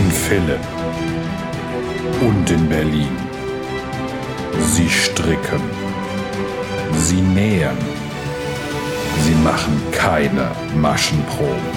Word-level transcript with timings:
In 0.00 0.10
Philipp 0.10 0.66
und 2.22 2.50
in 2.50 2.68
Berlin. 2.70 3.14
Sie 4.58 4.88
stricken. 4.88 5.60
Sie 6.94 7.20
nähen. 7.20 7.76
Sie 9.24 9.34
machen 9.48 9.76
keine 9.92 10.50
Maschenproben. 10.76 11.70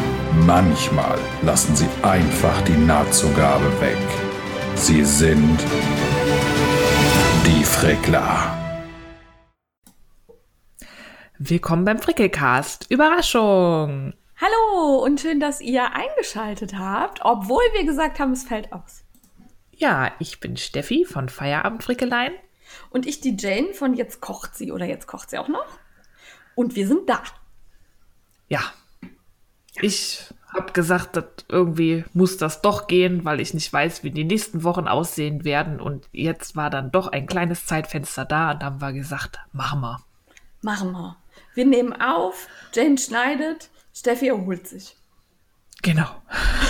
Manchmal 0.45 1.19
lassen 1.41 1.75
sie 1.75 1.89
einfach 2.01 2.61
die 2.61 2.77
Nahtzugabe 2.91 3.69
weg. 3.81 4.07
Sie 4.75 5.03
sind 5.03 5.59
die 7.45 7.63
Frickler. 7.65 8.57
Willkommen 11.39 11.83
beim 11.83 11.99
Frickelcast. 11.99 12.85
Überraschung! 12.89 14.13
Hallo 14.41 15.03
und 15.03 15.21
schön, 15.21 15.39
dass 15.39 15.61
ihr 15.61 15.93
eingeschaltet 15.93 16.77
habt, 16.77 17.19
obwohl 17.23 17.63
wir 17.73 17.85
gesagt 17.85 18.19
haben, 18.19 18.31
es 18.31 18.43
fällt 18.43 18.73
aus. 18.73 19.03
Ja, 19.71 20.11
ich 20.19 20.39
bin 20.39 20.57
Steffi 20.57 21.05
von 21.05 21.29
Feierabend 21.29 21.83
Frickelein. 21.83 22.33
Und 22.89 23.05
ich 23.05 23.21
die 23.21 23.37
Jane 23.37 23.73
von 23.73 23.93
Jetzt 23.93 24.21
kocht 24.21 24.55
sie 24.55 24.71
oder 24.71 24.85
jetzt 24.85 25.07
kocht 25.07 25.29
sie 25.29 25.37
auch 25.37 25.47
noch. 25.47 25.65
Und 26.55 26.75
wir 26.75 26.87
sind 26.87 27.07
da. 27.09 27.21
Ja, 28.47 28.61
ich 29.81 30.33
habe 30.53 30.71
gesagt, 30.71 31.15
dass 31.15 31.25
irgendwie 31.49 32.03
muss 32.13 32.37
das 32.37 32.61
doch 32.61 32.87
gehen, 32.87 33.25
weil 33.25 33.39
ich 33.39 33.53
nicht 33.53 33.71
weiß, 33.71 34.03
wie 34.03 34.11
die 34.11 34.23
nächsten 34.23 34.63
Wochen 34.63 34.87
aussehen 34.87 35.43
werden. 35.43 35.79
Und 35.79 36.07
jetzt 36.11 36.55
war 36.55 36.69
dann 36.69 36.91
doch 36.91 37.07
ein 37.07 37.27
kleines 37.27 37.65
Zeitfenster 37.65 38.25
da 38.25 38.51
und 38.51 38.61
dann 38.61 38.73
haben 38.73 38.81
wir 38.81 38.93
gesagt, 38.93 39.39
machen 39.51 39.81
wir. 39.81 39.99
Machen 40.61 40.91
wir. 40.91 41.17
Wir 41.55 41.65
nehmen 41.65 41.99
auf, 41.99 42.47
Jane 42.73 42.97
schneidet, 42.97 43.69
Steffi 43.93 44.27
erholt 44.29 44.67
sich. 44.67 44.95
Genau. 45.81 46.09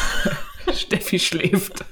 Steffi 0.74 1.20
schläft. 1.20 1.86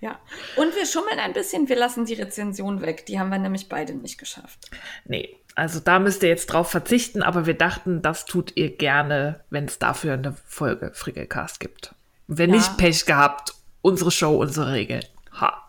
Ja. 0.00 0.18
Und 0.56 0.74
wir 0.74 0.86
schummeln 0.86 1.18
ein 1.18 1.32
bisschen, 1.34 1.68
wir 1.68 1.76
lassen 1.76 2.06
die 2.06 2.14
Rezension 2.14 2.80
weg. 2.80 3.04
Die 3.06 3.18
haben 3.20 3.30
wir 3.30 3.38
nämlich 3.38 3.68
beide 3.68 3.94
nicht 3.94 4.18
geschafft. 4.18 4.70
Nee, 5.04 5.36
also 5.54 5.80
da 5.80 5.98
müsst 5.98 6.22
ihr 6.22 6.30
jetzt 6.30 6.46
drauf 6.46 6.70
verzichten, 6.70 7.22
aber 7.22 7.44
wir 7.46 7.54
dachten, 7.54 8.00
das 8.02 8.24
tut 8.24 8.56
ihr 8.56 8.74
gerne, 8.76 9.44
wenn 9.50 9.66
es 9.66 9.78
dafür 9.78 10.14
eine 10.14 10.34
Folge 10.46 10.92
Frickelcast 10.94 11.60
gibt. 11.60 11.94
Wenn 12.26 12.50
Ja. 12.50 12.56
nicht 12.56 12.76
Pech 12.78 13.04
gehabt, 13.04 13.54
unsere 13.82 14.10
Show, 14.10 14.36
unsere 14.40 14.72
Regeln. 14.72 15.04
Ha. 15.40 15.62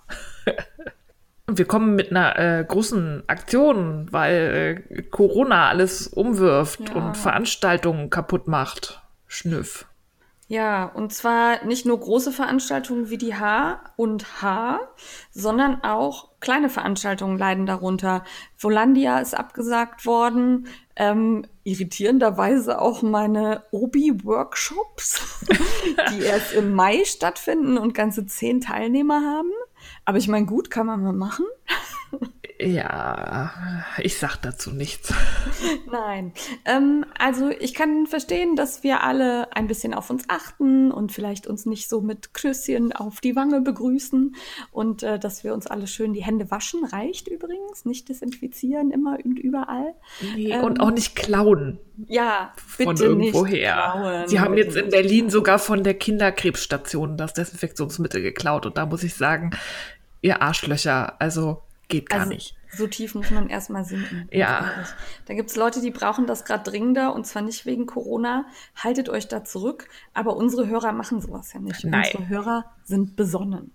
Wir 1.57 1.65
kommen 1.65 1.95
mit 1.95 2.11
einer 2.11 2.37
äh, 2.37 2.65
großen 2.67 3.23
Aktion, 3.27 4.07
weil 4.11 4.83
äh, 4.89 5.01
Corona 5.03 5.69
alles 5.69 6.07
umwirft 6.07 6.89
Ja. 6.89 6.95
und 6.95 7.17
Veranstaltungen 7.17 8.09
kaputt 8.09 8.47
macht. 8.47 9.01
Schnüff. 9.27 9.85
Ja, 10.47 10.83
und 10.83 11.13
zwar 11.13 11.63
nicht 11.63 11.85
nur 11.85 11.97
große 11.97 12.33
Veranstaltungen 12.33 13.09
wie 13.09 13.17
die 13.17 13.35
H 13.35 13.79
und 13.95 14.41
H, 14.41 14.81
sondern 15.31 15.81
auch 15.81 16.27
kleine 16.41 16.67
Veranstaltungen 16.67 17.37
leiden 17.37 17.65
darunter. 17.65 18.25
Volandia 18.57 19.19
ist 19.19 19.33
abgesagt 19.33 20.05
worden. 20.05 20.67
Ähm, 20.97 21.45
irritierenderweise 21.63 22.81
auch 22.81 23.01
meine 23.01 23.63
Obi-Workshops, 23.71 25.45
die 26.11 26.23
erst 26.23 26.53
im 26.53 26.73
Mai 26.73 27.05
stattfinden 27.05 27.77
und 27.77 27.93
ganze 27.93 28.25
zehn 28.25 28.59
Teilnehmer 28.59 29.21
haben. 29.21 29.51
Aber 30.11 30.17
ich 30.17 30.27
meine, 30.27 30.45
gut, 30.45 30.69
kann 30.69 30.87
man 30.87 31.01
mal 31.01 31.13
machen. 31.13 31.45
Ja, 32.59 33.51
ich 33.97 34.19
sag 34.19 34.35
dazu 34.35 34.69
nichts. 34.71 35.11
Nein. 35.91 36.31
Ähm, 36.65 37.05
also 37.17 37.49
ich 37.49 37.73
kann 37.73 38.05
verstehen, 38.05 38.55
dass 38.55 38.83
wir 38.83 39.01
alle 39.03 39.55
ein 39.55 39.67
bisschen 39.67 39.93
auf 39.93 40.09
uns 40.09 40.25
achten 40.27 40.91
und 40.91 41.11
vielleicht 41.11 41.47
uns 41.47 41.65
nicht 41.65 41.89
so 41.89 42.01
mit 42.01 42.33
Küsschen 42.35 42.91
auf 42.91 43.19
die 43.19 43.35
Wange 43.35 43.61
begrüßen 43.61 44.35
und 44.71 45.01
äh, 45.01 45.17
dass 45.17 45.43
wir 45.43 45.53
uns 45.55 45.65
alle 45.65 45.87
schön 45.87 46.13
die 46.13 46.23
Hände 46.23 46.51
waschen. 46.51 46.83
Reicht 46.85 47.29
übrigens. 47.29 47.85
Nicht 47.85 48.09
desinfizieren 48.09 48.91
immer 48.91 49.17
und 49.23 49.39
überall. 49.39 49.95
Nee, 50.35 50.51
Ähm, 50.51 50.63
und 50.63 50.81
auch 50.81 50.91
nicht 50.91 51.15
klauen. 51.15 51.79
Ja, 52.07 52.53
von 52.57 52.93
bitte 52.93 53.05
irgendwoher. 53.05 53.47
nicht 53.47 53.63
klauen. 53.63 54.27
Sie 54.27 54.39
haben 54.39 54.57
jetzt 54.57 54.75
in 54.75 54.89
Berlin 54.89 55.29
sogar 55.31 55.57
von 55.57 55.83
der 55.83 55.95
Kinderkrebsstation 55.95 57.17
das 57.17 57.33
Desinfektionsmittel 57.33 58.21
geklaut. 58.21 58.67
Und 58.67 58.77
da 58.77 58.85
muss 58.85 59.03
ich 59.03 59.15
sagen, 59.15 59.51
ihr 60.21 60.41
Arschlöcher, 60.41 61.19
also 61.19 61.61
geht 61.87 62.09
gar 62.09 62.21
Also, 62.21 62.33
nicht. 62.33 62.55
So 62.73 62.87
tief 62.87 63.15
muss 63.15 63.29
man 63.31 63.49
erstmal 63.49 63.83
sinken. 63.83 64.29
Ja. 64.31 64.71
Da 65.25 65.33
gibt 65.33 65.49
es 65.49 65.57
Leute, 65.57 65.81
die 65.81 65.91
brauchen 65.91 66.25
das 66.25 66.45
gerade 66.45 66.69
dringender 66.69 67.13
und 67.13 67.27
zwar 67.27 67.41
nicht 67.41 67.65
wegen 67.65 67.85
Corona. 67.85 68.45
Haltet 68.77 69.09
euch 69.09 69.27
da 69.27 69.43
zurück. 69.43 69.89
Aber 70.13 70.37
unsere 70.37 70.67
Hörer 70.67 70.93
machen 70.93 71.19
sowas 71.19 71.51
ja 71.51 71.59
nicht. 71.59 71.83
Nein. 71.83 72.05
Unsere 72.05 72.29
Hörer 72.29 72.65
sind 72.85 73.17
besonnen. 73.17 73.71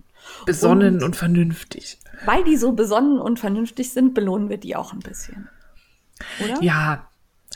Besonnen 0.47 0.95
Und- 0.97 1.03
und, 1.03 1.17
vernünftig. 1.17 1.99
Weil 2.25 2.43
die 2.45 2.57
so 2.57 2.73
besonnen 2.73 3.19
und 3.19 3.39
vernünftig 3.39 3.93
sind, 3.93 4.15
belohnen 4.15 4.49
wir 4.49 4.57
die 4.57 4.75
auch 4.77 4.95
ein 4.95 5.01
bisschen. 5.01 5.49
Oder? 6.43 6.63
Ja, 6.63 7.07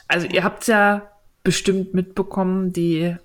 also 0.08 0.26
ihr 0.26 0.44
habt 0.44 0.66
ja 0.66 1.10
bestimmt 1.42 1.94
mitbekommen, 1.94 2.72
die 2.74 3.16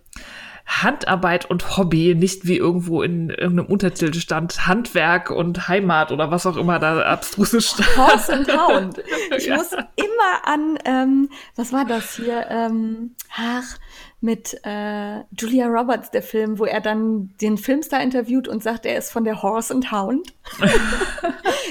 Handarbeit 0.67 1.45
und 1.49 1.77
Hobby, 1.77 2.15
nicht 2.15 2.47
wie 2.47 2.57
irgendwo 2.57 3.01
in 3.03 3.29
irgendeinem 3.29 3.67
Untertitel 3.67 4.19
stand, 4.19 4.65
Handwerk 4.67 5.29
und 5.29 5.67
Heimat 5.67 6.11
oder 6.11 6.31
was 6.31 6.45
auch 6.45 6.57
immer 6.57 6.79
da 6.79 7.01
abstruse 7.03 7.61
stand. 7.61 7.97
Horse 7.97 8.33
and 8.33 8.47
Hound. 8.57 9.03
Ich 9.37 9.45
Ja. 9.45 9.57
muss 9.57 9.71
immer 9.73 10.43
an, 10.45 10.77
ähm, 10.85 11.29
was 11.55 11.71
war 11.71 11.85
das 11.85 12.15
hier? 12.15 12.47
Ähm, 12.49 13.15
ach, 13.35 13.77
mit 14.21 14.59
äh, 14.63 15.19
Julia 15.37 15.67
Roberts, 15.67 16.09
der 16.09 16.23
Film, 16.23 16.57
wo 16.57 16.65
er 16.65 16.81
dann 16.81 17.29
den 17.41 17.57
Filmstar 17.57 18.01
interviewt 18.01 18.47
und 18.47 18.63
sagt, 18.63 18.87
er 18.87 18.97
ist 18.97 19.11
von 19.11 19.23
der 19.23 19.43
Horse 19.43 19.71
and 19.73 19.91
Hound. 19.91 20.33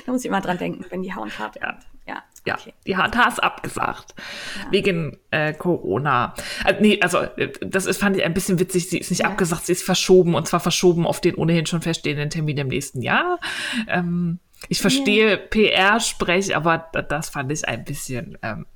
da 0.06 0.12
muss 0.12 0.20
ich 0.22 0.28
immer 0.28 0.40
dran 0.40 0.58
denken, 0.58 0.84
wenn 0.90 1.02
die 1.02 1.14
Hound 1.14 1.36
hart 1.38 1.56
Ja. 1.56 1.62
wird. 1.68 1.76
Ja, 2.46 2.54
Ja, 2.56 2.60
okay. 2.60 2.74
die 2.86 2.96
hat 2.96 3.16
es 3.32 3.38
abgesagt. 3.38 4.14
Wegen 4.70 5.18
äh, 5.30 5.52
Corona. 5.54 6.34
Also, 6.64 6.80
nee, 6.82 7.00
also 7.00 7.18
äh, 7.18 7.52
das 7.60 7.86
ist, 7.86 7.98
fand 8.00 8.16
ich 8.16 8.24
ein 8.24 8.34
bisschen 8.34 8.58
witzig. 8.58 8.90
Sie 8.90 8.98
ist 8.98 9.10
nicht 9.10 9.20
Ja. 9.22 9.28
abgesagt, 9.28 9.66
sie 9.66 9.72
ist 9.72 9.82
verschoben 9.82 10.34
und 10.34 10.46
zwar 10.46 10.60
verschoben 10.60 11.06
auf 11.06 11.20
den 11.20 11.34
ohnehin 11.36 11.64
schon 11.66 11.80
feststehenden 11.82 12.28
Termin 12.30 12.58
im 12.58 12.68
nächsten 12.68 13.00
Jahr. 13.02 13.38
Ähm, 13.88 14.38
ich 14.68 14.80
verstehe 14.80 15.36
PR-Sprech, 15.38 16.54
aber 16.56 16.88
da- 16.92 17.02
das 17.02 17.28
fand 17.30 17.50
ich 17.52 17.66
ein 17.68 17.84
bisschen 17.84 18.36
ähm, 18.42 18.66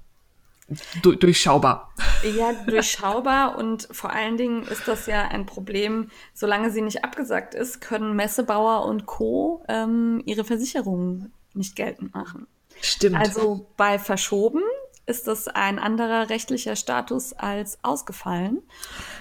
du 1.03 1.15
durchschaubar. 1.15 1.93
Ja, 2.37 2.53
durchschaubar 2.67 3.57
und 3.59 3.89
vor 3.91 4.13
allen 4.13 4.37
Dingen 4.37 4.63
ist 4.65 4.87
das 4.87 5.07
ja 5.07 5.29
ein 5.29 5.47
Problem, 5.47 6.11
solange 6.35 6.71
sie 6.71 6.83
nicht 6.83 7.05
abgesagt 7.05 7.55
ist, 7.55 7.81
können 7.81 8.15
Messebauer 8.17 8.85
und 8.85 9.07
Co. 9.07 9.63
Ähm, 9.69 10.23
ihre 10.27 10.45
Versicherungen 10.45 11.33
nicht 11.55 11.75
geltend 11.77 12.15
machen. 12.15 12.47
Stimmt. 12.81 13.17
Also 13.17 13.67
bei 13.77 13.99
verschoben 13.99 14.63
ist 15.09 15.27
das 15.27 15.49
ein 15.49 15.79
anderer 15.79 16.29
rechtlicher 16.29 16.77
Status 16.77 17.33
als 17.33 17.79
ausgefallen. 17.83 18.61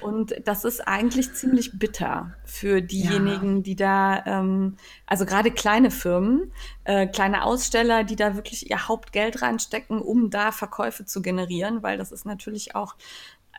Und 0.02 0.36
das 0.44 0.66
ist 0.66 0.86
eigentlich 0.86 1.34
ziemlich 1.34 1.80
bitter 1.80 2.34
für 2.44 2.82
diejenigen, 2.82 3.64
die 3.64 3.78
da, 3.78 4.22
ähm, 4.26 4.76
also 5.06 5.26
gerade 5.26 5.50
kleine 5.50 5.90
Firmen, 5.90 6.52
äh, 6.84 7.08
kleine 7.08 7.44
Aussteller, 7.46 8.04
die 8.04 8.18
da 8.18 8.36
wirklich 8.36 8.70
ihr 8.70 8.90
Hauptgeld 8.90 9.42
reinstecken, 9.42 10.02
um 10.02 10.30
da 10.30 10.52
Verkäufe 10.52 11.06
zu 11.06 11.22
generieren, 11.22 11.84
weil 11.84 11.98
das 11.98 12.12
ist 12.12 12.26
natürlich 12.26 12.76
auch 12.76 12.96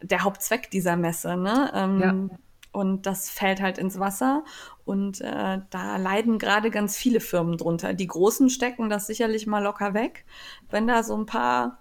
der 0.03 0.23
Hauptzweck 0.23 0.71
dieser 0.71 0.97
Messe. 0.97 1.35
Ne? 1.35 1.71
Ähm, 1.75 2.01
Ja. 2.31 2.39
Und 2.73 3.07
das 3.07 3.31
fällt 3.31 3.61
halt 3.61 3.79
ins 3.79 3.99
Wasser. 3.99 4.45
Und 4.85 5.21
äh, 5.21 5.61
da 5.71 5.97
leiden 5.97 6.39
gerade 6.39 6.71
ganz 6.71 6.97
viele 6.97 7.21
Firmen 7.21 7.57
drunter. 7.57 7.95
Die 7.95 8.07
Großen 8.07 8.51
stecken 8.51 8.89
das 8.89 9.07
sicherlich 9.07 9.47
mal 9.47 9.63
locker 9.63 9.95
weg, 9.95 10.25
wenn 10.71 10.87
da 10.87 11.03
so 11.03 11.17
ein 11.17 11.27
paar 11.27 11.79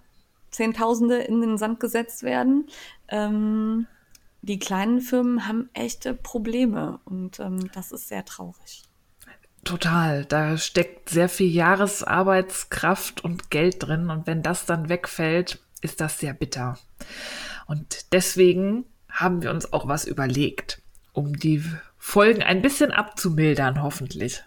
Zehntausende 0.52 1.18
in 1.18 1.42
den 1.42 1.58
Sand 1.58 1.80
gesetzt 1.80 2.24
werden. 2.24 2.68
Ähm, 3.10 3.88
die 4.42 4.60
kleinen 4.60 5.02
Firmen 5.02 5.48
haben 5.48 5.70
echte 5.74 6.14
Probleme 6.14 7.00
und 7.06 7.40
ähm, 7.40 7.70
das 7.74 7.92
ist 7.92 8.08
sehr 8.08 8.24
traurig. 8.24 8.84
Total. 9.64 10.24
Da 10.24 10.58
steckt 10.58 11.10
sehr 11.10 11.28
viel 11.28 11.52
Jahresarbeitskraft 11.54 13.24
und 13.24 13.52
Geld 13.52 13.84
drin. 13.84 14.10
Und 14.10 14.26
wenn 14.26 14.42
das 14.42 14.66
dann 14.66 14.88
wegfällt, 14.88 15.60
ist 15.82 16.00
das 16.00 16.20
sehr 16.20 16.34
bitter. 16.34 16.78
Und 17.66 18.14
deswegen 18.14 18.86
haben 19.20 19.42
wir 19.42 19.52
uns 19.52 19.74
auch 19.74 19.88
was 19.88 20.06
überlegt, 20.06 20.82
um 21.14 21.34
die 21.34 21.64
Folgen 21.98 22.44
ein 22.44 22.62
bisschen 22.62 22.92
abzumildern, 22.92 23.82
hoffentlich. 23.82 24.44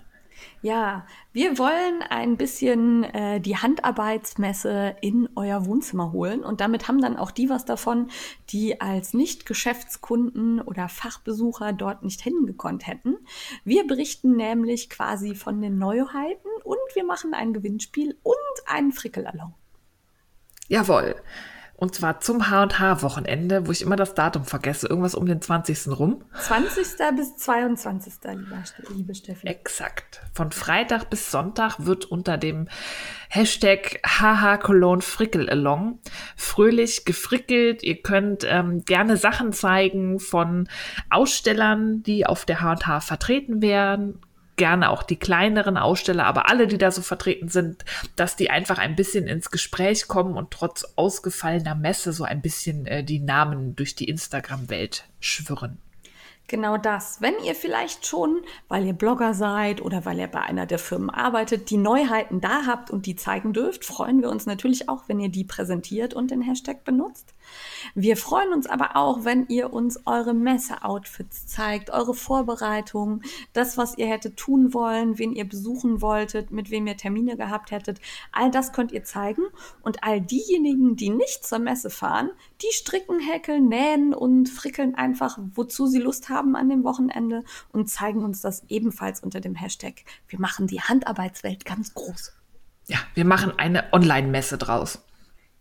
Ja, 0.62 1.06
wir 1.32 1.58
wollen 1.58 2.02
ein 2.08 2.36
bisschen 2.36 3.04
äh, 3.04 3.40
die 3.40 3.56
Handarbeitsmesse 3.56 4.96
in 5.00 5.28
euer 5.34 5.64
Wohnzimmer 5.64 6.12
holen 6.12 6.44
und 6.44 6.60
damit 6.60 6.86
haben 6.86 7.00
dann 7.00 7.16
auch 7.16 7.30
die 7.30 7.48
was 7.48 7.64
davon, 7.64 8.10
die 8.50 8.80
als 8.80 9.14
Nicht-Geschäftskunden 9.14 10.60
oder 10.60 10.88
Fachbesucher 10.88 11.72
dort 11.72 12.02
nicht 12.02 12.20
hingekonnt 12.20 12.86
hätten. 12.86 13.16
Wir 13.64 13.86
berichten 13.86 14.36
nämlich 14.36 14.90
quasi 14.90 15.34
von 15.34 15.60
den 15.62 15.78
Neuheiten 15.78 16.48
und 16.62 16.78
wir 16.94 17.04
machen 17.04 17.32
ein 17.32 17.54
Gewinnspiel 17.54 18.18
und 18.22 18.36
einen 18.66 18.92
Frickelalong. 18.92 19.54
Jawohl. 20.68 21.16
Und 21.80 21.94
zwar 21.94 22.20
zum 22.20 22.50
H&H-Wochenende, 22.50 23.66
wo 23.66 23.72
ich 23.72 23.80
immer 23.80 23.96
das 23.96 24.12
Datum 24.12 24.44
vergesse. 24.44 24.86
Irgendwas 24.86 25.14
um 25.14 25.24
den 25.24 25.40
20. 25.40 25.98
rum. 25.98 26.22
20. 26.38 26.86
bis 27.16 27.36
22. 27.36 28.12
Lieber, 28.34 28.62
liebe 28.94 29.14
Steffi. 29.14 29.46
Exakt. 29.46 30.20
Von 30.34 30.52
Freitag 30.52 31.08
bis 31.08 31.30
Sonntag 31.30 31.76
wird 31.78 32.04
unter 32.04 32.36
dem 32.36 32.68
Hashtag 33.30 33.98
HH 34.04 34.58
Cologne 34.58 35.00
Frickelalong 35.00 36.00
fröhlich 36.36 37.06
gefrickelt. 37.06 37.82
Ihr 37.82 38.02
könnt 38.02 38.44
ähm, 38.46 38.84
gerne 38.84 39.16
Sachen 39.16 39.54
zeigen 39.54 40.20
von 40.20 40.68
Ausstellern, 41.08 42.02
die 42.02 42.26
auf 42.26 42.44
der 42.44 42.60
H&H 42.60 43.00
vertreten 43.00 43.62
werden 43.62 44.20
gerne 44.60 44.90
auch 44.90 45.02
die 45.02 45.16
kleineren 45.16 45.78
Aussteller, 45.78 46.26
aber 46.26 46.50
alle, 46.50 46.66
die 46.66 46.76
da 46.76 46.90
so 46.90 47.00
vertreten 47.00 47.48
sind, 47.48 47.82
dass 48.14 48.36
die 48.36 48.50
einfach 48.50 48.76
ein 48.76 48.94
bisschen 48.94 49.26
ins 49.26 49.50
Gespräch 49.50 50.06
kommen 50.06 50.36
und 50.36 50.50
trotz 50.50 50.84
ausgefallener 50.96 51.74
Messe 51.74 52.12
so 52.12 52.24
ein 52.24 52.42
bisschen 52.42 52.84
äh, 52.84 53.02
die 53.02 53.20
Namen 53.20 53.74
durch 53.74 53.94
die 53.94 54.04
Instagram-Welt 54.04 55.06
schwirren. 55.18 55.78
Genau 56.46 56.76
das. 56.76 57.22
Wenn 57.22 57.34
ihr 57.42 57.54
vielleicht 57.54 58.04
schon, 58.04 58.42
weil 58.68 58.84
ihr 58.84 58.92
Blogger 58.92 59.32
seid 59.32 59.80
oder 59.80 60.04
weil 60.04 60.18
ihr 60.18 60.26
bei 60.26 60.42
einer 60.42 60.66
der 60.66 60.78
Firmen 60.78 61.08
arbeitet, 61.08 61.70
die 61.70 61.78
Neuheiten 61.78 62.42
da 62.42 62.66
habt 62.66 62.90
und 62.90 63.06
die 63.06 63.16
zeigen 63.16 63.54
dürft, 63.54 63.86
freuen 63.86 64.20
wir 64.20 64.28
uns 64.28 64.44
natürlich 64.44 64.90
auch, 64.90 65.04
wenn 65.06 65.20
ihr 65.20 65.30
die 65.30 65.44
präsentiert 65.44 66.12
und 66.12 66.30
den 66.30 66.42
Hashtag 66.42 66.84
benutzt. 66.84 67.32
Wir 67.94 68.16
freuen 68.16 68.52
uns 68.52 68.66
aber 68.66 68.96
auch, 68.96 69.24
wenn 69.24 69.46
ihr 69.48 69.72
uns 69.72 70.06
eure 70.06 70.34
Messe-Outfits 70.34 71.46
zeigt, 71.46 71.90
eure 71.90 72.14
Vorbereitungen, 72.14 73.22
das, 73.52 73.76
was 73.76 73.98
ihr 73.98 74.06
hättet 74.06 74.36
tun 74.36 74.74
wollen, 74.74 75.18
wen 75.18 75.32
ihr 75.32 75.48
besuchen 75.48 76.00
wolltet, 76.00 76.50
mit 76.50 76.70
wem 76.70 76.86
ihr 76.86 76.96
Termine 76.96 77.36
gehabt 77.36 77.70
hättet. 77.70 78.00
All 78.32 78.50
das 78.50 78.72
könnt 78.72 78.92
ihr 78.92 79.04
zeigen. 79.04 79.42
Und 79.82 80.04
all 80.04 80.20
diejenigen, 80.20 80.96
die 80.96 81.10
nicht 81.10 81.44
zur 81.44 81.58
Messe 81.58 81.90
fahren, 81.90 82.30
die 82.62 82.72
stricken, 82.72 83.20
häkeln, 83.20 83.68
nähen 83.68 84.14
und 84.14 84.48
frickeln 84.48 84.94
einfach, 84.94 85.38
wozu 85.54 85.86
sie 85.86 85.98
Lust 86.00 86.28
haben 86.28 86.56
an 86.56 86.68
dem 86.68 86.84
Wochenende 86.84 87.44
und 87.72 87.88
zeigen 87.88 88.24
uns 88.24 88.40
das 88.40 88.64
ebenfalls 88.68 89.20
unter 89.20 89.40
dem 89.40 89.54
Hashtag. 89.54 90.04
Wir 90.28 90.40
machen 90.40 90.66
die 90.66 90.80
Handarbeitswelt 90.80 91.64
ganz 91.64 91.94
groß. 91.94 92.32
Ja, 92.86 92.98
wir 93.14 93.24
machen 93.24 93.52
eine 93.56 93.92
Online-Messe 93.92 94.58
draus. 94.58 95.00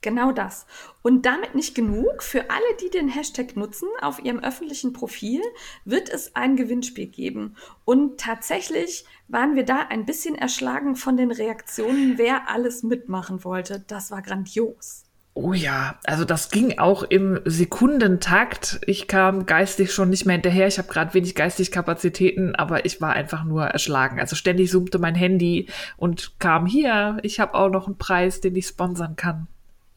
Genau 0.02 0.32
das. 0.32 0.66
Und 1.02 1.26
damit 1.26 1.56
nicht 1.56 1.76
genug. 1.76 2.24
Für 2.24 2.50
alle, 2.50 2.78
die 2.82 2.90
den 2.90 3.10
Hashtag 3.10 3.58
nutzen, 3.58 3.90
auf 4.02 4.24
ihrem 4.24 4.40
öffentlichen 4.40 4.94
Profil 4.94 5.42
wird 5.84 6.10
es 6.10 6.36
ein 6.36 6.56
Gewinnspiel 6.56 7.08
geben. 7.08 7.56
Und 7.84 8.20
tatsächlich 8.20 9.06
waren 9.28 9.56
wir 9.56 9.66
da 9.66 9.88
ein 9.90 10.06
bisschen 10.06 10.36
erschlagen 10.36 10.96
von 10.96 11.18
den 11.18 11.32
Reaktionen, 11.32 12.18
wer 12.18 12.50
alles 12.50 12.84
mitmachen 12.84 13.44
wollte. 13.44 13.84
Das 13.88 14.10
war 14.10 14.22
grandios. 14.22 15.04
Oh 15.42 15.54
ja, 15.54 15.98
also 16.06 16.26
das 16.26 16.50
ging 16.50 16.80
auch 16.80 17.04
im 17.04 17.40
Sekundentakt. 17.46 18.82
Ich 18.88 19.08
kam 19.08 19.46
geistig 19.46 19.94
schon 19.94 20.10
nicht 20.10 20.26
mehr 20.26 20.34
hinterher. 20.34 20.68
Ich 20.68 20.78
habe 20.78 20.90
gerade 20.90 21.14
wenig 21.14 21.36
geistig 21.36 21.72
Kapazitäten, 21.72 22.56
aber 22.56 22.86
ich 22.86 23.00
war 23.00 23.14
einfach 23.14 23.44
nur 23.44 23.64
erschlagen. 23.64 24.20
Also 24.20 24.36
ständig 24.36 24.70
zoomte 24.70 25.00
mein 25.00 25.16
Handy 25.16 25.70
und 25.98 26.40
kam 26.40 26.66
hier. 26.66 27.20
Ich 27.22 27.40
habe 27.40 27.54
auch 27.54 27.70
noch 27.70 27.88
einen 27.88 27.98
Preis, 27.98 28.42
den 28.42 28.56
ich 28.56 28.68
sponsern 28.68 29.16
kann. 29.16 29.48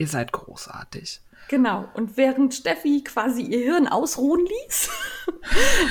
Ihr 0.02 0.08
seid 0.08 0.32
großartig. 0.32 1.20
Genau. 1.46 1.88
Und 1.94 2.16
während 2.16 2.52
Steffi 2.54 3.04
quasi 3.04 3.42
ihr 3.42 3.60
Hirn 3.60 3.86
ausruhen 3.86 4.44
ließ, 4.44 4.90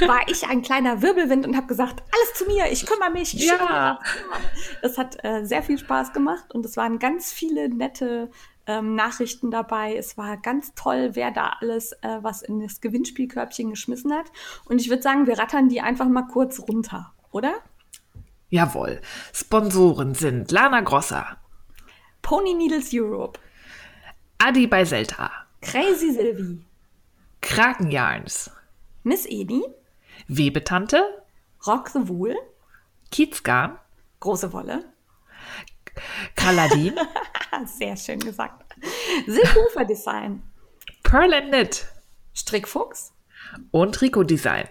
war 0.06 0.28
ich 0.28 0.50
ein 0.50 0.62
kleiner 0.64 1.02
Wirbelwind 1.02 1.48
und 1.48 1.56
habe 1.56 1.68
gesagt, 1.68 2.04
alles 2.12 2.34
zu 2.34 2.44
mir, 2.44 2.70
ich 2.70 2.86
kümmere 2.86 3.10
mich. 3.10 3.34
Ich 3.34 3.46
ja. 3.46 4.02
Das 4.82 4.98
hat 4.98 5.24
äh, 5.24 5.46
sehr 5.46 5.64
viel 5.64 5.78
Spaß 5.78 6.12
gemacht 6.12 6.54
und 6.54 6.66
es 6.66 6.76
waren 6.76 7.00
ganz 7.00 7.32
viele 7.32 7.70
nette 7.70 8.30
ähm, 8.68 8.96
Nachrichten 8.96 9.50
dabei. 9.50 9.96
Es 9.96 10.18
war 10.18 10.36
ganz 10.36 10.74
toll, 10.76 11.12
wer 11.14 11.32
da 11.32 11.54
alles 11.62 11.94
äh, 12.02 12.18
was 12.20 12.42
in 12.42 12.60
das 12.60 12.82
Gewinnspielkörbchen 12.82 13.70
geschmissen 13.70 14.12
hat. 14.12 14.26
Und 14.66 14.82
ich 14.82 14.90
würde 14.90 15.04
sagen, 15.04 15.26
wir 15.26 15.40
rattern 15.40 15.70
die 15.70 15.80
einfach 15.80 16.10
mal 16.10 16.28
kurz 16.28 16.60
runter, 16.60 17.14
oder? 17.32 17.54
Jawohl. 18.50 19.00
Sponsoren 19.32 20.16
sind 20.16 20.52
Lana 20.52 20.82
Grosser, 20.82 21.38
Pony 22.22 22.54
Needles 22.54 22.90
Europe, 22.92 23.40
Adi 24.44 24.66
bei 24.66 24.86
Selta. 24.86 25.30
Crazy 25.62 26.14
Sylvie. 26.14 26.66
Krakenjarns. 27.42 28.50
Miss 29.04 29.28
Edi. 29.28 29.64
Webetante. 30.28 31.04
Rock 31.68 31.90
the 31.90 32.08
Wool. 32.08 32.36
Kiezgarn. 33.12 33.78
Große 34.20 34.52
Wolle. 34.52 34.84
Kaladin. 36.36 36.96
Sehr 37.66 37.96
schön 37.96 38.20
gesagt. 38.20 38.66
Silhufer 39.28 39.86
Design. 39.86 40.42
Pearl 41.04 41.36
and 41.36 41.50
Knit. 41.50 41.86
Strickfuchs. 42.34 43.14
Und 43.70 43.94
Trikot 43.94 44.24
Design. 44.24 44.68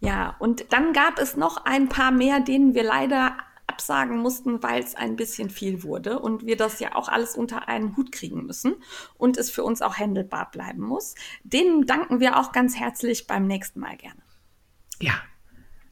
Ja, 0.00 0.34
und 0.40 0.72
dann 0.72 0.92
gab 0.92 1.20
es 1.20 1.36
noch 1.36 1.64
ein 1.66 1.88
paar 1.88 2.10
mehr, 2.10 2.40
denen 2.40 2.74
wir 2.74 2.82
leider 2.82 3.36
absagen 3.74 4.18
mussten, 4.18 4.62
weil 4.62 4.82
es 4.82 4.94
ein 4.94 5.16
bisschen 5.16 5.50
viel 5.50 5.82
wurde 5.82 6.20
und 6.20 6.46
wir 6.46 6.56
das 6.56 6.78
ja 6.78 6.94
auch 6.94 7.08
alles 7.08 7.34
unter 7.34 7.66
einen 7.68 7.96
Hut 7.96 8.12
kriegen 8.12 8.46
müssen 8.46 8.76
und 9.18 9.36
es 9.36 9.50
für 9.50 9.64
uns 9.64 9.82
auch 9.82 9.98
händelbar 9.98 10.48
bleiben 10.52 10.82
muss. 10.82 11.16
Denen 11.42 11.86
danken 11.86 12.20
wir 12.20 12.38
auch 12.38 12.52
ganz 12.52 12.78
herzlich 12.78 13.26
beim 13.26 13.48
nächsten 13.48 13.80
Mal 13.80 13.96
gerne. 13.96 14.22
Ja, 15.00 15.14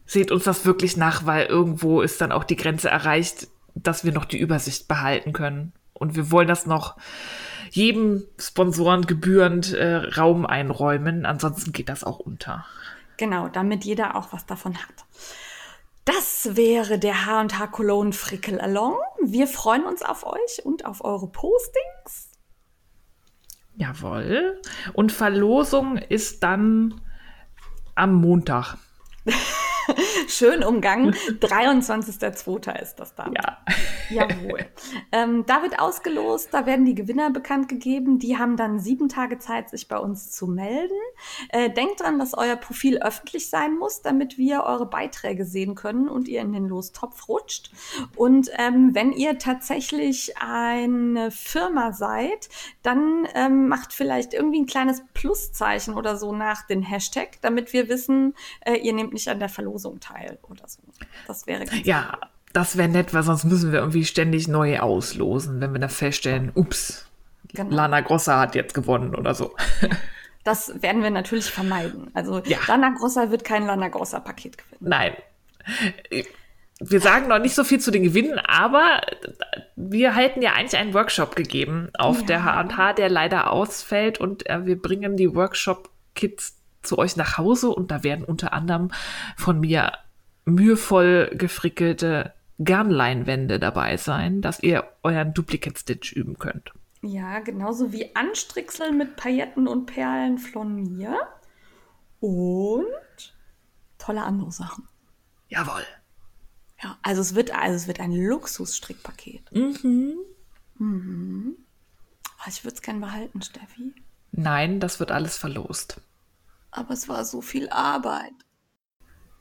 seht 0.06 0.30
uns 0.30 0.44
das 0.44 0.64
wirklich 0.64 0.96
nach, 0.96 1.26
weil 1.26 1.46
irgendwo 1.46 2.02
ist 2.02 2.20
dann 2.20 2.30
auch 2.30 2.44
die 2.44 2.56
Grenze 2.56 2.88
erreicht, 2.88 3.48
dass 3.74 4.04
wir 4.04 4.12
noch 4.12 4.26
die 4.26 4.38
Übersicht 4.38 4.86
behalten 4.86 5.32
können. 5.32 5.72
Und 5.92 6.14
wir 6.14 6.30
wollen 6.30 6.48
das 6.48 6.66
noch 6.66 6.96
jedem 7.70 8.24
Sponsoren 8.38 9.06
gebührend 9.06 9.72
äh, 9.72 9.96
Raum 9.96 10.46
einräumen. 10.46 11.26
Ansonsten 11.26 11.72
geht 11.72 11.88
das 11.88 12.04
auch 12.04 12.20
unter. 12.20 12.64
Genau, 13.16 13.48
damit 13.48 13.84
jeder 13.84 14.14
auch 14.14 14.32
was 14.32 14.46
davon 14.46 14.76
hat. 14.76 15.06
Das 16.04 16.56
wäre 16.56 16.98
der 16.98 17.26
H&H 17.26 17.66
Cologne 17.68 18.12
Frickel 18.12 18.60
Along. 18.60 18.96
Wir 19.22 19.46
freuen 19.46 19.84
uns 19.84 20.02
auf 20.02 20.26
euch 20.26 20.64
und 20.64 20.84
auf 20.84 21.04
eure 21.04 21.28
Postings. 21.28 22.30
Jawohl. 23.76 24.60
Und 24.92 25.12
Verlosung 25.12 25.96
ist 25.96 26.42
dann 26.42 27.00
am 27.94 28.14
Montag. 28.14 28.76
Schön 30.28 30.62
umgangen. 30.62 31.14
23.02. 31.14 32.80
ist 32.80 32.96
das 32.96 33.14
dann. 33.14 33.32
Ja. 33.34 33.58
Jawohl. 34.10 34.66
ähm, 35.10 35.44
da 35.46 35.62
wird 35.62 35.78
ausgelost, 35.78 36.48
da 36.52 36.66
werden 36.66 36.84
die 36.84 36.94
Gewinner 36.94 37.30
bekannt 37.30 37.68
gegeben. 37.68 38.18
Die 38.18 38.38
haben 38.38 38.56
dann 38.56 38.78
sieben 38.78 39.08
Tage 39.08 39.38
Zeit, 39.38 39.70
sich 39.70 39.88
bei 39.88 39.98
uns 39.98 40.30
zu 40.30 40.46
melden. 40.46 40.98
Äh, 41.48 41.70
denkt 41.70 42.00
dran, 42.00 42.18
dass 42.18 42.34
euer 42.34 42.56
Profil 42.56 42.98
öffentlich 42.98 43.48
sein 43.48 43.76
muss, 43.76 44.02
damit 44.02 44.38
wir 44.38 44.64
eure 44.64 44.86
Beiträge 44.86 45.44
sehen 45.44 45.74
können 45.74 46.08
und 46.08 46.28
ihr 46.28 46.40
in 46.40 46.52
den 46.52 46.68
Lostopf 46.68 47.28
rutscht. 47.28 47.70
Und 48.16 48.50
ähm, 48.58 48.94
wenn 48.94 49.12
ihr 49.12 49.38
tatsächlich 49.38 50.34
eine 50.38 51.30
Firma 51.30 51.92
seid, 51.92 52.48
dann 52.82 53.26
ähm, 53.34 53.68
macht 53.68 53.92
vielleicht 53.92 54.34
irgendwie 54.34 54.60
ein 54.60 54.66
kleines 54.66 55.02
Pluszeichen 55.14 55.94
oder 55.94 56.16
so 56.16 56.32
nach 56.32 56.66
den 56.66 56.82
Hashtag, 56.82 57.40
damit 57.40 57.72
wir 57.72 57.88
wissen, 57.88 58.34
äh, 58.64 58.76
ihr 58.76 58.92
nehmt 58.92 59.12
nicht 59.12 59.28
an 59.28 59.38
der 59.38 59.48
Verlosung 59.48 59.71
teil 60.00 60.38
oder 60.42 60.66
so. 60.68 60.82
Das 61.26 61.46
wäre 61.46 61.64
ganz 61.64 61.84
Ja, 61.86 62.18
das 62.52 62.76
wäre 62.76 62.88
nett, 62.88 63.14
weil 63.14 63.22
sonst 63.22 63.44
müssen 63.44 63.72
wir 63.72 63.80
irgendwie 63.80 64.04
ständig 64.04 64.48
neu 64.48 64.78
auslosen, 64.78 65.60
wenn 65.60 65.72
wir 65.72 65.80
dann 65.80 65.90
feststellen, 65.90 66.52
ups, 66.54 67.06
genau. 67.48 67.74
Lana 67.74 68.00
Grossa 68.00 68.38
hat 68.40 68.54
jetzt 68.54 68.74
gewonnen 68.74 69.14
oder 69.14 69.34
so. 69.34 69.54
Das 70.44 70.82
werden 70.82 71.04
wir 71.04 71.10
natürlich 71.10 71.44
vermeiden. 71.44 72.10
Also 72.14 72.40
ja. 72.44 72.58
Lana 72.66 72.90
Grossa 72.90 73.30
wird 73.30 73.44
kein 73.44 73.64
Lana 73.64 73.88
Grossa 73.88 74.18
Paket 74.18 74.58
gewinnen. 74.58 74.80
Nein. 74.80 75.12
Wir 76.80 77.00
sagen 77.00 77.28
noch 77.28 77.38
nicht 77.38 77.54
so 77.54 77.62
viel 77.62 77.78
zu 77.78 77.92
den 77.92 78.02
Gewinnen, 78.02 78.40
aber 78.40 79.02
wir 79.76 80.16
halten 80.16 80.42
ja 80.42 80.54
eigentlich 80.54 80.76
einen 80.76 80.94
Workshop 80.94 81.36
gegeben 81.36 81.90
auf 81.96 82.22
ja. 82.22 82.26
der 82.26 82.44
H&H, 82.44 82.92
der 82.94 83.08
leider 83.08 83.52
ausfällt 83.52 84.18
und 84.18 84.48
äh, 84.50 84.66
wir 84.66 84.80
bringen 84.82 85.16
die 85.16 85.32
Workshop-Kits 85.32 86.56
zu 86.82 86.98
euch 86.98 87.16
nach 87.16 87.38
Hause 87.38 87.70
und 87.70 87.90
da 87.90 88.02
werden 88.02 88.24
unter 88.24 88.52
anderem 88.52 88.90
von 89.36 89.60
mir 89.60 89.92
mühevoll 90.44 91.30
gefrickelte 91.34 92.32
Garnleinwände 92.62 93.58
dabei 93.58 93.96
sein, 93.96 94.40
dass 94.40 94.62
ihr 94.62 94.84
euren 95.02 95.34
Duplicate 95.34 95.78
Stitch 95.78 96.12
üben 96.12 96.38
könnt. 96.38 96.72
Ja, 97.02 97.40
genauso 97.40 97.92
wie 97.92 98.14
Anstricksel 98.14 98.92
mit 98.92 99.16
Pailletten 99.16 99.66
und 99.66 99.86
Perlen 99.86 100.38
von 100.38 100.74
mir. 100.74 101.16
Und 102.20 102.86
tolle 103.98 104.22
andere 104.22 104.52
Sachen. 104.52 104.86
Jawohl. 105.48 105.82
Ja, 106.82 106.98
also 107.02 107.20
es 107.20 107.34
wird, 107.34 107.52
also 107.52 107.74
es 107.74 107.86
wird 107.88 108.00
ein 108.00 108.12
Luxusstrickpaket. 108.12 109.50
Mhm. 109.52 110.16
Mhm. 110.78 111.56
Aber 112.38 112.48
ich 112.48 112.64
würde 112.64 112.74
es 112.76 112.82
gerne 112.82 113.00
behalten, 113.00 113.42
Steffi. 113.42 113.92
Nein, 114.32 114.80
das 114.80 115.00
wird 115.00 115.10
alles 115.10 115.36
verlost. 115.36 116.00
Aber 116.72 116.94
es 116.94 117.08
war 117.08 117.24
so 117.24 117.40
viel 117.40 117.68
Arbeit. 117.68 118.32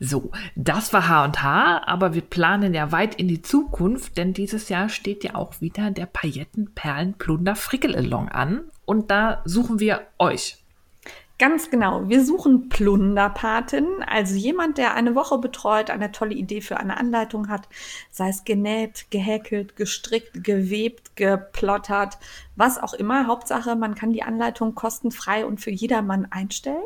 So, 0.04 0.32
das 0.56 0.94
war 0.94 1.08
H&H, 1.08 1.84
aber 1.86 2.16
wir 2.16 2.24
planen 2.24 2.74
ja 2.74 2.92
weit 2.92 3.16
in 3.16 3.28
die 3.28 3.44
Zukunft, 3.44 4.18
denn 4.18 4.34
dieses 4.34 4.68
Jahr 4.70 4.90
steht 4.90 5.24
ja 5.24 5.36
auch 5.36 5.62
wieder 5.62 5.92
der 5.92 6.08
Paillettenperlenplunder 6.08 7.56
Frickelalong 7.56 8.28
an 8.30 8.64
und 8.86 9.12
da 9.12 9.42
suchen 9.46 9.80
wir 9.80 10.08
euch. 10.18 10.58
Ganz 11.38 11.70
genau. 11.70 12.08
Wir 12.10 12.24
suchen 12.24 12.70
Plunderpaten, 12.70 14.04
also 14.06 14.36
jemand, 14.36 14.78
der 14.78 14.94
eine 14.96 15.16
Woche 15.16 15.38
betreut, 15.38 15.90
eine 15.90 16.12
tolle 16.12 16.36
Idee 16.36 16.62
für 16.62 16.78
eine 16.78 16.98
Anleitung 16.98 17.50
hat, 17.50 17.68
sei 18.12 18.30
es 18.30 18.44
genäht, 18.44 19.08
gehäkelt, 19.12 19.76
gestrickt, 19.76 20.44
gewebt, 20.44 21.16
geplottert, 21.16 22.18
was 22.56 22.78
auch 22.78 22.94
immer. 22.94 23.28
Hauptsache, 23.28 23.76
man 23.76 23.96
kann 23.96 24.14
die 24.14 24.24
Anleitung 24.24 24.76
kostenfrei 24.76 25.46
und 25.46 25.62
für 25.62 25.72
jedermann 25.72 26.28
einstellen. 26.30 26.84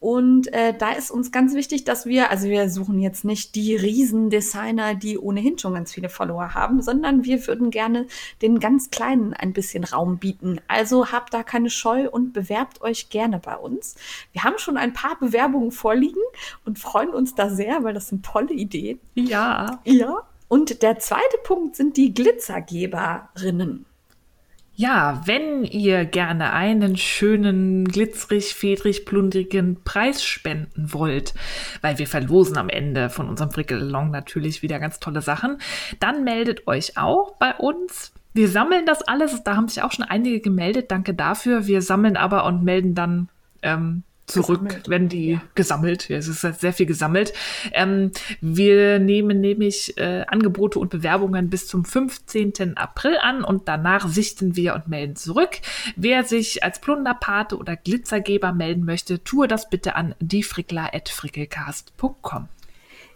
Und 0.00 0.52
äh, 0.52 0.74
da 0.76 0.92
ist 0.92 1.10
uns 1.10 1.30
ganz 1.30 1.54
wichtig, 1.54 1.84
dass 1.84 2.06
wir, 2.06 2.30
also 2.30 2.48
wir 2.48 2.68
suchen 2.68 2.98
jetzt 2.98 3.24
nicht 3.24 3.54
die 3.54 3.76
Riesendesigner, 3.76 4.94
die 4.94 5.16
ohnehin 5.16 5.58
schon 5.58 5.74
ganz 5.74 5.92
viele 5.92 6.08
Follower 6.08 6.54
haben, 6.54 6.82
sondern 6.82 7.24
wir 7.24 7.46
würden 7.46 7.70
gerne 7.70 8.06
den 8.42 8.58
ganz 8.58 8.90
Kleinen 8.90 9.32
ein 9.32 9.52
bisschen 9.52 9.84
Raum 9.84 10.18
bieten. 10.18 10.60
Also 10.66 11.12
habt 11.12 11.32
da 11.32 11.42
keine 11.42 11.70
Scheu 11.70 12.08
und 12.10 12.32
bewerbt 12.32 12.82
euch 12.82 13.10
gerne 13.10 13.38
bei 13.38 13.56
uns. 13.56 13.94
Wir 14.32 14.42
haben 14.42 14.58
schon 14.58 14.76
ein 14.76 14.92
paar 14.92 15.18
Bewerbungen 15.18 15.70
vorliegen 15.70 16.22
und 16.64 16.78
freuen 16.78 17.10
uns 17.10 17.34
da 17.34 17.48
sehr, 17.48 17.84
weil 17.84 17.94
das 17.94 18.08
sind 18.08 18.24
tolle 18.24 18.52
Ideen. 18.52 18.98
Ja. 19.14 19.80
Ja. 19.84 20.26
Und 20.48 20.82
der 20.82 20.98
zweite 20.98 21.38
Punkt 21.44 21.76
sind 21.76 21.96
die 21.96 22.12
Glitzergeberinnen. 22.12 23.86
Ja, 24.74 25.20
wenn 25.26 25.64
ihr 25.64 26.06
gerne 26.06 26.54
einen 26.54 26.96
schönen, 26.96 27.84
glitzerig, 27.86 28.54
fedrig, 28.54 29.04
plundrigen 29.04 29.82
Preis 29.84 30.24
spenden 30.24 30.94
wollt, 30.94 31.34
weil 31.82 31.98
wir 31.98 32.06
verlosen 32.06 32.56
am 32.56 32.70
Ende 32.70 33.10
von 33.10 33.28
unserem 33.28 33.50
Frickelong 33.50 34.10
natürlich 34.10 34.62
wieder 34.62 34.78
ganz 34.78 34.98
tolle 34.98 35.20
Sachen, 35.20 35.58
dann 36.00 36.24
meldet 36.24 36.66
euch 36.66 36.96
auch 36.96 37.36
bei 37.36 37.54
uns. 37.54 38.12
Wir 38.32 38.48
sammeln 38.48 38.86
das 38.86 39.02
alles, 39.02 39.44
da 39.44 39.56
haben 39.56 39.68
sich 39.68 39.82
auch 39.82 39.92
schon 39.92 40.06
einige 40.06 40.40
gemeldet, 40.40 40.90
danke 40.90 41.12
dafür. 41.12 41.66
Wir 41.66 41.82
sammeln 41.82 42.16
aber 42.16 42.46
und 42.46 42.64
melden 42.64 42.94
dann 42.94 43.28
ähm, 43.62 44.04
zurück, 44.32 44.64
gesammelt. 44.64 44.88
wenn 44.88 45.08
die 45.08 45.32
ja. 45.32 45.42
gesammelt, 45.54 46.08
ja, 46.08 46.16
es 46.16 46.28
ist 46.28 46.40
sehr 46.40 46.72
viel 46.72 46.86
gesammelt. 46.86 47.34
Ähm, 47.72 48.12
wir 48.40 48.98
nehmen 48.98 49.40
nämlich 49.40 49.98
äh, 49.98 50.24
Angebote 50.26 50.78
und 50.78 50.88
Bewerbungen 50.90 51.50
bis 51.50 51.66
zum 51.66 51.84
15. 51.84 52.76
April 52.76 53.18
an 53.20 53.44
und 53.44 53.68
danach 53.68 54.08
sichten 54.08 54.56
wir 54.56 54.74
und 54.74 54.88
melden 54.88 55.16
zurück. 55.16 55.60
Wer 55.96 56.24
sich 56.24 56.64
als 56.64 56.80
Plunderpate 56.80 57.56
oder 57.56 57.76
Glitzergeber 57.76 58.52
melden 58.52 58.84
möchte, 58.84 59.24
tue 59.24 59.48
das 59.48 59.70
bitte 59.70 59.96
an 59.96 60.14
diefrickler.frickelcast.com. 60.20 62.48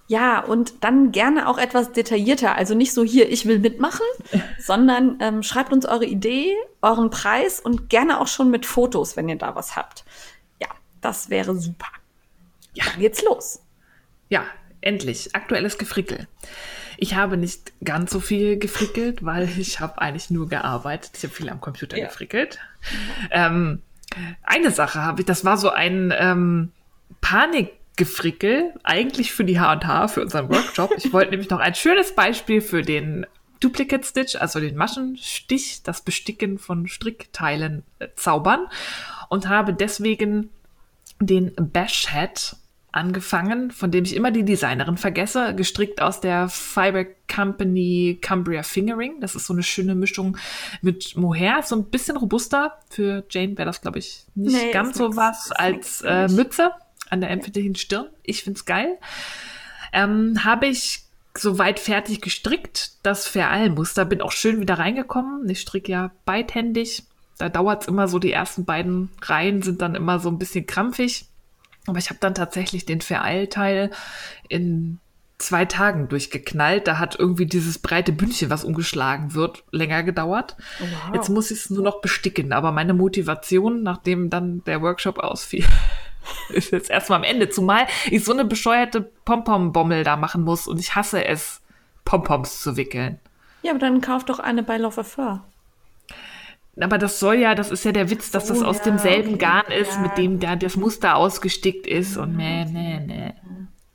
Ja, 0.08 0.38
und 0.38 0.84
dann 0.84 1.10
gerne 1.10 1.48
auch 1.48 1.58
etwas 1.58 1.92
detaillierter. 1.92 2.54
Also 2.54 2.74
nicht 2.74 2.92
so 2.92 3.02
hier, 3.02 3.28
ich 3.28 3.46
will 3.46 3.58
mitmachen, 3.58 4.06
sondern 4.60 5.18
ähm, 5.20 5.42
schreibt 5.42 5.72
uns 5.72 5.84
eure 5.84 6.06
Idee, 6.06 6.54
euren 6.80 7.10
Preis 7.10 7.58
und 7.58 7.90
gerne 7.90 8.20
auch 8.20 8.28
schon 8.28 8.50
mit 8.50 8.66
Fotos, 8.66 9.16
wenn 9.16 9.28
ihr 9.28 9.36
da 9.36 9.56
was 9.56 9.74
habt. 9.74 10.04
Das 11.06 11.30
wäre 11.30 11.54
super. 11.54 11.86
Ja. 12.74 12.84
Dann 12.86 12.98
geht's 12.98 13.22
los. 13.22 13.62
Ja, 14.28 14.44
endlich. 14.80 15.36
Aktuelles 15.36 15.78
Gefrickel. 15.78 16.26
Ich 16.96 17.14
habe 17.14 17.36
nicht 17.36 17.72
ganz 17.84 18.10
so 18.10 18.18
viel 18.18 18.58
gefrickelt, 18.58 19.24
weil 19.24 19.48
ich 19.56 19.78
habe 19.78 20.02
eigentlich 20.02 20.30
nur 20.30 20.48
gearbeitet. 20.48 21.12
Ich 21.16 21.22
habe 21.22 21.32
viel 21.32 21.48
am 21.48 21.60
Computer 21.60 21.96
ja. 21.96 22.08
gefrickelt. 22.08 22.58
Ähm, 23.30 23.82
eine 24.42 24.72
Sache 24.72 25.00
habe 25.00 25.20
ich, 25.20 25.26
das 25.26 25.44
war 25.44 25.56
so 25.58 25.70
ein 25.70 26.12
ähm, 26.18 26.72
Panikgefrickel, 27.20 28.74
eigentlich 28.82 29.32
für 29.32 29.44
die 29.44 29.60
H&H, 29.60 30.08
für 30.08 30.22
unseren 30.22 30.48
Workshop. 30.48 30.90
Ich 30.96 31.12
wollte 31.12 31.30
nämlich 31.30 31.50
noch 31.50 31.60
ein 31.60 31.76
schönes 31.76 32.16
Beispiel 32.16 32.60
für 32.60 32.82
den 32.82 33.26
Duplicate 33.60 34.04
Stitch, 34.04 34.34
also 34.34 34.58
den 34.58 34.76
Maschenstich, 34.76 35.84
das 35.84 36.00
Besticken 36.00 36.58
von 36.58 36.88
Strickteilen 36.88 37.84
äh, 38.00 38.08
zaubern 38.16 38.66
und 39.28 39.48
habe 39.48 39.72
deswegen 39.72 40.50
den 41.20 41.52
Bash 41.56 42.08
Hat 42.08 42.56
angefangen, 42.96 43.70
von 43.70 43.90
dem 43.90 44.04
ich 44.04 44.16
immer 44.16 44.30
die 44.30 44.44
Designerin 44.44 44.96
vergesse, 44.96 45.54
gestrickt 45.54 46.00
aus 46.00 46.20
der 46.20 46.48
Fiber 46.48 47.04
Company 47.32 48.18
Cumbria 48.22 48.62
Fingering. 48.62 49.20
Das 49.20 49.34
ist 49.34 49.46
so 49.46 49.52
eine 49.52 49.62
schöne 49.62 49.94
Mischung 49.94 50.38
mit 50.80 51.14
Mohair, 51.14 51.62
so 51.62 51.76
ein 51.76 51.84
bisschen 51.84 52.16
robuster. 52.16 52.78
Für 52.88 53.24
Jane 53.28 53.58
wäre 53.58 53.66
das, 53.66 53.82
glaube 53.82 53.98
ich, 53.98 54.24
nicht 54.34 54.56
nee, 54.56 54.70
ganz 54.70 54.96
so 54.96 55.14
was 55.14 55.52
als 55.52 56.00
äh, 56.02 56.28
Mütze 56.28 56.70
an 57.10 57.20
der 57.20 57.30
empfindlichen 57.30 57.74
Stirn. 57.74 58.06
Ich 58.22 58.42
finde 58.42 58.58
es 58.58 58.64
geil. 58.64 58.98
Ähm, 59.92 60.42
Habe 60.42 60.66
ich 60.66 61.04
soweit 61.36 61.78
fertig 61.78 62.22
gestrickt, 62.22 62.92
das 63.02 63.26
Fair-All-Muster. 63.26 64.06
Bin 64.06 64.22
auch 64.22 64.32
schön 64.32 64.58
wieder 64.58 64.78
reingekommen. 64.78 65.46
Ich 65.50 65.60
stricke 65.60 65.92
ja 65.92 66.12
beidhändig 66.24 67.04
da 67.38 67.48
dauert 67.48 67.82
es 67.82 67.88
immer 67.88 68.08
so, 68.08 68.18
die 68.18 68.32
ersten 68.32 68.64
beiden 68.64 69.10
Reihen 69.22 69.62
sind 69.62 69.82
dann 69.82 69.94
immer 69.94 70.18
so 70.18 70.28
ein 70.28 70.38
bisschen 70.38 70.66
krampfig. 70.66 71.26
Aber 71.86 71.98
ich 71.98 72.08
habe 72.08 72.18
dann 72.20 72.34
tatsächlich 72.34 72.86
den 72.86 73.00
Vereilteil 73.00 73.90
in 74.48 74.98
zwei 75.38 75.64
Tagen 75.66 76.08
durchgeknallt. 76.08 76.86
Da 76.86 76.98
hat 76.98 77.18
irgendwie 77.18 77.46
dieses 77.46 77.78
breite 77.78 78.12
Bündchen, 78.12 78.50
was 78.50 78.64
umgeschlagen 78.64 79.34
wird, 79.34 79.64
länger 79.70 80.02
gedauert. 80.02 80.56
Oh, 80.80 80.84
wow. 80.84 81.14
Jetzt 81.14 81.28
muss 81.28 81.50
ich 81.50 81.58
es 81.58 81.70
nur 81.70 81.82
noch 81.82 82.00
besticken. 82.00 82.52
Aber 82.52 82.72
meine 82.72 82.94
Motivation, 82.94 83.82
nachdem 83.82 84.30
dann 84.30 84.64
der 84.64 84.82
Workshop 84.82 85.18
ausfiel, 85.18 85.64
ist 86.48 86.72
jetzt 86.72 86.90
erstmal 86.90 87.18
am 87.18 87.24
Ende. 87.24 87.50
Zumal 87.50 87.86
ich 88.10 88.24
so 88.24 88.32
eine 88.32 88.44
bescheuerte 88.44 89.02
Pompom-Bommel 89.24 90.04
da 90.04 90.16
machen 90.16 90.42
muss 90.42 90.66
und 90.66 90.80
ich 90.80 90.94
hasse 90.94 91.24
es, 91.24 91.60
Pompoms 92.04 92.62
zu 92.62 92.76
wickeln. 92.76 93.18
Ja, 93.62 93.72
aber 93.72 93.80
dann 93.80 94.00
kauf 94.00 94.24
doch 94.24 94.38
eine 94.38 94.62
bei 94.62 94.76
Love 94.78 95.04
Fur. 95.04 95.42
Aber 96.78 96.98
das 96.98 97.18
soll 97.18 97.36
ja, 97.36 97.54
das 97.54 97.70
ist 97.70 97.84
ja 97.84 97.92
der 97.92 98.10
Witz, 98.10 98.30
dass 98.30 98.46
das 98.46 98.62
aus 98.62 98.78
ja, 98.78 98.84
demselben 98.84 99.34
okay. 99.34 99.38
Garn 99.38 99.72
ist, 99.72 99.92
ja. 99.92 100.00
mit 100.00 100.18
dem 100.18 100.40
da 100.40 100.56
das 100.56 100.76
Muster 100.76 101.16
ausgestickt 101.16 101.86
ist 101.86 102.16
und 102.16 102.36
nee, 102.36 102.64
nee, 102.66 103.00
nee. 103.00 103.34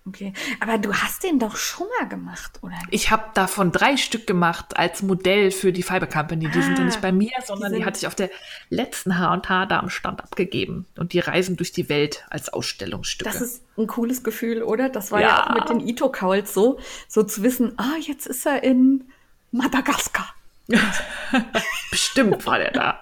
Okay, 0.08 0.34
aber 0.60 0.80
du 0.80 0.94
hast 0.94 1.24
den 1.24 1.38
doch 1.38 1.56
schon 1.56 1.86
mal 2.00 2.10
gemacht, 2.10 2.60
oder? 2.64 2.76
Ich 2.90 3.12
habe 3.12 3.26
davon 3.36 3.72
drei 3.72 3.98
Stück 3.98 4.26
gemacht 4.26 4.76
als 4.76 5.04
Modell 5.04 5.52
für 5.52 5.72
die 5.72 5.84
Fiber 5.84 6.08
Company. 6.08 6.50
Die 6.50 6.58
ah, 6.58 6.62
sind 6.64 6.80
ja 6.80 6.86
nicht 6.86 7.02
bei 7.02 7.12
mir, 7.12 7.32
sondern 7.46 7.72
die, 7.72 7.80
die 7.80 7.86
hatte 7.86 8.00
ich 8.00 8.08
auf 8.08 8.16
der 8.16 8.32
letzten 8.70 9.20
H&H 9.20 9.68
da 9.68 9.80
am 9.80 9.90
Stand 9.90 10.24
abgegeben. 10.24 10.88
Und 10.98 11.14
die 11.14 11.20
reisen 11.20 11.56
durch 11.56 11.72
die 11.72 11.88
Welt 11.88 12.26
als 12.32 12.52
Ausstellungsstücke. 12.52 13.32
Das 13.32 13.42
ist 13.42 13.64
ein 13.78 13.86
cooles 13.86 14.24
Gefühl, 14.24 14.64
oder? 14.64 14.90
Das 14.90 15.12
war 15.12 15.22
ja, 15.22 15.28
ja 15.28 15.46
auch 15.46 15.54
mit 15.54 15.70
den 15.70 15.88
Ito-Kauls 15.88 16.52
so, 16.52 16.80
so 17.08 17.22
zu 17.22 17.44
wissen, 17.44 17.74
ah, 17.78 17.96
jetzt 18.02 18.26
ist 18.26 18.48
er 18.48 18.64
in 18.64 19.06
Madagaskar. 19.52 20.34
Bestimmt 21.92 22.46
war 22.46 22.58
der 22.58 22.72
da. 22.72 23.02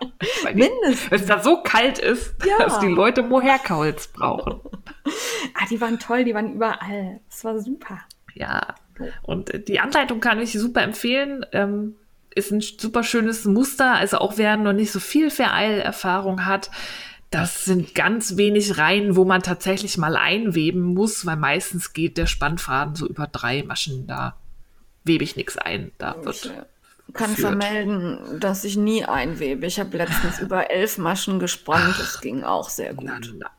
Mindestens. 0.54 1.12
Wenn 1.12 1.20
es 1.20 1.26
da 1.26 1.42
so 1.42 1.62
kalt 1.62 2.00
ist, 2.00 2.36
ja. 2.46 2.58
dass 2.58 2.80
die 2.80 2.88
Leute 2.88 3.24
Moherkauls 3.24 4.08
brauchen. 4.10 4.60
ah, 5.54 5.66
die 5.70 5.80
waren 5.80 6.00
toll, 6.00 6.24
die 6.24 6.34
waren 6.34 6.54
überall. 6.54 7.20
Das 7.30 7.44
war 7.44 7.60
super. 7.60 8.00
Ja. 8.34 8.76
Und 9.22 9.68
die 9.68 9.80
Anleitung 9.80 10.20
kann 10.20 10.40
ich 10.40 10.54
super 10.54 10.82
empfehlen. 10.82 11.46
Ähm, 11.52 11.96
ist 12.36 12.52
ein 12.52 12.62
super 12.62 13.04
schönes 13.04 13.46
Muster. 13.46 13.94
Also 13.94 14.18
auch 14.18 14.38
wer 14.38 14.58
noch 14.58 14.74
nicht 14.74 14.92
so 14.92 15.00
viel 15.00 15.30
Vereilerfahrung 15.30 16.46
hat, 16.46 16.70
das 17.32 17.64
sind 17.64 17.94
ganz 17.94 18.38
wenig 18.38 18.78
Reihen, 18.78 19.16
wo 19.16 19.24
man 19.24 19.44
tatsächlich 19.44 19.98
mal 19.98 20.16
einweben 20.16 20.82
muss, 20.82 21.26
weil 21.28 21.36
meistens 21.36 21.94
geht 21.94 22.18
der 22.18 22.26
Spannfaden 22.26 22.96
so 22.96 23.08
über 23.08 23.28
drei 23.28 23.62
Maschen. 23.62 24.08
Da 24.08 24.36
webe 25.04 25.24
ich 25.24 25.36
nichts 25.36 25.58
ein. 25.58 25.92
Da 26.00 26.16
wird 26.24 26.52
kann 27.14 27.32
führt. 27.32 27.48
vermelden, 27.48 28.40
dass 28.40 28.64
ich 28.64 28.78
nie 28.78 29.06
einwebe. 29.06 29.66
Ich 29.66 29.80
habe 29.80 29.98
letztens 29.98 30.40
über 30.42 30.72
elf 30.72 30.98
Maschen 30.98 31.40
gespannt. 31.40 31.96
Das 31.98 32.22
ging 32.22 32.44
auch 32.44 32.70
sehr 32.70 32.94
gut. 32.94 33.06
Na, 33.08 33.20
na. 33.38 33.50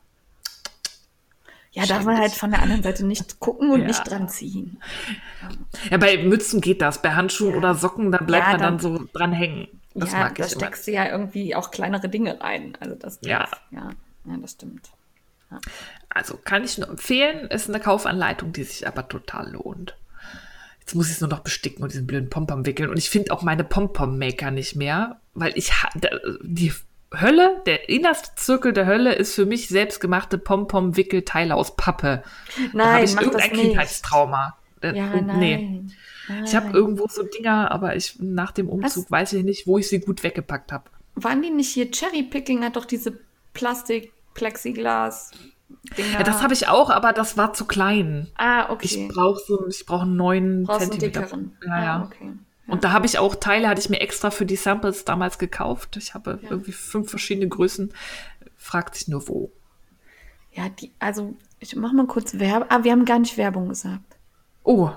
Ja, 1.73 1.85
darf 1.85 2.03
man 2.03 2.17
halt 2.17 2.33
von 2.33 2.51
der 2.51 2.61
anderen 2.61 2.83
Seite 2.83 3.05
nicht 3.05 3.39
gucken 3.39 3.71
und 3.71 3.81
ja. 3.81 3.87
nicht 3.87 4.09
dran 4.09 4.27
ziehen. 4.27 4.81
Ja, 5.89 5.97
bei 5.97 6.17
Mützen 6.17 6.59
geht 6.59 6.81
das. 6.81 7.01
Bei 7.01 7.13
Handschuhen 7.13 7.51
ja. 7.51 7.57
oder 7.57 7.75
Socken, 7.75 8.11
da 8.11 8.17
bleibt 8.17 8.47
ja, 8.47 8.51
man 8.51 8.61
dann, 8.61 8.79
so 8.79 9.07
dran 9.13 9.31
hängen. 9.31 9.67
Das 9.93 10.11
ja, 10.11 10.29
da 10.29 10.47
steckst 10.47 10.87
du 10.87 10.91
ja 10.91 11.07
irgendwie 11.07 11.55
auch 11.55 11.71
kleinere 11.71 12.09
Dinge 12.09 12.41
rein. 12.41 12.77
Also 12.81 12.95
das, 12.95 13.19
ja. 13.21 13.47
ja. 13.71 13.89
Ja, 14.25 14.37
das 14.37 14.51
stimmt. 14.51 14.89
Also 16.09 16.37
kann 16.37 16.63
ich 16.63 16.77
nur 16.77 16.89
empfehlen, 16.89 17.47
ist 17.47 17.69
eine 17.69 17.79
Kaufanleitung, 17.79 18.53
die 18.53 18.63
sich 18.63 18.87
aber 18.87 19.07
total 19.07 19.51
lohnt. 19.51 19.95
Jetzt 20.81 20.95
muss 20.95 21.07
ich 21.07 21.13
es 21.13 21.21
nur 21.21 21.29
noch 21.29 21.39
besticken 21.39 21.83
und 21.83 21.93
diesen 21.93 22.07
blöden 22.07 22.29
Pompom 22.29 22.65
wickeln. 22.65 22.89
Und 22.89 22.97
ich 22.97 23.09
finde 23.09 23.31
auch 23.31 23.43
meine 23.43 23.63
Pompom-Maker 23.63 24.51
nicht 24.51 24.75
mehr, 24.75 25.21
weil 25.33 25.53
ich 25.55 25.71
die 26.41 26.73
Hölle, 27.13 27.61
der 27.65 27.89
innerste 27.89 28.31
Zirkel 28.35 28.73
der 28.73 28.85
Hölle 28.85 29.13
ist 29.13 29.35
für 29.35 29.45
mich 29.45 29.67
selbstgemachte 29.69 30.37
Pompom-Wickelteile 30.37 31.55
aus 31.55 31.75
Pappe. 31.75 32.23
Nein, 32.73 32.87
habe 32.87 33.05
ich 33.05 33.15
irgendein 33.15 33.53
Kindheitstrauma. 33.53 34.57
Äh, 34.81 34.97
ja, 34.97 35.21
nein. 35.21 35.39
Nee. 35.39 35.83
Nein. 36.27 36.43
Ich 36.45 36.55
habe 36.55 36.75
irgendwo 36.75 37.07
so 37.07 37.23
Dinger, 37.23 37.71
aber 37.71 37.95
ich 37.95 38.17
nach 38.19 38.51
dem 38.51 38.69
Umzug 38.69 39.05
Was? 39.05 39.11
weiß 39.11 39.33
ich 39.33 39.43
nicht, 39.43 39.67
wo 39.67 39.77
ich 39.77 39.89
sie 39.89 39.99
gut 39.99 40.23
weggepackt 40.23 40.71
habe. 40.71 40.85
Waren 41.15 41.41
die 41.41 41.49
nicht 41.49 41.69
hier 41.69 41.91
Cherry 41.91 42.23
Picking 42.23 42.63
hat 42.63 42.75
doch 42.75 42.85
diese 42.85 43.19
Plastik 43.53 44.13
Plexiglas 44.33 45.31
Dinger. 45.97 46.11
Ja, 46.19 46.23
das 46.23 46.41
habe 46.43 46.53
ich 46.53 46.67
auch, 46.67 46.89
aber 46.89 47.11
das 47.13 47.37
war 47.37 47.53
zu 47.53 47.65
klein. 47.65 48.27
Ah, 48.35 48.69
okay. 48.71 48.85
Ich 48.85 49.07
brauche 49.07 49.39
so, 49.45 49.67
ich 49.67 49.85
brauche 49.85 50.03
einen 50.03 50.15
neuen 50.15 50.67
Zentimeter. 50.67 51.31
Einen 51.33 51.57
ja, 51.65 51.83
ja. 51.83 51.95
Ah, 51.97 52.03
okay. 52.05 52.31
Und 52.67 52.83
da 52.83 52.91
habe 52.91 53.05
ich 53.05 53.17
auch 53.17 53.35
Teile, 53.35 53.67
hatte 53.67 53.81
ich 53.81 53.89
mir 53.89 53.99
extra 53.99 54.29
für 54.31 54.45
die 54.45 54.55
Samples 54.55 55.03
damals 55.05 55.37
gekauft. 55.39 55.97
Ich 55.97 56.13
habe 56.13 56.39
Ja. 56.43 56.51
irgendwie 56.51 56.71
fünf 56.71 57.09
verschiedene 57.09 57.47
Größen. 57.49 57.91
Fragt 58.55 58.95
sich 58.95 59.07
nur 59.07 59.27
wo. 59.27 59.51
Ja, 60.53 60.69
die, 60.69 60.91
also 60.99 61.35
ich 61.59 61.75
mach 61.75 61.91
mal 61.93 62.05
kurz 62.07 62.37
Werbung. 62.39 62.67
Ah, 62.69 62.83
wir 62.83 62.91
haben 62.91 63.05
gar 63.05 63.19
nicht 63.19 63.37
Werbung 63.37 63.69
gesagt. 63.69 64.03
Oh, 64.63 64.91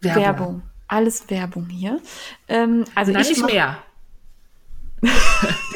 Werbung. 0.00 0.22
Werbung. 0.22 0.62
Alles 0.88 1.28
Werbung 1.30 1.68
hier. 1.68 2.00
Ähm, 2.48 2.84
also 2.94 3.12
Nein, 3.12 3.22
ich 3.22 3.28
nicht 3.28 3.40
mach- 3.42 3.50
mehr. 3.50 3.78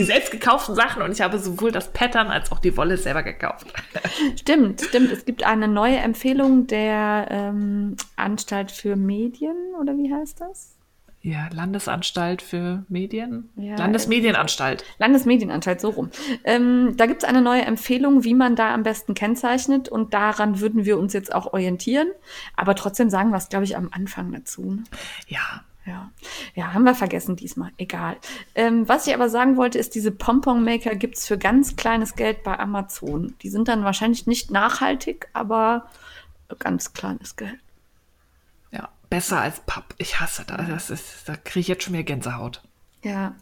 die 0.00 0.06
selbst 0.06 0.30
gekauften 0.30 0.74
Sachen 0.74 1.02
und 1.02 1.12
ich 1.12 1.20
habe 1.20 1.38
sowohl 1.38 1.72
das 1.72 1.92
Pattern 1.92 2.28
als 2.28 2.50
auch 2.50 2.58
die 2.58 2.76
Wolle 2.76 2.96
selber 2.96 3.22
gekauft. 3.22 3.66
Stimmt, 4.38 4.80
stimmt. 4.80 5.12
Es 5.12 5.24
gibt 5.24 5.44
eine 5.44 5.68
neue 5.68 5.98
Empfehlung 5.98 6.66
der 6.66 7.28
ähm, 7.30 7.96
Anstalt 8.16 8.72
für 8.72 8.96
Medien, 8.96 9.56
oder 9.78 9.96
wie 9.96 10.12
heißt 10.12 10.40
das? 10.40 10.76
Ja, 11.22 11.48
Landesanstalt 11.52 12.40
für 12.40 12.84
Medien. 12.88 13.50
Ja, 13.56 13.76
Landesmedienanstalt. 13.76 14.84
Landesmedienanstalt, 14.98 15.78
so 15.82 15.90
rum. 15.90 16.10
Ähm, 16.44 16.94
da 16.96 17.04
gibt 17.04 17.22
es 17.22 17.28
eine 17.28 17.42
neue 17.42 17.62
Empfehlung, 17.62 18.24
wie 18.24 18.32
man 18.32 18.56
da 18.56 18.72
am 18.72 18.84
besten 18.84 19.12
kennzeichnet 19.12 19.90
und 19.90 20.14
daran 20.14 20.60
würden 20.60 20.86
wir 20.86 20.98
uns 20.98 21.12
jetzt 21.12 21.34
auch 21.34 21.52
orientieren. 21.52 22.08
Aber 22.56 22.74
trotzdem 22.74 23.10
sagen 23.10 23.30
wir 23.30 23.36
es, 23.36 23.50
glaube 23.50 23.66
ich, 23.66 23.76
am 23.76 23.90
Anfang 23.92 24.32
dazu. 24.32 24.62
Ne? 24.62 24.84
Ja. 25.28 25.62
Ja. 25.90 26.10
ja, 26.54 26.72
haben 26.72 26.84
wir 26.84 26.94
vergessen 26.94 27.34
diesmal. 27.34 27.72
Egal. 27.76 28.16
Ähm, 28.54 28.88
was 28.88 29.06
ich 29.06 29.14
aber 29.14 29.28
sagen 29.28 29.56
wollte, 29.56 29.78
ist, 29.78 29.96
diese 29.96 30.12
Pompon-Maker 30.12 30.94
gibt 30.94 31.16
es 31.16 31.26
für 31.26 31.36
ganz 31.36 31.74
kleines 31.74 32.14
Geld 32.14 32.44
bei 32.44 32.58
Amazon. 32.58 33.34
Die 33.42 33.48
sind 33.48 33.66
dann 33.66 33.82
wahrscheinlich 33.82 34.26
nicht 34.26 34.52
nachhaltig, 34.52 35.28
aber 35.32 35.88
ganz 36.60 36.92
kleines 36.92 37.34
Geld. 37.34 37.58
Ja, 38.70 38.88
besser 39.08 39.40
als 39.40 39.60
Papp. 39.60 39.94
Ich 39.98 40.20
hasse 40.20 40.44
das. 40.46 40.68
das 40.68 40.90
ist, 40.90 41.28
da 41.28 41.34
kriege 41.36 41.60
ich 41.60 41.68
jetzt 41.68 41.82
schon 41.82 41.94
wieder 41.94 42.04
Gänsehaut. 42.04 42.62
Ja. 43.02 43.34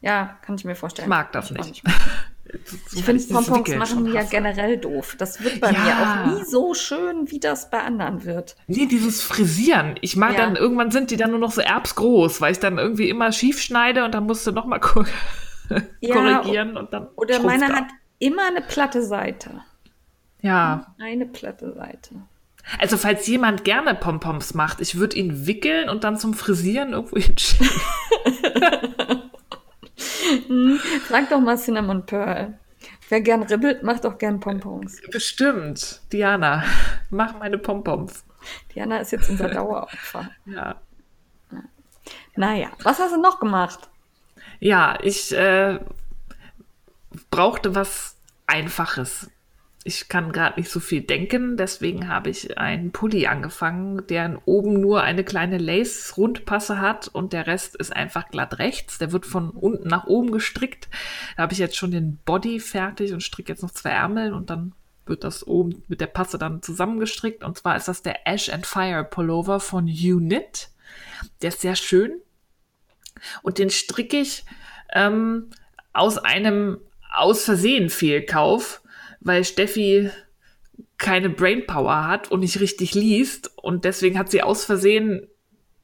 Ja, 0.00 0.38
kann 0.42 0.54
ich 0.54 0.64
mir 0.64 0.76
vorstellen. 0.76 1.06
Ich 1.06 1.10
mag 1.10 1.32
das 1.32 1.50
nicht. 1.50 1.82
Ich 2.94 3.04
finde, 3.04 3.22
Pompons 3.24 3.74
machen 3.76 4.04
die 4.06 4.12
ja 4.12 4.22
generell 4.22 4.78
doof. 4.78 5.16
Das 5.18 5.42
wird 5.42 5.60
bei 5.60 5.70
Ja. 5.70 5.78
mir 5.78 6.32
auch 6.34 6.38
nie 6.38 6.44
so 6.44 6.74
schön, 6.74 7.30
wie 7.30 7.40
das 7.40 7.70
bei 7.70 7.80
anderen 7.82 8.24
wird. 8.24 8.56
Nee, 8.66 8.86
dieses 8.86 9.22
Frisieren. 9.22 9.96
Ich 10.00 10.16
mag 10.16 10.32
Ja. 10.32 10.46
dann, 10.46 10.56
irgendwann 10.56 10.90
sind 10.90 11.10
die 11.10 11.16
dann 11.16 11.30
nur 11.30 11.40
noch 11.40 11.52
so 11.52 11.60
erbsgroß, 11.60 12.40
weil 12.40 12.52
ich 12.52 12.58
dann 12.58 12.78
irgendwie 12.78 13.08
immer 13.08 13.32
schief 13.32 13.60
schneide 13.60 14.04
und 14.04 14.14
dann 14.14 14.24
musst 14.24 14.46
du 14.46 14.52
nochmal 14.52 14.80
ko 14.80 15.04
Ja, 16.00 16.14
korrigieren 16.14 16.76
und 16.76 16.92
dann. 16.92 17.08
Oder 17.16 17.34
schrumpft 17.34 17.58
meine 17.60 17.72
er. 17.72 17.76
hat 17.80 17.86
immer 18.18 18.46
eine 18.46 18.62
platte 18.62 19.02
Seite. 19.02 19.50
Ja. 20.40 20.94
Eine 21.00 21.26
platte 21.26 21.74
Seite. 21.74 22.14
Also, 22.78 22.96
falls 22.96 23.26
jemand 23.26 23.64
gerne 23.64 23.94
Pompoms 23.94 24.54
macht, 24.54 24.80
ich 24.80 24.98
würde 24.98 25.16
ihn 25.16 25.46
wickeln 25.46 25.88
und 25.88 26.04
dann 26.04 26.16
zum 26.18 26.34
Frisieren 26.34 26.92
irgendwo 26.92 27.16
hinschicken. 27.20 27.68
Sag 31.08 31.30
doch 31.30 31.40
mal 31.40 31.56
Cinnamon 31.58 32.06
Pearl. 32.06 32.58
Wer 33.08 33.20
gern 33.22 33.42
ribbelt, 33.42 33.82
macht 33.82 34.04
auch 34.06 34.18
gern 34.18 34.38
Pompons. 34.38 35.00
Bestimmt. 35.10 36.00
Diana, 36.12 36.64
mach 37.10 37.38
meine 37.38 37.58
Pompoms. 37.58 38.24
Diana 38.74 38.98
ist 38.98 39.12
jetzt 39.12 39.28
unser 39.30 39.48
Daueropfer. 39.48 40.30
Ja. 40.46 40.76
Naja, 42.36 42.70
was 42.82 43.00
hast 43.00 43.12
du 43.12 43.20
noch 43.20 43.40
gemacht? 43.40 43.88
Ja, 44.60 44.98
ich 45.02 45.34
äh, 45.34 45.80
brauchte 47.30 47.74
was 47.74 48.16
Einfaches. 48.46 49.28
Ich 49.84 50.08
kann 50.08 50.32
gerade 50.32 50.60
nicht 50.60 50.70
so 50.70 50.80
viel 50.80 51.02
denken, 51.02 51.56
deswegen 51.56 52.08
habe 52.08 52.30
ich 52.30 52.58
einen 52.58 52.90
Pulli 52.90 53.26
angefangen, 53.26 54.06
der 54.08 54.42
oben 54.44 54.80
nur 54.80 55.02
eine 55.02 55.24
kleine 55.24 55.56
Lace-Rundpasse 55.56 56.80
hat 56.80 57.08
und 57.08 57.32
der 57.32 57.46
Rest 57.46 57.76
ist 57.76 57.94
einfach 57.94 58.28
glatt 58.28 58.58
rechts. 58.58 58.98
Der 58.98 59.12
wird 59.12 59.24
von 59.24 59.50
unten 59.50 59.88
nach 59.88 60.06
oben 60.06 60.32
gestrickt. 60.32 60.88
Da 61.36 61.44
habe 61.44 61.52
ich 61.52 61.58
jetzt 61.58 61.76
schon 61.76 61.92
den 61.92 62.18
Body 62.24 62.60
fertig 62.60 63.12
und 63.12 63.22
stricke 63.22 63.52
jetzt 63.52 63.62
noch 63.62 63.70
zwei 63.70 63.90
Ärmel 63.90 64.32
und 64.32 64.50
dann 64.50 64.72
wird 65.06 65.24
das 65.24 65.46
oben 65.46 65.82
mit 65.88 66.00
der 66.00 66.06
Passe 66.06 66.38
dann 66.38 66.60
zusammengestrickt. 66.60 67.42
Und 67.44 67.56
zwar 67.56 67.76
ist 67.76 67.88
das 67.88 68.02
der 68.02 68.26
Ash 68.26 68.50
and 68.50 68.66
Fire 68.66 69.04
Pullover 69.04 69.60
von 69.60 69.84
Unit. 69.84 70.68
Der 71.40 71.48
ist 71.48 71.60
sehr 71.60 71.76
schön. 71.76 72.20
Und 73.42 73.58
den 73.58 73.70
stricke 73.70 74.18
ich 74.18 74.44
ähm, 74.92 75.50
aus 75.92 76.18
einem 76.18 76.78
aus 77.12 77.44
Versehen 77.44 77.90
Fehlkauf, 77.90 78.82
weil 79.20 79.44
Steffi 79.44 80.10
keine 80.98 81.30
Brainpower 81.30 82.06
hat 82.06 82.30
und 82.30 82.40
nicht 82.40 82.60
richtig 82.60 82.94
liest. 82.94 83.50
Und 83.56 83.84
deswegen 83.84 84.18
hat 84.18 84.30
sie 84.30 84.42
aus 84.42 84.64
Versehen, 84.64 85.28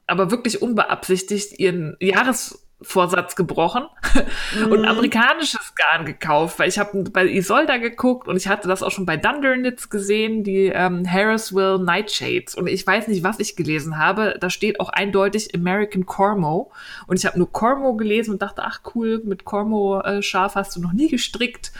aber 0.07 0.31
wirklich 0.31 0.61
unbeabsichtigt, 0.61 1.59
ihren 1.59 1.97
Jahresvorsatz 2.01 3.37
gebrochen 3.37 3.85
und 4.71 4.85
amerikanisches 4.85 5.75
Garn 5.77 6.05
gekauft, 6.05 6.59
weil 6.59 6.69
ich 6.69 6.79
habe 6.79 7.05
bei 7.05 7.27
Isolda 7.27 7.77
geguckt 7.77 8.27
und 8.27 8.37
ich 8.37 8.49
hatte 8.49 8.67
das 8.67 8.83
auch 8.83 8.91
schon 8.91 9.07
bei 9.07 9.17
Dundernitz 9.17 9.89
gesehen, 9.89 10.43
die 10.43 10.67
ähm, 10.67 11.11
Harrisville 11.11 11.79
Nightshades. 11.79 12.57
Und 12.57 12.67
ich 12.67 12.85
weiß 12.85 13.07
nicht, 13.07 13.23
was 13.23 13.39
ich 13.39 13.55
gelesen 13.55 13.99
habe. 13.99 14.37
Da 14.41 14.51
steht 14.51 14.81
auch 14.81 14.89
eindeutig 14.89 15.55
American 15.55 16.07
Cormo. 16.07 16.73
Und 17.07 17.19
ich 17.19 17.25
habe 17.25 17.39
nur 17.39 17.51
Cormo 17.53 17.95
gelesen 17.95 18.33
und 18.33 18.43
dachte, 18.43 18.63
ach 18.65 18.81
cool, 18.95 19.23
mit 19.25 19.45
Cormo-Schaf 19.45 20.57
hast 20.57 20.75
du 20.75 20.81
noch 20.81 20.93
nie 20.93 21.09
gestrickt. 21.09 21.71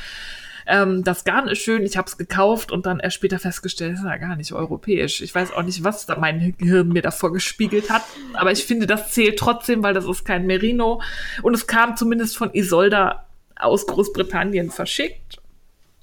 Ähm, 0.67 1.05
das 1.05 1.25
Garn 1.25 1.49
ist 1.49 1.59
schön, 1.59 1.85
ich 1.85 1.97
habe 1.97 2.09
es 2.09 2.17
gekauft 2.17 2.73
und 2.73 2.87
dann 2.87 3.01
erst 3.01 3.17
später 3.17 3.39
festgestellt, 3.39 3.95
das 3.95 4.01
ist 4.01 4.07
ja 4.07 4.17
gar 4.17 4.37
nicht 4.37 4.53
europäisch. 4.53 5.21
Ich 5.21 5.35
weiß 5.35 5.53
auch 5.53 5.63
nicht, 5.63 5.85
was 5.85 6.07
da 6.07 6.19
mein 6.19 6.55
Gehirn 6.57 6.89
mir 6.89 7.03
davor 7.03 7.33
gespiegelt 7.33 7.91
hat, 7.91 8.03
aber 8.35 8.53
ich 8.53 8.65
finde, 8.65 8.87
das 8.87 9.13
zählt 9.13 9.39
trotzdem, 9.39 9.83
weil 9.83 9.95
das 9.95 10.07
ist 10.07 10.25
kein 10.25 10.47
Merino 10.47 11.03
und 11.43 11.55
es 11.55 11.67
kam 11.67 11.97
zumindest 11.97 12.37
von 12.37 12.53
Isolda 12.55 13.27
aus 13.57 13.87
Großbritannien 13.87 14.71
verschickt. 14.71 15.41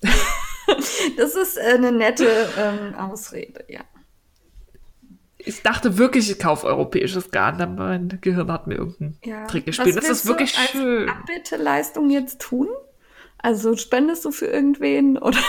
Das 1.17 1.35
ist 1.35 1.57
äh, 1.57 1.73
eine 1.73 1.91
nette 1.91 2.27
ähm, 2.57 2.95
Ausrede, 2.95 3.65
ja. 3.67 3.81
Ich 5.37 5.61
dachte 5.63 5.97
wirklich, 5.97 6.29
ich 6.29 6.39
kaufe 6.39 6.67
europäisches 6.67 7.31
Garn, 7.31 7.59
aber 7.61 7.87
mein 7.87 8.19
Gehirn 8.21 8.51
hat 8.51 8.67
mir 8.67 8.75
irgendeinen 8.75 9.17
ja. 9.25 9.45
Trick 9.47 9.65
gespielt. 9.65 9.95
Was 9.97 10.05
Das 10.05 10.19
ist 10.19 10.25
wirklich 10.27 10.53
du 10.53 10.59
als 10.59 10.71
schön. 10.71 11.09
Abbildeleistung 11.09 12.09
jetzt 12.09 12.39
tun? 12.39 12.67
Also 13.43 13.75
spendest 13.75 14.23
du 14.25 14.31
für 14.31 14.45
irgendwen 14.45 15.17
oder? 15.17 15.39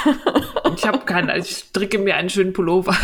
Ich 0.77 0.87
habe 0.87 1.01
keine, 1.01 1.37
ich 1.39 1.51
stricke 1.59 1.99
mir 1.99 2.17
einen 2.17 2.31
schönen 2.31 2.53
Pullover 2.53 2.97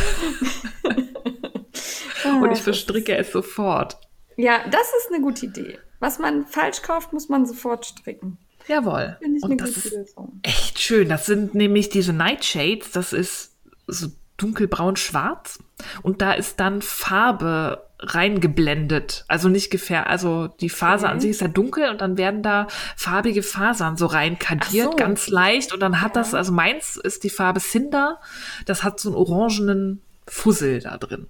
und 2.42 2.52
ich 2.52 2.62
verstricke 2.62 3.16
es 3.16 3.32
sofort. 3.32 3.98
Ja, 4.36 4.60
das 4.70 4.86
ist 5.00 5.12
eine 5.12 5.20
gute 5.22 5.46
Idee. 5.46 5.78
Was 6.00 6.18
man 6.18 6.46
falsch 6.46 6.82
kauft, 6.82 7.12
muss 7.12 7.28
man 7.28 7.44
sofort 7.44 7.84
stricken. 7.86 8.38
Jawohl. 8.68 9.16
Finde 9.20 9.38
ich 9.38 9.42
Und 9.42 9.52
eine 9.52 9.56
das 9.62 9.74
gute 9.74 9.88
ist 9.88 9.94
Lösung. 9.94 10.40
echt 10.42 10.78
schön. 10.78 11.08
Das 11.08 11.26
sind 11.26 11.54
nämlich 11.54 11.88
diese 11.88 12.12
Nightshades. 12.12 12.92
Das 12.92 13.12
ist 13.12 13.56
so 13.86 14.08
dunkelbraun-schwarz. 14.36 15.58
Und 16.02 16.22
da 16.22 16.32
ist 16.32 16.60
dann 16.60 16.82
Farbe 16.82 17.87
reingeblendet. 18.00 19.24
Also 19.28 19.48
nicht 19.48 19.70
gefähr, 19.70 20.08
also 20.08 20.48
die 20.60 20.68
Faser 20.68 21.06
Okay. 21.06 21.12
an 21.14 21.20
sich 21.20 21.30
ist 21.30 21.40
ja 21.40 21.48
dunkel 21.48 21.88
und 21.90 22.00
dann 22.00 22.16
werden 22.16 22.42
da 22.42 22.66
farbige 22.96 23.42
Fasern 23.42 23.96
so 23.96 24.06
reinkadiert, 24.06 24.90
so. 24.92 24.96
ganz 24.96 25.28
leicht. 25.28 25.72
Und 25.72 25.80
dann 25.80 26.00
hat 26.00 26.16
das, 26.16 26.34
also 26.34 26.52
meins 26.52 26.96
ist 26.96 27.24
die 27.24 27.30
Farbe 27.30 27.60
Cinder. 27.60 28.20
Das 28.66 28.82
hat 28.84 29.00
so 29.00 29.08
einen 29.10 29.16
orangenen 29.16 30.02
Fussel 30.26 30.80
da 30.80 30.96
drin. 30.98 31.26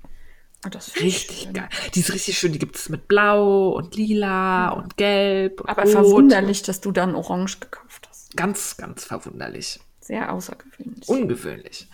Oh, 0.66 0.70
Richtig 1.00 1.42
schön. 1.44 1.52
geil. 1.52 1.68
Die 1.94 2.00
ist 2.00 2.12
richtig 2.12 2.36
schön. 2.36 2.52
Die 2.52 2.58
gibt 2.58 2.74
es 2.76 2.88
mit 2.88 3.06
Blau 3.06 3.70
und 3.70 3.94
Lila 3.94 4.70
und 4.70 4.96
Gelb 4.96 5.60
und 5.60 5.68
Aber 5.68 5.82
Rot. 5.82 5.92
verwunderlich, 5.92 6.62
dass 6.62 6.80
du 6.80 6.90
dann 6.90 7.14
Orange 7.14 7.58
gekauft 7.60 8.08
hast. 8.10 8.36
Ganz, 8.36 8.76
ganz 8.76 9.04
verwunderlich. 9.04 9.78
Sehr 10.08 10.32
außergewöhnlich. 10.32 11.06
Ungewöhnlich. 11.06 11.86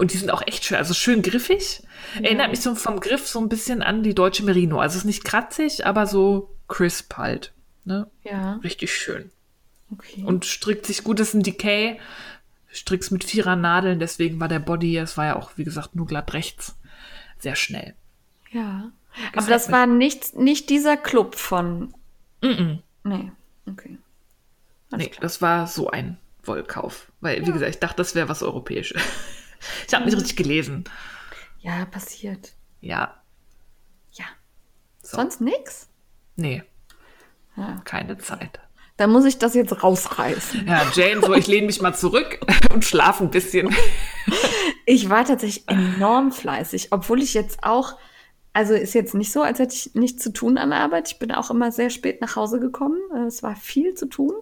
Und 0.00 0.12
die 0.12 0.16
sind 0.16 0.30
auch 0.32 0.42
echt 0.44 0.64
schön, 0.64 0.76
also 0.78 0.94
schön 0.94 1.22
griffig. 1.22 1.80
Erinnert 2.20 2.50
mich 2.50 2.60
so 2.60 2.74
vom 2.74 2.98
Griff 2.98 3.28
so 3.28 3.38
ein 3.40 3.48
bisschen 3.48 3.82
an 3.82 4.02
die 4.02 4.16
deutsche 4.16 4.44
Merino. 4.44 4.80
Also 4.80 4.94
es 4.94 5.02
ist 5.02 5.04
nicht 5.04 5.24
kratzig, 5.24 5.86
aber 5.86 6.08
so 6.08 6.50
crisp 6.66 7.16
halt. 7.18 7.52
Ne? 7.84 8.08
ja, 8.24 8.54
Richtig 8.64 8.92
schön. 8.92 9.30
okay. 9.92 10.24
Und 10.24 10.44
strickt 10.44 10.86
sich 10.86 11.04
gut, 11.04 11.20
das 11.20 11.28
ist 11.28 11.34
ein 11.34 11.44
Decay. 11.44 12.00
Strick's 12.72 13.12
mit 13.12 13.22
vierer 13.22 13.54
Nadeln, 13.54 14.00
deswegen 14.00 14.40
war 14.40 14.48
der 14.48 14.58
Body, 14.58 14.96
es 14.96 15.16
war 15.16 15.26
ja 15.26 15.36
auch, 15.36 15.52
wie 15.56 15.62
gesagt, 15.64 15.94
nur 15.94 16.06
glatt 16.08 16.32
rechts. 16.34 16.74
Sehr 17.38 17.54
schnell. 17.54 17.94
ja. 18.50 18.90
Aber 19.28 19.42
Gefällt 19.42 19.54
das 19.54 19.68
mir. 19.68 19.72
war 19.74 19.86
nicht, 19.86 20.34
nicht 20.36 20.68
dieser 20.68 20.96
Club 20.96 21.36
von. 21.36 21.94
Mm 22.40 22.46
-mm. 22.46 22.78
Nee, 23.04 23.30
okay. 23.70 23.98
Alles 24.90 25.04
Nee, 25.06 25.10
klar. 25.10 25.20
das 25.22 25.40
war 25.42 25.66
so 25.68 25.90
ein 25.90 26.16
Wollkauf. 26.44 27.10
Weil, 27.20 27.46
wie 27.46 27.52
gesagt, 27.52 27.70
ich 27.70 27.78
dachte, 27.80 27.96
das 27.96 28.14
wäre 28.14 28.28
was 28.28 28.42
Europäisches. 28.42 29.00
Ich 29.86 29.94
habe 29.94 30.04
nicht 30.06 30.16
richtig 30.16 30.34
gelesen. 30.34 30.82
Ja, 31.60 31.84
passiert. 31.84 32.50
Ja, 32.80 33.22
Ja. 34.10 34.24
So. 35.00 35.18
Sonst 35.18 35.40
nix? 35.40 35.88
nee, 36.34 36.64
Ja. 37.56 37.80
keine 37.84 38.18
Zeit. 38.18 38.58
Dann 38.96 39.10
muss 39.12 39.24
ich 39.24 39.38
das 39.38 39.54
jetzt 39.54 39.82
rausreißen. 39.84 40.66
Ja, 40.66 40.84
Jane, 40.92 41.20
so, 41.24 41.32
ich 41.34 41.46
lehne 41.46 41.66
mich 41.68 41.80
mal 41.80 41.94
zurück 41.94 42.40
und 42.74 42.84
schlafe 42.84 43.22
ein 43.22 43.30
bisschen. 43.30 43.72
Ich 44.84 45.08
war 45.08 45.24
tatsächlich 45.24 45.68
enorm 45.68 46.32
fleißig, 46.32 46.88
obwohl 46.90 47.22
ich 47.22 47.32
jetzt 47.34 47.62
auch 47.62 47.96
Also 48.54 48.74
ist 48.74 48.92
jetzt 48.92 49.14
nicht 49.14 49.32
so, 49.32 49.42
als 49.42 49.58
hätte 49.58 49.74
ich 49.74 49.94
nichts 49.94 50.22
zu 50.22 50.32
tun 50.32 50.58
an 50.58 50.70
der 50.70 50.80
Arbeit. 50.80 51.08
Ich 51.08 51.18
bin 51.18 51.32
auch 51.32 51.50
immer 51.50 51.72
sehr 51.72 51.88
spät 51.88 52.20
nach 52.20 52.36
Hause 52.36 52.60
gekommen. 52.60 52.98
Äh, 53.14 53.26
es 53.26 53.42
war 53.42 53.56
viel 53.56 53.94
zu 53.94 54.06
tun. 54.06 54.32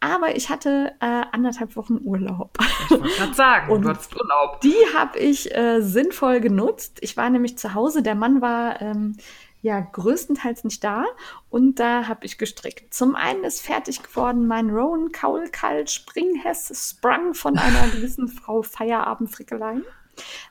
Aber 0.00 0.34
ich 0.36 0.50
hatte 0.50 0.92
äh, 1.00 1.22
anderthalb 1.30 1.76
Wochen 1.76 2.00
Urlaub. 2.02 2.58
Ich 2.84 2.90
wollte 2.90 3.08
gerade 3.16 3.34
sagen, 3.34 3.72
Und 3.72 3.82
du 3.82 3.88
hattest 3.90 4.14
Urlaub. 4.16 4.60
Die 4.62 4.74
habe 4.96 5.18
ich 5.18 5.54
äh, 5.54 5.80
sinnvoll 5.80 6.40
genutzt. 6.40 6.98
Ich 7.02 7.16
war 7.16 7.30
nämlich 7.30 7.56
zu 7.56 7.74
Hause. 7.74 8.02
Der 8.02 8.16
Mann 8.16 8.40
war 8.40 8.80
ähm, 8.82 9.16
ja 9.60 9.78
größtenteils 9.78 10.64
nicht 10.64 10.82
da. 10.82 11.04
Und 11.48 11.78
da 11.78 12.08
habe 12.08 12.26
ich 12.26 12.38
gestrickt. 12.38 12.92
Zum 12.92 13.14
einen 13.14 13.44
ist 13.44 13.62
fertig 13.62 14.02
geworden 14.02 14.48
mein 14.48 14.70
Rowan 14.70 15.12
Kaulkalt 15.12 15.88
Springhess 15.88 16.90
Sprung 16.90 17.34
von 17.34 17.56
einer 17.56 17.88
gewissen 17.94 18.26
Frau 18.26 18.62
Feierabendfrickelein 18.62 19.84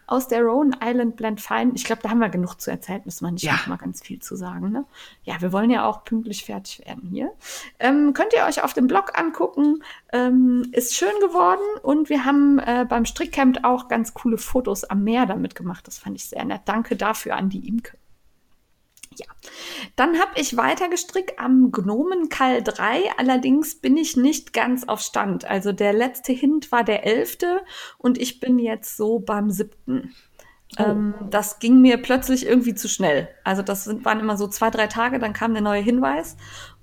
aus 0.08 0.28
der 0.28 0.42
Rowan 0.42 0.76
Island 0.84 1.16
Blend 1.16 1.42
Fine. 1.42 1.72
Ich 1.76 1.84
glaube, 1.84 2.02
da 2.02 2.10
haben 2.10 2.20
wir 2.20 2.30
genug 2.30 2.56
zu 2.56 2.70
erzählen, 2.70 3.02
müssen 3.06 3.26
wir 3.26 3.32
nicht 3.32 3.44
ja. 3.44 3.60
mal 3.68 3.78
ganz 3.78 4.02
viel 4.02 4.20
zu 4.20 4.36
sagen. 4.36 4.72
Ne? 4.72 4.86
Ja, 5.24 5.42
wir 5.42 5.54
wollen 5.54 5.70
ja 5.70 5.86
auch 5.86 6.04
pünktlich 6.04 6.46
fertig 6.46 6.86
werden 6.86 7.10
hier. 7.10 7.32
Ähm, 7.80 8.14
könnt 8.14 8.34
ihr 8.34 8.46
euch 8.46 8.64
auf 8.64 8.74
dem 8.74 8.88
Blog 8.88 9.18
angucken. 9.18 9.84
Ähm, 10.12 10.68
ist 10.74 10.96
schön 10.96 11.14
geworden 11.22 11.62
und 11.84 12.10
wir 12.10 12.26
haben 12.26 12.60
äh, 12.60 12.86
beim 12.88 13.06
Strickcamp 13.06 13.60
auch 13.64 13.88
ganz 13.88 14.14
coole 14.14 14.38
Fotos 14.38 14.84
am 14.84 15.04
Meer 15.04 15.26
damit 15.26 15.56
gemacht. 15.56 15.88
Das 15.88 15.98
fand 15.98 16.18
ich 16.18 16.26
sehr 16.26 16.44
nett. 16.44 16.62
Danke 16.66 16.96
dafür 16.96 17.36
an 17.36 17.50
die 17.50 17.68
Imke. 17.68 18.01
Ja, 19.18 19.26
dann 19.96 20.20
habe 20.20 20.32
ich 20.36 20.56
weiter 20.56 20.88
gestrickt 20.88 21.38
am 21.38 21.72
Gnomenkall 21.72 22.64
3. 22.64 23.18
Allerdings 23.18 23.76
bin 23.76 23.98
ich 23.98 24.16
nicht 24.16 24.54
ganz 24.54 24.88
auf 24.88 25.02
Stand. 25.02 25.46
Also 25.46 25.74
der 25.74 25.92
letzte 25.92 26.32
Hint 26.32 26.72
war 26.72 26.84
der 26.84 27.06
11. 27.06 27.38
und 27.98 28.18
ich 28.18 28.40
bin 28.40 28.58
jetzt 28.58 28.96
so 28.96 29.20
beim 29.20 29.50
7. 29.50 30.14
Oh. 30.80 30.84
Ähm, 30.84 31.14
das 31.30 31.60
ging 31.60 31.82
mir 31.82 31.98
plötzlich 31.98 32.46
irgendwie 32.46 32.76
zu 32.76 32.88
schnell. 32.88 33.28
Also 33.44 33.62
das 33.62 33.84
sind, 33.84 34.06
waren 34.06 34.22
immer 34.22 34.38
so 34.38 34.48
zwei, 34.48 34.70
drei 34.70 34.88
Tage, 34.88 35.20
dann 35.20 35.34
kam 35.34 35.54
der 35.54 35.62
neue 35.62 35.82
Hinweis 35.82 36.38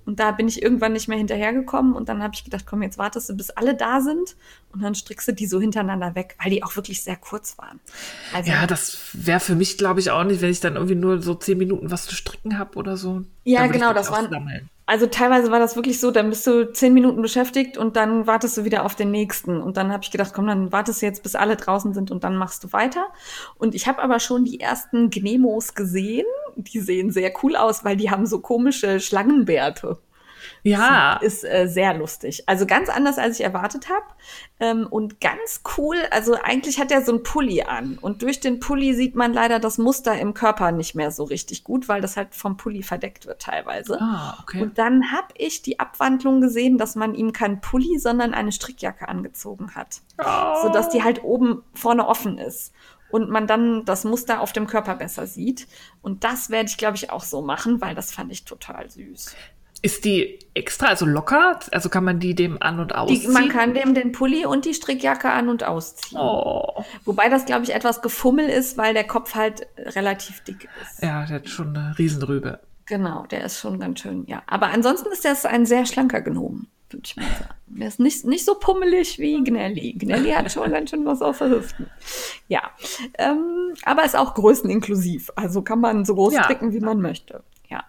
und 0.09 0.19
da 0.19 0.31
bin 0.31 0.47
ich 0.47 0.63
irgendwann 0.63 0.93
nicht 0.93 1.07
mehr 1.07 1.19
hinterhergekommen 1.19 1.93
und 1.93 2.09
dann 2.09 2.23
habe 2.23 2.33
ich 2.33 2.43
gedacht, 2.43 2.65
komm, 2.65 2.81
jetzt 2.81 2.97
wartest 2.97 3.29
du, 3.29 3.37
bis 3.37 3.51
alle 3.51 3.75
da 3.75 4.01
sind 4.01 4.35
und 4.73 4.81
dann 4.81 4.95
strickst 4.95 5.27
du 5.27 5.33
die 5.33 5.45
so 5.45 5.61
hintereinander 5.61 6.15
weg, 6.15 6.35
weil 6.41 6.49
die 6.49 6.63
auch 6.63 6.75
wirklich 6.75 7.03
sehr 7.03 7.15
kurz 7.15 7.59
waren. 7.59 7.79
Also, 8.33 8.49
ja, 8.49 8.65
das 8.65 8.97
wäre 9.13 9.39
für 9.39 9.53
mich, 9.53 9.77
glaube 9.77 9.99
ich, 9.99 10.09
auch 10.09 10.23
nicht, 10.23 10.41
wenn 10.41 10.49
ich 10.49 10.61
dann 10.61 10.77
irgendwie 10.77 10.95
nur 10.95 11.21
so 11.21 11.35
zehn 11.35 11.59
Minuten 11.59 11.91
was 11.91 12.07
zu 12.07 12.15
stricken 12.15 12.57
habe 12.57 12.75
oder 12.79 12.97
so. 12.97 13.21
Ja, 13.43 13.67
genau, 13.67 13.93
das 13.93 14.09
waren. 14.09 14.67
Also 14.89 15.05
teilweise 15.05 15.51
war 15.51 15.59
das 15.59 15.75
wirklich 15.75 15.99
so, 15.99 16.09
dann 16.09 16.31
bist 16.31 16.47
du 16.47 16.73
zehn 16.73 16.95
Minuten 16.95 17.21
beschäftigt 17.21 17.77
und 17.77 17.95
dann 17.95 18.25
wartest 18.25 18.57
du 18.57 18.63
wieder 18.63 18.83
auf 18.85 18.95
den 18.95 19.11
nächsten. 19.11 19.61
Und 19.61 19.77
dann 19.77 19.91
habe 19.91 20.03
ich 20.03 20.09
gedacht, 20.09 20.33
komm, 20.33 20.47
dann 20.47 20.71
wartest 20.71 21.03
du 21.03 21.05
jetzt, 21.05 21.21
bis 21.21 21.35
alle 21.35 21.57
draußen 21.57 21.93
sind 21.93 22.09
und 22.09 22.23
dann 22.23 22.35
machst 22.35 22.63
du 22.63 22.73
weiter. 22.73 23.05
Und 23.59 23.75
ich 23.75 23.87
habe 23.87 24.01
aber 24.01 24.19
schon 24.19 24.45
die 24.45 24.59
ersten 24.59 25.11
Gnemos 25.11 25.75
gesehen. 25.75 26.25
Die 26.55 26.79
sehen 26.79 27.11
sehr 27.11 27.31
cool 27.43 27.55
aus, 27.55 27.85
weil 27.85 27.97
die 27.97 28.09
haben 28.09 28.25
so 28.25 28.39
komische 28.39 28.99
Schlangenbärte. 28.99 29.99
Ja. 30.69 31.17
Ist, 31.17 31.43
äh, 31.43 31.67
sehr 31.67 31.93
lustig. 31.93 32.43
Also 32.47 32.65
ganz 32.65 32.89
anders, 32.89 33.17
als 33.17 33.39
ich 33.39 33.45
erwartet 33.45 33.89
habe. 33.89 34.05
Ähm, 34.59 34.87
und 34.89 35.21
ganz 35.21 35.61
cool, 35.77 35.97
also 36.11 36.35
eigentlich 36.35 36.79
hat 36.79 36.91
er 36.91 37.03
so 37.03 37.13
ein 37.13 37.23
Pulli 37.23 37.61
an. 37.63 37.97
Und 37.99 38.21
durch 38.21 38.39
den 38.39 38.59
Pulli 38.59 38.93
sieht 38.93 39.15
man 39.15 39.33
leider 39.33 39.59
das 39.59 39.77
Muster 39.77 40.17
im 40.19 40.33
Körper 40.33 40.71
nicht 40.71 40.95
mehr 40.95 41.11
so 41.11 41.23
richtig 41.23 41.63
gut, 41.63 41.87
weil 41.87 42.01
das 42.01 42.17
halt 42.17 42.35
vom 42.35 42.57
Pulli 42.57 42.83
verdeckt 42.83 43.25
wird 43.25 43.41
teilweise. 43.41 43.99
Ah, 44.01 44.37
okay. 44.41 44.61
Und 44.61 44.77
dann 44.77 45.11
habe 45.11 45.27
ich 45.35 45.61
die 45.61 45.79
Abwandlung 45.79 46.41
gesehen, 46.41 46.77
dass 46.77 46.95
man 46.95 47.13
ihm 47.13 47.33
kein 47.33 47.61
Pulli, 47.61 47.99
sondern 47.99 48.33
eine 48.33 48.51
Strickjacke 48.51 49.07
angezogen 49.07 49.75
hat. 49.75 50.01
Oh. 50.17 50.63
Sodass 50.63 50.89
die 50.89 51.03
halt 51.03 51.23
oben 51.23 51.63
vorne 51.73 52.07
offen 52.07 52.37
ist 52.37 52.73
und 53.11 53.29
man 53.29 53.47
dann 53.47 53.85
das 53.85 54.03
Muster 54.03 54.41
auf 54.41 54.53
dem 54.53 54.67
Körper 54.67 54.95
besser 54.95 55.27
sieht. 55.27 55.67
Und 56.01 56.23
das 56.23 56.49
werde 56.49 56.69
ich, 56.69 56.77
glaube 56.77 56.95
ich, 56.95 57.11
auch 57.11 57.23
so 57.23 57.41
machen, 57.41 57.81
weil 57.81 57.95
das 57.95 58.11
fand 58.11 58.31
ich 58.31 58.45
total 58.45 58.89
süß. 58.89 59.35
Ist 59.81 60.03
die 60.03 60.39
extra, 60.53 60.87
also 60.87 61.05
locker? 61.05 61.59
Also 61.71 61.89
kann 61.89 62.03
man 62.03 62.19
die 62.19 62.35
dem 62.35 62.61
an- 62.61 62.79
und 62.79 62.93
ausziehen? 62.93 63.21
Die, 63.21 63.27
man 63.27 63.49
kann 63.49 63.73
dem 63.73 63.93
den 63.93 64.11
Pulli 64.11 64.45
und 64.45 64.65
die 64.65 64.73
Strickjacke 64.73 65.29
an- 65.29 65.49
und 65.49 65.63
ausziehen. 65.63 66.19
Oh. 66.19 66.83
Wobei 67.05 67.29
das, 67.29 67.45
glaube 67.45 67.63
ich, 67.63 67.73
etwas 67.73 68.01
gefummel 68.01 68.49
ist, 68.49 68.77
weil 68.77 68.93
der 68.93 69.05
Kopf 69.05 69.35
halt 69.35 69.67
relativ 69.77 70.41
dick 70.43 70.67
ist. 70.81 71.01
Ja, 71.01 71.25
der 71.25 71.37
hat 71.37 71.49
schon 71.49 71.75
eine 71.75 71.97
Riesenrübe. 71.97 72.59
Genau, 72.85 73.25
der 73.27 73.45
ist 73.45 73.59
schon 73.59 73.79
ganz 73.79 73.99
schön, 73.99 74.25
ja. 74.27 74.41
Aber 74.47 74.67
ansonsten 74.67 75.11
ist 75.11 75.23
das 75.23 75.45
ein 75.45 75.65
sehr 75.65 75.85
schlanker 75.85 76.21
Gnom, 76.21 76.67
würde 76.89 77.03
ich 77.05 77.15
mal 77.15 77.23
sagen. 77.23 77.53
Der 77.67 77.87
ist 77.87 77.99
nicht, 77.99 78.25
nicht 78.25 78.43
so 78.43 78.55
pummelig 78.55 79.19
wie 79.19 79.43
Gnelli. 79.43 79.93
Gnelli 79.93 80.31
hat 80.31 80.51
schon 80.51 80.71
ganz 80.71 80.89
schön 80.89 81.05
was 81.05 81.21
auf 81.21 81.37
der 81.37 81.51
Hüften. 81.51 81.85
Ja, 82.47 82.71
ähm, 83.19 83.75
aber 83.85 84.03
ist 84.03 84.17
auch 84.17 84.33
größeninklusiv. 84.33 85.29
Also 85.35 85.61
kann 85.61 85.79
man 85.79 86.03
so 86.03 86.15
groß 86.15 86.33
ja. 86.33 86.43
stricken, 86.43 86.73
wie 86.73 86.79
man 86.79 86.99
möchte. 86.99 87.43
Ja. 87.69 87.83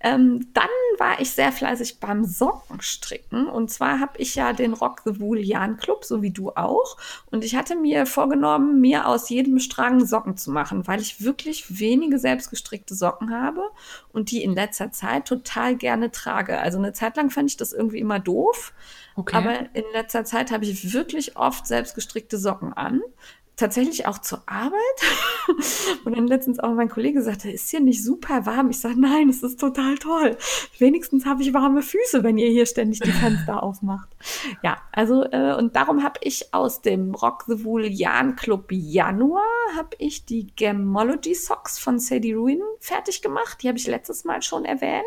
Ähm, 0.00 0.48
dann 0.54 0.68
war 0.98 1.20
ich 1.20 1.30
sehr 1.30 1.52
fleißig 1.52 2.00
beim 2.00 2.24
Sockenstricken. 2.24 3.46
Und 3.46 3.70
zwar 3.70 4.00
habe 4.00 4.18
ich 4.18 4.34
ja 4.34 4.52
den 4.52 4.72
Rock 4.72 5.02
the 5.04 5.20
Wool 5.20 5.38
Jan 5.38 5.76
Club, 5.76 6.04
so 6.04 6.20
wie 6.20 6.32
du 6.32 6.50
auch. 6.50 6.96
Und 7.30 7.44
ich 7.44 7.54
hatte 7.54 7.76
mir 7.76 8.06
vorgenommen, 8.06 8.80
mir 8.80 9.06
aus 9.06 9.28
jedem 9.28 9.60
Strang 9.60 10.04
Socken 10.04 10.36
zu 10.36 10.50
machen, 10.50 10.88
weil 10.88 11.00
ich 11.00 11.22
wirklich 11.22 11.78
wenige 11.78 12.18
selbstgestrickte 12.18 12.94
Socken 12.96 13.32
habe 13.32 13.62
und 14.12 14.32
die 14.32 14.42
in 14.42 14.54
letzter 14.54 14.90
Zeit 14.90 15.26
total 15.26 15.76
gerne 15.76 16.10
trage. 16.10 16.58
Also 16.58 16.78
eine 16.78 16.92
Zeit 16.92 17.16
lang 17.16 17.30
fand 17.30 17.50
ich 17.50 17.56
das 17.56 17.72
irgendwie 17.72 18.00
immer 18.00 18.18
doof. 18.18 18.72
Okay. 19.14 19.36
Aber 19.36 19.58
in 19.74 19.84
letzter 19.92 20.24
Zeit 20.24 20.50
habe 20.50 20.64
ich 20.64 20.92
wirklich 20.92 21.36
oft 21.36 21.66
selbstgestrickte 21.66 22.38
Socken 22.38 22.72
an 22.72 23.00
tatsächlich 23.60 24.06
auch 24.06 24.18
zur 24.18 24.42
Arbeit. 24.46 24.74
Und 26.04 26.16
dann 26.16 26.26
letztens 26.26 26.58
auch 26.58 26.72
mein 26.74 26.88
Kollege 26.88 27.22
sagte, 27.22 27.50
ist 27.50 27.70
hier 27.70 27.80
nicht 27.80 28.02
super 28.02 28.46
warm? 28.46 28.70
Ich 28.70 28.80
sage, 28.80 29.00
nein, 29.00 29.28
es 29.28 29.42
ist 29.42 29.60
total 29.60 29.96
toll. 29.98 30.36
Wenigstens 30.78 31.26
habe 31.26 31.42
ich 31.42 31.54
warme 31.54 31.82
Füße, 31.82 32.22
wenn 32.22 32.38
ihr 32.38 32.48
hier 32.48 32.66
ständig 32.66 33.00
die 33.00 33.12
Fenster 33.12 33.62
aufmacht. 33.62 34.08
Ja, 34.62 34.78
also 34.92 35.24
äh, 35.24 35.54
und 35.56 35.76
darum 35.76 36.02
habe 36.02 36.18
ich 36.22 36.52
aus 36.52 36.82
dem 36.82 37.14
Rock 37.14 37.44
the 37.46 37.64
Wool 37.64 37.86
Jan 37.86 38.36
Club 38.36 38.66
Januar 38.70 39.44
habe 39.76 39.96
ich 39.98 40.24
die 40.24 40.48
Gemology 40.56 41.34
Socks 41.34 41.78
von 41.78 41.98
Sadie 41.98 42.32
Ruin 42.32 42.60
fertig 42.80 43.22
gemacht. 43.22 43.62
Die 43.62 43.68
habe 43.68 43.78
ich 43.78 43.86
letztes 43.86 44.24
Mal 44.24 44.42
schon 44.42 44.64
erwähnt. 44.64 45.04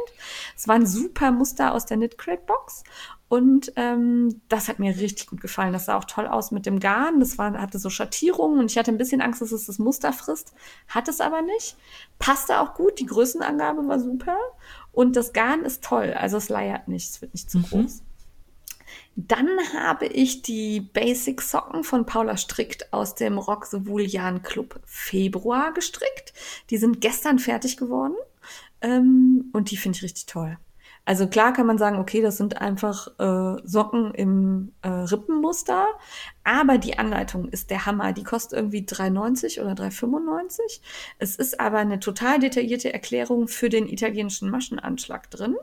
Es 0.56 0.68
war 0.68 0.76
ein 0.76 0.86
super 0.86 1.32
Muster 1.32 1.74
aus 1.74 1.86
der 1.86 1.98
Knit 1.98 2.18
Crate 2.18 2.44
Box 2.46 2.84
und 3.34 3.74
ähm, 3.78 4.44
das 4.48 4.70
hat 4.70 4.78
mir 4.78 4.96
richtig 4.96 5.26
gut 5.26 5.42
gefallen. 5.42 5.74
Das 5.74 5.86
sah 5.86 5.98
auch 5.98 6.04
toll 6.04 6.28
aus 6.28 6.52
mit 6.52 6.68
dem 6.68 6.80
Garn. 6.80 7.20
Das 7.20 7.40
war, 7.40 7.60
hatte 7.60 7.80
so 7.80 7.90
Schattierungen 7.90 8.60
und 8.60 8.70
ich 8.70 8.78
hatte 8.78 8.92
ein 8.92 9.00
bisschen 9.00 9.22
Angst, 9.22 9.42
dass 9.42 9.52
es 9.52 9.66
das 9.66 9.80
Muster 9.80 10.14
frisst. 10.14 10.54
Hat 10.88 11.08
es 11.08 11.20
aber 11.20 11.42
nicht. 11.42 11.76
Passte 12.20 12.60
auch 12.60 12.76
gut. 12.76 13.00
Die 13.00 13.08
Größenangabe 13.08 13.88
war 13.88 14.00
super. 14.00 14.38
Und 14.92 15.16
das 15.16 15.34
Garn 15.34 15.66
ist 15.66 15.84
toll. 15.84 16.14
Also 16.14 16.38
es 16.38 16.50
leiert 16.50 16.88
nicht. 16.88 17.10
Es 17.10 17.22
wird 17.24 17.34
nicht 17.34 17.50
zu 17.50 17.58
mhm. 17.58 17.64
groß. 17.64 18.04
Dann 19.16 19.50
habe 19.80 20.06
ich 20.06 20.44
die 20.44 20.82
Basic 20.82 21.42
Socken 21.42 21.84
von 21.84 22.06
Paula 22.06 22.38
Strickt 22.38 22.94
aus 22.94 23.16
dem 23.16 23.40
Rock 23.40 23.68
Jan 23.72 24.44
Club 24.44 24.80
Februar 24.86 25.74
gestrickt. 25.74 26.36
Die 26.70 26.78
sind 26.78 27.02
gestern 27.02 27.40
fertig 27.40 27.78
geworden. 27.78 28.14
Ähm, 28.82 29.50
und 29.54 29.72
die 29.72 29.78
finde 29.78 29.96
ich 29.96 30.04
richtig 30.04 30.28
toll. 30.28 30.60
Also 31.06 31.28
klar 31.28 31.52
kann 31.52 31.66
man 31.66 31.78
sagen, 31.78 31.98
okay, 31.98 32.22
das 32.22 32.38
sind 32.38 32.62
einfach 32.62 33.08
äh, 33.20 33.62
Socken 33.66 34.14
im 34.14 34.72
äh, 34.84 34.88
Rippenmuster, 34.88 35.88
aber 36.46 36.78
die 36.78 36.98
Anleitung 36.98 37.50
ist 37.50 37.70
der 37.72 37.86
Hammer. 37.86 38.14
Die 38.14 38.24
kostet 38.24 38.58
irgendwie 38.58 38.86
3,90 38.86 39.62
oder 39.62 39.74
3,95. 39.74 40.80
Es 41.20 41.36
ist 41.36 41.60
aber 41.60 41.80
eine 41.80 42.00
total 42.00 42.40
detaillierte 42.40 42.94
Erklärung 42.94 43.50
für 43.50 43.68
den 43.68 43.90
italienischen 43.90 44.50
Maschenanschlag 44.50 45.30
drin 45.30 45.58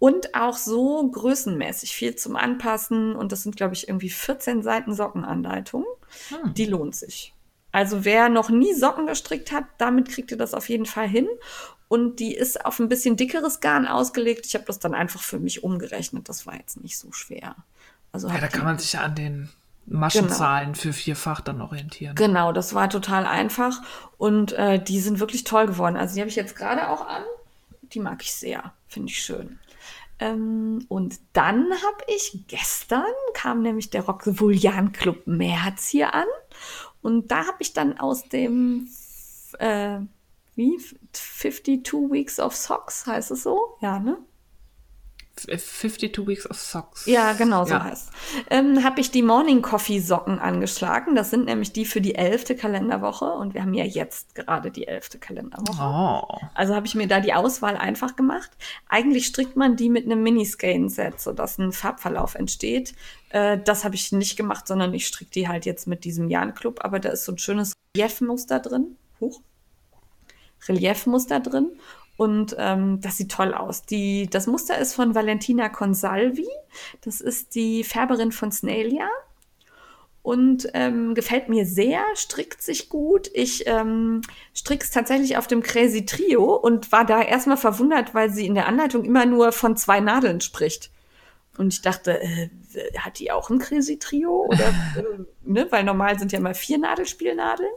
und 0.00 0.34
auch 0.34 0.56
so 0.56 1.08
größenmäßig 1.08 1.94
viel 1.94 2.16
zum 2.16 2.34
Anpassen. 2.34 3.14
Und 3.14 3.30
das 3.30 3.44
sind, 3.44 3.56
glaube 3.56 3.74
ich, 3.74 3.88
irgendwie 3.88 4.10
14 4.10 4.62
Seiten 4.62 4.92
Sockenanleitung. 4.92 5.84
Hm. 6.30 6.52
Die 6.54 6.66
lohnt 6.66 6.96
sich. 6.96 7.32
Also 7.74 8.04
wer 8.04 8.28
noch 8.28 8.50
nie 8.50 8.72
Socken 8.72 9.06
gestrickt 9.06 9.50
hat, 9.50 9.64
damit 9.78 10.08
kriegt 10.08 10.30
ihr 10.30 10.36
das 10.36 10.54
auf 10.54 10.68
jeden 10.68 10.86
Fall 10.86 11.08
hin. 11.08 11.26
Und 11.88 12.18
die 12.18 12.34
ist 12.34 12.64
auf 12.64 12.78
ein 12.78 12.88
bisschen 12.88 13.16
dickeres 13.16 13.60
Garn 13.60 13.86
ausgelegt. 13.86 14.46
Ich 14.46 14.54
habe 14.54 14.64
das 14.64 14.78
dann 14.78 14.94
einfach 14.94 15.20
für 15.20 15.38
mich 15.38 15.62
umgerechnet. 15.62 16.28
Das 16.28 16.46
war 16.46 16.56
jetzt 16.56 16.82
nicht 16.82 16.98
so 16.98 17.12
schwer. 17.12 17.56
Also 18.12 18.28
ja, 18.28 18.38
da 18.38 18.48
kann 18.48 18.64
man 18.64 18.78
sich 18.78 18.94
ja 18.94 19.00
an 19.00 19.14
den 19.14 19.48
Maschenzahlen 19.86 20.72
genau. 20.72 20.78
für 20.78 20.92
vierfach 20.92 21.40
dann 21.40 21.60
orientieren. 21.60 22.14
Genau, 22.14 22.52
das 22.52 22.74
war 22.74 22.88
total 22.88 23.26
einfach. 23.26 23.82
Und 24.18 24.52
äh, 24.52 24.82
die 24.82 25.00
sind 25.00 25.20
wirklich 25.20 25.44
toll 25.44 25.66
geworden. 25.66 25.96
Also 25.96 26.14
die 26.14 26.20
habe 26.20 26.30
ich 26.30 26.36
jetzt 26.36 26.56
gerade 26.56 26.88
auch 26.88 27.06
an. 27.06 27.22
Die 27.92 28.00
mag 28.00 28.22
ich 28.22 28.32
sehr. 28.32 28.72
Finde 28.88 29.10
ich 29.10 29.22
schön. 29.22 29.58
Ähm, 30.20 30.86
und 30.88 31.18
dann 31.32 31.70
habe 31.72 32.04
ich 32.14 32.44
gestern, 32.48 33.04
kam 33.34 33.62
nämlich 33.62 33.90
der 33.90 34.02
Rock 34.02 34.22
the 34.24 34.32
Club 34.92 35.26
März 35.26 35.88
hier 35.88 36.14
an. 36.14 36.26
Und 37.02 37.30
da 37.30 37.46
habe 37.46 37.58
ich 37.58 37.72
dann 37.72 37.98
aus 37.98 38.28
dem, 38.28 38.88
äh, 39.58 39.98
wie, 40.56 40.78
52 41.12 42.10
Weeks 42.10 42.38
of 42.40 42.54
Socks, 42.54 43.06
heißt 43.06 43.30
es 43.30 43.42
so? 43.42 43.76
Ja, 43.80 43.98
ne? 43.98 44.18
52 45.36 46.26
Weeks 46.28 46.48
of 46.48 46.56
Socks. 46.60 47.06
Ja, 47.06 47.32
genau 47.32 47.64
so 47.64 47.72
Ja. 47.74 47.82
heißt. 47.84 48.10
Ähm, 48.50 48.84
habe 48.84 49.00
ich 49.00 49.10
die 49.10 49.22
Morning 49.22 49.62
Coffee 49.62 49.98
Socken 49.98 50.38
angeschlagen. 50.38 51.16
Das 51.16 51.30
sind 51.30 51.46
nämlich 51.46 51.72
die 51.72 51.84
für 51.84 52.00
die 52.00 52.14
elfte 52.14 52.54
Kalenderwoche 52.54 53.24
und 53.24 53.52
wir 53.52 53.62
haben 53.62 53.74
ja 53.74 53.84
jetzt 53.84 54.36
gerade 54.36 54.70
die 54.70 54.86
elfte 54.86 55.18
Kalenderwoche. 55.18 55.82
Oh. 55.82 56.38
Also 56.54 56.76
habe 56.76 56.86
ich 56.86 56.94
mir 56.94 57.08
da 57.08 57.18
die 57.18 57.34
Auswahl 57.34 57.76
einfach 57.76 58.14
gemacht. 58.14 58.50
Eigentlich 58.88 59.26
strickt 59.26 59.56
man 59.56 59.74
die 59.76 59.90
mit 59.90 60.04
einem 60.04 60.22
Miniskein-Set, 60.22 61.20
sodass 61.20 61.58
ein 61.58 61.72
Farbverlauf 61.72 62.36
entsteht. 62.36 62.94
Äh, 63.30 63.58
das 63.58 63.84
habe 63.84 63.96
ich 63.96 64.12
nicht 64.12 64.36
gemacht, 64.36 64.68
sondern 64.68 64.94
ich 64.94 65.06
stricke 65.06 65.32
die 65.32 65.48
halt 65.48 65.66
jetzt 65.66 65.88
mit 65.88 66.04
diesem 66.04 66.28
Jan-Club. 66.30 66.84
Aber 66.84 67.00
da 67.00 67.08
ist 67.08 67.24
so 67.24 67.32
ein 67.32 67.38
schönes 67.38 67.72
Reliefmuster 67.96 68.60
drin. 68.60 68.96
Huch. 69.20 69.40
Reliefmuster 70.68 71.40
drin. 71.40 71.70
Und 72.16 72.54
ähm, 72.58 73.00
das 73.00 73.16
sieht 73.16 73.32
toll 73.32 73.54
aus. 73.54 73.82
Die, 73.82 74.28
das 74.28 74.46
Muster 74.46 74.78
ist 74.78 74.94
von 74.94 75.14
Valentina 75.14 75.68
Consalvi. 75.68 76.46
Das 77.02 77.20
ist 77.20 77.54
die 77.54 77.82
Färberin 77.82 78.30
von 78.30 78.52
Snalia 78.52 79.08
und 80.24 80.70
ähm, 80.72 81.14
gefällt 81.14 81.50
mir 81.50 81.66
sehr, 81.66 82.02
strickt 82.14 82.62
sich 82.62 82.88
gut. 82.88 83.30
Ich 83.34 83.66
ähm, 83.66 84.22
strick's 84.54 84.90
tatsächlich 84.90 85.36
auf 85.36 85.46
dem 85.46 85.62
Crazy 85.62 86.06
Trio 86.06 86.54
und 86.54 86.92
war 86.92 87.04
da 87.04 87.20
erstmal 87.20 87.58
verwundert, 87.58 88.14
weil 88.14 88.30
sie 88.30 88.46
in 88.46 88.54
der 88.54 88.66
Anleitung 88.66 89.04
immer 89.04 89.26
nur 89.26 89.52
von 89.52 89.76
zwei 89.76 90.00
Nadeln 90.00 90.40
spricht. 90.40 90.90
Und 91.58 91.74
ich 91.74 91.82
dachte, 91.82 92.22
äh, 92.22 92.48
hat 92.98 93.18
die 93.18 93.32
auch 93.32 93.50
ein 93.50 93.58
Crazy 93.58 93.98
Trio? 93.98 94.46
Oder, 94.48 94.68
äh, 94.96 95.24
ne? 95.42 95.66
Weil 95.68 95.84
normal 95.84 96.18
sind 96.18 96.32
ja 96.32 96.40
mal 96.40 96.54
vier 96.54 96.78
Nadelspielnadeln. 96.78 97.72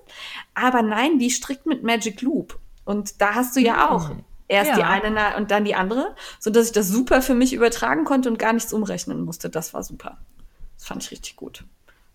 Aber 0.53 0.81
nein, 0.81 1.19
die 1.19 1.31
strickt 1.31 1.65
mit 1.65 1.83
Magic 1.83 2.21
Loop. 2.21 2.57
Und 2.87 3.21
da 3.21 3.35
hast 3.35 3.55
du 3.55 3.59
ja 3.59 3.89
auch 3.89 4.11
erst 4.47 4.69
Ja. 4.71 4.75
die 4.77 4.83
eine 4.83 5.35
und 5.35 5.51
dann 5.51 5.65
die 5.65 5.75
andere, 5.75 6.15
so 6.39 6.49
dass 6.49 6.67
ich 6.67 6.71
das 6.71 6.87
super 6.87 7.21
für 7.21 7.35
mich 7.35 7.53
übertragen 7.53 8.05
konnte 8.05 8.29
und 8.29 8.39
gar 8.39 8.53
nichts 8.53 8.71
umrechnen 8.71 9.25
musste. 9.25 9.49
Das 9.49 9.73
war 9.73 9.83
super. 9.83 10.17
Das 10.77 10.85
fand 10.85 11.03
ich 11.03 11.11
richtig 11.11 11.35
gut. 11.35 11.65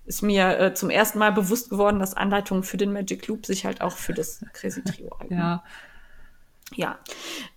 Ist 0.07 0.23
mir 0.23 0.59
äh, 0.59 0.75
zum 0.75 0.89
ersten 0.91 1.19
Mal 1.19 1.31
bewusst 1.33 1.69
geworden, 1.71 2.01
dass 2.01 2.15
Anleitungen 2.15 2.63
für 2.65 2.79
den 2.79 2.93
Magic 2.93 3.29
Loop 3.29 3.45
sich 3.45 3.67
halt 3.67 3.83
auch 3.83 3.97
für 3.97 4.15
das 4.15 4.45
Crazy 4.55 4.83
Trio 4.83 5.15
eignen. 5.21 5.39
Ja. 5.39 5.63
Ja, 6.77 6.99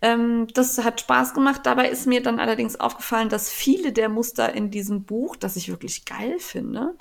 ähm, 0.01 0.47
das 0.53 0.83
hat 0.83 1.01
Spaß 1.01 1.33
gemacht. 1.33 1.61
Dabei 1.63 1.89
ist 1.89 2.07
mir 2.07 2.21
dann 2.21 2.39
allerdings 2.39 2.79
aufgefallen, 2.79 3.29
dass 3.29 3.49
viele 3.49 3.91
der 3.91 4.09
Muster 4.09 4.53
in 4.53 4.71
diesem 4.71 5.03
Buch, 5.03 5.35
das 5.35 5.55
ich 5.55 5.69
wirklich 5.69 6.05
geil 6.05 6.39
finde, 6.39 6.95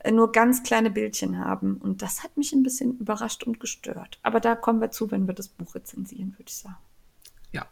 äh, 0.00 0.10
nur 0.10 0.32
ganz 0.32 0.62
kleine 0.62 0.90
Bildchen 0.90 1.38
haben. 1.38 1.76
Und 1.76 2.02
das 2.02 2.22
hat 2.22 2.36
mich 2.36 2.52
ein 2.52 2.62
bisschen 2.62 2.98
überrascht 2.98 3.44
und 3.44 3.60
gestört. 3.60 4.18
Aber 4.22 4.40
da 4.40 4.54
kommen 4.54 4.80
wir 4.80 4.90
zu, 4.90 5.10
wenn 5.10 5.26
wir 5.26 5.34
das 5.34 5.48
Buch 5.48 5.74
rezensieren, 5.74 6.32
würde 6.32 6.48
ich 6.48 6.56
sagen. 6.56 6.78
Ja. 7.52 7.66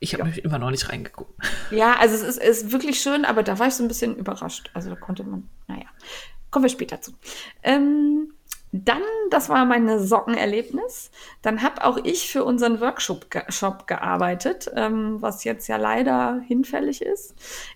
Ich 0.00 0.14
habe 0.14 0.24
mich 0.24 0.44
immer 0.44 0.58
noch 0.58 0.70
nicht 0.70 0.88
reingeguckt. 0.88 1.34
Ja, 1.70 1.96
also 1.98 2.14
es 2.14 2.22
ist, 2.22 2.42
ist 2.42 2.72
wirklich 2.72 3.00
schön, 3.00 3.24
aber 3.24 3.42
da 3.42 3.58
war 3.58 3.66
ich 3.66 3.74
so 3.74 3.84
ein 3.84 3.88
bisschen 3.88 4.16
überrascht. 4.16 4.70
Also 4.72 4.88
da 4.88 4.96
konnte 4.96 5.22
man, 5.22 5.48
naja, 5.66 5.86
kommen 6.50 6.64
wir 6.64 6.70
später 6.70 7.00
zu. 7.00 7.12
Ähm, 7.62 8.32
dann, 8.72 9.02
das 9.30 9.48
war 9.48 9.64
meine 9.64 9.98
Sockenerlebnis. 10.00 11.10
Dann 11.40 11.62
habe 11.62 11.84
auch 11.84 11.98
ich 12.04 12.30
für 12.30 12.44
unseren 12.44 12.80
Workshop 12.80 13.30
ge 13.30 13.42
Shop 13.48 13.86
gearbeitet, 13.86 14.70
ähm, 14.74 15.22
was 15.22 15.44
jetzt 15.44 15.68
ja 15.68 15.76
leider 15.76 16.40
hinfällig 16.46 17.00
ist. 17.02 17.34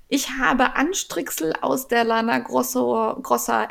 Ich 0.09 0.31
habe 0.39 0.77
Anstricksel 0.77 1.55
aus 1.63 1.89
der 1.89 2.05
Lana 2.05 2.41
Grosso, 2.41 3.19
Grossa, 3.23 3.67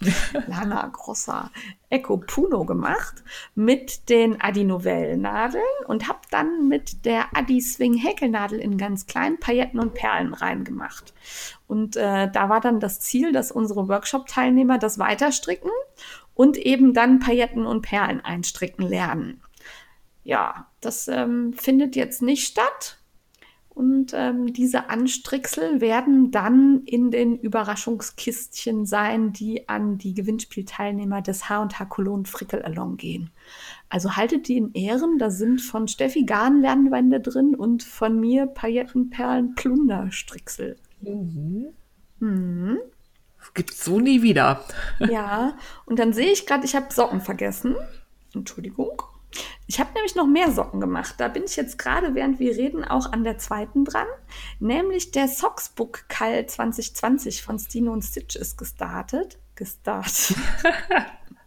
Lana 0.46 0.90
Grossa 0.90 1.50
Eco 1.90 2.16
Puno 2.16 2.64
gemacht 2.64 3.22
mit 3.54 4.08
den 4.08 4.40
Adi 4.40 4.64
Novell 4.64 5.16
Nadeln 5.16 5.62
und 5.88 6.08
habe 6.08 6.20
dann 6.30 6.68
mit 6.68 7.04
der 7.04 7.36
Adi 7.36 7.60
Swing 7.60 7.94
Häkelnadel 7.94 8.60
in 8.60 8.78
ganz 8.78 9.06
kleinen 9.06 9.38
Pailletten 9.38 9.80
und 9.80 9.92
Perlen 9.92 10.32
reingemacht. 10.32 11.12
Und 11.66 11.96
äh, 11.96 12.30
da 12.30 12.48
war 12.48 12.60
dann 12.60 12.80
das 12.80 13.00
Ziel, 13.00 13.32
dass 13.32 13.52
unsere 13.52 13.88
Workshop-Teilnehmer 13.88 14.78
das 14.78 14.98
weiterstricken 14.98 15.70
und 16.40 16.56
eben 16.56 16.94
dann 16.94 17.18
Pailletten 17.18 17.66
und 17.66 17.82
Perlen 17.82 18.22
einstricken 18.22 18.88
lernen. 18.88 19.42
Ja, 20.24 20.68
das 20.80 21.06
ähm, 21.06 21.52
findet 21.52 21.96
jetzt 21.96 22.22
nicht 22.22 22.46
statt. 22.46 22.96
Und 23.68 24.12
ähm, 24.14 24.50
diese 24.54 24.88
Anstricksel 24.88 25.82
werden 25.82 26.30
dann 26.30 26.80
in 26.86 27.10
den 27.10 27.38
Überraschungskistchen 27.38 28.86
sein, 28.86 29.34
die 29.34 29.68
an 29.68 29.98
die 29.98 30.14
Gewinnspielteilnehmer 30.14 31.20
des 31.20 31.50
H&H 31.50 31.84
Cologne 31.84 32.24
Frickel 32.24 32.62
Along 32.62 32.96
gehen. 32.96 33.28
Also 33.90 34.16
haltet 34.16 34.48
die 34.48 34.56
in 34.56 34.72
Ehren, 34.72 35.18
da 35.18 35.28
sind 35.28 35.60
von 35.60 35.88
Steffi 35.88 36.24
Garnlernwände 36.24 37.20
drin 37.20 37.54
und 37.54 37.82
von 37.82 38.18
mir 38.18 38.46
Paillettenperlen 38.46 39.56
Plunderstricksel. 39.56 40.78
Das 42.76 42.99
gibt's 43.54 43.84
so 43.84 44.00
nie 44.00 44.22
wieder. 44.22 44.64
Ja, 44.98 45.56
und 45.86 45.98
dann 45.98 46.12
sehe 46.12 46.30
ich 46.30 46.46
gerade, 46.46 46.64
ich 46.64 46.76
habe 46.76 46.92
Socken 46.92 47.20
vergessen. 47.20 47.76
Entschuldigung. 48.34 49.02
Ich 49.66 49.78
habe 49.78 49.92
nämlich 49.94 50.14
noch 50.14 50.26
mehr 50.26 50.50
Socken 50.50 50.80
gemacht. 50.80 51.14
Da 51.18 51.28
bin 51.28 51.44
ich 51.44 51.56
jetzt 51.56 51.78
gerade, 51.78 52.14
während 52.14 52.40
wir 52.40 52.56
reden, 52.56 52.84
auch 52.84 53.12
an 53.12 53.24
der 53.24 53.38
zweiten 53.38 53.84
dran. 53.84 54.06
Nämlich 54.58 55.12
der 55.12 55.28
Socksbook 55.28 56.08
Call 56.08 56.46
2020 56.46 57.42
von 57.42 57.58
Stino 57.58 57.92
und 57.92 58.02
Stitch 58.02 58.36
ist 58.36 58.58
gestartet. 58.58 59.38
Gestartet. 59.54 60.34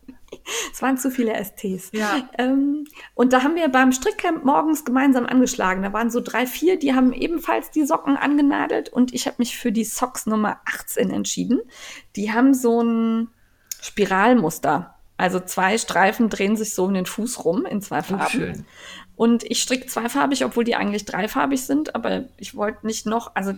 Es 0.72 0.82
waren 0.82 0.98
zu 0.98 1.12
viele 1.12 1.34
STs. 1.44 1.92
Ja. 1.92 2.30
Ähm, 2.38 2.86
und 3.16 3.34
da 3.34 3.44
haben 3.44 3.56
wir 3.56 3.68
beim 3.70 3.92
Strickcamp 3.92 4.44
morgens 4.44 4.86
gemeinsam 4.86 5.26
angeschlagen. 5.26 5.84
Da 5.84 5.94
waren 5.94 6.10
so 6.10 6.22
drei, 6.22 6.46
vier, 6.46 6.78
die 6.78 6.94
haben 6.94 7.14
ebenfalls 7.14 7.72
die 7.72 7.86
Socken 7.86 8.18
angenadelt 8.18 8.90
und 8.90 9.14
ich 9.14 9.28
habe 9.28 9.36
mich 9.40 9.58
für 9.58 9.72
die 9.72 9.86
Socks 9.86 10.26
Nummer 10.26 10.60
18 10.66 11.10
entschieden. 11.10 11.62
Die 12.16 12.32
haben 12.32 12.54
so 12.54 12.82
ein 12.82 13.30
Spiralmuster. 13.82 14.96
Also 15.18 15.40
zwei 15.40 15.78
Streifen 15.78 16.30
drehen 16.30 16.56
sich 16.56 16.74
so 16.74 16.86
um 16.86 16.94
den 16.94 17.06
Fuß 17.06 17.46
rum 17.46 17.66
in 17.66 17.82
zwei 17.82 18.02
Farben. 18.02 18.30
schön. 18.30 18.66
Und 19.16 19.44
ich 19.44 19.62
stricke 19.62 19.86
zweifarbig, 19.86 20.44
obwohl 20.44 20.64
die 20.64 20.76
eigentlich 20.76 21.06
dreifarbig 21.06 21.62
sind, 21.62 21.94
aber 21.96 22.26
ich 22.38 22.56
wollte 22.56 22.86
nicht 22.86 23.06
noch, 23.06 23.36
also 23.36 23.54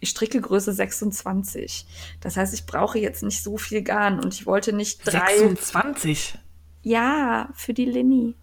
ich 0.00 0.10
stricke 0.10 0.40
Größe 0.40 0.72
26. 0.72 1.86
Das 2.20 2.36
heißt, 2.36 2.54
ich 2.54 2.66
brauche 2.66 2.98
jetzt 2.98 3.22
nicht 3.22 3.42
so 3.42 3.56
viel 3.56 3.82
Garn 3.82 4.20
und 4.20 4.34
ich 4.34 4.46
wollte 4.46 4.72
nicht 4.72 5.06
drei. 5.06 5.38
26. 5.38 6.38
Ja, 6.82 7.48
für 7.54 7.74
die 7.74 7.86
Linny. 7.86 8.34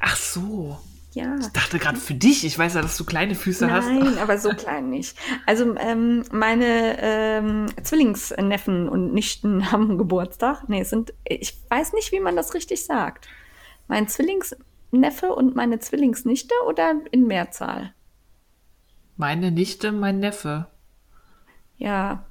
Ach 0.00 0.16
so. 0.16 0.78
Ja. 1.12 1.36
Ich 1.40 1.48
dachte 1.48 1.78
gerade 1.78 1.98
für 1.98 2.14
dich. 2.14 2.44
Ich 2.44 2.58
weiß 2.58 2.74
ja, 2.74 2.82
dass 2.82 2.96
du 2.96 3.04
kleine 3.04 3.34
Füße 3.34 3.70
hast. 3.70 3.86
Nein, 3.86 4.16
aber 4.18 4.38
so 4.38 4.48
klein 4.50 4.88
nicht. 4.88 5.16
Also 5.46 5.76
ähm, 5.76 6.24
meine 6.32 6.96
ähm, 7.00 7.66
Zwillingsneffen 7.82 8.88
und 8.88 9.12
Nichten 9.12 9.70
haben 9.72 9.98
Geburtstag. 9.98 10.68
Nee, 10.68 10.80
es 10.80 10.90
sind, 10.90 11.12
ich 11.24 11.60
weiß 11.68 11.92
nicht, 11.92 12.12
wie 12.12 12.20
man 12.20 12.34
das 12.34 12.54
richtig 12.54 12.84
sagt. 12.84 13.28
Mein 13.88 14.08
Zwillingsneffe 14.08 15.34
und 15.34 15.54
meine 15.54 15.80
Zwillingsnichte 15.80 16.54
oder 16.66 16.94
in 17.10 17.26
Mehrzahl? 17.26 17.92
Meine 19.22 19.52
Nichte, 19.52 19.92
mein 19.92 20.18
Neffe. 20.18 20.66
Ja. 21.76 22.24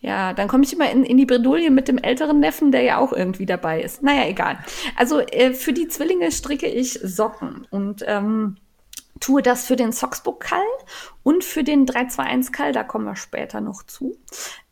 Ja, 0.00 0.34
dann 0.34 0.46
komme 0.46 0.62
ich 0.62 0.74
immer 0.74 0.90
in, 0.90 1.02
in 1.02 1.16
die 1.16 1.24
Bredouille 1.24 1.70
mit 1.70 1.88
dem 1.88 1.96
älteren 1.96 2.38
Neffen, 2.38 2.70
der 2.70 2.82
ja 2.82 2.98
auch 2.98 3.14
irgendwie 3.14 3.46
dabei 3.46 3.80
ist. 3.80 4.02
Naja, 4.02 4.28
egal. 4.28 4.58
Also 4.94 5.20
äh, 5.20 5.54
für 5.54 5.72
die 5.72 5.88
Zwillinge 5.88 6.30
stricke 6.30 6.66
ich 6.66 7.00
Socken 7.02 7.66
und 7.70 8.04
ähm, 8.06 8.58
tue 9.20 9.42
das 9.42 9.66
für 9.66 9.76
den 9.76 9.92
Socksbook-Kall 9.92 10.64
und 11.22 11.44
für 11.44 11.64
den 11.64 11.86
321-Kall, 11.86 12.72
da 12.72 12.84
kommen 12.84 13.04
wir 13.04 13.16
später 13.16 13.60
noch 13.60 13.82
zu, 13.82 14.16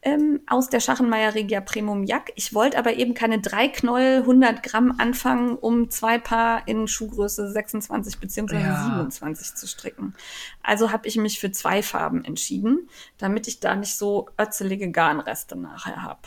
ähm, 0.03 0.41
aus 0.47 0.69
der 0.69 0.81
Schachenmeier 0.81 1.35
Regia 1.35 1.61
Premium 1.61 2.05
Jack. 2.05 2.33
Ich 2.37 2.55
wollte 2.55 2.79
aber 2.79 2.95
eben 2.95 3.15
keine 3.15 3.41
drei 3.41 3.69
Knäuel 3.69 4.21
100 4.21 4.63
Gramm 4.63 4.95
anfangen, 4.99 5.57
um 5.57 5.91
zwei 5.91 6.19
Paar 6.19 6.67
in 6.69 6.89
Schuhgröße 6.89 7.51
26 7.51 8.19
bzw. 8.19 8.57
Ja. 8.57 8.85
27 8.85 9.55
zu 9.55 9.67
stricken. 9.67 10.15
Also 10.63 10.93
habe 10.93 11.09
ich 11.09 11.17
mich 11.17 11.41
für 11.41 11.51
zwei 11.51 11.83
Farben 11.83 12.25
entschieden, 12.25 12.89
damit 13.19 13.49
ich 13.49 13.61
da 13.61 13.75
nicht 13.75 13.97
so 13.97 14.29
ötzelige 14.39 14.91
Garnreste 14.91 15.57
nachher 15.57 16.03
habe. 16.03 16.21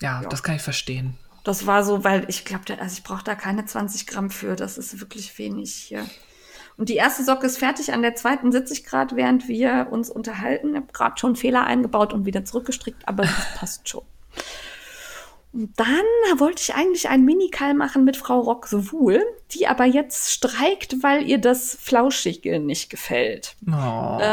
Ja, 0.00 0.22
das 0.22 0.42
kann 0.42 0.56
ich 0.56 0.62
verstehen. 0.62 1.16
Das 1.44 1.66
war 1.66 1.84
so, 1.84 2.04
weil 2.04 2.26
ich 2.28 2.44
glaube, 2.44 2.78
also 2.78 2.92
ich 2.92 3.02
brauche 3.02 3.24
da 3.24 3.34
keine 3.34 3.64
20 3.64 4.06
Gramm 4.06 4.30
für. 4.30 4.56
Das 4.56 4.78
ist 4.78 5.00
wirklich 5.00 5.38
wenig 5.38 5.74
hier. 5.74 6.04
Und 6.80 6.88
die 6.88 6.96
erste 6.96 7.22
Socke 7.22 7.44
ist 7.44 7.58
fertig. 7.58 7.92
An 7.92 8.00
der 8.00 8.14
zweiten 8.14 8.52
sitze 8.52 8.72
ich 8.72 8.84
gerade, 8.84 9.14
während 9.14 9.48
wir 9.48 9.88
uns 9.90 10.08
unterhalten. 10.08 10.70
Ich 10.70 10.76
habe 10.76 10.92
gerade 10.94 11.18
schon 11.18 11.36
Fehler 11.36 11.64
eingebaut 11.64 12.14
und 12.14 12.24
wieder 12.24 12.46
zurückgestrickt, 12.46 13.06
aber 13.06 13.24
das 13.24 13.54
passt 13.54 13.86
schon. 13.86 14.02
Und 15.52 15.78
dann 15.78 16.38
wollte 16.38 16.62
ich 16.62 16.74
eigentlich 16.74 17.10
einen 17.10 17.26
Minikall 17.26 17.74
machen 17.74 18.04
mit 18.04 18.16
Frau 18.16 18.40
Rock 18.40 18.66
sowohl, 18.66 19.22
die 19.50 19.66
aber 19.66 19.84
jetzt 19.84 20.32
streikt, 20.32 21.02
weil 21.02 21.28
ihr 21.28 21.36
das 21.36 21.76
Flauschige 21.78 22.60
nicht 22.60 22.88
gefällt. 22.88 23.56
Oh. 23.66 24.18
Äh, 24.18 24.24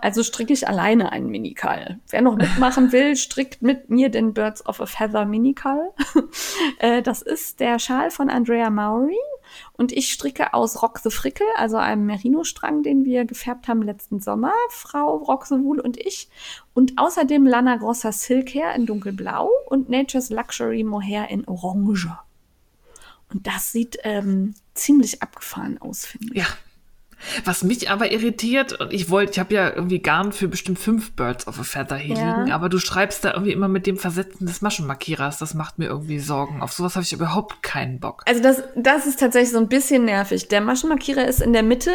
also 0.00 0.24
stricke 0.24 0.52
ich 0.52 0.66
alleine 0.66 1.12
einen 1.12 1.28
Minikall. 1.28 2.00
Wer 2.08 2.22
noch 2.22 2.34
mitmachen 2.34 2.90
will, 2.90 3.14
strickt 3.16 3.62
mit 3.62 3.88
mir 3.88 4.08
den 4.08 4.34
Birds 4.34 4.66
of 4.66 4.80
a 4.80 4.86
Feather 4.86 5.26
Minikall. 5.26 5.92
äh, 6.80 7.02
das 7.02 7.22
ist 7.22 7.60
der 7.60 7.78
Schal 7.78 8.10
von 8.10 8.30
Andrea 8.30 8.68
Maury. 8.68 9.14
Und 9.72 9.92
ich 9.92 10.12
stricke 10.12 10.54
aus 10.54 10.82
the 11.02 11.10
Frickel, 11.10 11.46
also 11.56 11.76
einem 11.76 12.06
Merino-Strang, 12.06 12.82
den 12.82 13.04
wir 13.04 13.24
gefärbt 13.24 13.68
haben 13.68 13.82
letzten 13.82 14.20
Sommer, 14.20 14.52
Frau 14.70 15.24
the 15.44 15.56
Wool 15.56 15.80
und 15.80 15.96
ich. 15.96 16.28
Und 16.74 16.98
außerdem 16.98 17.46
Lana 17.46 17.76
Grossa 17.76 18.12
Silk 18.12 18.54
Hair 18.54 18.74
in 18.74 18.86
dunkelblau 18.86 19.50
und 19.66 19.88
Nature's 19.88 20.30
Luxury 20.30 20.84
Mohair 20.84 21.28
in 21.30 21.46
orange. 21.46 22.08
Und 23.30 23.46
das 23.46 23.72
sieht 23.72 23.98
ähm, 24.04 24.54
ziemlich 24.74 25.22
abgefahren 25.22 25.78
aus, 25.78 26.06
finde 26.06 26.34
ich. 26.34 26.38
Ja. 26.38 26.46
Was 27.44 27.62
mich 27.64 27.90
aber 27.90 28.12
irritiert, 28.12 28.72
und 28.80 28.92
ich 28.92 29.10
wollte, 29.10 29.32
ich 29.32 29.38
habe 29.38 29.54
ja 29.54 29.72
irgendwie 29.74 30.00
Garn 30.00 30.32
für 30.32 30.48
bestimmt 30.48 30.78
fünf 30.78 31.12
Birds 31.12 31.46
of 31.46 31.58
a 31.58 31.62
Feather 31.62 31.96
hier 31.96 32.16
Ja. 32.16 32.38
liegen, 32.40 32.52
aber 32.52 32.68
du 32.68 32.78
schreibst 32.78 33.24
da 33.24 33.32
irgendwie 33.32 33.52
immer 33.52 33.68
mit 33.68 33.86
dem 33.86 33.96
Versetzen 33.96 34.46
des 34.46 34.60
Maschenmarkierers. 34.62 35.38
Das 35.38 35.54
macht 35.54 35.78
mir 35.78 35.86
irgendwie 35.86 36.18
Sorgen. 36.18 36.60
Auf 36.62 36.72
sowas 36.72 36.96
habe 36.96 37.04
ich 37.04 37.12
überhaupt 37.12 37.62
keinen 37.62 38.00
Bock. 38.00 38.22
Also 38.26 38.42
das, 38.42 38.62
das 38.76 39.06
ist 39.06 39.20
tatsächlich 39.20 39.50
so 39.52 39.58
ein 39.58 39.68
bisschen 39.68 40.04
nervig. 40.04 40.48
Der 40.48 40.60
Maschenmarkierer 40.60 41.26
ist 41.26 41.40
in 41.40 41.52
der 41.52 41.62
Mitte, 41.62 41.92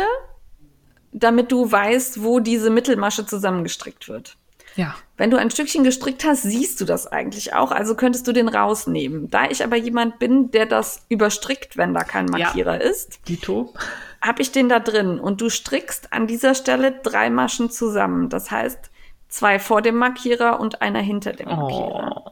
damit 1.12 1.52
du 1.52 1.72
weißt, 1.72 2.24
wo 2.24 2.40
diese 2.40 2.70
Mittelmasche 2.70 3.26
zusammengestrickt 3.26 4.08
wird. 4.10 4.38
Ja. 4.80 4.96
Wenn 5.18 5.30
du 5.30 5.36
ein 5.38 5.52
Stückchen 5.52 5.84
gestrickt 5.84 6.24
hast, 6.24 6.44
siehst 6.44 6.80
du 6.80 6.86
das 6.86 7.06
eigentlich 7.06 7.54
auch, 7.54 7.72
also 7.72 7.96
könntest 7.96 8.26
du 8.28 8.32
den 8.32 8.48
rausnehmen. 8.48 9.30
Da 9.30 9.50
ich 9.50 9.62
aber 9.62 9.76
jemand 9.76 10.20
bin, 10.20 10.52
der 10.52 10.66
das 10.66 11.06
überstrickt, 11.10 11.76
wenn 11.76 11.94
da 11.94 12.06
kein 12.06 12.28
Ja. 12.32 12.46
Markierer 12.46 12.80
ist, 12.80 13.28
Dito? 13.28 13.74
habe 14.22 14.42
ich 14.42 14.54
den 14.54 14.70
da 14.70 14.80
drin 14.80 15.20
und 15.20 15.42
du 15.42 15.50
strickst 15.50 16.14
an 16.14 16.28
dieser 16.28 16.56
Stelle 16.56 16.94
drei 17.04 17.30
Maschen 17.30 17.70
zusammen. 17.70 18.30
Das 18.30 18.52
heißt, 18.52 18.90
zwei 19.28 19.60
vor 19.60 19.82
dem 19.82 19.96
Markierer 19.98 20.62
und 20.62 20.82
einer 20.82 21.02
hinter 21.02 21.34
dem 21.34 21.50
Markierer. 21.50 22.24
Oh. 22.26 22.32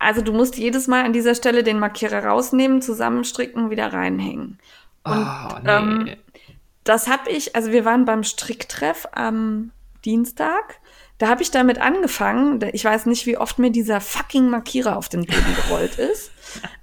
Also 0.00 0.22
du 0.22 0.32
musst 0.32 0.56
jedes 0.56 0.88
Mal 0.88 1.04
an 1.04 1.12
dieser 1.12 1.36
Stelle 1.36 1.62
den 1.62 1.78
Markierer 1.78 2.24
rausnehmen, 2.24 2.82
zusammenstricken, 2.82 3.70
wieder 3.70 3.92
reinhängen. 3.92 4.58
Oh, 5.04 5.14
nee. 5.62 5.70
ähm, 5.70 6.10
Das 6.82 7.06
habe 7.06 7.30
ich, 7.30 7.54
also 7.54 7.70
wir 7.70 7.84
waren 7.84 8.04
beim 8.04 8.24
Stricktreff 8.24 9.06
am 9.12 9.70
Dienstag. 10.04 10.79
Da 11.20 11.28
habe 11.28 11.42
ich 11.42 11.50
damit 11.50 11.78
angefangen. 11.78 12.60
Ich 12.72 12.82
weiß 12.82 13.04
nicht, 13.04 13.26
wie 13.26 13.36
oft 13.36 13.58
mir 13.58 13.70
dieser 13.70 14.00
fucking 14.00 14.48
Markierer 14.48 14.96
auf 14.96 15.10
den 15.10 15.26
Boden 15.26 15.54
gerollt 15.54 15.98
ist. 15.98 16.30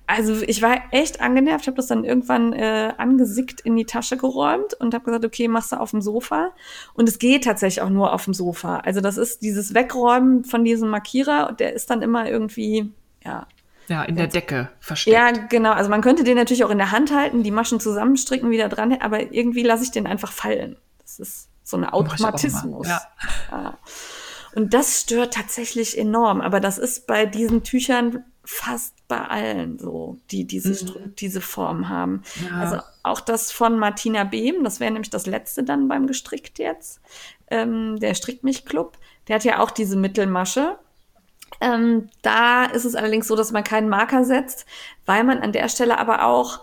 Also 0.06 0.44
ich 0.44 0.62
war 0.62 0.78
echt 0.92 1.22
angenervt. 1.22 1.62
Ich 1.62 1.68
habe 1.68 1.78
das 1.78 1.88
dann 1.88 2.04
irgendwann 2.04 2.54
äh, 2.54 2.94
angesickt 3.00 3.62
in 3.62 3.76
die 3.76 3.86
Tasche 3.86 4.16
geräumt 4.16 4.76
und 4.76 4.94
habe 4.94 5.06
gesagt, 5.06 5.26
okay, 5.26 5.48
machst 5.48 5.72
du 5.72 5.78
auf 5.78 5.90
dem 5.90 6.04
Sofa. 6.04 6.52
Und 6.94 7.10
es 7.10 7.18
geht 7.18 7.46
tatsächlich 7.46 7.82
auch 7.82 7.90
nur 7.90 8.14
auf 8.14 8.26
dem 8.26 8.36
Sofa. 8.36 8.78
Also 8.82 9.02
das 9.02 9.18
ist 9.18 9.42
dieses 9.42 9.74
Wegräumen 9.74 10.44
von 10.44 10.64
diesem 10.64 10.90
Markierer. 10.90 11.54
Der 11.54 11.74
ist 11.74 11.90
dann 11.90 12.04
immer 12.04 12.30
irgendwie, 12.30 12.92
ja, 13.26 13.48
ja, 13.88 14.04
in 14.04 14.18
der 14.18 14.28
Decke 14.28 14.70
versteckt. 14.80 15.16
ja, 15.16 15.32
genau. 15.32 15.72
Also 15.72 15.90
man 15.90 16.02
könnte 16.02 16.24
den 16.24 16.38
natürlich 16.38 16.64
auch 16.64 16.70
in 16.70 16.78
der 16.78 16.92
Hand 16.92 17.12
halten, 17.12 17.42
die 17.42 17.50
Maschen 17.50 17.80
zusammenstricken, 17.80 18.52
wieder 18.52 18.70
dran, 18.70 18.96
aber 19.02 19.34
irgendwie 19.34 19.64
lasse 19.64 19.84
ich 19.84 19.90
den 19.90 20.06
einfach 20.06 20.32
fallen. 20.32 20.76
Das 21.02 21.18
ist 21.18 21.50
so 21.64 21.76
ein. 21.76 21.86
Automatismus. 21.86 22.88
Ja. 22.88 23.02
Ja. 23.50 23.78
Und 24.58 24.74
das 24.74 25.02
stört 25.02 25.36
tatsächlich 25.36 25.96
enorm. 25.96 26.42
Aber 26.42 26.60
das 26.60 26.80
ist 26.80 27.06
bei 27.06 27.28
diesen 27.28 27.62
Tüchern 27.62 28.26
fast 28.44 28.96
bei 29.08 29.22
allen 29.22 29.78
so, 29.78 30.18
die 30.32 30.46
diese, 30.46 30.72
Stru- 30.72 31.14
diese 31.16 31.42
Form 31.42 31.90
haben. 31.90 32.24
Mhm. 32.42 32.48
Ja. 32.48 32.60
Also 32.60 32.80
auch 33.04 33.20
das 33.20 33.52
von 33.52 33.78
Martina 33.78 34.24
Behm, 34.24 34.64
das 34.64 34.80
wäre 34.80 34.90
nämlich 34.90 35.12
das 35.12 35.28
letzte 35.28 35.64
dann 35.64 35.88
beim 35.88 36.08
Gestrickt 36.08 36.58
jetzt, 36.58 37.00
ähm, 37.52 38.00
der 38.00 38.16
Strickt 38.16 38.44
mich 38.44 38.66
Club, 38.66 38.98
der 39.28 39.36
hat 39.36 39.44
ja 39.44 39.60
auch 39.60 39.70
diese 39.70 39.96
Mittelmasche. 39.96 40.80
Ähm, 41.62 42.10
da 42.24 42.66
ist 42.66 42.86
es 42.86 42.96
allerdings 42.96 43.28
so, 43.28 43.36
dass 43.36 43.52
man 43.52 43.64
keinen 43.64 43.90
Marker 43.90 44.26
setzt, 44.26 44.66
weil 45.06 45.24
man 45.24 45.38
an 45.38 45.52
der 45.52 45.70
Stelle 45.70 46.00
aber 46.00 46.26
auch, 46.26 46.62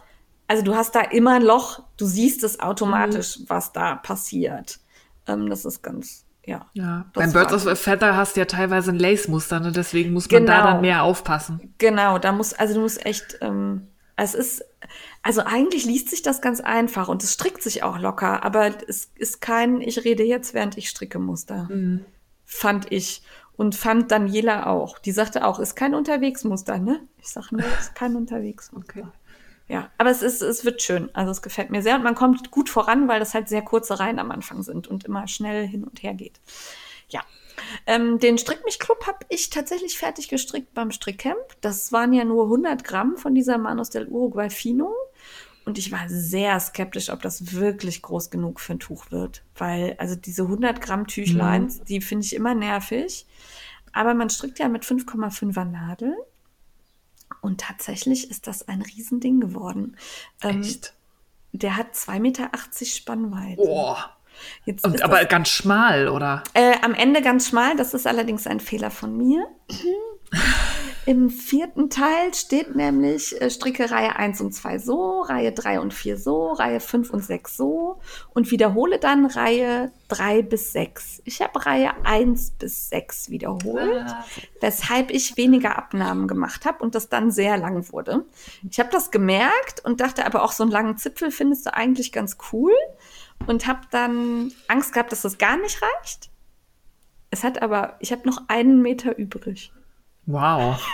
also 0.48 0.64
du 0.64 0.74
hast 0.74 0.96
da 0.96 1.00
immer 1.00 1.34
ein 1.34 1.42
Loch, 1.42 1.80
du 1.96 2.06
siehst 2.06 2.42
es 2.42 2.58
automatisch, 2.58 3.38
was 3.46 3.72
da 3.72 3.94
passiert. 3.94 4.80
Ähm, 5.28 5.48
das 5.48 5.64
ist 5.64 5.80
ganz, 5.82 6.23
ja. 6.46 6.66
Ja. 6.74 7.06
Beim 7.14 7.32
Birds 7.32 7.52
of 7.52 7.66
a 7.66 7.74
Feather 7.74 8.16
hast 8.16 8.36
du 8.36 8.40
ja 8.40 8.46
teilweise 8.46 8.90
ein 8.92 8.98
Lace-Muster, 8.98 9.60
ne? 9.60 9.72
deswegen 9.72 10.12
muss 10.12 10.30
man 10.30 10.46
da 10.46 10.56
Genau. 10.58 10.66
dann 10.72 10.80
mehr 10.80 11.02
aufpassen. 11.02 11.74
Genau, 11.78 12.18
da 12.18 12.32
muss, 12.32 12.52
also 12.52 12.74
du 12.74 12.80
musst 12.80 13.04
echt, 13.04 13.38
ähm, 13.40 13.88
es 14.16 14.34
ist, 14.34 14.64
also 15.22 15.42
eigentlich 15.42 15.84
liest 15.84 16.10
sich 16.10 16.22
das 16.22 16.40
ganz 16.40 16.60
einfach 16.60 17.08
und 17.08 17.22
es 17.24 17.32
strickt 17.32 17.62
sich 17.62 17.82
auch 17.82 17.98
locker, 17.98 18.44
aber 18.44 18.70
es 18.88 19.10
ist 19.16 19.40
kein, 19.40 19.80
ich 19.80 20.04
rede 20.04 20.22
jetzt, 20.22 20.54
während 20.54 20.76
ich 20.78 20.88
stricke 20.88 21.18
Muster. 21.18 21.68
Fand 22.44 22.92
ich. 22.92 23.22
Und 23.56 23.76
fand 23.76 24.10
Daniela 24.10 24.66
auch. 24.66 24.98
Die 24.98 25.12
sagte 25.12 25.44
auch, 25.46 25.60
ist 25.60 25.76
kein 25.76 25.94
Unterwegsmuster, 25.94 26.78
ne? 26.78 27.00
Ich 27.18 27.28
sag 27.28 27.52
nur, 27.52 27.60
ist 27.78 27.94
kein 27.94 28.16
Unterwegsmuster. 28.16 29.00
Okay. 29.00 29.06
Ja, 29.66 29.90
aber 29.96 30.10
es 30.10 30.22
ist, 30.22 30.42
es 30.42 30.64
wird 30.64 30.82
schön. 30.82 31.08
Also 31.14 31.30
es 31.30 31.40
gefällt 31.40 31.70
mir 31.70 31.82
sehr 31.82 31.96
und 31.96 32.04
man 32.04 32.14
kommt 32.14 32.50
gut 32.50 32.68
voran, 32.68 33.08
weil 33.08 33.18
das 33.18 33.32
halt 33.34 33.48
sehr 33.48 33.62
kurze 33.62 33.98
Reihen 33.98 34.18
am 34.18 34.30
Anfang 34.30 34.62
sind 34.62 34.86
und 34.86 35.04
immer 35.04 35.26
schnell 35.26 35.66
hin 35.66 35.84
und 35.84 36.02
her 36.02 36.14
geht. 36.14 36.40
Ja. 37.08 37.22
Ähm, 37.86 38.18
den 38.18 38.36
Strick 38.36 38.64
mich 38.64 38.78
Club 38.78 39.06
habe 39.06 39.18
ich 39.28 39.48
tatsächlich 39.48 39.96
fertig 39.96 40.28
gestrickt 40.28 40.74
beim 40.74 40.90
Strickcamp. 40.90 41.38
Das 41.60 41.92
waren 41.92 42.12
ja 42.12 42.24
nur 42.24 42.44
100 42.44 42.84
Gramm 42.84 43.16
von 43.16 43.34
dieser 43.34 43.56
Manos 43.56 43.90
del 43.90 44.06
Uruguay 44.06 44.50
Fino. 44.50 44.92
Und 45.64 45.78
ich 45.78 45.90
war 45.90 46.08
sehr 46.08 46.60
skeptisch, 46.60 47.08
ob 47.08 47.22
das 47.22 47.54
wirklich 47.54 48.02
groß 48.02 48.28
genug 48.28 48.60
für 48.60 48.74
ein 48.74 48.80
Tuch 48.80 49.10
wird. 49.10 49.42
Weil, 49.56 49.96
also 49.98 50.14
diese 50.14 50.42
100 50.42 50.80
Gramm 50.82 51.06
Tüchleins, 51.06 51.82
die 51.84 52.02
finde 52.02 52.26
ich 52.26 52.34
immer 52.34 52.54
nervig. 52.54 53.26
Aber 53.92 54.12
man 54.12 54.28
strickt 54.28 54.58
ja 54.58 54.68
mit 54.68 54.84
5,5er 54.84 55.64
Nadel. 55.64 56.14
Und 57.40 57.60
tatsächlich 57.60 58.30
ist 58.30 58.46
das 58.46 58.68
ein 58.68 58.82
Riesending 58.82 59.40
geworden. 59.40 59.96
Ähm, 60.42 60.60
Echt? 60.62 60.94
der 61.52 61.76
hat 61.76 61.94
2,80 61.94 62.18
Meter 62.20 62.50
Spannweite. 62.84 63.56
Boah. 63.62 64.10
Jetzt 64.64 64.84
Und 64.84 65.02
aber 65.02 65.20
das, 65.20 65.28
ganz 65.28 65.48
schmal, 65.48 66.08
oder? 66.08 66.42
äh, 66.54 66.74
am 66.82 66.92
Ende 66.94 67.22
ganz 67.22 67.48
schmal, 67.48 67.76
das 67.76 67.94
ist 67.94 68.06
allerdings 68.06 68.46
ein 68.46 68.58
Fehler 68.60 68.90
von 68.90 69.16
mir. 69.16 69.46
Im 71.06 71.28
vierten 71.28 71.90
Teil 71.90 72.32
steht 72.32 72.74
nämlich 72.74 73.38
äh, 73.38 73.50
Stricke 73.50 73.90
Reihe 73.90 74.16
1 74.16 74.40
und 74.40 74.52
2 74.52 74.78
so, 74.78 75.20
Reihe 75.20 75.52
3 75.52 75.80
und 75.80 75.92
4 75.92 76.16
so, 76.16 76.52
Reihe 76.52 76.80
5 76.80 77.10
und 77.10 77.22
6 77.22 77.58
so 77.58 78.00
und 78.32 78.50
wiederhole 78.50 78.98
dann 78.98 79.26
Reihe 79.26 79.92
3 80.08 80.40
bis 80.40 80.72
6. 80.72 81.20
Ich 81.26 81.42
habe 81.42 81.66
Reihe 81.66 81.92
1 82.04 82.52
bis 82.52 82.88
6 82.88 83.28
wiederholt, 83.28 84.06
weshalb 84.62 85.10
ich 85.10 85.36
weniger 85.36 85.76
Abnahmen 85.76 86.26
gemacht 86.26 86.64
habe 86.64 86.82
und 86.82 86.94
das 86.94 87.10
dann 87.10 87.30
sehr 87.30 87.58
lang 87.58 87.92
wurde. 87.92 88.24
Ich 88.70 88.80
habe 88.80 88.88
das 88.90 89.10
gemerkt 89.10 89.84
und 89.84 90.00
dachte 90.00 90.24
aber 90.24 90.42
auch, 90.42 90.52
so 90.52 90.62
einen 90.62 90.72
langen 90.72 90.96
Zipfel 90.96 91.30
findest 91.30 91.66
du 91.66 91.74
eigentlich 91.74 92.12
ganz 92.12 92.38
cool 92.50 92.72
und 93.46 93.66
habe 93.66 93.80
dann 93.90 94.52
Angst 94.68 94.94
gehabt, 94.94 95.12
dass 95.12 95.20
das 95.20 95.36
gar 95.36 95.58
nicht 95.58 95.82
reicht. 95.82 96.30
Es 97.28 97.44
hat 97.44 97.60
aber, 97.60 97.96
ich 98.00 98.10
habe 98.10 98.26
noch 98.26 98.48
einen 98.48 98.80
Meter 98.80 99.18
übrig. 99.18 99.73
Wow. 100.26 100.80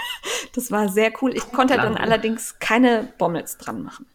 Das 0.52 0.72
war 0.72 0.88
sehr 0.88 1.12
cool. 1.22 1.34
Ich 1.36 1.52
konnte 1.52 1.76
dann 1.76 1.96
allerdings 1.96 2.58
keine 2.58 3.12
Bommels 3.18 3.56
dran 3.56 3.84
machen. 3.84 4.06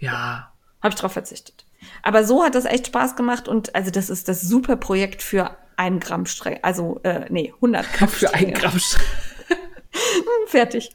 Ja. 0.00 0.52
Habe 0.82 0.94
ich 0.94 1.00
drauf 1.00 1.12
verzichtet. 1.12 1.64
Aber 2.02 2.24
so 2.24 2.42
hat 2.42 2.54
das 2.54 2.64
echt 2.64 2.88
Spaß 2.88 3.14
gemacht 3.16 3.48
und 3.48 3.74
also 3.74 3.90
das 3.90 4.10
ist 4.10 4.28
das 4.28 4.40
super 4.40 4.76
Projekt 4.76 5.22
für 5.22 5.56
ein 5.76 6.00
Gramm 6.00 6.26
Stränge. 6.26 6.62
Also, 6.64 7.00
äh, 7.04 7.26
nee, 7.30 7.52
100 7.56 7.92
Gramm 7.92 8.08
Für 8.08 8.34
ein 8.34 8.40
Stränge. 8.40 8.52
Gramm. 8.52 8.80
Fertig. 10.46 10.90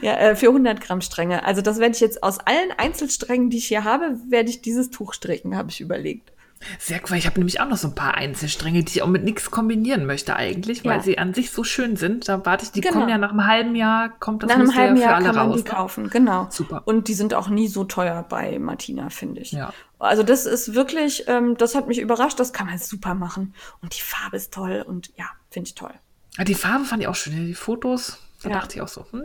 Ja, 0.00 0.16
äh, 0.16 0.36
für 0.36 0.48
100 0.48 0.80
Gramm 0.80 1.00
Stränge. 1.00 1.44
Also 1.44 1.62
das 1.62 1.78
werde 1.78 1.94
ich 1.94 2.00
jetzt 2.00 2.22
aus 2.22 2.38
allen 2.38 2.70
Einzelsträngen, 2.76 3.50
die 3.50 3.58
ich 3.58 3.68
hier 3.68 3.84
habe, 3.84 4.16
werde 4.28 4.50
ich 4.50 4.62
dieses 4.62 4.90
Tuch 4.90 5.14
stricken, 5.14 5.56
habe 5.56 5.70
ich 5.70 5.80
überlegt. 5.80 6.32
Sehr 6.78 7.00
cool. 7.08 7.16
Ich 7.16 7.26
habe 7.26 7.38
nämlich 7.38 7.60
auch 7.60 7.68
noch 7.68 7.76
so 7.76 7.88
ein 7.88 7.94
paar 7.94 8.14
Einzelstränge, 8.14 8.82
die 8.82 8.96
ich 8.96 9.02
auch 9.02 9.06
mit 9.08 9.22
nichts 9.24 9.50
kombinieren 9.50 10.06
möchte 10.06 10.34
eigentlich, 10.34 10.84
weil 10.84 10.96
Ja. 10.98 11.02
sie 11.02 11.16
an 11.18 11.32
sich 11.32 11.50
so 11.52 11.62
schön 11.64 11.96
sind. 11.96 12.28
Da 12.28 12.44
warte 12.44 12.64
ich, 12.64 12.72
die 12.72 12.80
Genau. 12.80 12.94
kommen 12.94 13.08
ja 13.08 13.16
nach 13.18 13.30
einem 13.30 13.46
halben 13.46 13.74
Jahr, 13.76 14.08
kommt 14.18 14.42
das 14.42 14.48
Nach 14.48 14.56
einem 14.56 14.74
halben 14.74 14.96
Jahr 14.96 15.22
kann 15.22 15.34
man 15.36 15.48
raus. 15.50 15.56
die 15.56 15.62
ne? 15.62 15.68
kaufen, 15.70 16.10
genau. 16.10 16.48
Super. 16.50 16.82
Und 16.84 17.08
die 17.08 17.14
sind 17.14 17.32
auch 17.34 17.48
nie 17.48 17.68
so 17.68 17.84
teuer 17.84 18.24
bei 18.28 18.58
Martina, 18.58 19.08
finde 19.08 19.40
ich. 19.40 19.52
Ja. 19.52 19.72
Also 20.00 20.22
das 20.22 20.46
ist 20.46 20.74
wirklich, 20.74 21.24
ähm, 21.28 21.56
das 21.56 21.74
hat 21.74 21.86
mich 21.88 21.98
überrascht, 22.00 22.38
das 22.40 22.52
kann 22.52 22.66
man 22.66 22.78
super 22.78 23.14
machen. 23.14 23.54
Und 23.82 23.96
die 23.96 24.02
Farbe 24.02 24.36
ist 24.36 24.52
toll 24.52 24.84
und 24.86 25.10
ja, 25.16 25.26
finde 25.50 25.68
ich 25.68 25.74
toll. 25.74 25.94
Ja, 26.36 26.44
Die 26.44 26.54
Farbe 26.54 26.84
fand 26.84 27.02
ich 27.02 27.08
auch 27.08 27.14
schön. 27.16 27.46
Die 27.46 27.54
Fotos, 27.54 28.18
da 28.42 28.48
Ja. 28.50 28.56
dachte 28.56 28.76
ich 28.76 28.82
auch 28.82 28.88
so, 28.88 29.06
hm, 29.10 29.22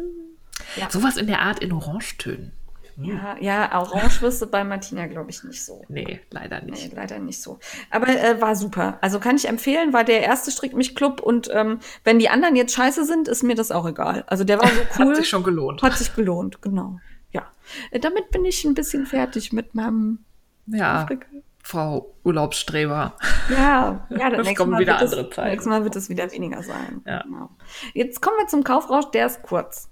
Ja. 0.75 0.89
sowas 0.89 1.17
in 1.17 1.27
der 1.27 1.41
Art 1.41 1.59
in 1.59 1.71
Orangetönen. 1.71 2.51
Ja, 2.97 3.37
ja 3.39 3.79
Orange 3.79 4.21
wirst 4.21 4.41
du 4.41 4.47
bei 4.47 4.63
Martina, 4.63 5.07
glaube 5.07 5.29
ich, 5.29 5.43
nicht 5.43 5.63
so. 5.63 5.83
Nee, 5.87 6.21
leider 6.29 6.61
nicht. 6.61 6.89
Nee, 6.89 6.95
leider 6.95 7.19
nicht 7.19 7.41
so. 7.41 7.59
Aber 7.89 8.07
äh, 8.07 8.39
war 8.39 8.55
super. 8.55 8.97
Also 9.01 9.19
kann 9.19 9.35
ich 9.35 9.47
empfehlen, 9.47 9.93
war 9.93 10.03
der 10.03 10.21
erste 10.21 10.51
Strick 10.51 10.75
mich 10.75 10.95
Club 10.95 11.21
und 11.21 11.49
ähm, 11.53 11.79
wenn 12.03 12.19
die 12.19 12.29
anderen 12.29 12.55
jetzt 12.55 12.73
scheiße 12.73 13.05
sind, 13.05 13.27
ist 13.27 13.43
mir 13.43 13.55
das 13.55 13.71
auch 13.71 13.87
egal. 13.87 14.23
Also 14.27 14.43
der 14.43 14.59
war 14.59 14.67
so 14.67 14.81
cool. 14.99 15.09
Hat 15.09 15.15
sich 15.17 15.29
schon 15.29 15.43
gelohnt. 15.43 15.81
Hat 15.81 15.97
sich 15.97 16.15
gelohnt, 16.15 16.61
genau. 16.61 16.99
Ja. 17.31 17.51
Äh, 17.91 17.99
damit 17.99 18.31
bin 18.31 18.45
ich 18.45 18.63
ein 18.65 18.73
bisschen 18.73 19.05
fertig 19.05 19.53
mit 19.53 19.75
meinem 19.75 20.19
Ja, 20.67 21.01
Afrika. 21.01 21.27
Frau 21.65 22.13
Urlaubsstreber. 22.23 23.15
Ja, 23.49 24.05
ja, 24.09 24.29
das 24.29 24.47
Es 24.47 24.55
kommen 24.55 24.71
Mal 24.71 24.81
wieder 24.81 24.99
andere 24.99 25.29
Zeiten. 25.29 25.49
Nächstes 25.49 25.69
Mal 25.69 25.83
wird 25.85 25.95
es 25.95 26.09
wieder 26.09 26.29
weniger 26.31 26.61
sein. 26.61 27.01
Ja. 27.05 27.23
Genau. 27.23 27.49
Jetzt 27.93 28.21
kommen 28.21 28.35
wir 28.37 28.47
zum 28.47 28.65
Kaufrausch, 28.65 29.05
der 29.11 29.27
ist 29.27 29.41
kurz. 29.43 29.89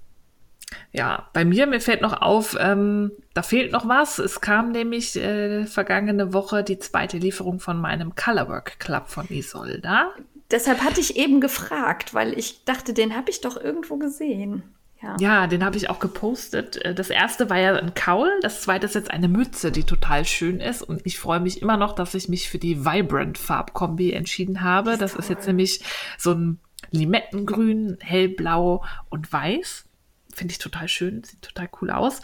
Ja, 0.92 1.30
bei 1.34 1.46
mir, 1.46 1.68
mir 1.68 1.82
fällt 1.82 2.02
noch 2.02 2.22
auf, 2.22 2.58
ähm, 2.60 3.12
da 3.34 3.44
fehlt 3.44 3.72
noch 3.72 3.88
was. 3.88 4.20
Es 4.20 4.42
kam 4.42 4.72
nämlich 4.72 5.16
äh, 5.16 5.66
vergangene 5.66 6.34
Woche 6.34 6.64
die 6.64 6.80
zweite 6.80 7.18
Lieferung 7.18 7.60
von 7.60 7.80
meinem 7.80 8.16
Colorwork 8.16 8.80
Club 8.80 9.08
von 9.08 9.26
Isolda. 9.30 10.12
Deshalb 10.50 10.84
hatte 10.84 11.00
ich 11.00 11.16
eben 11.16 11.40
gefragt, 11.40 12.14
weil 12.14 12.38
ich 12.38 12.66
dachte, 12.66 12.94
den 12.94 13.16
habe 13.16 13.30
ich 13.30 13.42
doch 13.42 13.56
irgendwo 13.56 13.98
gesehen. 13.98 14.64
Ja, 15.02 15.16
ja 15.20 15.48
den 15.48 15.64
habe 15.64 15.78
ich 15.78 15.90
auch 15.90 16.00
gepostet. 16.00 16.84
Äh, 16.84 16.94
das 16.94 17.10
erste 17.10 17.50
war 17.50 17.58
ja 17.58 17.76
ein 17.76 17.94
Kaul, 17.94 18.30
das 18.42 18.62
zweite 18.62 18.86
ist 18.86 18.96
jetzt 18.96 19.12
eine 19.12 19.28
Mütze, 19.28 19.72
die 19.72 19.84
total 19.84 20.26
schön 20.26 20.60
ist. 20.60 20.82
Und 20.82 21.02
ich 21.06 21.20
freue 21.20 21.40
mich 21.40 21.62
immer 21.62 21.78
noch, 21.78 21.94
dass 21.94 22.14
ich 22.14 22.30
mich 22.30 22.50
für 22.50 22.60
die 22.60 22.86
Vibrant 22.86 23.38
Farbkombi 23.38 24.12
entschieden 24.12 24.62
habe. 24.62 24.92
Das, 24.92 25.14
das 25.14 25.16
ist 25.16 25.30
jetzt 25.30 25.48
nämlich 25.48 25.82
so 26.18 26.32
ein 26.32 26.60
Limettengrün, 26.92 27.98
hellblau 28.02 28.84
und 29.10 29.32
weiß. 29.32 29.86
Finde 30.34 30.52
ich 30.52 30.60
total 30.60 30.88
schön, 30.88 31.24
sieht 31.24 31.42
total 31.42 31.70
cool 31.82 31.92
aus. 31.92 32.22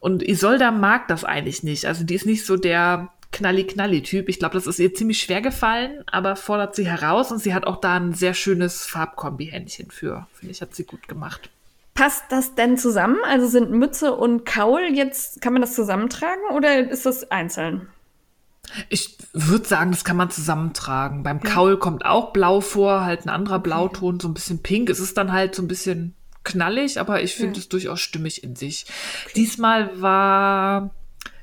Und 0.00 0.22
Isolda 0.22 0.70
mag 0.70 1.08
das 1.08 1.24
eigentlich 1.24 1.62
nicht. 1.62 1.86
Also 1.86 2.04
die 2.04 2.14
ist 2.14 2.26
nicht 2.26 2.44
so 2.44 2.56
der 2.56 3.08
Knalli-Knalli-Typ. 3.32 4.28
Ich 4.28 4.38
glaube, 4.38 4.54
das 4.54 4.66
ist 4.66 4.78
ihr 4.78 4.94
ziemlich 4.94 5.20
schwer 5.20 5.40
gefallen, 5.40 6.04
aber 6.06 6.36
fordert 6.36 6.74
sie 6.74 6.86
heraus 6.86 7.32
und 7.32 7.40
sie 7.40 7.54
hat 7.54 7.66
auch 7.66 7.80
da 7.80 7.96
ein 7.96 8.12
sehr 8.12 8.34
schönes 8.34 8.86
Farbkombi-Händchen 8.86 9.90
für. 9.90 10.26
Finde 10.34 10.52
ich, 10.52 10.60
hat 10.60 10.74
sie 10.74 10.84
gut 10.84 11.08
gemacht. 11.08 11.50
Passt 11.94 12.24
das 12.30 12.54
denn 12.54 12.76
zusammen? 12.76 13.18
Also 13.24 13.46
sind 13.46 13.70
Mütze 13.70 14.12
und 14.14 14.44
Kaul 14.44 14.82
jetzt, 14.92 15.40
kann 15.40 15.52
man 15.52 15.62
das 15.62 15.74
zusammentragen 15.74 16.42
oder 16.54 16.90
ist 16.90 17.06
das 17.06 17.30
einzeln? 17.30 17.88
Ich 18.88 19.16
würde 19.32 19.66
sagen, 19.66 19.90
das 19.90 20.04
kann 20.04 20.16
man 20.16 20.30
zusammentragen. 20.30 21.22
Beim. 21.22 21.40
Kaul 21.40 21.78
kommt 21.78 22.04
auch 22.04 22.32
blau 22.32 22.60
vor, 22.60 23.04
halt 23.04 23.26
ein 23.26 23.28
anderer 23.28 23.58
Blauton, 23.58 24.18
so 24.20 24.28
ein 24.28 24.34
bisschen 24.34 24.62
pink. 24.62 24.90
Es 24.90 25.00
ist 25.00 25.16
dann 25.16 25.32
halt 25.32 25.54
so 25.54 25.62
ein 25.62 25.68
bisschen 25.68 26.14
knallig, 26.44 27.00
aber 27.00 27.22
ich 27.22 27.34
finde 27.34 27.54
ja. 27.54 27.60
es 27.60 27.68
durchaus 27.68 28.00
stimmig 28.00 28.44
in 28.44 28.56
sich. 28.56 28.86
Okay. 29.24 29.32
Diesmal 29.36 30.00
war 30.00 30.90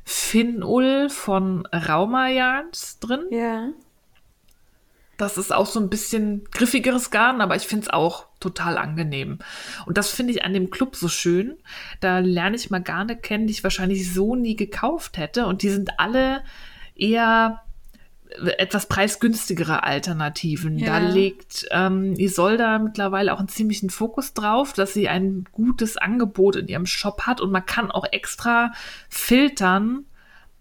Finn-Ull 0.04 1.10
von 1.10 1.66
Rauma 1.68 2.30
Yarns 2.30 3.00
drin. 3.00 3.26
Ja. 3.32 3.70
Das 5.18 5.38
ist 5.38 5.54
auch 5.54 5.68
so 5.68 5.80
ein 5.80 5.90
bisschen 5.90 6.46
griffigeres 6.52 7.12
Garn, 7.12 7.42
aber 7.42 7.56
ich 7.56 7.68
finde 7.68 7.86
es 7.86 7.94
auch 7.94 8.26
total 8.40 8.80
angenehm. 8.80 9.38
Und 9.86 10.00
das 10.00 10.10
finde 10.10 10.34
ich 10.34 10.44
an 10.44 10.54
dem 10.54 10.72
Club 10.72 10.96
so 10.96 11.10
schön. 11.10 11.58
Da 12.00 12.20
lerne 12.20 12.56
ich 12.56 12.72
mal 12.72 12.82
Garne 12.82 13.16
kennen, 13.16 13.46
die 13.46 13.54
ich 13.54 13.64
wahrscheinlich 13.64 14.12
so 14.12 14.36
nie 14.36 14.56
gekauft 14.56 15.18
hätte. 15.18 15.46
Und 15.46 15.62
die 15.62 15.70
sind 15.70 16.00
alle 16.00 16.44
eher 16.96 17.62
etwas 18.58 18.88
preisgünstigere 18.88 19.84
Alternativen. 19.84 20.78
Ja. 20.78 21.00
Da 21.00 21.08
legt 21.08 21.68
ähm, 21.72 22.14
Isolda 22.18 22.80
mittlerweile 22.80 23.34
auch 23.34 23.40
einen 23.40 23.48
ziemlichen 23.48 23.90
Fokus 23.90 24.34
drauf, 24.34 24.74
dass 24.74 24.94
sie 24.94 25.10
ein 25.10 25.46
gutes 25.52 25.98
Angebot 25.98 26.56
in 26.56 26.68
ihrem 26.68 26.86
Shop 26.86 27.24
hat 27.24 27.42
und 27.42 27.52
man 27.52 27.66
kann 27.66 27.92
auch 27.92 28.06
extra 28.12 28.72
filtern 29.10 30.06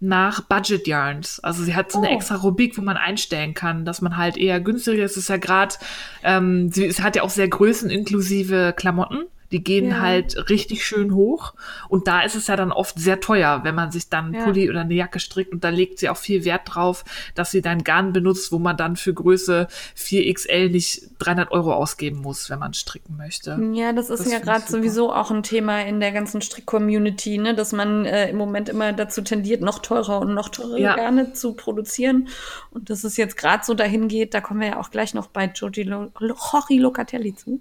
nach 0.01 0.41
Budget 0.41 0.87
Yarns. 0.87 1.39
Also 1.39 1.63
sie 1.63 1.75
hat 1.75 1.91
so 1.91 1.99
eine 1.99 2.09
oh. 2.09 2.15
extra 2.15 2.35
Rubrik, 2.35 2.77
wo 2.77 2.81
man 2.81 2.97
einstellen 2.97 3.53
kann, 3.53 3.85
dass 3.85 4.01
man 4.01 4.17
halt 4.17 4.35
eher 4.35 4.59
günstiger 4.59 5.03
ist. 5.03 5.11
Es 5.11 5.17
ist 5.17 5.29
ja 5.29 5.37
gerade, 5.37 5.75
ähm, 6.23 6.71
sie, 6.71 6.91
sie 6.91 7.03
hat 7.03 7.15
ja 7.15 7.21
auch 7.21 7.29
sehr 7.29 7.47
größeninklusive 7.47 8.73
Klamotten. 8.75 9.25
Die 9.51 9.63
gehen 9.63 9.89
ja. 9.89 9.99
halt 9.99 10.49
richtig 10.49 10.85
schön 10.85 11.13
hoch. 11.13 11.53
Und 11.89 12.07
da 12.07 12.21
ist 12.21 12.35
es 12.35 12.47
ja 12.47 12.55
dann 12.55 12.71
oft 12.71 12.99
sehr 12.99 13.19
teuer, 13.19 13.61
wenn 13.63 13.75
man 13.75 13.91
sich 13.91 14.09
dann 14.09 14.33
ja. 14.33 14.43
Pulli 14.43 14.69
oder 14.69 14.81
eine 14.81 14.93
Jacke 14.93 15.19
strickt. 15.19 15.51
Und 15.51 15.63
da 15.63 15.69
legt 15.69 15.99
sie 15.99 16.09
auch 16.09 16.17
viel 16.17 16.45
Wert 16.45 16.61
drauf, 16.65 17.03
dass 17.35 17.51
sie 17.51 17.61
dann 17.61 17.83
Garn 17.83 18.13
benutzt, 18.13 18.51
wo 18.51 18.59
man 18.59 18.77
dann 18.77 18.95
für 18.95 19.13
Größe 19.13 19.67
4XL 19.97 20.69
nicht 20.69 21.03
300 21.19 21.51
Euro 21.51 21.73
ausgeben 21.73 22.21
muss, 22.21 22.49
wenn 22.49 22.59
man 22.59 22.73
stricken 22.73 23.17
möchte. 23.17 23.59
Ja, 23.73 23.93
das 23.93 24.09
ist 24.09 24.25
das 24.25 24.31
ja 24.31 24.39
gerade 24.39 24.65
sowieso 24.67 25.13
auch 25.13 25.31
ein 25.31 25.43
Thema 25.43 25.81
in 25.81 25.99
der 25.99 26.11
ganzen 26.11 26.41
Strick-Community, 26.41 27.37
ne? 27.37 27.55
dass 27.55 27.71
man 27.71 28.05
äh, 28.05 28.29
im 28.29 28.37
Moment 28.37 28.69
immer 28.69 28.93
dazu 28.93 29.21
tendiert, 29.21 29.61
noch 29.61 29.79
teurer 29.79 30.19
und 30.19 30.33
noch 30.33 30.49
teurere 30.49 30.79
ja. 30.79 30.95
Garne 30.95 31.33
zu 31.33 31.53
produzieren. 31.53 32.29
Und 32.71 32.89
dass 32.89 33.03
es 33.03 33.17
jetzt 33.17 33.37
gerade 33.37 33.63
so 33.65 33.73
dahin 33.73 34.07
geht, 34.07 34.33
da 34.33 34.41
kommen 34.41 34.61
wir 34.61 34.67
ja 34.67 34.79
auch 34.79 34.91
gleich 34.91 35.13
noch 35.13 35.27
bei 35.27 35.47
Giorgi 35.47 35.83
Locatelli 35.83 37.35
zu. 37.35 37.59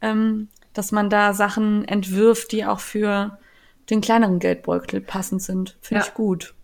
Ähm, 0.00 0.48
dass 0.76 0.92
man 0.92 1.10
da 1.10 1.32
Sachen 1.32 1.86
entwirft, 1.86 2.52
die 2.52 2.64
auch 2.64 2.80
für 2.80 3.38
den 3.90 4.00
kleineren 4.00 4.38
Geldbeutel 4.38 5.00
passend 5.00 5.42
sind. 5.42 5.76
Finde 5.80 6.02
ja. 6.02 6.06
ich 6.06 6.14
gut. 6.14 6.54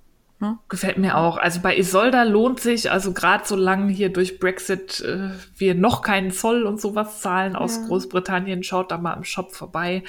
Ne? 0.42 0.58
Gefällt 0.68 0.98
mir 0.98 1.16
auch. 1.16 1.36
Also 1.36 1.60
bei 1.60 1.76
Isolda 1.78 2.24
lohnt 2.24 2.58
sich, 2.58 2.90
also 2.90 3.12
gerade 3.12 3.44
solange 3.46 3.92
hier 3.92 4.12
durch 4.12 4.40
Brexit 4.40 5.00
äh, 5.00 5.30
wir 5.56 5.76
noch 5.76 6.02
keinen 6.02 6.32
Zoll 6.32 6.64
und 6.64 6.80
sowas 6.80 7.20
zahlen 7.20 7.54
aus 7.54 7.76
ja. 7.76 7.86
Großbritannien, 7.86 8.64
schaut 8.64 8.90
da 8.90 8.98
mal 8.98 9.14
im 9.14 9.22
Shop 9.22 9.54
vorbei. 9.54 10.02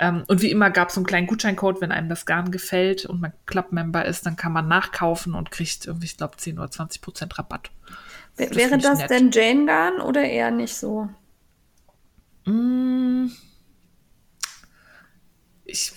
Ähm, 0.00 0.24
und 0.26 0.42
wie 0.42 0.50
immer 0.50 0.70
gab 0.70 0.88
es 0.88 0.94
so 0.94 1.00
einen 1.00 1.06
kleinen 1.06 1.28
Gutscheincode, 1.28 1.80
wenn 1.80 1.92
einem 1.92 2.08
das 2.08 2.26
Garn 2.26 2.50
gefällt 2.50 3.06
und 3.06 3.20
man 3.20 3.32
Club-Member 3.46 4.04
ist, 4.04 4.26
dann 4.26 4.34
kann 4.34 4.52
man 4.52 4.66
nachkaufen 4.66 5.34
und 5.34 5.52
kriegt 5.52 5.86
irgendwie, 5.86 6.06
ich 6.06 6.16
glaube, 6.16 6.36
10 6.36 6.58
oder 6.58 6.70
20 6.70 7.00
Prozent 7.00 7.38
Rabatt. 7.38 7.70
Das 8.36 8.56
Wäre 8.56 8.78
das 8.78 8.98
nett. 8.98 9.10
denn 9.10 9.30
Jane 9.30 9.66
Garn 9.66 10.00
oder 10.00 10.22
eher 10.22 10.50
nicht 10.50 10.74
so? 10.74 11.10
Mm. 12.44 13.26
Ich, 15.64 15.92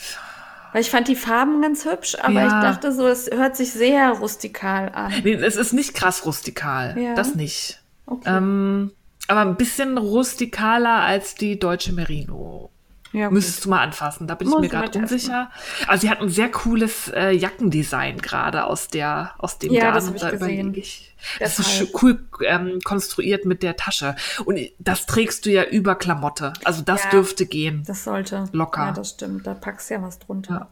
weil 0.72 0.82
ich 0.82 0.90
fand 0.90 1.08
die 1.08 1.16
Farben 1.16 1.62
ganz 1.62 1.86
hübsch, 1.86 2.16
aber 2.22 2.34
ja. 2.34 2.46
ich 2.48 2.54
dachte 2.54 2.92
so, 2.92 3.08
es 3.08 3.30
hört 3.32 3.56
sich 3.56 3.72
sehr 3.72 4.10
rustikal 4.12 4.90
an. 4.90 5.14
Nee, 5.24 5.34
es 5.34 5.56
ist 5.56 5.74
nicht 5.74 5.94
krass 5.94 6.26
rustikal. 6.26 7.00
Ja. 7.00 7.16
Das 7.16 7.36
nicht. 7.36 7.82
Okay. 8.06 8.38
Ähm, 8.38 8.92
aber 9.28 9.42
ein 9.42 9.56
bisschen 9.56 9.98
rustikaler 9.98 11.02
als 11.02 11.36
die 11.36 11.58
deutsche 11.58 11.94
Merino. 11.94 12.73
Ja, 13.14 13.30
Müsstest 13.30 13.64
du 13.64 13.70
mal 13.70 13.82
anfassen, 13.84 14.26
da 14.26 14.34
bin 14.34 14.50
Muss 14.50 14.58
ich 14.58 14.72
mir 14.72 14.80
gerade 14.80 14.98
unsicher. 14.98 15.52
Also 15.88 16.02
sie 16.02 16.10
hat 16.10 16.20
ein 16.20 16.30
sehr 16.30 16.50
cooles 16.50 17.10
äh, 17.10 17.30
Jackendesign 17.30 18.18
gerade 18.18 18.66
aus 18.66 18.88
der 18.88 19.36
aus 19.38 19.60
dem 19.60 19.72
ja, 19.72 19.92
Garn. 19.92 19.94
Das 19.94 20.22
da 20.22 20.32
gesehen. 20.32 20.74
Ich. 20.74 21.16
Das 21.40 21.60
ist 21.60 21.94
cool 22.02 22.28
ähm, 22.44 22.80
konstruiert 22.84 23.46
mit 23.46 23.62
der 23.62 23.78
Tasche. 23.78 24.16
Und 24.46 24.60
das 24.80 25.06
trägst 25.06 25.46
du 25.46 25.52
ja 25.52 25.64
über 25.64 25.94
Klamotte. 25.94 26.54
Also 26.64 26.82
das 26.82 27.04
ja, 27.04 27.12
dürfte 27.12 27.46
gehen. 27.46 27.84
Das 27.86 28.04
sollte. 28.04 28.46
Locker. 28.52 28.88
Ja, 28.88 28.92
das 28.92 29.12
stimmt. 29.12 29.46
Da 29.46 29.54
packst 29.54 29.92
du 29.92 29.94
ja 29.94 30.02
was 30.02 30.18
drunter. 30.18 30.72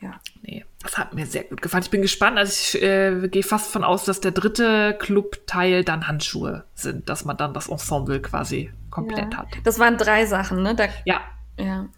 Ja. 0.00 0.08
ja. 0.08 0.20
Nee, 0.42 0.66
das 0.82 0.98
hat 0.98 1.14
mir 1.14 1.26
sehr 1.26 1.44
gut 1.44 1.62
gefallen. 1.62 1.82
Ich 1.82 1.90
bin 1.90 2.02
gespannt. 2.02 2.36
Also 2.36 2.52
ich 2.52 2.82
äh, 2.82 3.26
gehe 3.28 3.42
fast 3.42 3.72
von 3.72 3.84
aus, 3.84 4.04
dass 4.04 4.20
der 4.20 4.32
dritte 4.32 4.96
Clubteil 5.00 5.82
dann 5.82 6.06
Handschuhe 6.06 6.64
sind, 6.74 7.08
dass 7.08 7.24
man 7.24 7.38
dann 7.38 7.54
das 7.54 7.68
Ensemble 7.68 8.20
quasi 8.20 8.70
komplett 8.90 9.32
ja. 9.32 9.38
hat. 9.38 9.48
Das 9.64 9.78
waren 9.78 9.96
drei 9.96 10.26
Sachen, 10.26 10.62
ne? 10.62 10.74
Da, 10.74 10.88
ja, 11.06 11.22
ja. 11.58 11.88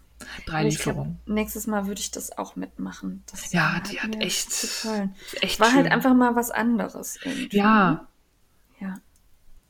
Drei 0.45 0.63
Lieferungen. 0.65 1.19
Nächstes 1.25 1.67
Mal 1.67 1.87
würde 1.87 1.99
ich 1.99 2.11
das 2.11 2.37
auch 2.37 2.55
mitmachen. 2.55 3.23
Das 3.31 3.51
ja, 3.51 3.81
die 3.91 3.99
hat 3.99 4.15
echt, 4.21 4.49
echt 5.41 5.59
war 5.59 5.67
halt 5.67 5.73
schön. 5.73 5.83
halt 5.83 5.91
einfach 5.91 6.13
mal 6.13 6.35
was 6.35 6.51
anderes. 6.51 7.17
Irgendwie. 7.23 7.57
Ja. 7.57 8.07
Ja. 8.79 8.95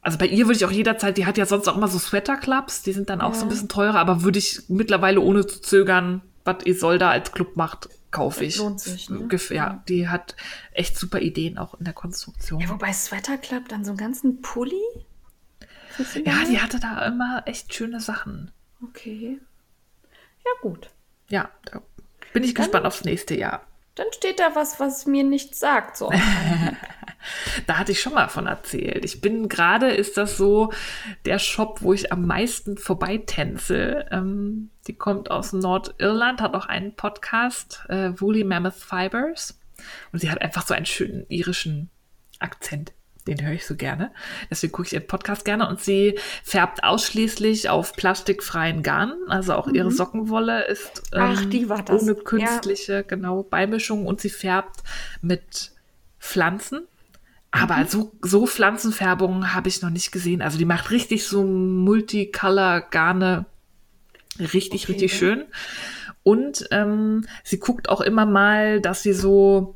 Also 0.02 0.18
bei 0.18 0.28
ihr 0.28 0.46
würde 0.46 0.58
ich 0.58 0.66
auch 0.66 0.72
jederzeit, 0.72 1.18
die 1.18 1.26
hat 1.26 1.38
ja 1.38 1.46
sonst 1.46 1.68
auch 1.68 1.78
immer 1.78 1.88
so 1.88 2.00
Sweater-Clubs, 2.00 2.82
die 2.82 2.92
sind 2.92 3.10
dann 3.10 3.22
auch 3.22 3.34
ja. 3.34 3.40
so 3.40 3.46
ein 3.46 3.50
bisschen 3.50 3.70
teurer, 3.70 4.00
aber 4.00 4.24
würde 4.24 4.40
ich 4.40 4.64
mittlerweile 4.68 5.22
ohne 5.22 5.46
zu 5.46 5.62
zögern, 5.62 6.22
was 6.44 6.66
Isolda 6.66 7.12
als 7.12 7.32
Club 7.32 7.56
macht, 7.56 7.90
kaufe 8.10 8.44
ich. 8.44 8.58
Lohnt 8.58 8.80
sich, 8.80 9.10
ne? 9.10 9.28
Ja, 9.32 9.56
ja, 9.56 9.84
die 9.88 10.10
hat 10.10 10.36
echt 10.74 10.98
super 10.98 11.20
Ideen 11.20 11.58
auch 11.60 11.76
in 11.76 11.86
der 11.86 11.94
Konstruktion. 11.94 12.60
Ja, 12.60 12.70
wobei 12.70 12.92
Sweater 12.94 13.38
Club 13.38 13.70
dann 13.70 13.86
so 13.86 13.92
einen 13.92 13.98
ganzen 13.98 14.42
Pulli? 14.42 14.82
Ja, 16.26 16.46
die 16.50 16.60
hatte 16.60 16.80
da 16.80 17.06
immer 17.06 17.44
echt 17.46 17.74
schöne 17.74 18.00
Sachen. 18.00 18.52
Okay. 18.82 19.40
Ja, 20.46 20.52
gut. 20.62 20.90
Ja, 21.30 21.50
da 21.66 21.82
bin 22.34 22.44
ich 22.44 22.54
dann, 22.54 22.64
gespannt 22.64 22.86
aufs 22.86 23.04
nächste 23.04 23.36
Jahr. 23.36 23.66
Dann 23.96 24.08
steht 24.12 24.40
da 24.40 24.56
was, 24.56 24.80
was 24.80 25.06
mir 25.06 25.24
nichts 25.24 25.60
sagt. 25.60 25.98
So. 25.98 26.12
da 27.68 27.78
hatte 27.78 27.92
ich 27.92 28.02
schon 28.02 28.14
mal 28.14 28.30
von 28.30 28.48
erzählt. 28.48 29.04
Ich 29.04 29.22
bin 29.22 29.50
gerade, 29.50 29.92
ist 29.92 30.18
das 30.18 30.38
so 30.38 30.72
der 31.26 31.40
Shop, 31.40 31.82
wo 31.82 31.94
ich 31.94 32.12
am 32.12 32.26
meisten 32.26 32.78
vorbeitänze. 32.78 34.06
Ähm, 34.12 34.72
die 34.88 34.96
kommt 34.96 35.30
aus 35.30 35.54
Nordirland, 35.54 36.42
hat 36.42 36.54
auch 36.54 36.66
einen 36.66 36.96
Podcast, 36.96 37.84
äh, 37.90 38.12
Woolly 38.20 38.44
Mammoth 38.44 38.76
Fibers. 38.76 39.60
Und 40.12 40.20
sie 40.20 40.32
hat 40.32 40.42
einfach 40.42 40.66
so 40.66 40.74
einen 40.74 40.86
schönen 40.86 41.26
irischen 41.30 41.90
Akzent 42.40 42.94
den 43.28 43.46
höre 43.46 43.54
ich 43.54 43.66
so 43.66 43.76
gerne. 43.76 44.12
Deswegen 44.50 44.74
gucke 44.74 44.88
ich 44.88 44.94
ihren 44.94 45.08
Podcast 45.08 45.46
gerne. 45.46 45.68
Und 45.68 45.82
sie 45.82 46.18
färbt 46.44 46.84
ausschließlich 46.84 47.70
auf 47.70 47.94
plastikfreien 47.94 48.84
Garn. 48.84 49.14
Also 49.28 49.54
auch 49.54 49.68
mhm. 49.68 49.76
ihre 49.76 49.92
Sockenwolle 49.92 50.66
ist 50.66 51.04
ähm, 51.14 51.22
Ach, 51.22 51.46
die 51.46 51.70
war 51.70 51.84
das. 51.84 52.02
ohne 52.02 52.16
künstliche, 52.16 52.94
ja. 52.94 53.02
genau, 53.04 53.44
Beimischung. 53.44 54.06
Und 54.06 54.22
sie 54.22 54.30
färbt 54.30 54.82
mit 55.22 55.72
Pflanzen. 56.20 56.88
Aber 57.52 57.78
mhm. 57.78 57.88
so, 57.88 58.12
so 58.22 58.48
Pflanzenfärbungen 58.48 59.54
habe 59.54 59.70
ich 59.70 59.82
noch 59.82 59.90
nicht 59.90 60.12
gesehen. 60.12 60.42
Also 60.42 60.58
die 60.58 60.66
macht 60.66 60.92
richtig 60.92 61.26
so 61.26 61.44
Multicolor-Garne. 61.44 63.46
Richtig, 64.40 64.84
okay. 64.84 64.94
richtig 64.94 65.14
schön. 65.14 65.44
Und 66.24 66.68
ähm, 66.72 67.26
sie 67.44 67.60
guckt 67.60 67.90
auch 67.90 68.02
immer 68.02 68.26
mal, 68.26 68.80
dass 68.80 69.04
sie 69.04 69.14
so 69.14 69.76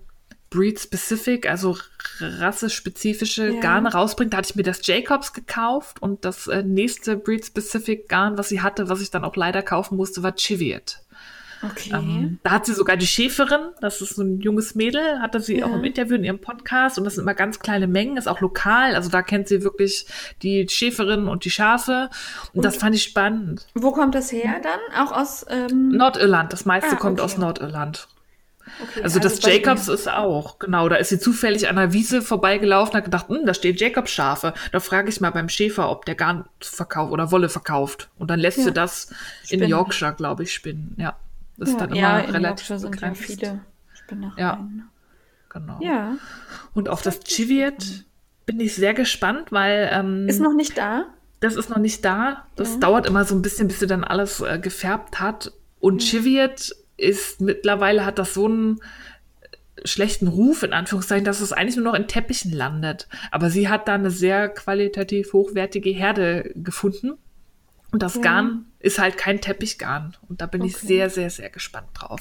Breed-specific, 0.49 1.49
also 1.49 1.77
rassespezifische 2.19 3.53
ja. 3.55 3.59
Garne 3.59 3.91
rausbringt. 3.91 4.33
Da 4.33 4.37
hatte 4.37 4.49
ich 4.51 4.55
mir 4.55 4.63
das 4.63 4.85
Jacobs 4.85 5.33
gekauft 5.33 6.01
und 6.01 6.23
das 6.25 6.47
äh, 6.47 6.63
nächste 6.63 7.17
Breed-specific 7.17 8.07
Garn, 8.09 8.37
was 8.37 8.49
sie 8.49 8.61
hatte, 8.61 8.89
was 8.89 9.01
ich 9.01 9.11
dann 9.11 9.23
auch 9.23 9.35
leider 9.35 9.61
kaufen 9.61 9.97
musste, 9.97 10.23
war 10.23 10.35
Chiviet. 10.35 10.99
Okay. 11.63 11.91
Ähm, 11.93 12.39
da 12.43 12.51
hat 12.51 12.65
sie 12.65 12.73
sogar 12.73 12.95
die 12.97 13.07
Schäferin, 13.07 13.69
das 13.81 13.99
ist 14.01 14.15
so 14.17 14.21
ein 14.23 14.39
junges 14.41 14.75
Mädel, 14.75 15.19
hatte 15.21 15.39
sie 15.39 15.59
Ja. 15.59 15.65
auch 15.65 15.73
im 15.73 15.83
Interview 15.83 16.15
in 16.15 16.23
ihrem 16.23 16.39
Podcast 16.39 16.97
und 16.99 17.05
das 17.05 17.15
sind 17.15 17.23
immer 17.23 17.33
ganz 17.33 17.59
kleine 17.59 17.87
Mengen, 17.87 18.17
ist 18.17 18.27
auch 18.27 18.39
lokal, 18.41 18.93
also 18.93 19.09
da 19.09 19.23
kennt 19.23 19.47
sie 19.47 19.63
wirklich 19.63 20.05
die 20.43 20.67
Schäferin 20.69 21.27
und 21.27 21.43
die 21.45 21.49
Schafe 21.49 22.09
und, 22.53 22.65
das 22.65 22.75
fand 22.75 22.93
ich 22.95 23.03
spannend. 23.03 23.65
Wo 23.73 23.93
kommt 23.93 24.13
das 24.13 24.31
her 24.31 24.61
dann? 24.61 25.07
Auch 25.07 25.11
aus 25.13 25.45
ähm, 25.49 25.89
Nordirland, 25.89 26.53
das 26.53 26.65
meiste 26.65 26.91
Ah, 26.91 26.99
kommt 26.99 27.19
okay. 27.19 27.25
aus 27.25 27.37
Nordirland. 27.37 28.09
Okay, 28.81 29.03
Also, 29.03 29.19
das 29.19 29.39
bei 29.39 29.53
Jacobs 29.57 29.87
ist 29.87 30.07
auch, 30.09 30.59
genau, 30.59 30.89
da 30.89 30.95
ist 30.95 31.09
sie 31.09 31.19
zufällig 31.19 31.67
an 31.69 31.75
der 31.75 31.93
Wiese 31.93 32.21
vorbeigelaufen, 32.21 32.95
hat 32.95 33.05
gedacht, 33.05 33.27
hm, 33.29 33.45
da 33.45 33.53
stehen 33.53 33.75
Jacobs 33.77 34.11
Schafe. 34.11 34.53
Da 34.71 34.79
frage 34.79 35.09
ich 35.09 35.21
mal 35.21 35.31
beim 35.31 35.49
Schäfer, 35.49 35.89
ob 35.89 36.05
der 36.05 36.15
Garn 36.15 36.45
verkauft 36.59 37.11
oder 37.11 37.31
Wolle 37.31 37.49
verkauft. 37.49 38.09
Und 38.17 38.29
dann 38.29 38.39
lässt 38.39 38.57
Ja. 38.59 38.63
sie 38.65 38.71
das 38.73 39.09
in 39.43 39.45
Spinnen. 39.59 39.69
Yorkshire, 39.69 40.13
glaube 40.13 40.43
ich, 40.43 40.53
spinnen. 40.53 40.95
Ja. 40.97 41.15
Das 41.57 41.69
ist 41.69 41.75
Ja, 41.75 41.79
dann 41.81 41.89
immer 41.91 41.99
ja, 41.99 42.19
in 42.19 42.31
relativ 42.31 42.69
Yorkshire 42.69 42.79
sind 42.79 42.95
ja 43.01 43.09
begrenzt. 43.09 43.21
viele 43.21 43.59
Spinnereien. 43.93 44.37
Ja. 44.37 44.55
ne? 44.57 44.83
Genau. 45.49 45.79
Ja, 45.81 46.15
Und 46.73 46.89
auf 46.89 47.01
das 47.01 47.21
Chiviet 47.21 48.03
bin 48.45 48.59
ich 48.59 48.75
sehr 48.75 48.93
gespannt, 48.93 49.51
weil 49.53 49.89
ähm, 49.91 50.27
ist 50.27 50.41
noch 50.41 50.53
nicht 50.53 50.77
da. 50.77 51.05
das 51.39 51.55
ist 51.55 51.69
noch 51.69 51.77
nicht 51.77 52.03
da. 52.03 52.45
Das 52.57 52.77
dauert 52.79 53.05
immer 53.07 53.23
so 53.23 53.35
ein 53.35 53.41
bisschen, 53.41 53.67
bis 53.69 53.79
sie 53.79 53.87
dann 53.87 54.03
alles 54.03 54.41
äh, 54.41 54.59
gefärbt 54.59 55.19
hat. 55.21 55.53
Und 55.79 56.01
Chiviet 56.01 56.75
ist 56.97 57.41
mittlerweile 57.41 58.05
hat 58.05 58.19
das 58.19 58.33
so 58.33 58.45
einen 58.45 58.79
schlechten 59.83 60.27
Ruf, 60.27 60.63
in 60.63 60.73
Anführungszeichen, 60.73 61.25
dass 61.25 61.41
es 61.41 61.51
eigentlich 61.51 61.75
nur 61.75 61.85
noch 61.85 61.93
in 61.93 62.07
Teppichen 62.07 62.51
landet. 62.51 63.07
Aber 63.31 63.49
sie 63.49 63.67
hat 63.69 63.87
da 63.87 63.93
eine 63.95 64.09
sehr 64.11 64.49
qualitativ 64.49 65.33
hochwertige 65.33 65.89
Herde 65.91 66.51
gefunden. 66.55 67.13
Und 67.91 68.01
das 68.01 68.15
Ja. 68.15 68.21
Garn 68.21 68.65
ist 68.79 68.99
halt 68.99 69.17
kein 69.17 69.41
Teppichgarn. 69.41 70.15
Und 70.27 70.41
da 70.41 70.45
bin 70.47 70.63
ich 70.63 70.75
Okay. 70.77 70.87
sehr, 70.87 71.09
sehr, 71.09 71.29
sehr 71.29 71.49
gespannt 71.49 71.87
drauf. 71.93 72.19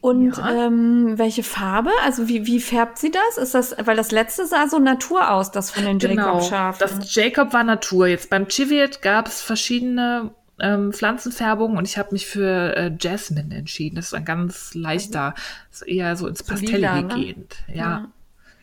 Und 0.00 0.36
Ja. 0.36 0.66
ähm, 0.66 1.18
welche 1.18 1.42
Farbe? 1.42 1.90
Also 2.04 2.28
wie, 2.28 2.46
wie 2.46 2.60
färbt 2.60 2.98
sie 2.98 3.10
das? 3.10 3.38
Ist 3.38 3.54
das, 3.54 3.74
weil 3.86 3.96
das 3.96 4.12
letzte 4.12 4.46
sah 4.46 4.68
so 4.68 4.78
Natur 4.78 5.30
aus, 5.32 5.50
das 5.50 5.70
von 5.72 5.84
den 5.84 5.98
Genau, 5.98 6.34
Jacob-Schafen. 6.38 6.78
das 6.78 7.14
Jacob 7.14 7.52
war 7.52 7.64
Natur. 7.64 8.06
Jetzt 8.06 8.30
beim 8.30 8.46
Chiviet 8.48 9.02
gab 9.02 9.26
es 9.26 9.40
verschiedene 9.42 10.30
ähm, 10.58 10.92
Pflanzenfärbungen 10.92 11.76
und 11.78 11.86
ich 11.86 11.98
habe 11.98 12.12
mich 12.12 12.26
für 12.26 12.76
äh, 12.76 12.92
Jasmine 12.98 13.54
entschieden. 13.54 13.96
Das 13.96 14.06
ist 14.06 14.14
ein 14.14 14.24
ganz 14.24 14.74
leichter, 14.74 15.34
ist 15.70 15.82
eher 15.86 16.16
so 16.16 16.26
ins 16.26 16.38
So 16.40 16.46
Pastellige 16.46 17.02
ne? 17.02 17.14
gehend. 17.14 17.56
Ja, 17.72 18.08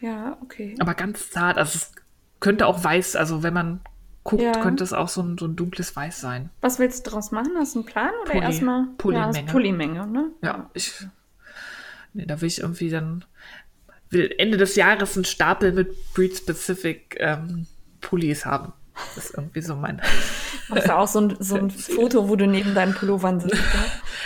Ja, 0.02 0.38
okay. 0.42 0.76
aber 0.80 0.94
ganz 0.96 1.30
zart. 1.30 1.58
Also 1.58 1.78
es 1.78 1.92
könnte 2.40 2.66
auch 2.68 2.84
weiß, 2.84 3.16
also 3.16 3.44
wenn 3.44 3.54
man 3.54 3.80
guckt, 4.24 4.42
Ja. 4.42 4.54
könnte 4.54 4.84
es 4.84 4.94
auch 4.94 5.08
so 5.10 5.22
ein, 5.22 5.38
so 5.38 5.46
ein 5.46 5.56
dunkles 5.56 5.96
Weiß 5.96 6.20
sein. 6.20 6.50
Was 6.62 6.80
willst 6.80 7.06
du 7.06 7.12
draus 7.12 7.32
machen? 7.32 7.52
Hast 7.58 7.76
du 7.76 7.80
einen 7.80 7.86
Plan? 7.86 8.10
Oder 8.24 8.32
Pulli. 8.34 8.44
erstmal? 8.46 8.86
Pullimenge. 8.98 9.34
Ja, 9.36 9.42
ist 9.44 9.52
Pullimenge, 9.52 10.08
ne? 10.08 10.30
Ja, 10.42 10.70
ich, 10.74 10.94
nee, 12.14 12.26
da 12.26 12.40
will 12.42 12.48
ich 12.48 12.60
irgendwie 12.62 12.90
dann, 12.90 13.26
will 14.10 14.34
Ende 14.38 14.58
des 14.58 14.76
Jahres 14.76 15.16
einen 15.16 15.26
Stapel 15.26 15.72
mit 15.74 15.96
Breed-Specific 16.14 17.18
ähm, 17.20 17.68
Pullis 18.02 18.46
haben. 18.46 18.74
Das 19.16 19.26
ist 19.26 19.36
irgendwie 19.36 19.62
so 19.62 19.76
mein. 19.76 20.02
Machst 20.70 20.88
du 20.88 20.96
auch 20.96 21.08
so 21.08 21.20
ein, 21.22 21.36
so 21.40 21.56
ein 21.56 21.70
Foto, 21.72 22.30
wo 22.30 22.36
du 22.36 22.48
neben 22.48 22.74
deinen 22.76 22.94
Pullovern 22.94 23.40
sitzt? 23.40 23.56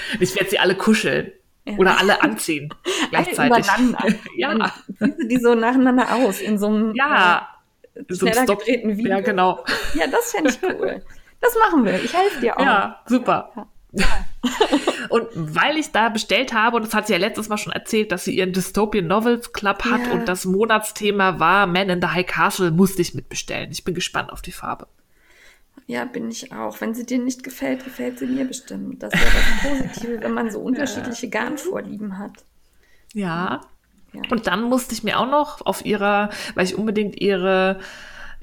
Ne? 0.09 0.18
Ich 0.22 0.36
werde 0.36 0.49
sie 0.49 0.59
alle 0.59 0.76
kuscheln. 0.76 1.32
Oder 1.78 1.99
alle 1.99 2.22
anziehen. 2.24 2.74
Gleichzeitig. 3.09 3.65
übereinander. 3.65 3.99
ja, 4.38 4.53
Dann 4.53 4.72
ziehst 4.99 5.20
du 5.20 5.28
die 5.28 5.38
so 5.38 5.53
nacheinander 5.53 6.15
aus 6.15 6.39
in 6.39 6.57
so 6.57 6.68
einem 6.68 6.95
ja. 6.95 7.45
äh, 7.93 8.03
So 8.07 8.26
schneller 8.26 8.43
Stop. 8.43 8.59
gedrehten 8.59 8.95
Video. 8.95 9.11
Ja, 9.11 9.20
genau. 9.20 9.65
Ja, 9.93 10.07
das 10.07 10.32
fände 10.32 10.51
ich 10.51 10.59
cool. 10.63 11.03
Das 11.41 11.53
machen 11.59 11.84
wir. 11.84 12.01
Ich 12.01 12.15
helfe 12.15 12.39
dir 12.39 12.57
auch. 12.57 12.61
Ja, 12.61 13.01
super. 13.05 13.68
Und 15.10 15.28
weil 15.34 15.78
ich 15.78 15.91
da 15.91 16.10
bestellt 16.10 16.54
habe, 16.54 16.76
und 16.78 16.86
das 16.86 16.93
hat 16.93 17.08
sie 17.08 17.14
ja 17.14 17.20
letztes 17.20 17.48
Mal 17.50 17.58
schon 17.58 17.72
erzählt, 17.74 18.12
dass 18.12 18.26
sie 18.26 18.36
ihren 18.36 18.52
Dystopian 18.52 19.08
Novels 19.08 19.54
Club 19.54 19.86
hat 19.86 20.06
Ja. 20.06 20.12
und 20.14 20.28
das 20.28 20.43
Monatsthema 20.45 21.39
war 21.39 21.66
Man 21.66 21.89
in 21.89 22.02
the 22.02 22.08
High 22.08 22.26
Castle, 22.26 22.72
musste 22.72 23.02
ich 23.02 23.14
mitbestellen. 23.14 23.72
Ich 23.72 23.84
bin 23.86 23.95
gespannt 23.95 24.32
auf 24.32 24.41
die 24.41 24.52
Farbe. 24.52 24.88
Ja, 25.86 26.04
bin 26.04 26.30
ich 26.30 26.52
auch. 26.52 26.82
Wenn 26.82 26.93
sie 26.93 27.06
dir 27.06 27.20
nicht 27.20 27.43
gefällt, 27.43 27.86
gefällt 27.86 28.20
sie 28.20 28.26
mir 28.26 28.43
bestimmt. 28.45 29.02
Das 29.02 29.14
ist 29.14 29.22
ja 29.22 29.30
das 29.30 29.70
Positive, 29.93 30.22
wenn 30.22 30.34
man 30.34 30.52
so 30.52 30.60
unterschiedliche 30.60 31.30
Garnvorlieben 31.30 32.18
hat. 32.18 32.43
Ja. 33.14 33.62
Ja. 34.14 34.22
Und 34.30 34.48
dann 34.48 34.64
musste 34.64 34.93
ich 34.93 35.04
mir 35.04 35.20
auch 35.20 35.30
noch 35.30 35.66
auf 35.66 35.86
ihrer, 35.86 36.30
weil 36.56 36.66
ich 36.66 36.76
unbedingt 36.76 37.22
ihre 37.22 37.80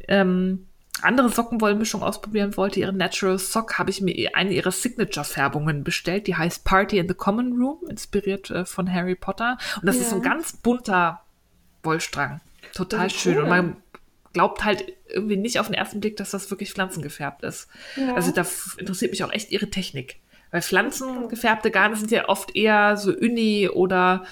ähm, 0.08 0.66
andere 1.02 1.28
Sockenwollmischung 1.28 2.02
ausprobieren 2.02 2.56
wollte, 2.56 2.80
ihre 2.80 2.92
Natural 2.92 3.38
Sock, 3.38 3.78
habe 3.78 3.90
ich 3.90 4.00
mir 4.00 4.30
eine 4.34 4.52
ihrer 4.52 4.70
Signature-Färbungen 4.70 5.84
bestellt. 5.84 6.26
Die 6.26 6.36
heißt 6.36 6.64
Party 6.64 6.98
in 6.98 7.08
the 7.08 7.14
Common 7.14 7.52
Room, 7.60 7.78
inspiriert 7.88 8.50
äh, 8.50 8.64
von 8.64 8.90
Harry 8.92 9.14
Potter. 9.14 9.58
Und 9.76 9.86
das 9.86 9.96
ist 9.96 10.10
so 10.10 10.16
ein 10.16 10.22
Ja. 10.22 10.30
ganz 10.30 10.52
bunter 10.56 11.20
Wollstrang. 11.82 12.40
Total 12.74 13.04
Ja, 13.04 13.10
schön. 13.10 13.36
cool. 13.36 13.42
Und 13.42 13.48
man 13.50 13.76
glaubt 14.32 14.64
halt 14.64 14.84
irgendwie 15.08 15.36
nicht 15.36 15.60
auf 15.60 15.66
den 15.66 15.74
ersten 15.74 16.00
Blick, 16.00 16.16
dass 16.16 16.30
das 16.30 16.50
wirklich 16.50 16.72
pflanzengefärbt 16.72 17.42
ist. 17.44 17.68
Ja. 17.96 18.14
Also 18.14 18.32
da 18.32 18.44
interessiert 18.78 19.10
mich 19.10 19.22
auch 19.24 19.32
echt 19.32 19.50
ihre 19.50 19.70
Technik. 19.70 20.16
Weil 20.50 20.62
pflanzengefärbte 20.62 21.70
Garne 21.70 21.96
sind 21.96 22.10
ja 22.12 22.28
oft 22.28 22.54
eher 22.56 22.96
so 22.96 23.12
uni 23.12 23.68
oder 23.68 24.24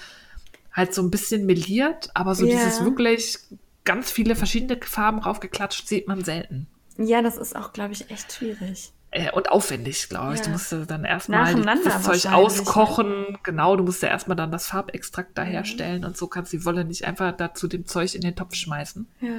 halt 0.71 0.93
so 0.93 1.01
ein 1.03 1.11
bisschen 1.11 1.45
meliert, 1.45 2.09
aber 2.15 2.33
so 2.35 2.45
Ja. 2.45 2.53
dieses 2.55 2.83
wirklich 2.83 3.37
ganz 3.85 4.11
viele 4.11 4.35
verschiedene 4.35 4.79
Farben 4.81 5.19
raufgeklatscht 5.19 5.87
sieht 5.87 6.07
man 6.07 6.23
selten. 6.23 6.67
Ja, 6.97 7.21
das 7.21 7.37
ist 7.37 7.55
auch, 7.55 7.73
glaube 7.73 7.93
ich, 7.93 8.09
echt 8.11 8.31
schwierig. 8.33 8.91
Äh, 9.11 9.31
und 9.31 9.51
aufwendig, 9.51 10.09
glaube 10.09 10.33
ich. 10.33 10.39
Ja. 10.39 10.45
Du 10.45 10.51
musst 10.51 10.71
ja 10.71 10.85
dann 10.85 11.05
erstmal 11.05 11.53
das 11.55 12.03
Zeug 12.03 12.23
ne? 12.25 12.35
auskochen. 12.35 13.37
Genau, 13.43 13.75
du 13.75 13.83
musst 13.83 14.01
ja 14.01 14.09
erstmal 14.09 14.35
dann 14.35 14.51
das 14.51 14.67
Farbextrakt 14.67 15.37
da 15.37 15.43
herstellen 15.43 16.03
und 16.03 16.17
so 16.17 16.27
kannst 16.27 16.51
die 16.53 16.65
Wolle 16.65 16.83
nicht 16.83 17.05
einfach 17.05 17.31
dazu 17.35 17.67
dem 17.67 17.85
Zeug 17.85 18.15
in 18.15 18.21
den 18.21 18.35
Topf 18.35 18.55
schmeißen. 18.55 19.07
Ja. 19.21 19.29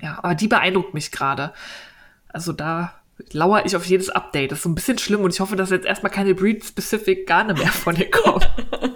Ja, 0.00 0.18
aber 0.18 0.34
die 0.34 0.48
beeindruckt 0.48 0.94
mich 0.94 1.12
gerade. 1.12 1.52
Also 2.28 2.52
da 2.52 2.94
lauere 3.30 3.64
ich 3.64 3.76
auf 3.76 3.84
jedes 3.86 4.10
Update. 4.10 4.50
Das 4.50 4.58
ist 4.58 4.62
so 4.64 4.68
ein 4.70 4.74
bisschen 4.74 4.98
schlimm 4.98 5.20
und 5.20 5.32
ich 5.32 5.40
hoffe, 5.40 5.54
dass 5.54 5.70
jetzt 5.70 5.86
erstmal 5.86 6.10
keine 6.10 6.34
Breed-Specific 6.34 7.26
Garne 7.26 7.54
mehr 7.54 7.68
von 7.68 7.94
ihr 7.94 8.10
kommen. 8.10 8.44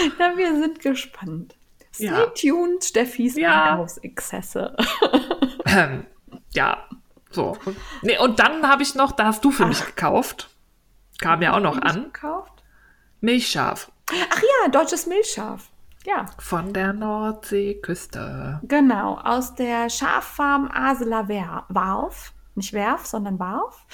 Na, 0.18 0.36
wir 0.36 0.58
sind 0.60 0.80
gespannt. 0.80 1.56
Stay 1.94 2.04
Ja. 2.06 2.26
tuned, 2.26 2.84
Steffis 2.84 3.36
Ja. 3.36 3.72
Einkaufsexzesse. 3.72 4.76
ähm, 5.66 6.06
ja, 6.54 6.86
so. 7.30 7.56
Nee, 8.02 8.18
und 8.18 8.38
dann 8.38 8.66
habe 8.68 8.82
ich 8.82 8.94
noch, 8.94 9.12
da 9.12 9.26
hast 9.26 9.44
du 9.44 9.50
für 9.50 9.66
mich 9.66 9.84
gekauft. 9.84 10.50
Kam 11.20 11.42
ja 11.42 11.54
auch 11.56 11.60
noch 11.60 11.76
an. 11.80 12.04
Gekauft? 12.04 12.62
Milchschaf 13.20 13.90
Ach 14.10 14.42
ja, 14.42 14.70
deutsches 14.70 15.06
Milchschaf. 15.06 15.68
Ja, 16.06 16.26
von 16.38 16.72
der 16.72 16.92
Nordseeküste. 16.94 18.60
genau. 18.64 19.18
Aus 19.18 19.54
der 19.54 19.90
Schaffarm 19.90 20.68
Asela 20.72 21.28
Wer- 21.28 21.64
Warf. 21.68 22.32
Nicht 22.56 22.72
Werf, 22.72 23.06
sondern 23.06 23.38
Warf. 23.38 23.86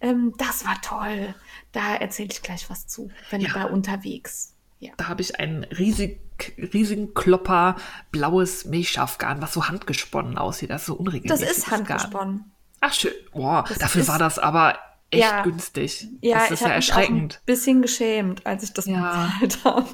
Ähm, 0.00 0.34
das 0.36 0.66
war 0.66 0.80
toll. 0.82 1.34
Da 1.72 1.94
erzähle 1.94 2.28
ich 2.30 2.42
gleich 2.42 2.68
was 2.68 2.86
zu, 2.86 3.10
wenn 3.30 3.40
Ja. 3.40 3.46
ich 3.48 3.52
da 3.54 3.64
unterwegs. 3.64 4.51
Ja. 4.82 4.90
Da 4.96 5.06
habe 5.08 5.22
ich 5.22 5.38
einen 5.38 5.62
riesig, 5.64 6.20
riesigen 6.58 7.14
Klopper 7.14 7.76
blaues 8.10 8.64
Milchschafgarn, 8.64 9.40
was 9.40 9.52
so 9.52 9.68
handgesponnen 9.68 10.36
aussieht. 10.38 10.70
Das 10.70 10.82
ist 10.82 10.86
so 10.86 10.94
Das 10.94 11.00
unregelmäßig. 11.00 11.48
ist 11.48 11.70
handgesponnen. 11.70 12.50
Ach 12.80 12.92
schön. 12.92 13.12
Boah, 13.32 13.64
Das 13.68 13.78
dafür 13.78 14.08
war 14.08 14.18
das 14.18 14.40
aber 14.40 14.76
echt 15.10 15.22
Ja. 15.22 15.42
günstig. 15.44 16.08
Ja, 16.20 16.38
das 16.38 16.46
ich 16.46 16.50
ist 16.54 16.60
ja 16.62 16.66
habe 16.70 16.76
mich 16.78 16.92
auch 16.92 16.96
erschreckend. 16.96 17.34
ein 17.34 17.46
bisschen 17.46 17.80
geschämt, 17.82 18.44
als 18.46 18.64
ich 18.64 18.72
das 18.72 18.86
Ja. 18.86 19.30
bezahlt 19.40 19.64
habe. 19.64 19.86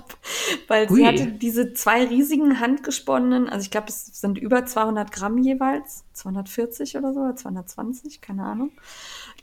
Weil 0.69 0.89
Hui. 0.89 0.97
sie 1.01 1.07
hatte 1.07 1.27
diese 1.33 1.75
zwei 1.75 2.05
riesigen 2.07 2.59
handgesponnenen, 2.61 3.51
also 3.51 3.63
ich 3.65 3.71
glaube, 3.71 3.89
es 3.89 4.07
sind 4.19 4.39
über 4.39 4.65
200 4.65 5.13
Gramm 5.13 5.37
jeweils, 5.37 6.05
240 6.15 6.97
oder 6.97 7.13
so, 7.13 7.21
oder 7.21 7.37
220, 7.37 8.23
keine 8.23 8.45
Ahnung. 8.45 8.71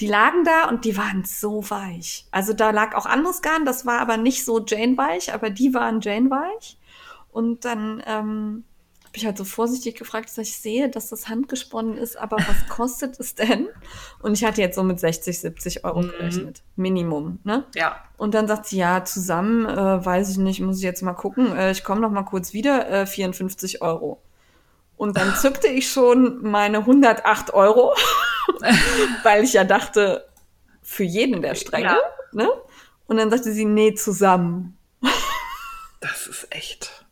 Die 0.01 0.07
lagen 0.07 0.43
da 0.43 0.67
und 0.67 0.83
die 0.85 0.97
waren 0.97 1.23
so 1.25 1.69
weich. 1.69 2.25
Also 2.31 2.53
da 2.53 2.71
lag 2.71 2.95
auch 2.95 3.05
anderes 3.05 3.41
Garn, 3.41 3.65
das 3.65 3.85
war 3.85 3.99
aber 3.99 4.17
nicht 4.17 4.43
so 4.43 4.63
Jane-weich, 4.65 5.33
aber 5.33 5.49
die 5.49 5.73
waren 5.73 6.01
Jane-weich. 6.01 6.77
Und 7.31 7.63
dann 7.65 8.03
ähm, 8.05 8.63
habe 9.05 9.13
ich 9.17 9.25
halt 9.25 9.37
so 9.37 9.45
vorsichtig 9.45 9.95
gefragt, 9.95 10.27
dass 10.27 10.37
ich 10.37 10.57
sehe, 10.57 10.89
dass 10.89 11.07
das 11.09 11.29
handgesponnen 11.29 11.97
ist, 11.97 12.17
aber 12.17 12.35
was 12.37 12.67
kostet 12.69 13.17
es 13.21 13.35
denn? 13.35 13.69
Und 14.21 14.33
ich 14.33 14.43
hatte 14.43 14.59
jetzt 14.61 14.75
so 14.75 14.83
mit 14.83 14.99
60, 14.99 15.39
70 15.39 15.85
Euro 15.85 16.01
Mhm. 16.01 16.07
gerechnet. 16.09 16.63
Minimum, 16.75 17.39
ne? 17.45 17.63
Ja. 17.75 17.95
Und 18.17 18.33
dann 18.33 18.47
sagt 18.49 18.65
sie, 18.65 18.77
ja, 18.77 19.05
zusammen, 19.05 19.65
äh, 19.65 20.05
weiß 20.05 20.29
ich 20.31 20.37
nicht, 20.37 20.59
muss 20.59 20.77
ich 20.77 20.83
jetzt 20.83 21.03
mal 21.03 21.13
gucken. 21.13 21.55
Äh, 21.55 21.71
ich 21.71 21.85
komme 21.85 22.01
noch 22.01 22.11
mal 22.11 22.23
kurz 22.23 22.51
wieder, 22.51 22.89
äh, 22.89 23.05
54 23.05 23.81
Euro. 23.81 24.21
Und 24.97 25.15
dann 25.15 25.33
zückte 25.41 25.67
ich 25.67 25.89
schon 25.89 26.41
meine 26.41 26.79
108 26.79 27.53
Euro, 27.53 27.93
weil 29.23 29.43
ich 29.43 29.53
ja 29.53 29.63
dachte, 29.63 30.27
für 30.81 31.03
jeden 31.03 31.41
der 31.41 31.55
Stränge, 31.55 31.85
Ja. 31.87 31.97
ne? 32.33 32.49
Und 33.07 33.17
dann 33.17 33.29
sagte 33.29 33.51
sie, 33.51 33.65
nee, 33.65 33.93
zusammen. 33.93 34.77
Das 36.01 36.27
ist 36.27 36.47
echt. 36.51 37.05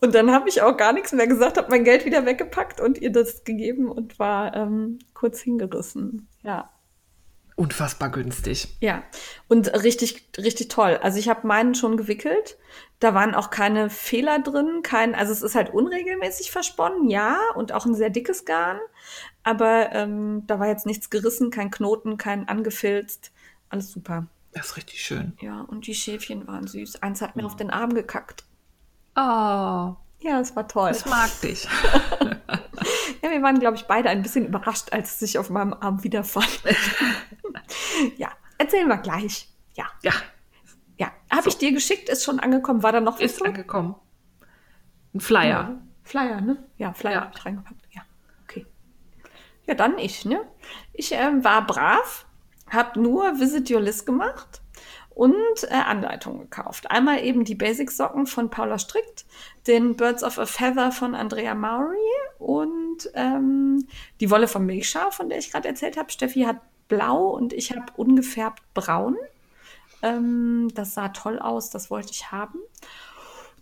Und 0.00 0.14
dann 0.14 0.32
habe 0.32 0.48
ich 0.48 0.62
auch 0.62 0.76
gar 0.76 0.92
nichts 0.92 1.12
mehr 1.12 1.26
gesagt, 1.28 1.56
habe 1.56 1.70
mein 1.70 1.84
Geld 1.84 2.04
wieder 2.04 2.26
weggepackt 2.26 2.80
und 2.80 2.98
ihr 2.98 3.12
das 3.12 3.44
gegeben 3.44 3.90
und 3.90 4.18
war 4.18 4.54
ähm, 4.56 4.98
kurz 5.14 5.40
hingerissen. 5.40 6.26
Ja. 6.42 6.70
unfassbar 7.56 8.08
günstig. 8.10 8.76
Ja, 8.80 9.02
und 9.48 9.68
richtig, 9.84 10.28
richtig 10.38 10.68
toll. 10.68 10.98
Also 11.02 11.18
ich 11.18 11.28
habe 11.28 11.46
meinen 11.46 11.74
schon 11.74 11.96
gewickelt. 11.96 12.56
Da 12.98 13.14
waren 13.14 13.34
auch 13.34 13.50
keine 13.50 13.88
Fehler 13.90 14.38
drin, 14.40 14.80
kein, 14.82 15.14
also 15.14 15.32
es 15.32 15.42
ist 15.42 15.54
halt 15.54 15.70
unregelmäßig 15.72 16.50
versponnen, 16.50 17.08
ja, 17.08 17.38
und 17.54 17.72
auch 17.72 17.86
ein 17.86 17.94
sehr 17.94 18.10
dickes 18.10 18.44
Garn. 18.44 18.78
Aber 19.50 19.92
ähm, 19.92 20.44
da 20.46 20.58
war 20.60 20.68
jetzt 20.68 20.86
nichts 20.86 21.10
gerissen, 21.10 21.50
kein 21.50 21.70
Knoten, 21.70 22.16
kein 22.18 22.48
angefilzt. 22.48 23.32
Alles 23.68 23.90
super. 23.90 24.26
Das 24.52 24.66
ist 24.66 24.76
richtig 24.76 25.02
schön. 25.02 25.32
Ja, 25.40 25.60
und 25.62 25.86
die 25.86 25.94
Schäfchen 25.94 26.46
waren 26.46 26.66
süß. 26.66 27.02
Eins 27.02 27.20
hat 27.22 27.36
mir 27.36 27.44
auf 27.46 27.56
den 27.56 27.70
Arm 27.70 27.94
gekackt. 27.94 28.44
Oh, 29.16 29.20
Ja, 30.20 30.40
es 30.40 30.54
war 30.56 30.66
toll. 30.68 30.88
das 30.90 31.06
mag 31.06 31.30
dich. 31.40 31.66
Ja, 33.22 33.30
wir 33.30 33.42
waren, 33.42 33.58
glaube 33.60 33.76
ich, 33.76 33.82
beide 33.84 34.08
ein 34.08 34.22
bisschen 34.22 34.46
überrascht, 34.46 34.94
als 34.94 35.10
es 35.12 35.18
sich 35.18 35.38
auf 35.38 35.50
meinem 35.50 35.74
Arm 35.74 36.02
wiederfand. 36.02 36.62
ja, 38.16 38.30
erzählen 38.56 38.88
wir 38.88 38.96
gleich. 38.96 39.48
Ja, 39.76 39.84
Ja, 40.02 40.12
ja. 40.96 41.12
Habe 41.30 41.48
ich 41.50 41.58
dir 41.58 41.72
geschickt, 41.72 42.08
ist 42.08 42.24
schon 42.24 42.40
angekommen. 42.40 42.82
War 42.82 42.92
da 42.92 43.00
noch 43.00 43.16
was 43.16 43.20
ist 43.20 43.40
drin? 43.40 43.48
angekommen. 43.48 43.94
Ein 45.14 45.20
Flyer. 45.20 45.48
Ja. 45.50 45.80
Flyer, 46.02 46.40
ne? 46.40 46.64
Ja, 46.78 46.92
Flyer 46.94 47.12
Ja. 47.12 47.20
habe 47.26 47.32
ich 47.36 47.44
reingepackt. 47.44 47.79
Ja, 49.70 49.76
dann 49.76 49.98
ich, 49.98 50.24
ne? 50.24 50.40
Ich 50.92 51.12
ähm, 51.12 51.44
war 51.44 51.64
brav, 51.64 52.26
habe 52.68 53.00
nur 53.00 53.38
Visit 53.38 53.70
Your 53.70 53.80
List 53.80 54.04
gemacht 54.04 54.62
und 55.10 55.62
äh, 55.68 55.74
Anleitungen 55.74 56.40
gekauft. 56.40 56.90
Einmal 56.90 57.22
eben 57.22 57.44
die 57.44 57.54
Basic-Socken 57.54 58.26
von 58.26 58.50
Paula 58.50 58.80
Strickt, 58.80 59.26
den 59.68 59.94
Birds 59.94 60.24
of 60.24 60.40
a 60.40 60.46
Feather 60.46 60.90
von 60.90 61.14
Andrea 61.14 61.54
Maury 61.54 61.94
und 62.40 63.10
ähm, 63.14 63.86
die 64.18 64.28
Wolle 64.32 64.48
von 64.48 64.66
Milchschaf, 64.66 65.14
von 65.14 65.28
der 65.28 65.38
ich 65.38 65.52
gerade 65.52 65.68
erzählt 65.68 65.96
habe. 65.96 66.10
Steffi 66.10 66.40
hat 66.40 66.56
blau 66.88 67.28
und 67.28 67.52
ich 67.52 67.70
habe 67.70 67.92
ungefärbt 67.94 68.64
braun. 68.74 69.16
Ähm, 70.02 70.66
das 70.74 70.94
sah 70.94 71.10
toll 71.10 71.38
aus, 71.38 71.70
das 71.70 71.92
wollte 71.92 72.10
ich 72.10 72.32
haben. 72.32 72.58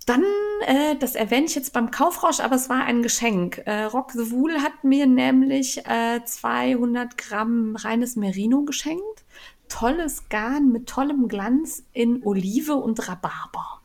Dann, 0.08 0.24
äh, 0.66 0.96
das 0.96 1.14
erwähne 1.14 1.44
ich 1.44 1.54
jetzt 1.54 1.74
beim 1.74 1.90
Kaufrausch, 1.90 2.40
aber 2.40 2.56
es 2.56 2.70
war 2.70 2.84
ein 2.84 3.02
Geschenk. 3.02 3.58
Äh, 3.66 3.84
Rock 3.84 4.12
the 4.12 4.30
Wool 4.30 4.62
hat 4.62 4.82
mir 4.82 5.06
nämlich 5.06 5.84
äh, 5.86 6.24
200 6.24 7.18
Gramm 7.18 7.76
reines 7.76 8.16
Merino 8.16 8.62
geschenkt. 8.62 9.26
Tolles 9.68 10.30
Garn 10.30 10.72
mit 10.72 10.88
tollem 10.88 11.28
Glanz 11.28 11.84
in 11.92 12.22
Olive 12.24 12.76
und 12.76 13.06
Rhabarber. 13.06 13.82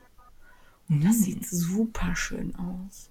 Und 0.88 1.04
das 1.04 1.18
sieht 1.18 1.46
super 1.46 2.16
schön 2.16 2.56
aus. 2.56 3.10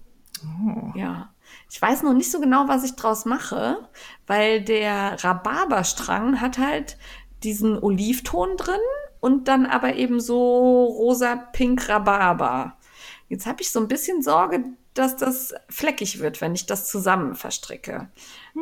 Ja. 0.95 1.29
Ich 1.69 1.79
weiß 1.79 2.01
noch 2.01 2.13
nicht 2.13 2.31
so 2.31 2.39
genau, 2.39 2.67
was 2.67 2.83
ich 2.83 2.95
draus 2.95 3.25
mache, 3.25 3.87
weil 4.25 4.63
der 4.63 5.23
Rhabarberstrang 5.23 6.41
hat 6.41 6.57
halt 6.57 6.97
diesen 7.43 7.77
Olivton 7.77 8.57
drin 8.57 8.75
und 9.19 9.47
dann 9.47 9.67
aber 9.67 9.93
eben 9.95 10.19
so 10.19 10.85
rosa-pink 10.85 11.87
Rhabarber. 11.87 12.75
Jetzt 13.29 13.45
habe 13.45 13.61
ich 13.61 13.71
so 13.71 13.79
ein 13.79 13.87
bisschen 13.87 14.21
Sorge, 14.21 14.63
dass 14.93 15.15
das 15.15 15.55
fleckig 15.69 16.19
wird, 16.19 16.39
wenn 16.39 16.53
ich 16.53 16.65
das 16.65 16.87
zusammen 16.87 17.35
verstricke. 17.35 18.09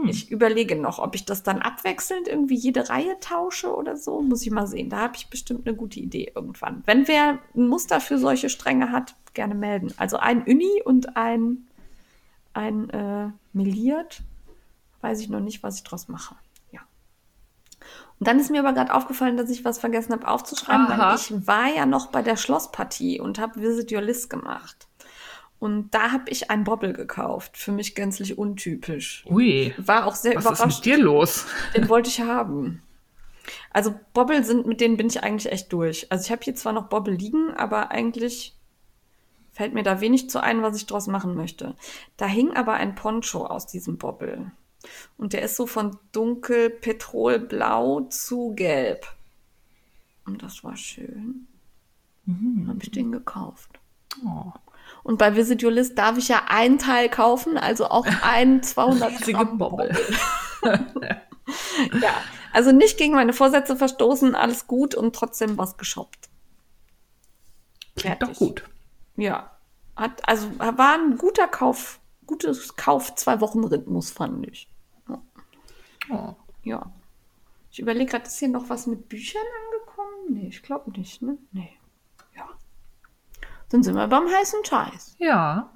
Ich 0.08 0.32
überlege 0.32 0.78
noch, 0.78 1.00
ob 1.00 1.16
ich 1.16 1.26
das 1.26 1.44
dann 1.44 1.60
abwechselnd 1.62 2.28
irgendwie 2.28 2.56
jede 2.56 2.90
Reihe 2.90 3.20
tausche 3.20 3.76
oder 3.76 3.98
so. 3.98 4.22
Muss 4.22 4.44
ich 4.44 4.52
mal 4.52 4.68
sehen. 4.68 4.90
Da 4.90 5.00
habe 5.00 5.18
ich 5.18 5.30
bestimmt 5.30 5.68
eine 5.68 5.76
gute 5.76 6.00
Idee 6.00 6.32
irgendwann. 6.34 6.84
Wenn 6.86 7.08
wer 7.10 7.40
ein 7.54 7.68
Muster 7.68 8.00
für 8.00 8.18
solche 8.18 8.50
Stränge 8.50 8.92
hat, 8.92 9.16
gerne 9.34 9.56
melden. 9.56 9.94
Also 9.98 10.18
ein 10.18 10.44
Uni 10.44 10.82
und 10.86 11.18
ein, 11.18 11.68
ein 12.54 12.90
äh, 12.92 13.30
meliert. 13.52 14.22
Weiß 15.02 15.20
ich 15.20 15.30
noch 15.30 15.42
nicht, 15.42 15.64
was 15.64 15.78
ich 15.78 15.84
draus 15.84 16.08
mache. 16.08 16.36
Und 18.22 18.28
dann 18.28 18.40
ist 18.40 18.52
mir 18.52 18.60
aber 18.60 18.74
gerade 18.74 18.94
aufgefallen, 18.94 19.36
dass 19.36 19.50
ich 19.50 19.66
was 19.66 19.80
vergessen 19.80 20.14
habe 20.14 20.28
aufzuschreiben, 20.28 20.86
Aha. 20.86 21.10
weil 21.10 21.16
ich 21.16 21.48
war 21.48 21.74
ja 21.76 21.88
noch 21.88 22.12
bei 22.12 22.22
der 22.22 22.38
Schlosspartie 22.38 23.20
und 23.20 23.40
habe 23.40 23.60
Visit 23.60 23.92
Your 23.92 24.02
List 24.02 24.30
gemacht. 24.30 24.88
Und 25.58 25.90
da 25.90 26.12
habe 26.12 26.26
ich 26.28 26.52
ein 26.52 26.64
Bobble 26.64 26.94
gekauft. 26.94 27.58
Für 27.58 27.72
mich 27.72 27.96
gänzlich 27.96 28.38
untypisch. 28.38 29.26
Ui, 29.28 29.74
War 29.80 30.06
auch 30.06 30.14
sehr 30.14 30.36
was 30.36 30.46
ist 30.46 30.52
überrascht. 30.60 30.78
mit 30.78 30.86
dir 30.86 30.98
los? 31.04 31.48
Den 31.76 31.90
wollte 31.90 32.10
ich 32.12 32.22
haben. 32.22 32.84
Also 33.72 33.96
Bobble 34.14 34.44
sind, 34.44 34.68
mit 34.68 34.82
denen 34.82 34.98
bin 34.98 35.08
ich 35.08 35.24
eigentlich 35.24 35.52
echt 35.52 35.74
durch. 35.74 36.12
Also 36.12 36.24
ich 36.26 36.32
habe 36.32 36.44
hier 36.44 36.54
zwar 36.54 36.74
noch 36.74 36.90
Bobble 36.90 37.16
liegen, 37.16 37.50
aber 37.56 37.90
eigentlich 37.90 38.56
fällt 39.52 39.74
mir 39.74 39.82
da 39.82 40.00
wenig 40.00 40.30
zu 40.30 40.44
ein, 40.44 40.62
was 40.62 40.76
ich 40.76 40.86
draus 40.86 41.08
machen 41.08 41.34
möchte. 41.34 41.76
Da 42.18 42.28
hing 42.28 42.56
aber 42.56 42.74
ein 42.74 42.94
Poncho 42.94 43.48
aus 43.48 43.66
diesem 43.66 43.98
Bobble. 43.98 44.52
Und 45.18 45.34
der 45.34 45.44
ist 45.44 45.56
so 45.56 45.68
von 45.68 45.98
dunkel 46.12 46.70
petrolblau 46.70 48.02
zu 48.10 48.54
gelb. 48.56 49.08
Und 50.26 50.44
das 50.44 50.64
war 50.64 50.76
schön. 50.76 51.48
Habe 52.68 52.80
ich 52.82 52.92
den 52.92 53.12
gekauft. 53.12 53.80
Oh. 54.26 54.52
Und 55.04 55.18
bei 55.18 55.36
Visit 55.36 55.64
Your 55.64 55.72
List 55.72 55.98
darf 55.98 56.18
ich 56.18 56.28
ja 56.28 56.44
ein 56.48 56.78
Teil 56.78 57.10
kaufen, 57.10 57.58
also 57.58 57.88
auch 57.88 58.06
ein 58.22 58.62
200 58.62 59.12
Riesige 59.12 59.34
Gramm 59.34 59.58
Bobble. 59.58 59.98
ja, 60.64 62.14
also 62.54 62.72
nicht 62.72 62.98
gegen 62.98 63.14
meine 63.14 63.34
Vorsätze 63.34 63.76
verstoßen, 63.76 64.36
alles 64.36 64.68
gut 64.68 64.96
und 64.96 65.16
trotzdem 65.16 65.58
was 65.58 65.78
geshoppt. 65.78 66.30
Klingt 67.96 68.22
doch 68.22 68.28
Fertig. 68.28 68.40
gut. 68.40 68.64
Ja, 69.18 69.52
hat, 69.96 70.28
also 70.28 70.48
war 70.60 70.94
ein 70.94 71.18
guter 71.18 71.48
Kauf, 71.48 72.00
gutes 72.26 72.76
Kauf, 72.76 73.16
zwei 73.16 73.42
Wochen 73.42 73.64
Rhythmus, 73.64 74.12
fand 74.12 74.48
ich. 74.48 74.71
Oh. 76.10 76.34
Ja. 76.64 76.92
Ich 77.72 77.80
überlege 77.80 78.12
gerade, 78.12 78.26
ist 78.26 78.40
hier 78.40 78.50
noch 78.50 78.70
was 78.70 78.88
mit 78.88 79.08
Büchern 79.08 79.44
angekommen? 79.66 80.34
Nee, 80.34 80.48
ich 80.50 80.62
glaube 80.62 80.92
nicht, 80.92 81.22
ne? 81.22 81.38
Nee. 81.52 81.78
Ja. 82.36 82.50
Dann 83.70 83.84
sind 83.84 83.96
wir 83.96 84.08
beim 84.08 84.28
heißen 84.28 84.66
Scheiß. 84.66 85.16
Ja. 85.20 85.72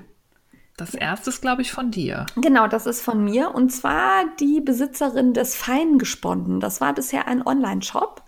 Das 0.77 0.93
erste 0.93 1.29
ist, 1.29 1.39
glaube 1.39 1.61
ich, 1.61 1.71
von 1.71 1.89
dir. 1.89 2.25
Genau, 2.35 2.67
das 2.67 2.85
ist 2.85 3.01
von 3.01 3.23
mir. 3.23 3.55
Und 3.55 3.69
zwar 3.69 4.25
die 4.41 4.59
Besitzerin 4.59 5.33
des 5.33 5.55
Feingesponnen. 5.55 6.59
Das 6.59 6.81
war 6.81 6.93
bisher 6.93 7.29
ein 7.29 7.47
Online-Shop. 7.47 8.23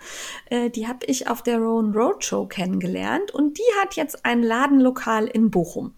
Äh, 0.46 0.70
die 0.70 0.88
habe 0.88 1.06
ich 1.08 1.28
auf 1.28 1.42
der 1.42 1.58
Rowan 1.58 1.92
Roadshow 1.92 2.48
kennengelernt. 2.48 3.32
Und 3.32 3.58
die 3.58 3.82
hat 3.82 3.96
jetzt 3.96 4.26
ein 4.26 4.44
Ladenlokal 4.44 5.28
in 5.28 5.52
Bochum. 5.52 5.94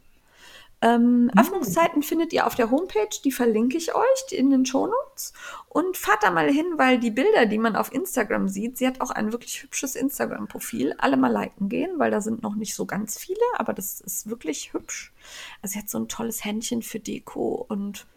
Ähm, 0.82 1.30
Öffnungszeiten 1.38 2.04
findet 2.04 2.32
ihr 2.32 2.48
auf 2.48 2.56
der 2.56 2.72
Homepage, 2.72 3.10
die 3.24 3.32
verlinke 3.32 3.78
ich 3.78 3.96
euch 3.96 4.32
in 4.32 4.50
den 4.50 4.66
Shownotes. 4.66 5.34
Und 5.68 5.98
fahrt 5.98 6.24
da 6.24 6.32
mal 6.32 6.50
hin, 6.50 6.66
weil 6.78 7.00
die 7.00 7.12
Bilder, 7.12 7.46
die 7.46 7.58
man 7.58 7.76
auf 7.76 7.94
Instagram 7.94 8.48
sieht, 8.48 8.78
sie 8.78 8.88
hat 8.88 9.02
auch 9.02 9.12
ein 9.12 9.32
wirklich 9.32 9.62
hübsches 9.62 9.96
Instagram-Profil. 9.96 10.96
Alle 10.98 11.18
mal 11.18 11.32
liken 11.32 11.70
gehen, 11.70 12.00
weil 12.00 12.12
da 12.12 12.22
sind 12.22 12.42
noch 12.42 12.56
nicht 12.56 12.76
so 12.76 12.86
ganz 12.86 13.18
viele, 13.18 13.40
aber 13.58 13.74
das 13.74 14.02
ist 14.02 14.30
wirklich 14.30 14.74
hübsch. 14.74 15.14
Also 15.62 15.74
sie 15.74 15.80
hat 15.80 15.90
so 15.90 16.00
ein 16.00 16.08
tolles 16.08 16.46
Händchen 16.46 16.82
für 16.82 17.00
Deko 17.00 17.66
und 17.68 18.08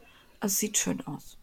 also 0.41 0.53
es 0.53 0.59
sieht 0.59 0.79
schön 0.79 1.05
aus. 1.07 1.39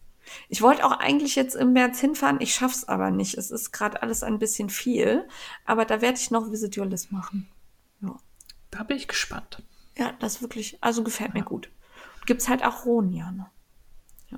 Ich 0.48 0.62
wollte 0.62 0.86
auch 0.86 0.92
eigentlich 0.92 1.36
jetzt 1.36 1.56
im 1.56 1.74
März 1.74 2.00
hinfahren, 2.00 2.40
ich 2.40 2.54
schaff's 2.54 2.88
aber 2.88 3.12
nicht. 3.12 3.38
Es 3.38 3.52
ist 3.52 3.72
gerade 3.72 4.02
alles 4.02 4.24
ein 4.24 4.40
bisschen 4.40 4.70
viel, 4.70 5.28
aber 5.66 5.86
da 5.86 6.02
werde 6.02 6.20
ich 6.20 6.32
noch 6.32 6.52
Visit 6.52 6.78
Your 6.78 6.86
List 6.86 7.12
machen. 7.12 7.50
Ja. 8.02 8.16
Da 8.72 8.84
bin 8.84 8.98
ich 8.98 9.08
gespannt. 9.08 9.64
Ja, 10.00 10.14
das 10.20 10.42
wirklich, 10.42 10.78
also 10.82 11.04
gefällt 11.04 11.34
mir 11.34 11.44
gut. 11.44 11.70
Gibt's 12.26 12.48
halt 12.48 12.64
auch 12.66 12.86
Rohenjane. 12.86 13.48
Ja. 14.30 14.38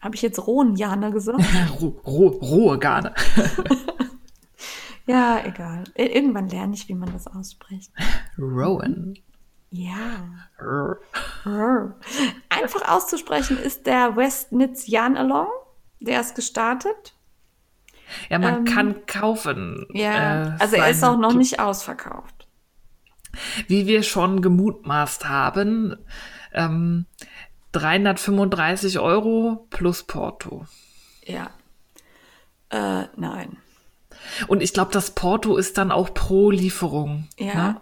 Habe 0.00 0.14
ich 0.16 0.22
jetzt 0.22 0.44
Rohenjane 0.46 1.12
gesagt? 1.12 1.40
Roh, 1.80 2.00
roh, 2.06 2.26
rohe 2.28 2.78
Garne. 2.78 3.14
ja, 5.06 5.44
egal. 5.44 5.84
Ir- 5.94 6.14
Irgendwann 6.14 6.48
lerne 6.48 6.74
ich, 6.74 6.88
wie 6.88 6.94
man 6.94 7.12
das 7.12 7.26
ausspricht. 7.26 7.92
Rowan. 8.38 9.16
Ja. 9.70 10.48
Rrr. 10.60 10.98
Rrr. 11.46 11.94
Einfach 12.48 12.88
auszusprechen 12.88 13.56
ist 13.58 13.86
der 13.86 14.16
Westnitz 14.16 14.86
Jan 14.86 15.16
Along. 15.16 15.48
Der 16.00 16.20
ist 16.20 16.34
gestartet. 16.34 17.14
Ja, 18.28 18.38
man 18.40 18.58
Ähm, 18.58 18.64
kann 18.64 19.06
kaufen. 19.06 19.86
Ja, 19.92 20.46
äh, 20.46 20.56
also 20.58 20.76
er 20.76 20.88
ist 20.90 21.04
auch 21.04 21.18
noch 21.18 21.34
nicht 21.34 21.60
ausverkauft. 21.60 22.39
Wie 23.68 23.86
wir 23.86 24.02
schon 24.02 24.42
gemutmaßt 24.42 25.28
haben, 25.28 25.96
ähm, 26.52 27.06
335 27.72 28.98
Euro 28.98 29.66
plus 29.70 30.02
Porto. 30.02 30.66
Ja. 31.24 31.50
Äh, 32.70 33.04
nein. 33.16 33.56
Und 34.48 34.62
ich 34.62 34.72
glaube, 34.72 34.92
das 34.92 35.12
Porto 35.12 35.56
ist 35.56 35.78
dann 35.78 35.90
auch 35.92 36.12
pro 36.14 36.50
Lieferung. 36.50 37.28
Ja. 37.38 37.54
Ne? 37.54 37.80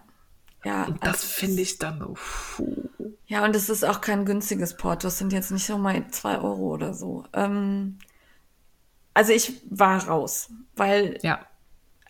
Ja, 0.64 0.84
Und 0.84 1.02
das 1.04 1.22
also- 1.22 1.26
finde 1.26 1.62
ich 1.62 1.78
dann 1.78 1.98
so. 2.00 2.14
Puh. 2.56 2.88
Ja, 3.26 3.44
und 3.44 3.54
es 3.54 3.68
ist 3.68 3.84
auch 3.84 4.00
kein 4.00 4.24
günstiges 4.24 4.76
Porto. 4.76 5.08
Es 5.08 5.18
sind 5.18 5.32
jetzt 5.32 5.50
nicht 5.50 5.66
so 5.66 5.76
mal 5.78 6.08
zwei 6.10 6.38
Euro 6.38 6.72
oder 6.74 6.94
so. 6.94 7.24
Ähm, 7.34 7.98
also 9.14 9.32
ich 9.32 9.60
war 9.70 10.06
raus, 10.06 10.50
weil 10.76 11.18
Ja. 11.22 11.40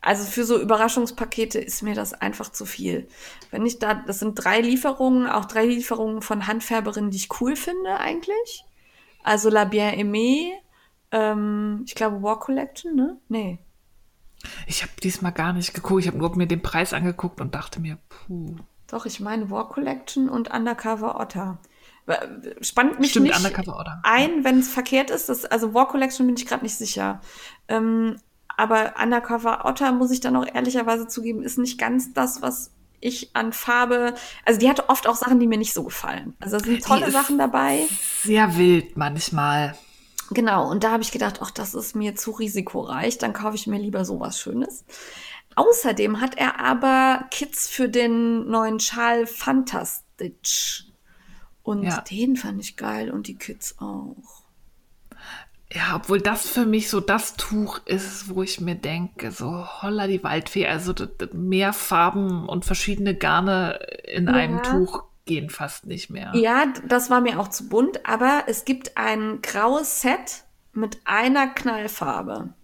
Also 0.01 0.25
für 0.25 0.45
so 0.45 0.61
Überraschungspakete 0.61 1.59
ist 1.59 1.83
mir 1.83 1.95
das 1.95 2.15
einfach 2.15 2.51
zu 2.53 2.65
viel. 2.67 3.09
Wenn 3.51 3.67
ich 3.67 3.79
da, 3.79 3.95
das 3.95 4.21
sind 4.21 4.35
drei 4.35 4.61
Lieferungen, 4.61 5.27
auch 5.27 5.45
drei 5.45 5.67
Lieferungen 5.67 6.23
von 6.23 6.47
Handfärberinnen, 6.47 7.11
die 7.11 7.17
ich 7.17 7.41
cool 7.41 7.57
finde 7.57 7.99
eigentlich. 7.99 8.65
Also 9.25 9.51
La 9.51 9.65
Bien 9.65 9.95
Aimée, 9.95 10.53
Ähm, 11.11 11.85
ich 11.87 11.95
glaube 11.95 12.23
War 12.23 12.39
Collection, 12.39 12.95
ne? 12.95 13.17
Nee. 13.29 13.59
Ich 14.67 14.83
habe 14.83 14.93
diesmal 15.03 15.33
gar 15.33 15.53
nicht 15.53 15.75
geguckt. 15.75 16.03
Ich 16.03 16.07
habe 16.07 16.19
nur 16.19 16.37
mir 16.37 16.47
den 16.47 16.63
Preis 16.63 16.93
angeguckt 16.93 17.41
und 17.41 17.55
dachte 17.55 17.81
mir, 17.81 17.99
puh. 18.09 18.57
Doch, 18.87 19.07
ich 19.07 19.19
meine 19.19 19.51
War 19.51 19.69
Collection 19.69 20.29
und 20.29 20.51
Undercover 20.53 21.19
Otter. 21.19 21.59
Spannt 22.63 23.01
mich 23.01 23.11
Stimmt, 23.11 23.27
nicht 23.27 23.37
Undercover 23.37 23.79
Otter. 23.79 24.01
ein, 24.03 24.45
wenn 24.45 24.61
es 24.61 24.69
verkehrt 24.71 25.11
ist. 25.11 25.29
Das, 25.29 25.45
also 25.45 25.75
War 25.75 25.89
Collection 25.89 26.27
bin 26.27 26.37
ich 26.37 26.47
gerade 26.47 26.63
nicht 26.63 26.77
sicher. 26.77 27.21
Ähm, 27.69 28.17
aber 28.59 28.95
Undercover 29.03 29.65
Otter, 29.65 29.93
muss 29.93 30.11
ich 30.11 30.21
dann 30.21 30.37
auch 30.37 30.47
ehrlicherweise 30.53 31.07
zugeben, 31.07 31.43
ist 31.43 31.59
nicht 31.59 31.79
ganz 31.79 32.13
das, 32.13 32.43
was 32.43 32.71
ich 33.01 33.31
an 33.35 33.53
Farbe. 33.53 34.15
Also 34.45 34.59
die 34.59 34.69
hatte 34.69 34.89
oft 34.89 35.07
auch 35.07 35.15
Sachen, 35.17 35.39
die 35.39 35.47
mir 35.47 35.59
nicht 35.59 35.73
so 35.73 35.85
gefallen. 35.85 36.35
Also 36.41 36.59
da 36.59 36.65
sind 36.65 36.85
tolle 36.85 37.11
Sachen 37.11 37.39
dabei. 37.39 37.87
Sehr 38.25 38.57
wild 38.57 38.97
manchmal. 38.97 39.77
Genau, 40.31 40.69
und 40.71 40.85
da 40.85 40.91
habe 40.91 41.03
ich 41.03 41.13
gedacht, 41.13 41.39
ach, 41.43 41.51
das 41.51 41.75
ist 41.75 41.95
mir 41.97 42.15
zu 42.15 42.33
risikoreich, 42.33 43.17
dann 43.17 43.33
kaufe 43.33 43.55
ich 43.55 43.67
mir 43.67 43.79
lieber 43.79 44.05
sowas 44.05 44.39
Schönes. 44.41 44.85
Außerdem 45.55 46.21
hat 46.21 46.37
er 46.37 46.61
aber 46.61 47.25
Kits 47.31 47.69
für 47.69 47.89
den 47.89 48.47
neuen 48.49 48.79
Schal 48.79 49.27
Fantastitch. 49.27 50.85
Und 51.63 51.83
Ja. 51.85 52.01
den 52.03 52.37
fand 52.37 52.61
ich 52.61 52.77
geil 52.77 53.11
und 53.11 53.27
die 53.27 53.37
Kids 53.37 53.77
auch. 53.79 54.38
Ja, 55.73 55.97
obwohl 55.97 56.21
das 56.21 56.49
für 56.49 56.65
mich 56.65 56.89
so 56.89 57.01
das 57.01 57.37
Tuch 57.37 57.81
ist, 57.85 58.35
wo 58.35 58.43
ich 58.43 58.61
mir 58.61 58.75
denke, 58.75 59.31
so 59.33 59.67
holla 59.83 60.07
die 60.07 60.23
Waldfee, 60.25 60.67
also 60.67 60.95
mehr 61.35 61.73
Farben 61.75 62.49
und 62.49 62.65
verschiedene 62.65 63.15
Garne 63.15 63.79
in 64.05 64.27
Ja. 64.29 64.33
einem 64.33 64.63
Tuch 64.63 65.05
gehen 65.27 65.51
fast 65.51 65.85
nicht 65.85 66.09
mehr. 66.09 66.35
Ja, 66.35 66.73
das 66.87 67.11
war 67.11 67.21
mir 67.21 67.39
auch 67.39 67.49
zu 67.49 67.69
bunt, 67.69 68.07
aber 68.07 68.45
es 68.47 68.65
gibt 68.65 68.97
ein 68.97 69.43
graues 69.43 70.01
Set 70.01 70.45
mit 70.73 70.99
einer 71.05 71.49
Knallfarbe. 71.49 72.55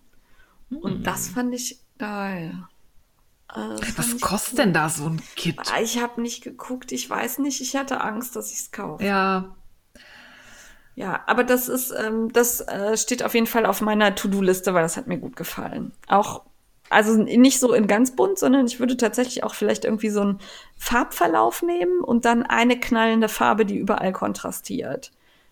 Und 0.71 1.07
das 1.07 1.29
fand 1.29 1.55
ich 1.55 1.79
geil. 1.99 2.67
Äh, 3.55 3.59
Was 3.97 4.19
kostet 4.21 4.55
cool. 4.55 4.65
denn 4.65 4.73
da 4.73 4.89
so 4.89 5.05
ein 5.07 5.21
Kit? 5.37 5.59
Ah, 5.73 5.81
Ich 5.83 6.01
habe 6.01 6.23
nicht 6.23 6.43
geguckt, 6.43 6.91
ich 6.91 7.09
weiß 7.09 7.39
nicht, 7.41 7.61
ich 7.61 7.77
hatte 7.77 8.01
Angst, 8.01 8.35
dass 8.35 8.51
ich 8.51 8.61
es 8.61 8.71
kaufe. 8.73 9.05
Ja, 9.05 9.55
Ja, 10.95 11.25
aber 11.27 11.45
das 11.45 11.69
ist, 11.69 11.93
ähm, 11.93 12.33
das 12.33 12.61
äh, 12.61 12.97
steht 12.97 13.25
auf 13.25 13.35
jeden 13.35 13.47
Fall 13.47 13.67
auf 13.67 13.81
meiner 13.81 14.15
To-Do-Liste, 14.15 14.75
weil 14.75 14.83
das 14.83 14.97
hat 14.97 15.07
mir 15.07 15.19
gut 15.19 15.35
gefallen. 15.35 15.93
Auch, 16.07 16.43
also 16.89 17.17
nicht 17.17 17.59
so 17.59 17.73
in 17.73 17.89
ganz 17.89 18.15
bunt, 18.15 18.39
sondern 18.39 18.67
ich 18.67 18.79
würde 18.79 18.97
tatsächlich 18.97 19.43
auch 19.43 19.55
vielleicht 19.55 19.85
irgendwie 19.85 20.11
so 20.11 20.21
einen 20.21 20.39
Farbverlauf 20.77 21.63
nehmen 21.63 22.01
und 22.01 22.25
dann 22.25 22.45
eine 22.45 22.79
knallende 22.79 23.29
Farbe, 23.29 23.67
die 23.67 23.77
überall 23.77 24.13
kontrastiert. 24.13 25.11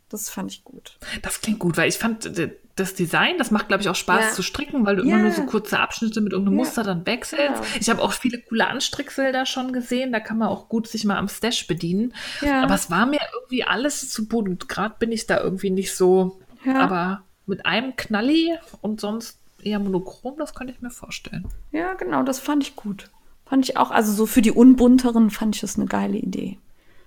Das 0.08 0.28
fand 0.28 0.52
ich 0.52 0.62
gut. 0.62 0.98
das 1.22 1.40
klingt 1.40 1.58
gut, 1.58 1.76
weil 1.76 1.88
ich 1.88 1.98
fand 1.98 2.30
das 2.76 2.94
Design, 2.94 3.36
das 3.38 3.50
macht, 3.50 3.68
glaube 3.68 3.82
ich, 3.82 3.88
auch 3.88 3.94
Spaß 3.94 4.24
Ja. 4.24 4.30
zu 4.32 4.42
stricken, 4.42 4.86
weil 4.86 4.96
du 4.96 5.04
Ja. 5.04 5.14
immer 5.14 5.24
nur 5.24 5.32
so 5.32 5.42
kurze 5.44 5.78
Abschnitte 5.78 6.20
mit 6.22 6.32
irgendeinem 6.32 6.56
Ja. 6.58 6.64
Muster 6.64 6.82
dann 6.82 7.04
wechselst. 7.06 7.62
Genau. 7.62 7.76
Ich 7.80 7.90
habe 7.90 8.00
auch 8.02 8.12
viele 8.12 8.38
coole 8.40 8.66
Anstrickfelder 8.66 9.44
schon 9.46 9.72
gesehen, 9.72 10.10
da 10.12 10.20
kann 10.20 10.38
man 10.38 10.48
auch 10.48 10.68
gut 10.68 10.86
sich 10.88 11.04
mal 11.04 11.16
am 11.18 11.28
Stash 11.28 11.66
bedienen. 11.66 12.14
Aber 12.62 12.74
es 12.74 12.90
war 12.90 13.04
mir 13.06 13.20
irgendwie 13.34 13.64
alles 13.64 14.08
zu 14.10 14.26
bunt. 14.26 14.48
Und 14.48 14.68
Gerade 14.68 14.94
bin 14.98 15.12
ich 15.12 15.26
da 15.26 15.38
irgendwie 15.40 15.70
nicht 15.70 15.94
so. 15.94 16.40
Aber 16.66 17.22
mit 17.46 17.66
einem 17.66 17.94
Knalli 17.96 18.56
und 18.80 19.00
sonst 19.00 19.38
eher 19.62 19.78
monochrom, 19.78 20.38
das 20.38 20.54
könnte 20.54 20.72
ich 20.72 20.80
mir 20.80 20.90
vorstellen. 20.90 21.46
Ja, 21.72 21.94
genau, 21.94 22.22
das 22.22 22.38
fand 22.40 22.62
ich 22.62 22.74
gut. 22.76 23.10
Fand 23.46 23.68
ich 23.68 23.76
auch, 23.76 23.90
also 23.90 24.12
so 24.12 24.24
für 24.26 24.40
die 24.42 24.50
Unbunteren 24.50 25.30
fand 25.30 25.56
ich 25.56 25.60
das 25.60 25.76
eine 25.76 25.86
geile 25.86 26.16
Idee. 26.16 26.58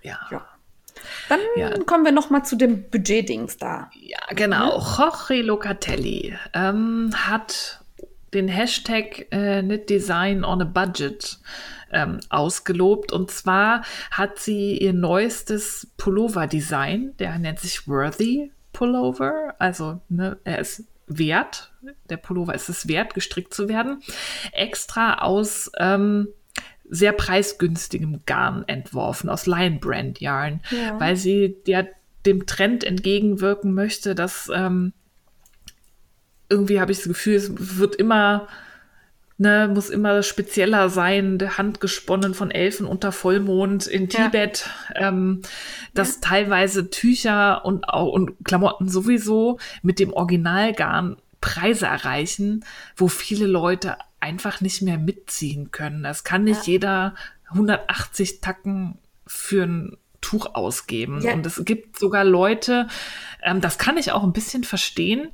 Ja. 0.03 0.19
Dann 1.29 1.39
Ja. 1.55 1.77
kommen 1.85 2.05
wir 2.05 2.11
noch 2.11 2.29
mal 2.29 2.43
zu 2.43 2.55
dem 2.55 2.89
Budget-Dings 2.89 3.57
da. 3.57 3.89
Ja, 3.93 4.19
genau. 4.35 4.79
Jorge 4.79 5.41
Locatelli 5.41 6.35
ähm, 6.53 7.11
hat 7.15 7.81
den 8.33 8.47
Hashtag 8.47 9.27
äh, 9.31 9.61
Knit 9.61 9.89
Design 9.89 10.43
on 10.43 10.61
a 10.61 10.65
Budget 10.65 11.39
ähm, 11.91 12.19
ausgelobt. 12.29 13.11
Und 13.11 13.31
zwar 13.31 13.83
hat 14.11 14.39
sie 14.39 14.77
ihr 14.77 14.93
neuestes 14.93 15.87
Pullover-Design, 15.97 17.15
der 17.17 17.37
nennt 17.39 17.59
sich 17.59 17.87
Worthy 17.87 18.51
Pullover. 18.73 19.55
Also 19.57 20.01
ne, 20.09 20.37
er 20.43 20.59
ist 20.59 20.83
wert, 21.07 21.71
der 22.09 22.17
Pullover 22.17 22.53
ist 22.55 22.67
es 22.67 22.87
wert, 22.87 23.13
gestrickt 23.13 23.53
zu 23.53 23.69
werden, 23.69 24.01
extra 24.51 25.19
aus 25.19 25.71
ähm, 25.77 26.27
sehr 26.89 27.13
preisgünstigem 27.13 28.21
Garn 28.25 28.63
entworfen, 28.67 29.29
aus 29.29 29.45
Lion 29.47 29.79
Brand 29.79 30.19
Yarn, 30.21 30.61
Ja. 30.71 30.99
weil 30.99 31.15
sie 31.15 31.57
ja 31.65 31.83
dem 32.25 32.45
Trend 32.45 32.83
entgegenwirken 32.83 33.73
möchte, 33.73 34.15
dass 34.15 34.49
ähm, 34.53 34.93
irgendwie 36.49 36.79
habe 36.79 36.91
ich 36.91 36.99
das 36.99 37.07
Gefühl, 37.07 37.35
es 37.35 37.51
wird 37.77 37.95
immer, 37.95 38.47
ne, 39.37 39.69
muss 39.73 39.89
immer 39.89 40.21
spezieller 40.23 40.89
sein, 40.89 41.37
der 41.37 41.57
handgesponnen 41.57 42.33
von 42.33 42.51
Elfen 42.51 42.85
unter 42.85 43.11
Vollmond 43.11 43.87
in 43.87 44.07
Ja. 44.09 44.25
Tibet, 44.25 44.69
ähm, 44.95 45.41
dass 45.93 46.19
teilweise 46.21 46.89
Tücher 46.89 47.65
und 47.65 47.89
auch 47.89 48.11
und 48.11 48.33
Klamotten 48.43 48.89
sowieso 48.89 49.59
mit 49.81 49.99
dem 49.99 50.13
Originalgarn 50.13 51.17
Preise 51.41 51.85
erreichen, 51.87 52.63
wo 52.95 53.07
viele 53.07 53.45
Leute 53.45 53.97
einfach 54.25 54.59
nicht 54.59 54.81
mehr 54.81 54.97
mitziehen 54.97 55.69
können. 55.69 56.01
Das 56.01 56.23
kann 56.23 56.43
nicht 56.43 56.65
jeder 56.65 57.13
180 57.49 58.41
Tacken 58.41 58.97
für 59.27 59.63
ein 59.63 59.97
Tuch 60.19 60.55
ausgeben. 60.55 61.21
Ja. 61.21 61.33
Und 61.33 61.45
es 61.45 61.63
gibt 61.63 61.99
sogar 61.99 62.23
Leute, 62.23 62.87
ähm, 63.43 63.61
das 63.61 63.77
kann 63.77 63.97
ich 63.97 64.11
auch 64.11 64.23
ein 64.23 64.33
bisschen 64.33 64.63
verstehen, 64.63 65.29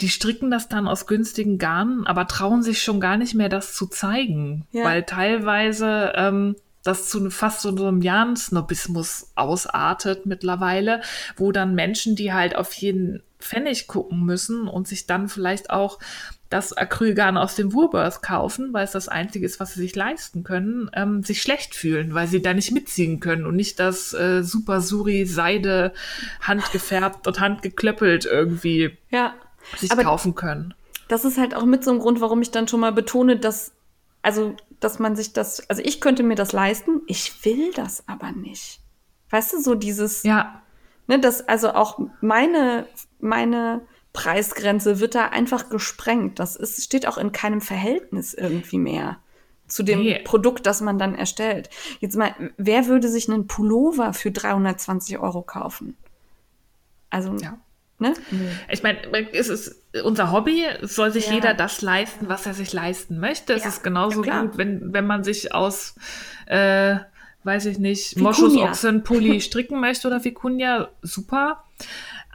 die 0.00 0.08
stricken 0.08 0.50
das 0.50 0.68
dann 0.68 0.88
aus 0.88 1.06
günstigen 1.06 1.58
Garnen, 1.58 2.04
aber 2.08 2.26
trauen 2.26 2.64
sich 2.64 2.82
schon 2.82 2.98
gar 2.98 3.16
nicht 3.16 3.34
mehr, 3.34 3.48
das 3.48 3.74
zu 3.74 3.86
zeigen, 3.86 4.66
Ja. 4.72 4.82
weil 4.84 5.04
teilweise 5.04 6.12
ähm, 6.16 6.56
das 6.82 7.08
zu 7.08 7.30
fast 7.30 7.60
so 7.60 7.68
einem 7.68 8.02
Jan-Snobismus 8.02 9.30
ausartet 9.36 10.26
mittlerweile, 10.26 11.00
wo 11.36 11.52
dann 11.52 11.76
Menschen, 11.76 12.16
die 12.16 12.32
halt 12.32 12.56
auf 12.56 12.72
jeden 12.74 13.22
Pfennig 13.38 13.86
gucken 13.86 14.24
müssen 14.24 14.66
und 14.66 14.88
sich 14.88 15.06
dann 15.06 15.28
vielleicht 15.28 15.70
auch 15.70 16.00
das 16.54 16.72
Acrylgarn 16.72 17.36
aus 17.36 17.56
dem 17.56 17.72
Woolworth 17.72 18.22
kaufen, 18.22 18.72
weil 18.72 18.84
es 18.84 18.92
das 18.92 19.08
Einzige 19.08 19.44
ist, 19.44 19.58
was 19.58 19.74
sie 19.74 19.80
sich 19.80 19.96
leisten 19.96 20.44
können, 20.44 20.88
ähm, 20.94 21.24
sich 21.24 21.42
schlecht 21.42 21.74
fühlen, 21.74 22.14
weil 22.14 22.28
sie 22.28 22.40
da 22.40 22.54
nicht 22.54 22.70
mitziehen 22.70 23.18
können 23.18 23.44
und 23.44 23.56
nicht 23.56 23.80
das 23.80 24.14
äh, 24.14 24.42
Super 24.44 24.80
Suri 24.80 25.26
Seide 25.26 25.92
handgefärbt 26.40 27.26
und 27.26 27.40
handgeklöppelt 27.40 28.24
irgendwie 28.24 28.96
Ja. 29.10 29.34
sich 29.76 29.90
kaufen 29.90 30.34
können. 30.34 30.74
das 31.08 31.24
ist 31.24 31.38
halt 31.38 31.54
auch 31.54 31.64
mit 31.64 31.82
so 31.84 31.90
einem 31.90 32.00
Grund, 32.00 32.20
warum 32.20 32.40
ich 32.40 32.50
dann 32.50 32.68
schon 32.68 32.80
mal 32.80 32.92
betone, 32.92 33.36
dass, 33.36 33.72
also, 34.22 34.54
dass 34.80 34.98
man 34.98 35.16
sich 35.16 35.32
das, 35.32 35.68
also 35.68 35.82
ich 35.84 36.00
könnte 36.00 36.22
mir 36.22 36.34
das 36.36 36.52
leisten, 36.52 37.00
ich 37.06 37.44
will 37.44 37.72
das 37.74 38.04
aber 38.06 38.30
nicht. 38.32 38.80
Weißt 39.30 39.52
du, 39.54 39.60
so 39.60 39.74
dieses, 39.74 40.22
Ja, 40.22 40.62
ne, 41.08 41.18
das, 41.18 41.48
also 41.48 41.70
auch 41.70 41.98
meine, 42.20 42.86
meine 43.18 43.80
Preisgrenze 44.14 45.00
wird 45.00 45.14
da 45.14 45.26
einfach 45.26 45.68
gesprengt. 45.68 46.38
Das 46.38 46.56
ist, 46.56 46.82
steht 46.82 47.06
auch 47.06 47.18
in 47.18 47.32
keinem 47.32 47.60
Verhältnis 47.60 48.32
irgendwie 48.32 48.78
mehr 48.78 49.18
zu 49.66 49.82
dem 49.82 50.00
Nee. 50.02 50.20
Produkt, 50.24 50.66
das 50.66 50.80
man 50.80 50.98
dann 50.98 51.14
erstellt. 51.14 51.68
Jetzt 52.00 52.16
mal, 52.16 52.34
wer 52.56 52.86
würde 52.86 53.08
sich 53.08 53.28
einen 53.28 53.46
Pullover 53.48 54.12
für 54.14 54.30
320 54.30 55.18
Euro 55.18 55.42
kaufen? 55.42 55.96
Also, 57.10 57.34
ja. 57.36 57.58
ne? 57.98 58.14
Ich 58.70 58.82
meine, 58.82 58.98
es 59.32 59.48
ist 59.48 59.82
unser 60.04 60.30
Hobby, 60.32 60.64
es 60.82 60.94
soll 60.94 61.10
sich 61.12 61.26
Ja. 61.28 61.34
jeder 61.34 61.54
das 61.54 61.82
leisten, 61.82 62.28
was 62.28 62.46
er 62.46 62.54
sich 62.54 62.72
leisten 62.72 63.18
möchte. 63.18 63.54
Es 63.54 63.62
Ja, 63.62 63.68
ist 63.70 63.82
genauso 63.82 64.22
gut, 64.22 64.56
wenn, 64.58 64.92
wenn 64.92 65.06
man 65.06 65.24
sich 65.24 65.54
aus, 65.54 65.94
äh, 66.46 66.96
weiß 67.42 67.66
ich 67.66 67.78
nicht. 67.78 68.16
Moschusochsenpulli 68.18 69.40
stricken 69.40 69.80
möchte 69.80 70.06
oder 70.06 70.18
Vicuña, 70.18 70.88
super. 71.02 71.64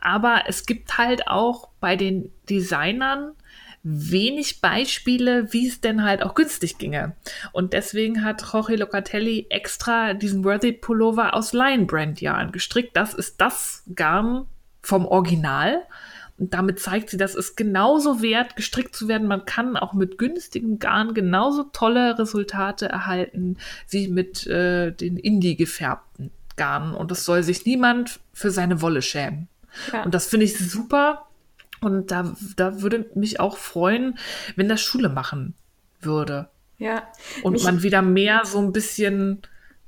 Aber 0.02 0.44
es 0.48 0.66
gibt 0.66 0.98
halt 0.98 1.28
auch 1.28 1.70
bei 1.80 1.96
den 1.96 2.32
Designern 2.50 3.34
wenig 3.84 4.62
Beispiele, 4.62 5.54
wie 5.54 5.68
es 5.68 5.82
denn 5.82 6.04
halt 6.04 6.22
auch 6.22 6.36
günstig 6.36 6.78
ginge. 6.78 7.16
Und 7.54 7.74
deswegen 7.74 8.24
hat 8.24 8.44
Jorge 8.52 8.76
Locatelli 8.76 9.48
extra 9.50 10.14
diesen 10.14 10.44
Worthy 10.44 10.74
Pullover 10.74 11.34
aus 11.34 11.54
Lion 11.54 11.88
Brand 11.88 12.22
Yarn 12.22 12.52
gestrickt. 12.52 12.96
Das 12.96 13.14
ist 13.14 13.40
das 13.40 13.84
Garn 13.96 14.48
vom 14.82 15.06
Original. 15.06 15.84
Und 16.38 16.54
damit 16.54 16.80
zeigt 16.80 17.10
sie, 17.10 17.18
dass 17.18 17.36
es 17.36 17.56
genauso 17.56 18.22
wert, 18.22 18.56
gestrickt 18.56 18.96
zu 18.96 19.08
werden. 19.08 19.28
Man 19.28 19.46
kann 19.46 19.76
auch 19.76 19.94
mit 19.94 20.18
günstigem 20.18 20.80
Garn 20.80 21.14
genauso 21.14 21.64
tolle 21.64 22.18
Resultate 22.18 22.88
erhalten 22.88 23.58
wie 23.90 24.08
mit 24.08 24.48
äh, 24.48 24.92
den 24.92 25.18
Indie 25.18 25.58
gefärbten 25.58 26.32
Garnen. 26.56 26.94
Und 26.94 27.12
es 27.12 27.26
soll 27.26 27.44
sich 27.44 27.66
niemand 27.66 28.22
für 28.34 28.52
seine 28.52 28.82
Wolle 28.82 29.02
schämen. 29.02 29.50
Ja. 29.92 30.04
Und 30.04 30.14
das 30.14 30.28
finde 30.28 30.46
ich 30.46 30.58
super. 30.58 31.26
Und 31.82 32.12
da, 32.12 32.36
da 32.58 32.82
würde 32.82 33.10
mich 33.16 33.40
auch 33.40 33.58
freuen, 33.58 34.18
wenn 34.56 34.68
das 34.70 34.82
Schule 34.82 35.10
machen 35.10 35.54
würde. 36.02 36.50
Ja. 36.78 37.04
Und 37.44 37.54
Mich- 37.54 37.64
man 37.64 37.84
wieder 37.84 38.02
mehr 38.02 38.42
so 38.46 38.60
ein 38.60 38.72
bisschen, 38.74 39.42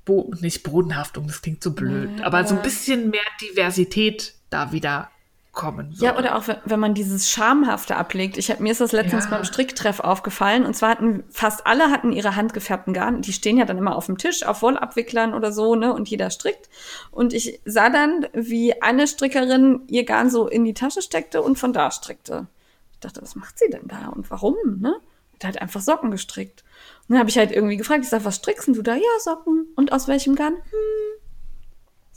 Bo 0.05 0.33
nicht 0.41 0.63
Bodenhaftung, 0.63 1.27
das 1.27 1.41
klingt 1.41 1.61
so 1.63 1.71
blöd, 1.73 2.09
Nee, 2.15 2.23
aber 2.23 2.45
so 2.47 2.55
ein 2.55 2.61
bisschen 2.63 3.11
mehr 3.11 3.21
Diversität 3.39 4.33
da 4.49 4.71
wieder 4.71 5.10
kommen. 5.51 5.91
Würde. 5.91 6.05
Ja, 6.05 6.17
oder 6.17 6.37
auch 6.37 6.45
wenn 6.65 6.79
man 6.79 6.93
dieses 6.93 7.29
Schamhafte 7.29 7.95
ablegt. 7.97 8.37
Ich 8.37 8.49
hab, 8.49 8.59
mir 8.59 8.71
ist 8.71 8.81
das 8.81 8.91
letztens 8.91 9.25
ja. 9.25 9.31
beim 9.31 9.43
Stricktreff 9.43 9.99
aufgefallen. 9.99 10.65
Und 10.65 10.75
zwar 10.75 10.89
hatten 10.89 11.23
fast 11.29 11.67
alle 11.67 11.91
hatten 11.91 12.11
ihre 12.11 12.35
handgefärbten 12.35 12.93
Garn. 12.93 13.21
Die 13.21 13.33
stehen 13.33 13.57
ja 13.57 13.65
dann 13.65 13.77
immer 13.77 13.95
auf 13.95 14.05
dem 14.05 14.17
Tisch, 14.17 14.43
auf 14.43 14.61
Wollabwicklern 14.61 15.33
oder 15.33 15.51
so, 15.51 15.75
ne? 15.75 15.93
Und 15.93 16.09
jeder 16.09 16.29
strickt. 16.29 16.69
Und 17.11 17.33
ich 17.33 17.59
sah 17.65 17.89
dann, 17.89 18.27
wie 18.33 18.81
eine 18.81 19.07
Strickerin 19.07 19.81
ihr 19.87 20.05
Garn 20.05 20.29
so 20.29 20.47
in 20.47 20.63
die 20.63 20.73
Tasche 20.73 21.01
steckte 21.01 21.41
und 21.41 21.59
von 21.59 21.73
da 21.73 21.91
strickte. 21.91 22.47
Ich 22.93 22.99
dachte, 22.99 23.21
was 23.21 23.35
macht 23.35 23.59
sie 23.59 23.69
denn 23.69 23.87
da 23.87 24.07
und 24.07 24.29
warum, 24.31 24.55
ne? 24.79 24.95
Hat 25.35 25.45
halt 25.45 25.61
einfach 25.61 25.81
Socken 25.81 26.11
gestrickt. 26.11 26.63
Und 27.07 27.13
dann 27.13 27.19
habe 27.19 27.29
ich 27.29 27.37
halt 27.37 27.51
irgendwie 27.51 27.77
gefragt, 27.77 28.03
ich 28.03 28.09
sag, 28.09 28.23
was 28.23 28.35
strickst 28.35 28.67
du 28.67 28.81
da? 28.81 28.95
Ja, 28.95 29.19
Socken. 29.19 29.67
Und 29.75 29.91
aus 29.91 30.07
welchem 30.07 30.35
Garn? 30.35 30.53
Hm, 30.53 31.20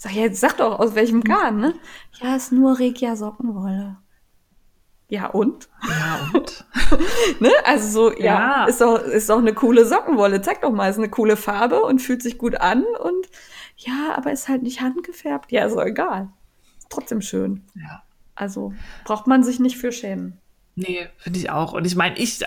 Sag 0.05 0.13
jetzt 0.13 0.39
sag 0.39 0.59
doch, 0.59 0.81
aus 0.81 0.95
welchem 0.95 1.25
Garn, 1.25 1.61
ne? 1.61 1.75
Ja, 2.21 2.37
ist 2.37 2.53
nur 2.53 2.79
Regia 2.79 3.17
Sockenwolle. 3.17 3.97
Ja, 5.09 5.29
und? 5.29 5.71
Ja, 5.89 6.29
und? 6.35 6.67
ne? 7.41 7.51
Also 7.65 7.89
so, 7.89 8.19
ja, 8.19 8.25
ja, 8.25 8.65
ist 8.67 8.83
doch, 8.83 8.99
ist 8.99 9.31
doch 9.31 9.39
eine 9.39 9.55
coole 9.55 9.87
Sockenwolle. 9.87 10.43
Zeig 10.43 10.61
doch 10.61 10.73
mal, 10.73 10.91
ist 10.91 10.99
eine 10.99 11.09
coole 11.09 11.39
Farbe 11.39 11.81
und 11.81 12.03
fühlt 12.03 12.21
sich 12.21 12.37
gut 12.37 12.61
an 12.61 12.85
und 13.01 13.27
ja, 13.79 14.13
aber 14.15 14.31
ist 14.31 14.47
halt 14.47 14.63
nicht 14.63 14.83
handgefärbt. 14.83 15.51
Ja, 15.51 15.65
ist 15.65 15.75
doch 15.75 15.87
egal. 15.87 16.29
Ist 16.77 16.91
trotzdem 16.91 17.23
schön. 17.23 17.65
Ja. 17.75 18.03
Also 18.35 18.75
braucht 19.07 19.27
man 19.27 19.43
sich 19.43 19.59
nicht 19.59 19.79
für 19.79 19.91
schämen. 19.91 20.39
Nee, 20.75 21.09
finde 21.17 21.39
ich 21.39 21.49
auch. 21.49 21.73
Und 21.73 21.87
ich 21.87 21.97
meine, 21.97 22.19
ich 22.19 22.41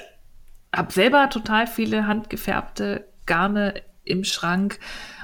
habe 0.76 0.93
selber 0.93 1.32
total 1.32 1.66
viele 1.66 2.05
handgefärbte 2.05 3.08
Garne 3.26 3.82
im 4.03 4.24
Schrank 4.24 4.78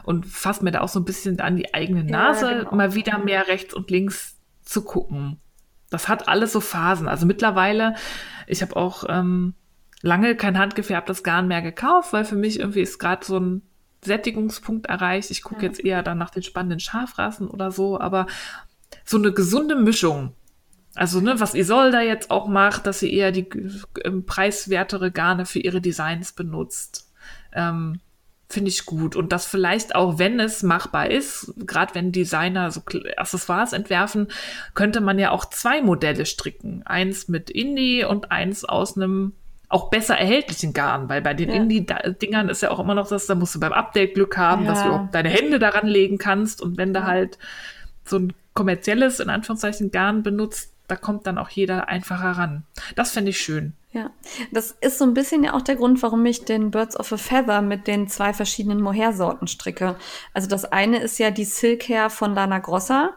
und 0.04 0.26
fasse 0.26 0.64
mir 0.64 0.72
da 0.72 0.82
auch 0.82 0.89
so 0.89 0.99
ein 0.99 1.06
bisschen 1.06 1.39
an 1.39 1.56
die 1.56 1.74
eigene 1.74 2.04
Nase, 2.04 2.51
ja, 2.51 2.58
genau. 2.60 2.76
mal 2.76 2.95
wieder 2.95 3.18
mehr 3.18 3.47
rechts 3.47 3.74
und 3.74 3.89
links 3.89 4.38
zu 4.64 4.84
gucken. 4.84 5.39
Das 5.89 6.08
hat 6.08 6.28
alles 6.28 6.54
so 6.54 6.60
Phasen. 6.60 7.08
Also 7.08 7.26
mittlerweile, 7.26 7.95
ich 8.47 8.62
habe 8.62 8.76
auch 8.76 9.04
ähm, 9.08 9.54
lange 10.01 10.36
kein 10.36 10.58
handgefärbtes 10.58 11.24
Garn 11.24 11.47
mehr 11.47 11.62
gekauft, 11.62 12.14
weil 12.14 12.26
für 12.26 12.36
mich 12.36 12.60
irgendwie 12.60 12.82
ist 12.82 12.99
gerade 12.99 13.26
so 13.26 13.39
ein 13.39 13.62
Sättigungspunkt 14.04 14.88
erreicht. 14.88 15.32
Ich 15.32 15.43
gucke 15.43 15.62
ja. 15.62 15.68
jetzt 15.68 15.84
eher 15.84 16.04
dann 16.04 16.18
nach 16.18 16.30
den 16.30 16.43
spannenden 16.43 16.80
Schafrassen 16.80 17.47
oder 17.47 17.72
so, 17.72 17.99
aber 17.99 18.28
so 19.06 19.18
eine 19.18 19.32
gesunde 19.32 19.76
Mischung. 19.76 20.34
Also, 20.95 21.22
ne, 21.22 21.39
was 21.39 21.56
Isolda 21.56 22.01
jetzt 22.01 22.30
auch 22.30 22.47
macht, 22.47 22.86
dass 22.86 22.99
sie 22.99 23.12
eher 23.12 23.32
die 23.32 23.49
äh, 23.49 24.12
preiswertere 24.12 25.12
Garne 25.12 25.45
für 25.45 25.60
ihre 25.60 25.82
Designs 25.82 26.34
benutzt. 26.34 27.12
Ähm, 27.51 27.99
finde 28.54 28.70
ich 28.70 28.86
gut. 28.86 29.16
Und 29.16 29.32
das 29.32 29.45
vielleicht 29.45 29.95
auch, 29.95 30.20
wenn 30.20 30.39
es 30.39 30.64
machbar 30.64 31.10
ist, 31.12 31.54
gerade 31.58 31.95
wenn 31.95 32.12
Designer 32.12 32.72
so 32.72 32.82
Accessoires 33.18 33.74
entwerfen, 33.74 34.28
könnte 34.76 35.01
man 35.01 35.20
ja 35.20 35.32
auch 35.32 35.45
zwei 35.45 35.82
Modelle 35.82 36.26
stricken. 36.26 36.84
Eins 36.86 37.28
mit 37.28 37.49
Indie 37.49 38.06
und 38.06 38.32
eins 38.32 38.64
aus 38.64 38.95
einem 38.95 39.34
auch 39.70 39.89
besser 39.89 40.16
erhältlichen 40.16 40.72
Garn, 40.72 41.10
weil 41.10 41.22
bei 41.22 41.34
den 41.34 41.49
ja. 41.49 41.56
Indie-Dingern 41.56 42.47
ist 42.47 42.62
ja 42.62 42.70
auch 42.70 42.80
immer 42.80 42.93
noch 42.93 43.08
das, 43.08 43.26
da 43.26 43.34
musst 43.34 43.56
du 43.56 43.60
beim 43.60 43.74
Update 43.74 44.14
Glück 44.14 44.38
haben, 44.38 44.66
ja. 44.66 44.72
dass 44.72 44.84
du 44.84 44.89
auch 44.89 45.12
deine 45.12 45.30
Hände 45.30 45.58
daran 45.58 45.88
legen 45.88 46.20
kannst 46.20 46.62
und 46.62 46.78
wenn 46.78 46.93
du 46.93 47.04
halt 47.06 47.39
so 48.06 48.20
ein 48.20 48.34
kommerzielles, 48.54 49.20
in 49.20 49.32
Anführungszeichen, 49.32 49.89
Garn 49.89 50.22
benutzt, 50.22 50.74
da 50.88 50.95
kommt 50.95 51.26
dann 51.26 51.39
auch 51.39 51.49
jeder 51.49 51.88
einfacher 51.88 52.32
ran. 52.32 52.64
Das 52.95 53.12
fände 53.12 53.32
ich 53.32 53.39
schön. 53.39 53.74
Ja, 53.94 54.10
das 54.52 54.72
ist 54.82 54.98
so 54.98 55.06
ein 55.06 55.14
bisschen 55.14 55.44
ja 55.44 55.54
auch 55.54 55.62
der 55.62 55.76
Grund, 55.76 56.02
warum 56.02 56.26
ich 56.26 56.46
den 56.46 56.72
Birds 56.72 57.00
of 57.00 57.14
a 57.14 57.18
Feather 57.18 57.62
mit 57.62 57.86
den 57.86 58.08
zwei 58.08 58.34
verschiedenen 58.34 58.82
Mohair-Sorten 58.82 59.46
stricke. 59.46 59.98
Also 60.34 60.48
das 60.48 60.66
eine 60.66 60.98
ist 60.98 61.20
ja 61.20 61.30
die 61.30 61.46
Silk 61.46 61.88
Hair 61.88 62.10
von 62.10 62.34
Lana 62.34 62.58
Grossa, 62.58 63.12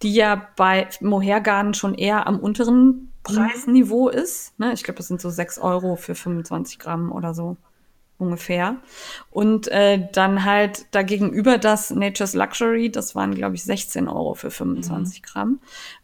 die 0.00 0.14
ja 0.14 0.48
bei 0.56 0.88
Mohair-Garnen 1.00 1.74
schon 1.74 1.94
eher 1.94 2.26
am 2.26 2.40
unteren 2.40 3.12
Preisniveau 3.24 4.08
ist. 4.08 4.58
Ne? 4.58 4.72
Ich 4.72 4.84
glaube, 4.84 4.96
das 4.96 5.08
sind 5.08 5.20
so 5.20 5.28
sechs 5.28 5.58
Euro 5.58 5.96
für 5.96 6.14
25 6.14 6.78
Gramm 6.78 7.12
oder 7.12 7.34
so 7.34 7.58
ungefähr. 8.16 8.76
Und 9.30 9.68
äh, 9.68 10.08
dann 10.12 10.44
halt 10.44 10.86
dagegenüber 10.94 11.58
das 11.58 11.90
Nature's 11.90 12.32
Luxury, 12.32 12.90
das 12.90 13.14
waren, 13.14 13.34
glaube 13.34 13.56
ich, 13.56 13.64
16 13.64 14.08
Euro 14.08 14.34
für 14.34 14.50
25 14.50 15.20
mhm. 15.20 15.24
Gramm. 15.26 15.60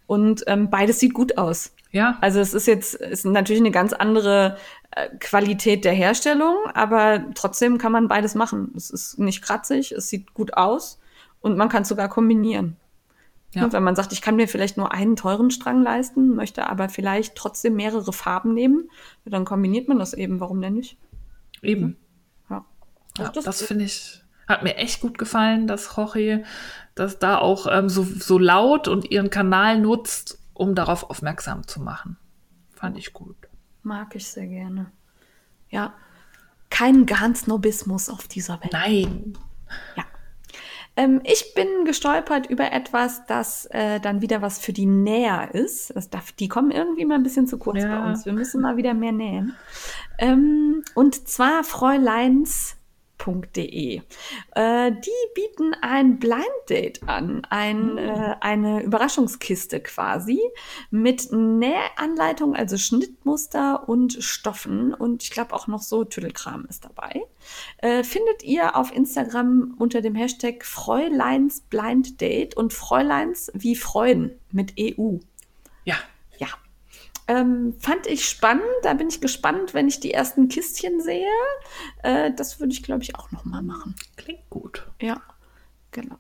Und 0.07 0.45
ähm, 0.47 0.69
beides 0.69 1.01
sieht 1.01 1.15
gut 1.15 1.39
aus. 1.39 1.73
Ja. 1.91 2.19
Also 2.21 2.41
es 2.41 2.55
ist 2.55 2.67
jetzt 2.67 2.95
ist 2.95 3.25
natürlich 3.25 3.63
eine 3.63 3.71
ganz 3.71 3.93
andere 3.93 4.59
äh, 4.91 5.09
Qualität 5.21 5.85
der 5.85 5.93
Herstellung, 5.93 6.55
aber 6.75 7.25
trotzdem 7.35 7.79
kann 7.79 7.93
man 7.93 8.09
beides 8.09 8.35
machen. 8.35 8.73
Es 8.77 8.91
ist 8.91 9.19
nicht 9.19 9.43
kratzig, 9.43 9.93
es 9.93 10.09
sieht 10.09 10.35
gut 10.35 10.55
aus 10.55 11.01
und 11.41 11.57
man 11.57 11.69
kann 11.69 11.83
es 11.83 11.89
sogar 11.89 12.09
kombinieren. 12.09 12.77
Ja. 13.55 13.65
Und 13.65 13.73
wenn 13.73 13.83
man 13.83 13.97
sagt, 13.97 14.13
ich 14.13 14.21
kann 14.21 14.37
mir 14.37 14.47
vielleicht 14.47 14.77
nur 14.77 14.93
einen 14.93 15.17
teuren 15.17 15.51
Strang 15.51 15.83
leisten, 15.83 16.35
möchte 16.35 16.69
aber 16.69 16.89
vielleicht 16.89 17.35
trotzdem 17.35 17.75
mehrere 17.75 18.13
Farben 18.13 18.53
nehmen, 18.53 18.91
dann 19.25 19.47
kombiniert 19.47 19.89
man 19.89 19.99
das 19.99 20.13
eben. 20.13 20.41
Warum 20.41 20.61
denn 20.61 20.75
nicht? 20.75 20.99
Eben. 21.63 21.97
Ja. 22.51 22.67
ja 23.19 23.31
das, 23.31 23.45
das 23.45 23.63
finde 23.63 23.85
ich, 23.85 24.23
hat 24.47 24.63
mir 24.63 24.77
echt 24.77 25.01
gut 25.01 25.17
gefallen, 25.17 25.67
dass 25.67 25.97
Jorge 25.97 26.45
das 26.95 27.19
da 27.19 27.39
auch 27.39 27.67
ähm, 27.71 27.89
so, 27.89 28.03
so 28.03 28.39
laut 28.39 28.87
und 28.87 29.11
ihren 29.11 29.31
Kanal 29.31 29.81
nutzt, 29.81 30.38
um 30.59 30.75
darauf 30.75 31.09
aufmerksam 31.09 31.67
zu 31.67 31.81
machen. 31.81 32.19
Fand 32.71 32.99
ich 32.99 33.13
gut. 33.13 33.37
Mag 33.83 34.15
ich 34.15 34.29
sehr 34.29 34.47
gerne. 34.47 34.93
Ja, 35.71 35.95
kein 36.71 37.07
Garnsnobismus 37.07 38.09
auf 38.09 38.29
dieser 38.29 38.61
Welt. 38.61 38.73
Nein. 38.73 39.39
Ja. 39.97 40.05
Ähm, 40.97 41.21
ich 41.25 41.55
bin 41.55 41.85
gestolpert 41.85 42.47
über 42.47 42.73
etwas, 42.73 43.25
das 43.27 43.67
äh, 43.67 44.01
dann 44.01 44.21
wieder 44.21 44.43
was 44.43 44.59
für 44.59 44.73
die 44.73 44.87
Näher 44.87 45.55
ist. 45.55 45.95
Das 45.95 46.11
darf, 46.11 46.33
die 46.33 46.49
kommen 46.49 46.73
irgendwie 46.73 47.05
mal 47.05 47.15
ein 47.15 47.23
bisschen 47.23 47.47
zu 47.47 47.59
kurz 47.59 47.83
ja. 47.83 48.01
bei 48.01 48.11
uns. 48.11 48.27
Wir 48.27 48.33
müssen 48.33 48.61
mal 48.61 48.77
wieder 48.77 48.95
mehr 48.95 49.13
nähen. 49.13 49.55
Ähm, 50.19 50.83
und 50.95 51.29
zwar 51.29 51.63
Fräuleins 51.63 52.78
die 54.93 55.11
bieten 55.35 55.75
ein 55.83 56.19
Blind 56.19 56.45
Date 56.69 57.03
an, 57.09 57.43
ein, 57.51 57.93
mhm. 57.93 57.99
äh, 57.99 58.37
eine 58.41 58.83
Überraschungskiste 58.83 59.81
quasi 59.81 60.41
mit 60.91 61.33
Nähanleitung, 61.33 62.55
also 62.55 62.77
Schnittmuster 62.79 63.89
und 63.89 64.15
Stoffen 64.23 64.95
und 64.95 65.23
ich 65.23 65.31
glaube 65.31 65.55
auch 65.55 65.67
noch 65.67 65.83
so 65.83 66.05
Tüdelkram 66.05 66.67
ist 66.69 66.85
dabei. 66.85 67.23
Äh, 67.79 68.05
findet 68.05 68.43
ihr 68.43 68.77
auf 68.77 68.95
Instagram 68.95 69.75
unter 69.79 70.01
dem 70.01 70.15
Hashtag 70.15 70.65
Fräuleins 70.65 71.61
Blind 71.63 72.21
Date 72.21 72.57
und 72.57 72.73
Fräuleins 72.73 73.51
wie 73.55 73.77
Freuden 73.77 74.39
mit 74.51 74.75
EU. 74.79 75.17
Ja, 75.85 75.97
ähm, 77.29 77.75
fand 77.79 78.07
ich 78.07 78.29
spannend. 78.29 78.65
Da 78.83 78.95
bin 78.95 79.09
ich 79.09 79.21
gespannt, 79.21 79.75
wenn 79.75 79.87
ich 79.87 80.01
die 80.01 80.13
ersten 80.13 80.49
Kistchen 80.49 81.01
sehe. 81.01 81.29
Äh, 82.03 82.33
das 82.35 82.59
würde 82.59 82.73
ich, 82.73 82.83
glaube 82.83 83.03
ich, 83.03 83.17
auch 83.17 83.31
noch 83.31 83.45
mal 83.45 83.63
machen. 83.63 83.95
Klingt 84.17 84.49
gut. 84.51 84.87
Ja, 85.01 85.21
genau. 85.93 86.17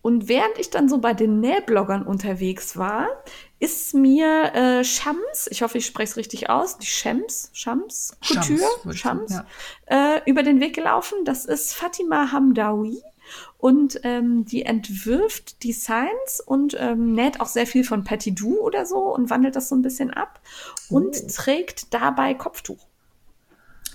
Und 0.00 0.28
während 0.28 0.58
ich 0.58 0.70
dann 0.70 0.88
so 0.88 0.98
bei 0.98 1.14
den 1.14 1.38
Nähbloggern 1.38 2.04
unterwegs 2.04 2.76
war, 2.76 3.06
ist 3.60 3.94
mir 3.94 4.52
äh, 4.52 4.84
Shams, 4.84 5.46
ich 5.48 5.62
hoffe, 5.62 5.78
ich 5.78 5.86
spreche 5.86 6.10
es 6.10 6.16
richtig 6.16 6.50
aus, 6.50 6.76
die 6.78 6.86
Shams, 6.86 7.50
Shams, 7.52 8.16
Couture, 8.26 8.58
Shams, 8.58 8.98
Shams, 8.98 9.32
ja. 9.88 10.16
äh, 10.16 10.20
über 10.26 10.42
den 10.42 10.58
Weg 10.60 10.74
gelaufen. 10.74 11.24
Das 11.24 11.44
ist 11.44 11.72
Fatima 11.72 12.32
Hamdawi 12.32 13.00
und 13.58 14.00
ähm, 14.02 14.44
die 14.44 14.64
entwirft 14.64 15.62
Designs 15.62 16.42
und 16.44 16.76
ähm, 16.78 17.12
näht 17.12 17.40
auch 17.40 17.46
sehr 17.46 17.66
viel 17.66 17.84
von 17.84 18.04
Petit 18.04 18.38
Doux 18.40 18.58
oder 18.60 18.86
so 18.86 18.98
und 19.14 19.30
wandelt 19.30 19.56
das 19.56 19.68
so 19.68 19.76
ein 19.76 19.82
bisschen 19.82 20.10
ab 20.10 20.40
und 20.88 21.16
oh. 21.16 21.26
trägt 21.32 21.94
dabei 21.94 22.34
Kopftuch. 22.34 22.86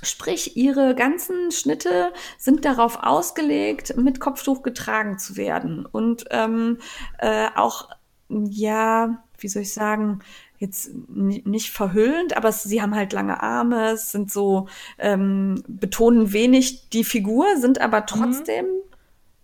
Sprich, 0.03 0.55
ihre 0.55 0.93
ganzen 0.95 1.51
Schnitte 1.51 2.13
sind 2.37 2.65
darauf 2.65 3.03
ausgelegt, 3.03 3.97
mit 3.97 4.19
Kopftuch 4.19 4.61
getragen 4.61 5.17
zu 5.17 5.37
werden. 5.37 5.85
Und 5.85 6.25
ähm, 6.29 6.77
äh, 7.17 7.47
auch, 7.55 7.89
ja, 8.29 9.23
wie 9.39 9.47
soll 9.47 9.63
ich 9.63 9.73
sagen, 9.73 10.19
jetzt 10.59 10.91
nicht 11.09 11.71
verhüllend, 11.71 12.37
aber 12.37 12.51
sie 12.51 12.81
haben 12.81 12.95
halt 12.95 13.11
lange 13.13 13.41
Arme, 13.41 13.97
sind 13.97 14.31
so, 14.31 14.67
ähm, 14.97 15.63
betonen 15.67 16.31
wenig 16.31 16.89
die 16.89 17.03
Figur, 17.03 17.45
sind 17.57 17.81
aber 17.81 18.01
mhm. 18.01 18.05
trotzdem 18.07 18.65
mhm 18.65 18.86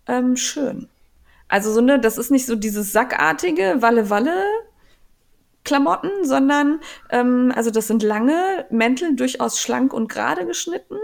ähm, 0.08 0.36
schön. 0.36 0.90
Also 1.48 1.72
so 1.72 1.82
ne, 1.82 2.00
das 2.00 2.18
ist 2.18 2.32
nicht 2.32 2.46
so 2.46 2.56
dieses 2.56 2.92
sackartige 2.92 3.82
Walle-Walle 3.82 4.44
Klamotten, 5.64 6.26
sondern 6.26 6.82
ähm, 7.10 7.52
also 7.56 7.72
das 7.72 7.88
sind 7.88 8.04
lange 8.04 8.66
Mäntel, 8.70 9.16
durchaus 9.16 9.60
schlank 9.60 9.94
und 9.94 10.10
gerade 10.10 10.46
geschnitten, 10.46 10.98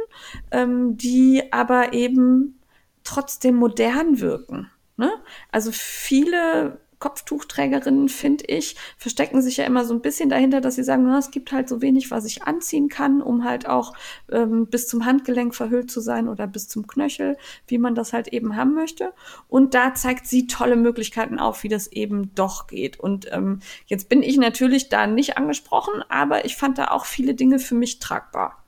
ähm, 0.51 0.97
die 0.97 1.43
aber 1.51 1.93
eben 1.93 2.59
trotzdem 3.03 3.55
modern 3.55 4.19
wirken. 4.19 4.69
Ne? 4.97 5.11
Also 5.51 5.71
viele 5.71 6.81
Kopftuchträgerinnen, 6.99 8.09
finde 8.09 8.45
ich, 8.45 8.75
verstecken 8.97 9.41
sich 9.41 9.57
ja 9.57 9.65
immer 9.65 9.85
so 9.85 9.93
ein 9.93 10.01
bisschen 10.01 10.29
dahinter, 10.29 10.61
dass 10.61 10.75
sie 10.75 10.83
sagen, 10.83 11.03
na, 11.05 11.17
es 11.17 11.31
gibt 11.31 11.51
halt 11.51 11.69
so 11.69 11.81
wenig, 11.81 12.11
was 12.11 12.25
ich 12.25 12.43
anziehen 12.43 12.89
kann, 12.89 13.21
um 13.21 13.45
halt 13.45 13.67
auch 13.67 13.93
ähm, 14.31 14.67
bis 14.67 14.87
zum 14.87 15.05
Handgelenk 15.05 15.55
verhüllt 15.55 15.89
zu 15.89 16.01
sein 16.01 16.27
oder 16.27 16.45
bis 16.45 16.67
zum 16.67 16.87
Knöchel, 16.87 17.37
wie 17.67 17.77
man 17.77 17.95
das 17.95 18.13
halt 18.13 18.27
eben 18.29 18.55
haben 18.55 18.73
möchte. 18.73 19.13
Und 19.47 19.73
da 19.73 19.93
zeigt 19.93 20.27
sie 20.27 20.47
tolle 20.47 20.75
Möglichkeiten 20.75 21.39
auf, 21.39 21.63
wie 21.63 21.69
das 21.69 21.87
eben 21.87 22.35
doch 22.35 22.67
geht. 22.67 22.99
Und 22.99 23.31
ähm, 23.31 23.59
jetzt 23.87 24.09
bin 24.09 24.21
ich 24.21 24.37
natürlich 24.37 24.89
da 24.89 25.07
nicht 25.07 25.37
angesprochen, 25.37 26.03
aber 26.09 26.45
ich 26.45 26.57
fand 26.57 26.77
da 26.77 26.89
auch 26.89 27.05
viele 27.05 27.33
Dinge 27.33 27.59
für 27.59 27.75
mich 27.75 27.99
tragbar 27.99 28.63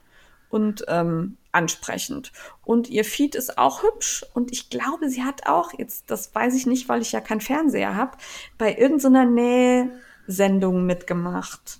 und 0.51 0.85
ähm, 0.87 1.37
ansprechend. 1.51 2.31
Und 2.63 2.89
ihr 2.89 3.05
Feed 3.05 3.35
ist 3.35 3.57
auch 3.57 3.83
hübsch 3.83 4.25
und 4.33 4.51
ich 4.51 4.69
glaube, 4.69 5.09
sie 5.09 5.23
hat 5.23 5.47
auch, 5.47 5.71
jetzt 5.77 6.09
das 6.11 6.33
weiß 6.33 6.55
ich 6.55 6.65
nicht, 6.65 6.89
weil 6.89 7.01
ich 7.01 7.11
ja 7.11 7.21
keinen 7.21 7.41
Fernseher 7.41 7.95
habe, 7.95 8.17
bei 8.57 8.75
irgendeiner 8.75 9.25
Nähsendung 9.25 10.85
mitgemacht. 10.85 11.79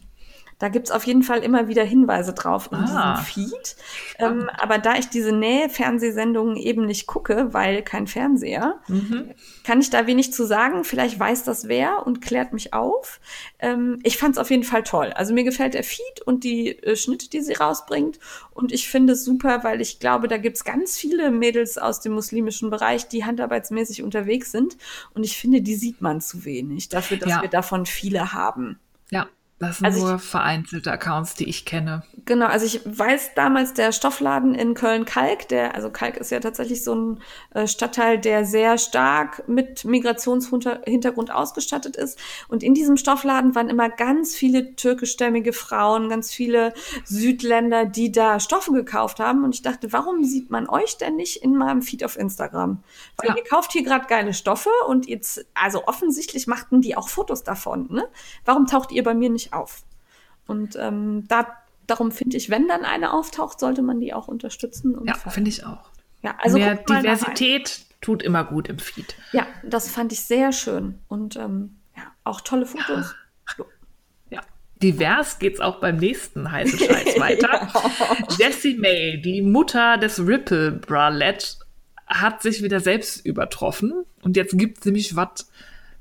Da 0.62 0.70
gibt's 0.70 0.92
auf 0.92 1.08
jeden 1.08 1.24
Fall 1.24 1.44
immer 1.44 1.68
wieder 1.68 1.84
Hinweise 1.84 2.34
drauf 2.34 2.70
in 2.72 2.78
ah. 2.78 3.16
diesem 3.18 3.26
Feed. 3.26 3.76
Ähm, 4.20 4.48
aber 4.60 4.78
da 4.78 4.96
ich 4.96 5.10
diese 5.10 5.32
Nähe-Fernsehsendungen 5.32 6.56
eben 6.56 6.86
nicht 6.86 7.08
gucke, 7.08 7.52
weil 7.52 7.82
kein 7.82 8.06
Fernseher, 8.06 8.76
mhm. 8.88 9.32
kann 9.64 9.82
ich 9.82 9.90
da 9.90 10.06
wenig 10.06 10.34
zu 10.34 10.46
sagen. 10.46 10.84
Vielleicht 10.84 11.20
weiß 11.20 11.46
das 11.46 11.68
wer 11.68 12.06
und 12.06 12.22
klärt 12.22 12.54
mich 12.54 12.76
auf. 12.76 13.20
Ähm, 13.58 13.98
ich 14.04 14.20
fand's 14.20 14.38
auf 14.38 14.52
jeden 14.52 14.62
Fall 14.62 14.84
toll. 14.84 15.12
Also 15.16 15.34
mir 15.34 15.44
gefällt 15.44 15.74
der 15.74 15.84
Feed 15.84 16.22
und 16.26 16.44
die 16.44 16.78
äh, 16.84 16.96
Schnitte, 16.96 17.28
die 17.28 17.42
sie 17.42 17.54
rausbringt. 17.54 18.20
Und 18.54 18.72
ich 18.72 18.88
finde 18.88 19.14
es 19.14 19.26
super, 19.26 19.64
weil 19.64 19.82
ich 19.82 20.00
glaube, 20.00 20.28
da 20.28 20.38
gibt's 20.38 20.64
ganz 20.64 20.96
viele 20.96 21.32
Mädels 21.32 21.80
aus 21.80 22.02
dem 22.02 22.14
muslimischen 22.14 22.70
Bereich, 22.70 23.08
die 23.08 23.26
handarbeitsmäßig 23.26 24.04
unterwegs 24.04 24.52
sind. 24.52 24.78
Und 25.16 25.24
ich 25.24 25.38
finde, 25.38 25.64
die 25.64 25.76
sieht 25.76 26.02
man 26.02 26.22
zu 26.22 26.46
wenig 26.46 26.90
dafür, 26.90 27.18
dass 27.18 27.30
ja. 27.30 27.42
wir 27.42 27.50
davon 27.50 27.88
viele 27.88 28.34
haben. 28.34 28.78
Ja, 29.10 29.28
das 29.62 29.78
sind 29.78 29.86
also 29.86 30.08
nur 30.08 30.16
ich, 30.16 30.22
vereinzelte 30.24 30.92
Accounts, 30.92 31.36
die 31.36 31.48
ich 31.48 31.66
kenne. 31.66 32.04
Genau, 32.26 32.48
also 32.48 32.66
ich 32.66 32.82
weiß 32.84 33.36
damals 33.36 33.74
der 33.74 33.92
Stoffladen 33.92 34.56
in 34.56 34.74
Köln-Kalk, 34.74 35.48
der, 35.50 35.76
also 35.76 35.92
Kalk 35.92 36.18
ist 36.18 36.32
ja 36.32 36.40
tatsächlich 36.40 36.84
so 36.84 36.96
ein 36.96 37.20
äh, 37.54 37.68
Stadtteil, 37.68 38.18
der 38.18 38.44
sehr 38.46 38.80
stark 38.80 39.48
mit 39.48 39.86
Migrationshintergrund 39.86 41.32
ausgestattet 41.32 41.96
ist. 41.96 42.18
Und 42.48 42.64
in 42.64 42.74
diesem 42.74 42.98
Stoffladen 42.98 43.54
waren 43.54 43.70
immer 43.70 43.90
ganz 43.90 44.36
viele 44.36 44.76
türkischstämmige 44.76 45.54
Frauen, 45.54 46.10
ganz 46.10 46.32
viele 46.32 46.74
Südländer, 47.06 47.86
die 47.86 48.12
da 48.12 48.40
Stoffe 48.40 48.72
gekauft 48.72 49.20
haben. 49.20 49.44
Und 49.44 49.54
ich 49.54 49.62
dachte, 49.62 49.94
warum 49.94 50.24
sieht 50.24 50.50
man 50.50 50.68
euch 50.68 50.98
denn 50.98 51.16
nicht 51.16 51.44
in 51.44 51.56
meinem 51.56 51.84
Feed 51.84 52.04
auf 52.04 52.18
Instagram? 52.18 52.84
Weil 53.18 53.30
ja. 53.30 53.36
ihr 53.38 53.44
kauft 53.44 53.74
hier 53.74 53.84
gerade 53.84 54.08
geile 54.08 54.34
Stoffe 54.34 54.72
und 54.88 55.08
jetzt, 55.08 55.46
also 55.54 55.86
offensichtlich 55.86 56.48
machten 56.48 56.82
die 56.82 56.98
auch 56.98 57.10
Fotos 57.10 57.44
davon. 57.44 57.88
Ne? 57.92 58.08
Warum 58.44 58.66
taucht 58.66 58.92
ihr 58.92 59.04
bei 59.04 59.14
mir 59.14 59.30
nicht 59.30 59.51
auf. 59.52 59.84
Und 60.48 60.76
ähm, 60.80 61.28
da, 61.28 61.48
darum 61.88 62.12
finde 62.12 62.38
ich, 62.38 62.50
wenn 62.50 62.68
dann 62.68 62.86
eine 62.86 63.14
auftaucht, 63.14 63.60
sollte 63.60 63.82
man 63.82 64.00
die 64.00 64.14
auch 64.14 64.28
unterstützen. 64.28 64.98
ja, 65.06 65.14
finde 65.14 65.50
ich 65.50 65.66
auch. 65.66 65.90
Ja, 66.24 66.36
also 66.40 66.58
Mehr 66.58 66.76
Diversität 66.76 67.86
tut 68.02 68.22
immer 68.24 68.44
gut 68.44 68.68
im 68.68 68.80
Feed. 68.80 69.16
Ja, 69.32 69.48
das 69.64 69.90
fand 69.90 70.12
ich 70.12 70.22
sehr 70.22 70.52
schön. 70.52 71.00
Und 71.08 71.36
ähm, 71.36 71.78
ja, 71.96 72.04
auch 72.24 72.42
tolle 72.42 72.66
Fotos. 72.66 73.16
Ja. 73.58 73.66
ja. 74.30 74.42
Divers 74.82 75.40
geht's 75.40 75.60
auch 75.60 75.80
beim 75.80 75.98
nächsten 75.98 76.52
heißen 76.52 76.80
Scheiß 76.80 77.16
weiter. 77.20 77.70
ja. 77.72 78.28
Jessie 78.38 78.78
May, 78.78 79.22
die 79.22 79.42
Mutter 79.42 79.98
des 79.98 80.20
Ripple 80.26 80.72
Bralette, 80.72 81.58
hat 82.08 82.42
sich 82.42 82.62
wieder 82.62 82.80
selbst 82.80 83.26
übertroffen. 83.26 84.06
Und 84.22 84.36
jetzt 84.36 84.58
gibt 84.58 84.80
es 84.80 84.86
nämlich 84.86 85.16
was 85.16 85.50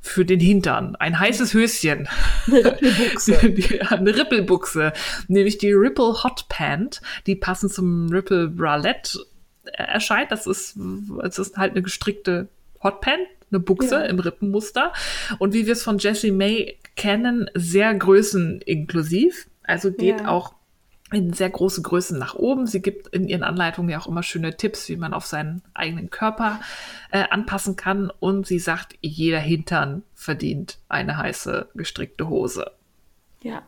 für 0.01 0.25
den 0.25 0.41
Hintern. 0.41 0.97
Ein 0.97 1.19
heißes 1.19 1.55
Höschen. 1.55 2.09
Eine 2.47 2.65
Rippelbuchse. 2.65 3.39
eine 3.91 4.17
Rippelbuchse. 4.17 4.93
Nämlich 5.29 5.59
die 5.59 5.73
Ripple 5.73 6.23
Hot 6.25 6.47
Pant, 6.49 7.03
die 7.27 7.37
passend 7.37 7.73
zum 7.73 8.09
Ripple 8.09 8.49
Bralette 8.49 9.19
erscheint. 9.65 10.33
Das 10.33 10.47
ist, 10.47 10.79
es 11.23 11.39
ist 11.39 11.57
halt 11.57 11.73
eine 11.73 11.83
gestrickte 11.83 12.49
Hot 12.83 13.01
Pant, 13.01 13.27
eine 13.51 13.61
Buchse 13.61 13.97
ja. 13.97 14.03
im 14.03 14.19
Rippenmuster. 14.19 14.93
Und 15.39 15.53
wie 15.53 15.67
wir 15.67 15.75
es 15.75 15.83
von 15.83 15.99
Jessie 15.99 16.33
May 16.33 16.79
kennen, 16.97 17.51
sehr 17.55 17.95
größeninklusiv. 17.95 19.49
Also 19.63 19.93
geht 19.93 20.21
ja. 20.21 20.29
auch 20.29 20.55
in 21.13 21.33
sehr 21.33 21.51
große 21.51 21.83
Größen 21.83 22.19
nach 22.19 22.35
oben. 22.35 22.67
Sie 22.67 22.81
gibt 22.81 23.09
in 23.09 23.29
ihren 23.29 23.43
Anleitungen 23.43 23.91
ja 23.91 23.99
auch 23.99 24.07
immer 24.07 24.23
schöne 24.23 24.57
Tipps, 24.57 24.89
wie 24.89 24.97
man 24.97 25.15
auf 25.15 25.27
seinen 25.27 25.63
eigenen 25.75 26.11
Körper 26.11 26.61
äh, 27.11 27.25
anpassen 27.31 27.77
kann. 27.77 28.13
Und 28.21 28.47
sie 28.47 28.59
sagt, 28.59 28.95
jeder 29.01 29.41
Hintern 29.41 30.03
verdient 30.15 30.79
eine 30.89 31.17
heiße 31.17 31.69
gestrickte 31.75 32.29
Hose. 32.29 32.71
Ja. 33.43 33.63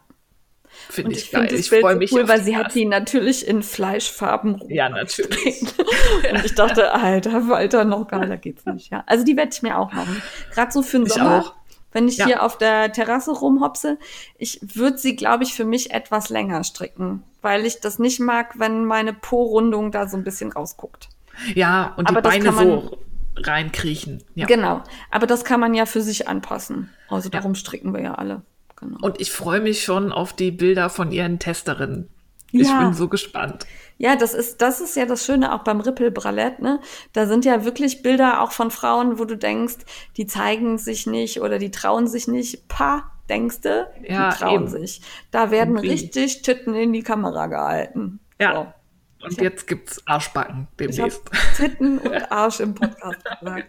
Finde 0.88 1.12
ich, 1.12 1.24
ich 1.24 1.30
geil. 1.30 1.53
Ich 1.53 1.68
freue 1.68 1.97
mich. 1.97 2.12
Cool, 2.12 2.28
weil 2.28 2.43
sie 2.43 2.57
hat 2.57 2.74
die 2.74 2.84
natürlich 2.84 3.47
in 3.47 3.62
Fleischfarben. 3.62 4.62
Ja, 4.68 4.88
natürlich. 4.88 5.62
Und 6.32 6.45
ich 6.45 6.55
dachte, 6.55 6.93
alter 6.93 7.49
Walter, 7.49 7.84
noch 7.84 8.09
geiler 8.09 8.36
geht's 8.36 8.64
nicht. 8.64 8.90
Ja. 8.90 9.05
Also 9.07 9.24
die 9.24 9.36
werde 9.36 9.51
ich 9.53 9.62
mir 9.62 9.78
auch 9.78 9.93
machen. 9.93 10.22
Gerade 10.53 10.72
so 10.72 10.82
für 10.82 10.99
den 10.99 11.07
ich 11.07 11.12
Sommer. 11.12 11.40
Auch 11.40 11.55
wenn 11.93 12.09
ich 12.09 12.16
ja. 12.16 12.26
hier 12.26 12.43
auf 12.43 12.59
der 12.59 12.93
Terrasse 12.93 13.30
rumhopse. 13.32 13.99
Ich 14.38 14.61
würde 14.62 14.99
sie, 14.99 15.16
glaube 15.16 15.45
ich, 15.45 15.55
für 15.55 15.64
mich 15.64 15.93
etwas 15.93 16.28
länger 16.28 16.64
stricken, 16.64 17.22
weil 17.40 17.64
ich 17.66 17.80
das 17.80 17.99
nicht 17.99 18.20
mag, 18.20 18.59
wenn 18.59 18.84
meine 18.84 19.12
Po-Rundung 19.12 19.93
da 19.93 20.09
so 20.09 20.16
ein 20.16 20.24
bisschen 20.24 20.53
rausguckt. 20.53 21.09
Ja, 21.55 21.95
und 21.97 22.09
Aber 22.09 22.22
die 22.22 22.28
Beine 22.28 22.53
man, 22.53 22.68
so 22.68 22.99
reinkriechen. 23.36 24.22
Ja. 24.34 24.47
Genau. 24.47 24.82
Aber 25.11 25.26
das 25.26 25.45
kann 25.45 25.61
man 25.61 25.74
ja 25.74 25.86
für 25.86 26.03
sich 26.03 26.28
anpassen. 26.28 26.90
Also 27.09 27.28
darum 27.28 27.53
ja. 27.53 27.57
stricken 27.57 27.95
wir 27.95 28.03
ja 28.03 28.14
alle. 28.14 28.43
Genau. 28.76 28.99
Und 29.01 29.20
ich 29.20 29.30
freue 29.30 29.61
mich 29.61 29.84
schon 29.84 30.12
auf 30.12 30.32
die 30.32 30.51
Bilder 30.51 30.90
von 30.90 31.12
ihren 31.12 31.38
Testerinnen. 31.38 32.09
Ich 32.53 32.69
ja. 32.69 32.81
bin 32.81 32.95
so 32.95 33.09
gespannt. 33.09 33.67
Ja, 33.97 34.15
das 34.15 34.35
ist, 34.35 34.61
das 34.61 34.81
ist 34.81 34.97
ja 34.97 35.07
das 35.07 35.25
Schöne 35.25 35.55
auch 35.55 35.65
beim 35.65 35.81
Rippelbralett, 35.81 36.61
ne? 36.61 36.81
Da 37.13 37.27
sind 37.27 37.45
ja 37.45 37.65
wirklich 37.65 38.03
Bilder 38.03 38.43
auch 38.43 38.53
von 38.53 38.71
Frauen, 38.71 39.19
wo 39.19 39.25
du 39.25 39.37
denkst, 39.37 39.77
die 40.17 40.27
zeigen 40.27 40.77
sich 40.77 41.07
nicht 41.07 41.41
oder 41.41 41.59
die 41.59 41.71
trauen 41.71 42.07
sich 42.07 42.29
nicht. 42.29 42.69
Pa, 42.69 43.11
denkst 43.29 43.63
du, 43.63 43.91
ja, 44.07 44.31
die 44.31 44.37
trauen 44.37 44.63
eben. 44.63 44.69
sich. 44.69 45.03
Da 45.31 45.51
werden 45.51 45.77
Irgendwie. 45.77 45.91
richtig 45.91 46.43
Titten 46.43 46.75
in 46.75 46.93
die 46.93 47.03
Kamera 47.03 47.47
gehalten. 47.47 48.21
Ja. 48.39 48.55
So. 48.55 49.27
Und 49.27 49.41
jetzt 49.41 49.67
gibt's 49.69 50.05
Arschbacken 50.07 50.67
demnächst. 50.79 51.23
Titten 51.57 51.99
und 51.99 52.33
Arsch 52.33 52.61
im 52.61 52.75
Podcast 52.75 53.25
gesagt. 53.41 53.69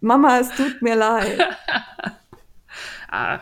Mama, 0.00 0.38
es 0.38 0.48
tut 0.50 0.80
mir 0.80 0.94
leid. 0.94 1.40
ah. 3.10 3.40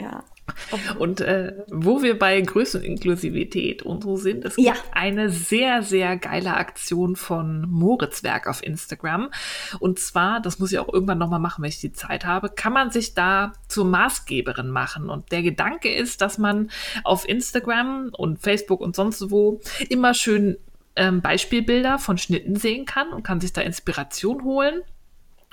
Ja. 0.00 0.24
Und 0.98 1.20
äh, 1.20 1.54
wo 1.68 2.02
wir 2.02 2.18
bei 2.18 2.40
Größeninklusivität 2.40 3.82
und 3.82 4.02
so 4.02 4.16
sind, 4.16 4.44
es 4.44 4.56
gibt 4.56 4.68
ja. 4.68 4.74
eine 4.92 5.30
sehr, 5.30 5.82
sehr 5.82 6.16
geile 6.16 6.54
Aktion 6.56 7.16
von 7.16 7.68
Moritzwerk 7.68 8.46
auf 8.46 8.62
Instagram. 8.62 9.30
Und 9.78 9.98
zwar, 9.98 10.40
das 10.40 10.58
muss 10.58 10.72
ich 10.72 10.78
auch 10.78 10.92
irgendwann 10.92 11.18
nochmal 11.18 11.40
machen, 11.40 11.62
wenn 11.62 11.68
ich 11.68 11.80
die 11.80 11.92
Zeit 11.92 12.24
habe, 12.24 12.50
kann 12.50 12.72
man 12.72 12.90
sich 12.90 13.14
da 13.14 13.52
zur 13.68 13.84
Maßgeberin 13.84 14.68
machen. 14.68 15.10
Und 15.10 15.32
der 15.32 15.42
Gedanke 15.42 15.92
ist, 15.92 16.20
dass 16.20 16.38
man 16.38 16.70
auf 17.04 17.28
Instagram 17.28 18.10
und 18.16 18.38
Facebook 18.38 18.80
und 18.80 18.96
sonst 18.96 19.30
wo 19.30 19.60
immer 19.88 20.14
schön 20.14 20.56
ähm, 20.96 21.20
Beispielbilder 21.20 21.98
von 21.98 22.18
Schnitten 22.18 22.56
sehen 22.56 22.86
kann 22.86 23.08
und 23.10 23.22
kann 23.22 23.40
sich 23.40 23.52
da 23.52 23.60
Inspiration 23.60 24.44
holen 24.44 24.82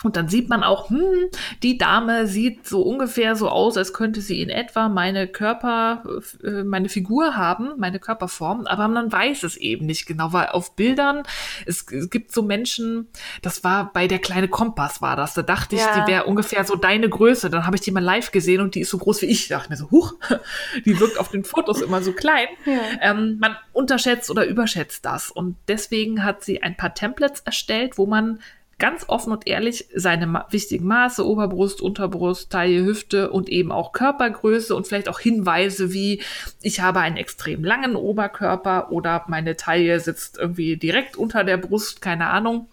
und 0.03 0.15
dann 0.15 0.27
sieht 0.27 0.49
man 0.49 0.63
auch, 0.63 0.89
hm, 0.89 1.29
die 1.63 1.77
Dame 1.77 2.27
sieht 2.27 2.67
so 2.67 2.81
ungefähr 2.81 3.35
so 3.35 3.49
aus, 3.49 3.77
als 3.77 3.93
könnte 3.93 4.21
sie 4.21 4.41
in 4.41 4.49
etwa 4.49 4.89
meine 4.89 5.27
Körper, 5.27 6.03
äh, 6.43 6.63
meine 6.63 6.89
Figur 6.89 7.35
haben, 7.35 7.71
meine 7.77 7.99
Körperform, 7.99 8.67
aber 8.67 8.87
man 8.87 9.11
weiß 9.11 9.43
es 9.43 9.57
eben 9.57 9.85
nicht 9.85 10.05
genau, 10.05 10.33
weil 10.33 10.47
auf 10.47 10.75
Bildern, 10.75 11.23
es, 11.65 11.85
es 11.91 12.09
gibt 12.09 12.31
so 12.31 12.43
Menschen, 12.43 13.07
das 13.41 13.63
war 13.63 13.91
bei 13.93 14.07
der 14.07 14.19
kleine 14.19 14.47
Kompass 14.47 15.01
war 15.01 15.15
das, 15.15 15.33
da 15.33 15.41
dachte 15.41 15.75
ich, 15.75 15.81
ja. 15.81 16.01
die 16.01 16.11
wäre 16.11 16.25
ungefähr 16.25 16.63
so 16.65 16.75
deine 16.75 17.09
Größe, 17.09 17.49
dann 17.49 17.65
habe 17.65 17.75
ich 17.75 17.81
die 17.81 17.91
mal 17.91 18.03
live 18.03 18.31
gesehen 18.31 18.61
und 18.61 18.75
die 18.75 18.81
ist 18.81 18.89
so 18.89 18.97
groß 18.97 19.21
wie 19.21 19.27
ich, 19.27 19.47
da 19.47 19.57
dachte 19.57 19.69
mir 19.69 19.77
so, 19.77 19.89
huch, 19.91 20.15
die 20.85 20.99
wirkt 20.99 21.17
auf 21.19 21.29
den 21.29 21.43
Fotos 21.43 21.81
immer 21.81 22.01
so 22.01 22.11
klein. 22.11 22.47
Ja. 22.65 22.79
Ähm, 23.01 23.37
man 23.39 23.55
unterschätzt 23.71 24.29
oder 24.29 24.45
überschätzt 24.45 25.05
das 25.05 25.31
und 25.31 25.55
deswegen 25.67 26.23
hat 26.23 26.43
sie 26.43 26.61
ein 26.61 26.75
paar 26.75 26.93
Templates 26.93 27.41
erstellt, 27.41 27.97
wo 27.97 28.05
man 28.05 28.39
ganz 28.83 29.05
offen 29.07 29.31
und 29.31 29.47
ehrlich 29.47 29.87
seine 29.95 30.27
ma 30.27 30.45
wichtigen 30.49 30.85
Maße, 30.85 31.25
Oberbrust, 31.25 31.81
Unterbrust, 31.81 32.51
Taille, 32.51 32.83
Hüfte 32.83 33.31
und 33.31 33.47
eben 33.47 33.71
auch 33.71 33.93
Körpergröße 33.93 34.75
und 34.75 34.85
vielleicht 34.85 35.07
auch 35.07 35.21
Hinweise 35.21 35.93
wie, 35.93 36.21
ich 36.61 36.81
habe 36.81 36.99
einen 36.99 37.15
extrem 37.15 37.63
langen 37.63 37.95
Oberkörper 37.95 38.91
oder 38.91 39.23
meine 39.29 39.55
Taille 39.55 40.01
sitzt 40.01 40.37
irgendwie 40.37 40.75
direkt 40.75 41.15
unter 41.15 41.45
der 41.45 41.55
Brust, 41.55 42.01
keine 42.01 42.27
Ahnung 42.27 42.67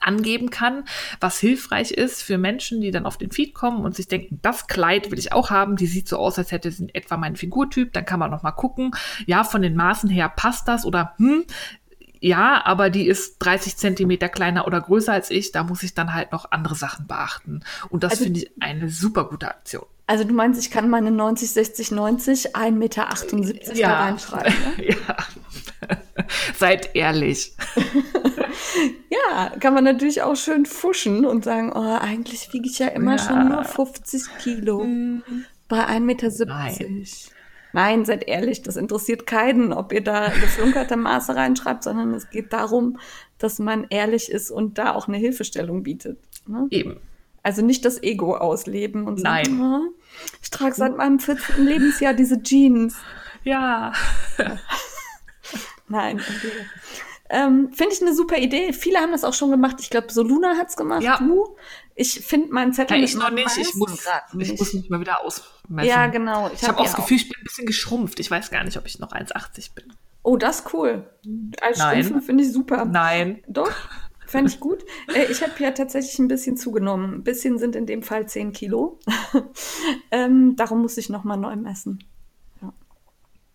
angeben 0.00 0.48
kann, 0.48 0.84
was 1.20 1.38
hilfreich 1.38 1.90
ist 1.90 2.22
für 2.22 2.38
Menschen, 2.38 2.80
die 2.80 2.90
dann 2.90 3.04
auf 3.04 3.18
den 3.18 3.30
Feed 3.30 3.52
kommen 3.52 3.84
und 3.84 3.94
sich 3.94 4.08
denken, 4.08 4.38
das 4.40 4.68
Kleid 4.68 5.10
will 5.10 5.18
ich 5.18 5.34
auch 5.34 5.50
haben, 5.50 5.76
die 5.76 5.86
sieht 5.86 6.08
so 6.08 6.16
aus, 6.16 6.38
als 6.38 6.50
hätte 6.50 6.70
sie 6.70 6.88
etwa 6.94 7.18
meinen 7.18 7.36
Figurtyp, 7.36 7.92
dann 7.92 8.06
kann 8.06 8.18
man 8.18 8.30
noch 8.30 8.42
mal 8.42 8.52
gucken, 8.52 8.92
ja, 9.26 9.44
von 9.44 9.60
den 9.60 9.76
Maßen 9.76 10.08
her 10.08 10.30
passt 10.34 10.66
das 10.66 10.86
oder 10.86 11.12
hm, 11.18 11.44
ja, 12.22 12.62
aber 12.64 12.88
die 12.88 13.06
ist 13.06 13.38
30 13.40 13.76
Zentimeter 13.76 14.28
kleiner 14.28 14.66
oder 14.66 14.80
größer 14.80 15.12
als 15.12 15.30
ich. 15.30 15.50
Da 15.52 15.64
muss 15.64 15.82
ich 15.82 15.92
dann 15.94 16.14
halt 16.14 16.30
noch 16.32 16.50
andere 16.52 16.74
Sachen 16.76 17.06
beachten. 17.06 17.60
Und 17.90 18.04
das 18.04 18.12
Also- 18.12 18.24
finde 18.24 18.40
ich 18.40 18.50
eine 18.60 18.88
super 18.88 19.24
gute 19.24 19.48
Aktion. 19.48 19.84
Also 20.06 20.24
du 20.24 20.32
meinst, 20.34 20.60
ich 20.60 20.70
kann 20.70 20.88
meine 20.90 21.10
90, 21.10 21.50
60, 21.52 21.90
90, 21.90 22.54
1,78 22.56 23.34
Meter 23.36 23.74
da 23.80 24.00
reinschreiben. 24.04 24.52
Ne? 24.76 24.88
ja. 25.06 25.16
Seid 26.58 26.94
ehrlich. 26.94 27.54
Ja, 29.10 29.50
kann 29.60 29.74
man 29.74 29.84
natürlich 29.84 30.22
auch 30.22 30.36
schön 30.36 30.66
fuschen 30.66 31.24
und 31.26 31.44
sagen, 31.44 31.72
oh, 31.74 31.96
eigentlich 32.00 32.52
wiege 32.52 32.68
ich 32.68 32.78
ja 32.78 32.88
immer 32.88 33.16
Ja. 33.16 33.18
schon 33.18 33.48
nur 33.48 33.64
50 33.64 34.22
Kilo 34.42 34.86
bei 35.68 35.86
1,70 35.86 36.00
Meter. 36.00 36.30
Nein. 36.46 37.06
Nein, 37.72 38.04
seid 38.04 38.28
ehrlich, 38.28 38.62
das 38.62 38.76
interessiert 38.76 39.26
keinen, 39.26 39.72
ob 39.72 39.92
ihr 39.92 40.02
da 40.02 40.28
geflunkerte 40.28 40.96
Maße 40.96 41.34
reinschreibt, 41.34 41.82
sondern 41.84 42.12
es 42.14 42.30
geht 42.30 42.52
darum, 42.52 42.98
dass 43.38 43.58
man 43.58 43.86
ehrlich 43.90 44.30
ist 44.30 44.50
und 44.50 44.78
da 44.78 44.94
auch 44.94 45.08
eine 45.08 45.16
Hilfestellung 45.16 45.82
bietet. 45.82 46.18
Ne? 46.46 46.66
Eben. 46.70 47.00
Also 47.42 47.62
nicht 47.62 47.84
das 47.84 48.02
Ego 48.02 48.36
ausleben 48.36 49.04
und 49.04 49.20
sagen, 49.20 49.58
Nein. 49.58 49.82
oh, 49.88 49.94
ich 50.40 50.50
trage 50.50 50.74
seit 50.74 50.96
meinem 50.96 51.18
14. 51.18 51.64
Lebensjahr 51.64 52.14
diese 52.14 52.40
Jeans. 52.42 52.96
Ja. 53.42 53.92
Nein. 55.88 56.20
Okay. 56.20 56.52
Ähm, 57.30 57.72
Finde 57.72 57.94
ich 57.94 58.02
eine 58.02 58.14
super 58.14 58.36
Idee. 58.36 58.72
Viele 58.72 58.98
haben 58.98 59.10
das 59.10 59.24
auch 59.24 59.32
schon 59.32 59.50
gemacht. 59.50 59.76
Ich 59.80 59.90
glaube, 59.90 60.12
Soluna 60.12 60.56
hat's 60.58 60.76
gemacht. 60.76 61.02
Ja. 61.02 61.16
Du? 61.16 61.56
Ich 61.94 62.20
finde 62.20 62.52
meinen 62.52 62.72
Zettel 62.72 62.98
Ja, 62.98 63.04
ich 63.04 63.14
noch 63.14 63.30
nicht. 63.30 63.56
Ich 63.58 63.74
muss, 63.74 64.06
ich 64.38 64.58
muss 64.58 64.72
mich 64.74 64.88
mal 64.88 65.00
wieder 65.00 65.22
ausmessen. 65.22 65.88
Ja, 65.88 66.06
genau. 66.06 66.50
Ich, 66.54 66.62
hab 66.62 66.70
habe 66.70 66.78
auch 66.80 66.84
ja 66.84 66.90
das 66.90 66.96
Gefühl, 66.96 67.16
ich 67.18 67.28
bin 67.28 67.40
ein 67.40 67.44
bisschen 67.44 67.66
geschrumpft. 67.66 68.18
Ich 68.20 68.30
weiß 68.30 68.50
gar 68.50 68.64
nicht, 68.64 68.76
ob 68.76 68.86
ich 68.86 68.98
noch 68.98 69.12
1,80 69.12 69.74
bin. 69.74 69.92
Oh, 70.22 70.36
das 70.36 70.60
ist 70.60 70.74
cool. 70.74 71.10
Als. 71.60 71.78
Schrumpfen 71.78 72.22
finde 72.22 72.44
ich 72.44 72.52
super. 72.52 72.84
Nein. 72.84 73.42
Doch, 73.48 73.70
fände 74.26 74.50
ich 74.50 74.60
gut. 74.60 74.84
Äh, 75.14 75.24
ich 75.30 75.42
habe 75.42 75.52
ja 75.58 75.72
tatsächlich 75.72 76.18
ein 76.18 76.28
bisschen 76.28 76.56
zugenommen. 76.56 77.16
Ein 77.16 77.24
bisschen 77.24 77.58
sind 77.58 77.76
in 77.76 77.86
dem 77.86 78.02
Fall 78.02 78.26
10 78.26 78.52
Kilo. 78.52 78.98
ähm, 80.10 80.56
darum 80.56 80.82
muss 80.82 80.96
ich 80.96 81.08
nochmal 81.08 81.36
neu 81.36 81.56
messen. 81.56 82.02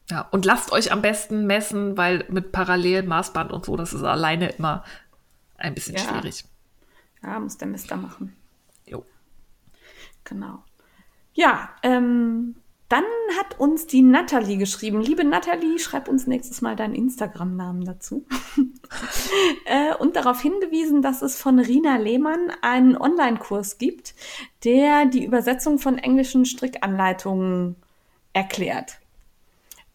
Ja, 0.10 0.22
und 0.32 0.46
lasst 0.46 0.72
euch 0.72 0.92
am 0.94 1.02
besten 1.02 1.48
messen, 1.48 1.98
weil 1.98 2.26
mit 2.30 2.54
parallelen 2.54 3.08
Maßband 3.08 3.52
und 3.52 3.66
so, 3.66 3.76
das 3.76 3.94
ist 3.94 4.04
alleine 4.04 4.50
immer 4.52 4.86
ein 5.58 5.74
bisschen 5.74 5.96
Ja. 5.96 6.02
schwierig. 6.02 6.46
Ja, 7.24 7.40
muss 7.40 7.58
der 7.58 7.68
Mister 7.68 7.98
machen. 7.98 8.36
Jo. 8.86 9.04
Genau. 10.24 10.64
Ja, 11.34 11.70
ähm, 11.84 12.56
dann 12.90 13.04
hat 13.38 13.60
uns 13.60 13.86
die 13.86 14.02
Natalie 14.02 14.58
geschrieben. 14.58 15.02
Liebe 15.02 15.26
Natalie, 15.26 15.78
schreib 15.78 16.08
uns 16.08 16.26
nächstes 16.26 16.62
Mal 16.62 16.78
deinen 16.78 16.96
Instagram-Namen 16.96 17.84
dazu. 17.84 18.26
äh, 19.66 19.94
und 19.96 20.16
darauf 20.16 20.42
hingewiesen, 20.42 21.02
dass 21.02 21.22
es 21.22 21.40
von 21.40 21.60
Rina 21.60 21.98
Lehmann 21.98 22.52
einen 22.62 22.96
Online-Kurs 22.96 23.78
gibt, 23.78 24.16
der 24.64 25.06
die 25.06 25.26
Übersetzung 25.26 25.80
von 25.80 25.98
englischen 25.98 26.46
Strickanleitungen 26.46 27.76
erklärt. 28.32 29.00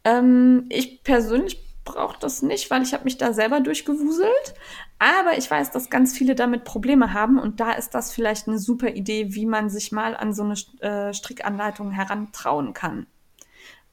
Ähm, 0.04 0.66
ich 0.68 1.02
persönlich 1.02 1.64
brauche 1.84 2.18
das 2.20 2.42
nicht, 2.42 2.70
weil 2.70 2.82
ich 2.82 2.92
habe 2.92 3.04
mich 3.04 3.16
da 3.16 3.32
selber 3.32 3.60
durchgewuselt. 3.60 4.54
Aber 5.02 5.36
ich 5.36 5.50
weiß, 5.50 5.72
dass 5.72 5.90
ganz 5.90 6.16
viele 6.16 6.36
damit 6.36 6.62
Probleme 6.62 7.12
haben 7.12 7.40
und 7.40 7.58
da 7.58 7.72
ist 7.72 7.90
das 7.90 8.12
vielleicht 8.12 8.46
eine 8.46 8.60
super 8.60 8.90
Idee, 8.90 9.34
wie 9.34 9.46
man 9.46 9.68
sich 9.68 9.90
mal 9.90 10.16
an 10.16 10.32
so 10.32 10.44
eine 10.44 10.54
äh, 10.78 11.12
Strickanleitung 11.12 11.90
herantrauen 11.90 12.72
kann. 12.72 13.08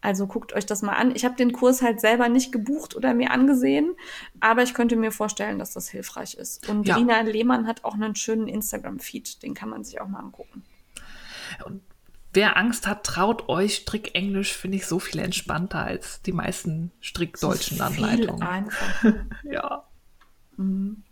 Also 0.02 0.28
guckt 0.28 0.54
euch 0.54 0.68
das 0.68 0.84
mal 0.84 0.94
an. 0.94 1.16
Ich 1.16 1.26
habe 1.26 1.36
den 1.36 1.52
Kurs 1.52 1.82
halt 1.82 2.00
selber 2.00 2.30
nicht 2.30 2.52
gebucht 2.52 2.96
oder 2.96 3.16
mir 3.16 3.32
angesehen, 3.32 3.96
aber 4.40 4.62
ich 4.62 4.76
könnte 4.76 4.96
mir 4.98 5.12
vorstellen, 5.12 5.58
dass 5.58 5.74
das 5.74 5.90
hilfreich 5.90 6.36
ist. 6.36 6.70
Und 6.70 6.88
Ja. 6.88 6.98
Rina 6.98 7.22
Lehmann 7.22 7.66
hat 7.66 7.84
auch 7.86 7.96
einen 7.96 8.16
schönen 8.16 8.48
Instagram-Feed, 8.48 9.42
den 9.42 9.56
kann 9.56 9.70
man 9.70 9.84
sich 9.84 10.00
auch 10.00 10.08
mal 10.08 10.20
angucken. 10.20 10.64
Wer 12.34 12.56
Angst 12.56 12.86
hat, 12.86 13.04
traut 13.04 13.50
euch. 13.50 13.78
Strickenglisch 13.78 14.54
finde 14.54 14.78
ich 14.78 14.86
so 14.86 15.00
viel 15.00 15.20
entspannter 15.22 15.84
als 15.84 16.22
die 16.22 16.34
meisten 16.34 16.92
strickdeutschen 17.02 17.78
Viel 17.78 17.86
Anleitungen. 17.86 18.44
einfacher. 18.44 19.26
Ja. 20.60 21.04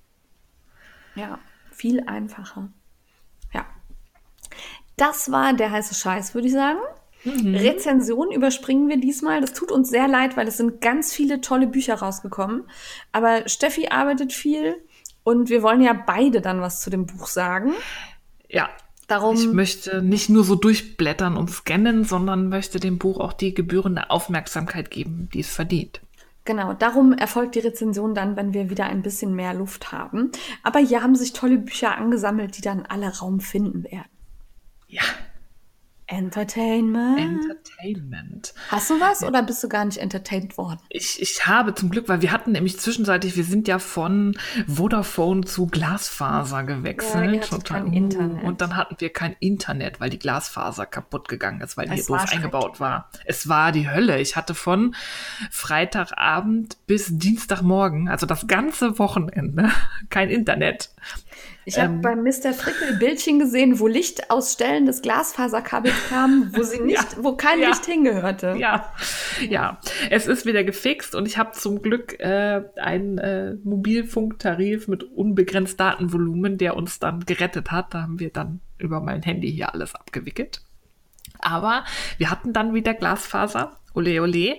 Ja, 1.15 1.39
viel 1.71 2.03
einfacher. 2.05 2.69
Ja. 3.53 3.65
Das 4.97 5.31
war 5.31 5.53
der 5.53 5.71
heiße 5.71 5.95
Scheiß, 5.95 6.35
würde 6.35 6.47
ich 6.47 6.53
sagen. 6.53 6.79
Rezension 7.25 8.31
überspringen 8.31 8.87
wir 8.87 8.99
diesmal. 8.99 9.41
Das 9.41 9.53
tut 9.53 9.71
uns 9.71 9.89
sehr 9.89 10.07
leid, 10.07 10.37
weil 10.37 10.47
es 10.47 10.57
sind 10.57 10.81
ganz 10.81 11.13
viele 11.13 11.41
tolle 11.41 11.67
Bücher 11.67 11.95
rausgekommen. 11.95 12.63
Aber 13.11 13.47
Steffi 13.49 13.87
arbeitet 13.87 14.33
viel 14.33 14.75
und 15.23 15.49
wir 15.49 15.63
wollen 15.63 15.81
ja 15.81 15.93
beide 15.93 16.41
dann 16.41 16.61
was 16.61 16.81
zu 16.81 16.89
dem 16.89 17.05
Buch 17.05 17.27
sagen. 17.27 17.73
Ja. 18.47 18.69
Darum, 19.07 19.37
Ich 19.37 19.47
möchte 19.47 20.01
nicht 20.01 20.27
nur 20.27 20.43
so 20.43 20.55
durchblättern 20.55 21.37
und 21.37 21.49
scannen, 21.49 22.03
sondern 22.03 22.49
möchte 22.49 22.79
dem 22.79 22.97
Buch 22.97 23.21
auch 23.21 23.31
die 23.31 23.53
gebührende 23.53 24.09
Aufmerksamkeit 24.09 24.91
geben, 24.91 25.29
die 25.33 25.39
es 25.39 25.49
verdient. 25.49 26.01
Genau, 26.47 26.73
darum 26.73 27.13
erfolgt 27.13 27.53
die 27.53 27.59
Rezension 27.59 28.15
dann, 28.15 28.35
wenn 28.35 28.55
wir 28.55 28.71
wieder 28.71 28.85
ein 28.85 29.03
bisschen 29.03 29.35
mehr 29.35 29.53
Luft 29.53 29.91
haben. 29.91 30.31
Aber 30.63 30.79
hier 30.79 31.03
haben 31.03 31.13
sich 31.13 31.33
tolle 31.33 31.59
Bücher 31.59 31.95
angesammelt, 31.95 32.57
die 32.57 32.61
dann 32.61 32.87
alle 32.87 33.19
Raum 33.19 33.39
finden 33.39 33.83
werden. 33.83 34.09
Ja. 34.87 35.03
Entertainment. 36.07 37.19
Entertainment. 37.19 38.53
Hast 38.69 38.89
du 38.89 38.99
was 38.99 39.23
oder 39.23 39.43
bist 39.43 39.61
du 39.61 39.67
gar 39.67 39.83
nicht 39.83 39.97
entertained 39.97 40.57
worden? 40.57 40.79
Ich, 40.87 41.21
ich 41.21 41.45
habe 41.45 41.75
zum 41.75 41.89
Glück, 41.89 42.07
weil 42.07 42.21
wir 42.21 42.31
hatten 42.31 42.53
nämlich 42.53 42.79
zwischenzeitlich, 42.79 43.35
wir 43.35 43.43
sind 43.43 43.67
ja 43.67 43.77
von 43.77 44.37
Vodafone 44.67 45.43
zu 45.43 45.67
Glasfaser 45.67 46.63
gewechselt. 46.63 47.49
Ja, 47.51 47.57
kein 47.59 47.91
Internet. 47.91 48.43
Und 48.45 48.61
dann 48.61 48.77
hatten 48.77 48.95
wir 48.99 49.11
kein 49.11 49.35
Internet, 49.41 49.99
weil 49.99 50.09
die 50.09 50.19
Glasfaser 50.19 50.85
kaputt 50.85 51.27
gegangen 51.27 51.59
ist, 51.59 51.75
weil 51.75 51.89
die 51.89 51.99
Es 51.99 52.07
doof 52.07 52.19
war 52.19 52.31
eingebaut 52.31 52.79
war. 52.79 53.09
Es 53.25 53.49
war 53.49 53.73
die 53.73 53.89
Hölle. 53.89 54.21
Ich 54.21 54.37
hatte 54.37 54.55
von 54.55 54.95
Freitagabend 55.51 56.77
bis 56.87 57.17
Dienstagmorgen, 57.17 58.07
also 58.07 58.25
das 58.25 58.47
ganze 58.47 58.97
Wochenende, 58.97 59.69
kein 60.09 60.29
Internet. 60.29 60.89
Ich 61.65 61.77
habe 61.77 61.93
Ähm. 61.95 62.01
beim 62.01 62.23
Mr. 62.23 62.53
Frickel 62.53 62.95
Bildchen 62.97 63.39
gesehen, 63.39 63.79
wo 63.79 63.87
Licht 63.87 64.31
aus 64.31 64.53
Stellen 64.53 64.85
des 64.85 65.01
Glasfaserkabels 65.01 65.93
kam, 66.09 66.51
wo 66.55 66.63
sie 66.63 66.79
nicht, 66.83 67.21
wo 67.21 67.35
kein 67.35 67.59
Ja. 67.59 67.69
Licht 67.69 67.85
hingehörte. 67.85 68.55
Ja, 68.57 68.93
ja, 69.49 69.79
es 70.09 70.27
ist 70.27 70.45
wieder 70.45 70.63
gefixt 70.63 71.13
und 71.13 71.25
ich 71.25 71.37
habe 71.37 71.51
zum 71.51 71.81
Glück 71.81 72.19
äh, 72.19 72.61
einen 72.77 73.17
äh, 73.17 73.55
Mobilfunktarif 73.63 74.87
mit 74.87 75.03
unbegrenzt 75.03 75.79
Datenvolumen, 75.79 76.57
der 76.57 76.75
uns 76.77 76.99
dann 76.99 77.25
gerettet 77.25 77.71
hat. 77.71 77.93
Da 77.93 78.03
haben 78.03 78.19
wir 78.19 78.29
dann 78.29 78.61
über 78.77 79.01
mein 79.01 79.21
Handy 79.23 79.51
hier 79.51 79.73
alles 79.73 79.93
abgewickelt. 79.95 80.61
Aber 81.39 81.83
wir 82.17 82.31
hatten 82.31 82.53
dann 82.53 82.73
wieder 82.73 82.93
Glasfaser, 82.93 83.77
ole 83.93 84.21
ole. 84.21 84.55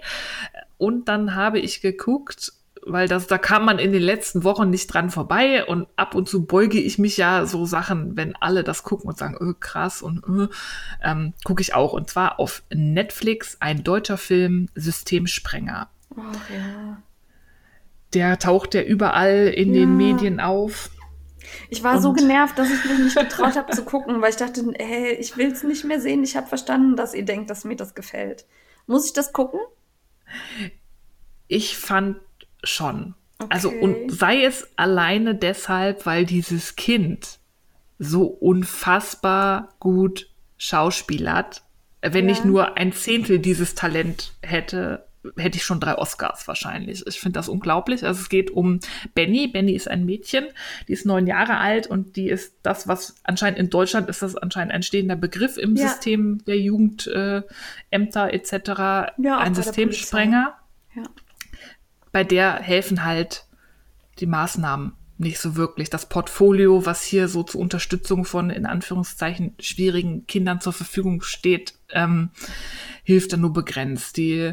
Und 0.76 1.08
dann 1.08 1.34
habe 1.34 1.58
ich 1.58 1.80
geguckt, 1.80 2.52
weil 2.92 3.08
das, 3.08 3.26
da 3.26 3.38
kam 3.38 3.64
man 3.64 3.78
in 3.78 3.92
den 3.92 4.02
letzten 4.02 4.44
Wochen 4.44 4.70
nicht 4.70 4.86
dran 4.92 5.10
vorbei 5.10 5.64
und 5.64 5.86
ab 5.96 6.14
und 6.14 6.28
zu 6.28 6.44
beuge 6.46 6.78
ich 6.80 6.98
mich 6.98 7.16
ja 7.16 7.46
so 7.46 7.64
Sachen, 7.66 8.16
wenn 8.16 8.34
alle 8.36 8.64
das 8.64 8.82
gucken 8.82 9.08
und 9.08 9.18
sagen, 9.18 9.36
öh, 9.40 9.54
krass 9.58 10.02
und 10.02 10.22
äh, 10.28 10.48
ähm, 11.02 11.34
gucke 11.44 11.60
ich 11.62 11.74
auch. 11.74 11.92
Und 11.92 12.08
zwar 12.10 12.38
auf 12.40 12.62
Netflix 12.72 13.56
ein 13.60 13.84
deutscher 13.84 14.16
Film 14.18 14.68
Systemsprenger. 14.74 15.88
Ach, 16.16 16.50
ja. 16.50 17.02
Der 18.14 18.38
taucht 18.38 18.74
ja 18.74 18.82
überall 18.82 19.48
in 19.48 19.74
Ja. 19.74 19.80
den 19.80 19.96
Medien 19.96 20.40
auf. 20.40 20.90
Ich 21.70 21.82
war 21.84 22.00
so 22.00 22.10
Und- 22.10 22.16
genervt, 22.18 22.58
dass 22.58 22.68
ich 22.70 22.84
mich 22.84 22.98
nicht 22.98 23.16
getraut 23.18 23.56
habe 23.56 23.72
zu 23.72 23.84
gucken, 23.84 24.20
weil 24.22 24.30
ich 24.30 24.36
dachte, 24.36 24.64
hey, 24.78 25.12
ich 25.14 25.36
will 25.36 25.52
es 25.52 25.62
nicht 25.62 25.84
mehr 25.84 26.00
sehen. 26.00 26.22
Ich 26.24 26.36
habe 26.36 26.46
verstanden, 26.46 26.96
dass 26.96 27.14
ihr 27.14 27.24
denkt, 27.24 27.50
dass 27.50 27.64
mir 27.64 27.76
das 27.76 27.94
gefällt. 27.94 28.46
Muss 28.86 29.06
ich 29.06 29.12
das 29.12 29.32
gucken? 29.32 29.60
Ich 31.46 31.76
fand 31.78 32.16
schon. 32.68 33.14
Also, 33.50 33.68
Okay. 33.68 33.78
und 33.80 34.10
sei 34.12 34.44
es 34.44 34.68
alleine 34.76 35.34
deshalb, 35.34 36.06
weil 36.06 36.24
dieses 36.26 36.74
Kind 36.76 37.38
so 37.98 38.24
unfassbar 38.26 39.70
gut 39.80 40.28
schauspielert. 40.56 41.62
Wenn 42.02 42.26
Ja. 42.26 42.32
ich 42.32 42.44
nur 42.44 42.76
ein 42.76 42.92
Zehntel 42.92 43.38
dieses 43.38 43.74
Talent 43.74 44.32
hätte, 44.42 45.06
hätte 45.36 45.56
ich 45.58 45.64
schon 45.64 45.80
drei 45.80 45.96
Oscars 45.98 46.46
wahrscheinlich. 46.46 47.04
Ich 47.06 47.20
finde 47.20 47.38
das 47.38 47.48
unglaublich. 47.48 48.04
Also 48.04 48.20
es 48.20 48.28
geht 48.28 48.50
um 48.52 48.78
Benny. 49.14 49.48
Benny 49.48 49.72
ist 49.72 49.88
ein 49.88 50.04
Mädchen, 50.04 50.46
die 50.86 50.92
ist 50.92 51.06
neun 51.06 51.26
Jahre 51.26 51.58
alt 51.58 51.86
und 51.88 52.14
die 52.16 52.28
ist 52.28 52.54
das, 52.62 52.86
was 52.86 53.16
anscheinend 53.24 53.58
in 53.58 53.68
Deutschland 53.70 54.08
ist 54.08 54.22
das 54.22 54.36
anscheinend 54.36 54.72
ein 54.72 54.82
stehender 54.84 55.16
Begriff 55.16 55.56
im 55.58 55.74
Ja. 55.76 55.88
System 55.88 56.44
der 56.46 56.58
Jugendämter 56.58 57.42
äh, 58.32 58.36
etc. 58.36 59.12
Ja, 59.18 59.38
ein 59.38 59.54
Systemsprenger 59.54 60.54
Ja. 60.94 61.02
Bei 62.18 62.24
der 62.24 62.54
helfen 62.54 63.04
halt 63.04 63.44
die 64.18 64.26
Maßnahmen 64.26 64.90
nicht 65.18 65.38
so 65.38 65.54
wirklich. 65.54 65.88
Das 65.88 66.08
Portfolio, 66.08 66.84
was 66.84 67.04
hier 67.04 67.28
so 67.28 67.44
zur 67.44 67.60
Unterstützung 67.60 68.24
von 68.24 68.50
in 68.50 68.66
Anführungszeichen 68.66 69.54
schwierigen 69.60 70.26
Kindern 70.26 70.60
zur 70.60 70.72
Verfügung 70.72 71.22
steht, 71.22 71.74
ähm, 71.90 72.30
hilft 73.04 73.32
dann 73.32 73.42
nur 73.42 73.52
begrenzt. 73.52 74.16
Die 74.16 74.52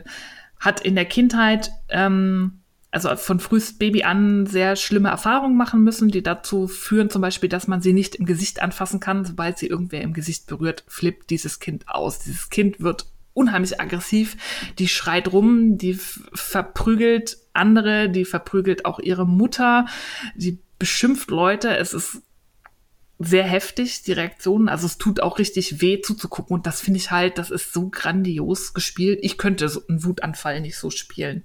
hat 0.60 0.80
in 0.82 0.94
der 0.94 1.06
Kindheit, 1.06 1.72
ähm, 1.90 2.60
also 2.92 3.16
von 3.16 3.40
frühest 3.40 3.80
Baby 3.80 4.04
an 4.04 4.46
sehr 4.46 4.76
schlimme 4.76 5.10
Erfahrungen 5.10 5.58
machen 5.58 5.84
müssen, 5.84 6.10
die 6.10 6.22
dazu 6.22 6.68
führen 6.68 7.10
zum 7.10 7.24
Beispiel, 7.24 7.50
dass 7.50 7.68
man 7.68 7.82
sie 7.82 7.94
nicht 7.94 8.14
im 8.14 8.28
Gesicht 8.28 8.62
anfassen 8.62 9.00
kann. 9.00 9.26
Sobald 9.26 9.58
sie 9.58 9.66
irgendwer 9.66 10.02
im 10.02 10.14
Gesicht 10.14 10.46
berührt, 10.46 10.84
flippt 10.88 11.32
dieses 11.32 11.60
Kind 11.60 11.90
aus. 11.90 12.20
Dieses 12.20 12.52
Kind 12.52 12.80
wird 12.80 13.08
unheimlich 13.36 13.80
aggressiv. 13.80 14.38
Die 14.80 14.88
schreit 14.88 15.32
rum, 15.32 15.78
die 15.78 15.94
verprügelt 16.34 17.38
andere, 17.54 18.10
die 18.10 18.26
verprügelt 18.26 18.86
auch 18.86 19.00
ihre 19.00 19.28
Mutter, 19.28 19.86
die 20.36 20.58
beschimpft 20.80 21.30
Leute. 21.30 21.78
Es 21.78 21.94
ist 21.94 22.24
sehr 23.20 23.44
heftig, 23.44 24.02
die 24.02 24.14
Reaktionen. 24.14 24.68
Also 24.68 24.88
es 24.88 24.98
tut 24.98 25.20
auch 25.20 25.38
richtig 25.38 25.82
weh 25.82 26.02
zuzugucken. 26.02 26.56
Und 26.56 26.66
das 26.66 26.82
finde 26.82 26.98
ich 26.98 27.12
halt, 27.12 27.38
das 27.38 27.52
ist 27.52 27.72
so 27.72 27.90
grandios 27.90 28.74
gespielt. 28.74 29.20
Ich 29.22 29.38
könnte 29.38 29.70
so 29.70 29.84
einen 29.88 30.04
Wutanfall 30.04 30.62
nicht 30.62 30.78
so 30.78 30.90
spielen 30.90 31.44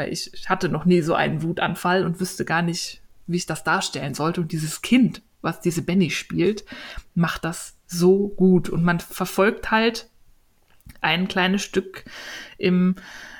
weil 0.00 0.12
ich, 0.12 0.32
ich 0.32 0.48
hatte 0.48 0.68
noch 0.68 0.84
nie 0.84 1.02
so 1.02 1.14
einen 1.14 1.42
Wutanfall 1.42 2.04
und 2.04 2.20
wüsste 2.20 2.44
gar 2.44 2.62
nicht, 2.62 3.02
wie 3.26 3.36
ich 3.36 3.46
das 3.46 3.64
darstellen 3.64 4.14
sollte. 4.14 4.40
Und 4.40 4.52
dieses 4.52 4.82
Kind, 4.82 5.22
was 5.42 5.60
diese 5.60 5.82
Benny 5.82 6.10
spielt, 6.10 6.64
macht 7.14 7.44
das 7.44 7.76
so 7.86 8.28
gut. 8.28 8.70
Und 8.70 8.82
man 8.82 9.00
verfolgt 9.00 9.70
halt 9.70 10.09
ein 11.00 11.28
kleines 11.28 11.62
Stück 11.62 12.04
im 12.58 12.96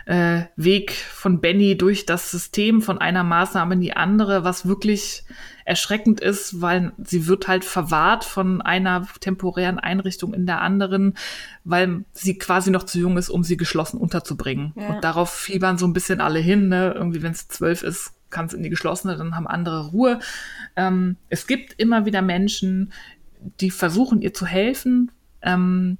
äh, 0.07 0.43
Weg 0.57 0.93
von 0.93 1.41
Benny 1.41 1.78
durch 1.78 2.05
das 2.05 2.31
System 2.31 2.82
von 2.82 2.99
einer 2.99 3.23
Maßnahme 3.23 3.74
in 3.74 3.81
die 3.81 3.93
andere, 3.93 4.43
was 4.43 4.66
wirklich 4.66 5.24
erschreckend 5.65 6.20
ist, 6.20 6.61
weil 6.61 6.93
sie 6.99 7.28
wird 7.28 7.47
halt 7.47 7.65
verwahrt 7.65 8.24
von 8.24 8.61
einer 8.61 9.07
temporären 9.20 9.78
Einrichtung 9.78 10.35
in 10.35 10.47
der 10.47 10.62
anderen, 10.62 11.15
weil 11.62 12.05
sie 12.12 12.39
quasi 12.39 12.73
noch 12.73 12.82
zu 12.82 12.99
jung 12.99 13.16
ist, 13.16 13.31
um 13.31 13.45
sie 13.45 13.57
geschlossen 13.57 13.99
unterzubringen. 13.99 14.73
Ja. 14.74 14.89
Und 14.89 15.05
darauf 15.05 15.31
fiebern 15.31 15.78
so 15.78 15.87
ein 15.87 15.93
bisschen 15.93 16.20
alle 16.20 16.41
hin. 16.41 16.69
Ne? 16.69 16.93
Irgendwie, 16.97 17.23
wenn 17.23 17.31
es 17.31 17.47
zwölf 17.47 17.85
ist, 17.85 18.15
kann 18.31 18.47
es 18.47 18.53
in 18.53 18.65
die 18.65 18.70
geschlossene, 18.70 19.16
dann 19.16 19.37
haben 19.37 19.47
andere 19.47 19.91
Ruhe. 19.91 20.19
Ähm, 20.74 21.19
es 21.28 21.47
gibt 21.47 21.74
immer 21.78 22.05
wieder 22.05 22.20
Menschen, 22.20 22.93
die 23.61 23.70
versuchen, 23.70 24.23
ihr 24.23 24.35
zu 24.35 24.45
helfen. 24.45 25.12
Ähm, 25.43 25.99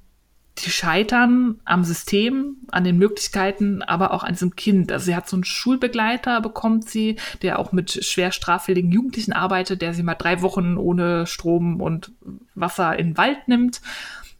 die 0.61 0.71
scheitern 0.71 1.59
am 1.65 1.83
System, 1.83 2.57
an 2.71 2.83
den 2.83 2.97
Möglichkeiten, 2.97 3.81
aber 3.81 4.13
auch 4.13 4.23
an 4.23 4.33
diesem 4.33 4.55
Kind. 4.55 4.91
Also 4.91 5.05
sie 5.05 5.15
hat 5.15 5.27
so 5.27 5.35
einen 5.35 5.43
Schulbegleiter, 5.43 6.41
bekommt 6.41 6.89
sie, 6.89 7.17
der 7.41 7.59
auch 7.59 7.71
mit 7.71 8.03
schwer 8.03 8.31
straffälligen 8.31 8.91
Jugendlichen 8.91 9.33
arbeitet, 9.33 9.81
der 9.81 9.93
sie 9.93 10.03
mal 10.03 10.15
drei 10.15 10.41
Wochen 10.41 10.77
ohne 10.77 11.27
Strom 11.27 11.81
und 11.81 12.11
Wasser 12.55 12.97
in 12.97 13.09
den 13.09 13.17
Wald 13.17 13.47
nimmt, 13.47 13.81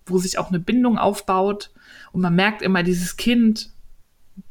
wo 0.05 0.17
sich 0.17 0.37
auch 0.37 0.49
eine 0.49 0.59
Bindung 0.59 0.97
aufbaut. 0.97 1.71
Und 2.11 2.21
man 2.21 2.35
merkt 2.35 2.61
immer, 2.61 2.83
dieses 2.83 3.17
Kind 3.17 3.71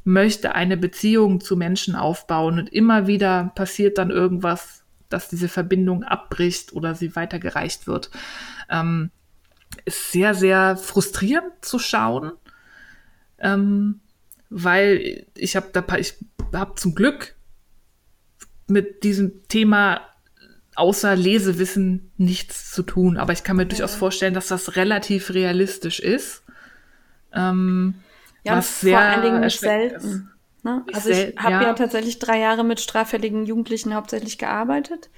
möchte 0.04 0.54
eine 0.54 0.76
Beziehung 0.76 1.40
zu 1.40 1.56
Menschen 1.56 1.94
aufbauen 1.94 2.58
und 2.58 2.72
immer 2.72 3.06
wieder 3.06 3.52
passiert 3.54 3.98
dann 3.98 4.10
irgendwas, 4.10 4.84
dass 5.08 5.28
diese 5.28 5.48
Verbindung 5.48 6.04
abbricht 6.04 6.72
oder 6.72 6.94
sie 6.94 7.16
weitergereicht 7.16 7.86
wird. 7.86 8.10
Ähm, 8.68 9.10
ist 9.84 10.12
sehr, 10.12 10.34
sehr 10.34 10.76
frustrierend 10.76 11.52
zu 11.62 11.78
schauen, 11.78 12.32
ähm, 13.38 14.00
weil 14.48 15.26
ich 15.34 15.56
habe 15.56 15.68
da, 15.72 15.84
ich 15.96 16.14
habe 16.52 16.74
zum 16.74 16.94
Glück 16.94 17.36
mit 18.66 19.04
diesem 19.04 19.46
Thema 19.48 20.00
außer 20.76 21.14
Lesewissen 21.16 22.10
nichts 22.16 22.72
zu 22.72 22.82
tun. 22.82 23.16
Aber 23.16 23.32
ich 23.32 23.44
kann 23.44 23.56
mir 23.56 23.64
ja. 23.64 23.68
durchaus 23.68 23.94
vorstellen, 23.94 24.34
dass 24.34 24.48
das 24.48 24.76
relativ 24.76 25.34
realistisch 25.34 26.00
ist. 26.00 26.42
Ähm, 27.32 27.94
ja, 28.44 28.56
was 28.56 28.80
sehr 28.80 28.98
vor 28.98 29.06
allen 29.06 29.22
Dingen 29.22 29.40
nicht 29.40 29.60
selten. 29.60 30.30
Ne? 30.62 30.84
Also 30.92 31.10
ich 31.10 31.36
habe 31.36 31.52
ja. 31.52 31.62
ja. 31.62 31.74
tatsächlich 31.74 32.18
drei 32.18 32.38
Jahre 32.38 32.64
mit 32.64 32.80
straffälligen 32.80 33.46
Jugendlichen 33.46 33.94
hauptsächlich 33.94 34.38
gearbeitet 34.38 35.10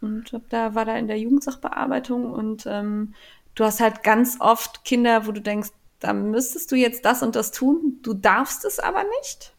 und 0.00 0.32
hab 0.32 0.48
da 0.50 0.74
war 0.74 0.84
da 0.84 0.96
in 0.96 1.06
der 1.06 1.18
Jugendsachbearbeitung 1.18 2.30
und 2.32 2.64
ähm, 2.66 3.14
du 3.54 3.64
hast 3.64 3.80
halt 3.80 4.02
ganz 4.02 4.36
oft 4.40 4.84
Kinder, 4.84 5.26
wo 5.26 5.32
du 5.32 5.40
denkst, 5.40 5.70
da 6.00 6.12
müsstest 6.12 6.72
du 6.72 6.76
jetzt 6.76 7.04
das 7.04 7.22
und 7.22 7.36
das 7.36 7.52
tun, 7.52 7.98
du 8.02 8.14
darfst 8.14 8.64
es 8.64 8.78
aber 8.78 9.04
nicht. 9.20 9.52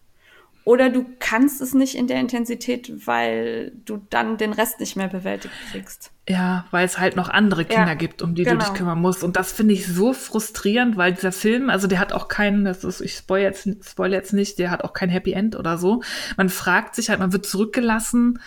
Oder 0.63 0.89
du 0.89 1.05
kannst 1.17 1.59
es 1.59 1.73
nicht 1.73 1.95
in 1.95 2.05
der 2.05 2.19
Intensität, 2.19 3.07
weil 3.07 3.71
du 3.83 4.05
dann 4.11 4.37
den 4.37 4.53
Rest 4.53 4.79
nicht 4.79 4.95
mehr 4.95 5.07
bewältigt 5.07 5.53
kriegst. 5.71 6.11
Ja, 6.29 6.65
weil 6.69 6.85
es 6.85 6.99
halt 6.99 7.15
noch 7.15 7.29
andere 7.29 7.65
Kinder 7.65 7.87
ja, 7.87 7.93
gibt, 7.95 8.21
um 8.21 8.35
die 8.35 8.43
genau. 8.43 8.59
du 8.59 8.65
dich 8.65 8.73
kümmern 8.75 9.01
musst. 9.01 9.23
Und 9.23 9.37
das 9.37 9.51
finde 9.51 9.73
ich 9.73 9.87
so 9.87 10.13
frustrierend, 10.13 10.97
weil 10.97 11.13
dieser 11.13 11.31
Film, 11.31 11.71
also 11.71 11.87
der 11.87 11.97
hat 11.97 12.13
auch 12.13 12.27
keinen, 12.27 12.63
das 12.63 12.83
ist, 12.83 13.01
ich 13.01 13.15
spoil 13.15 13.41
jetzt, 13.41 13.67
spoil 13.83 14.13
jetzt 14.13 14.33
nicht, 14.33 14.59
der 14.59 14.69
hat 14.69 14.83
auch 14.83 14.93
kein 14.93 15.09
Happy 15.09 15.33
End 15.33 15.55
oder 15.55 15.79
so. 15.79 16.03
Man 16.37 16.49
fragt 16.49 16.93
sich 16.93 17.09
halt, 17.09 17.19
man 17.19 17.33
wird 17.33 17.47
zurückgelassen 17.47 18.39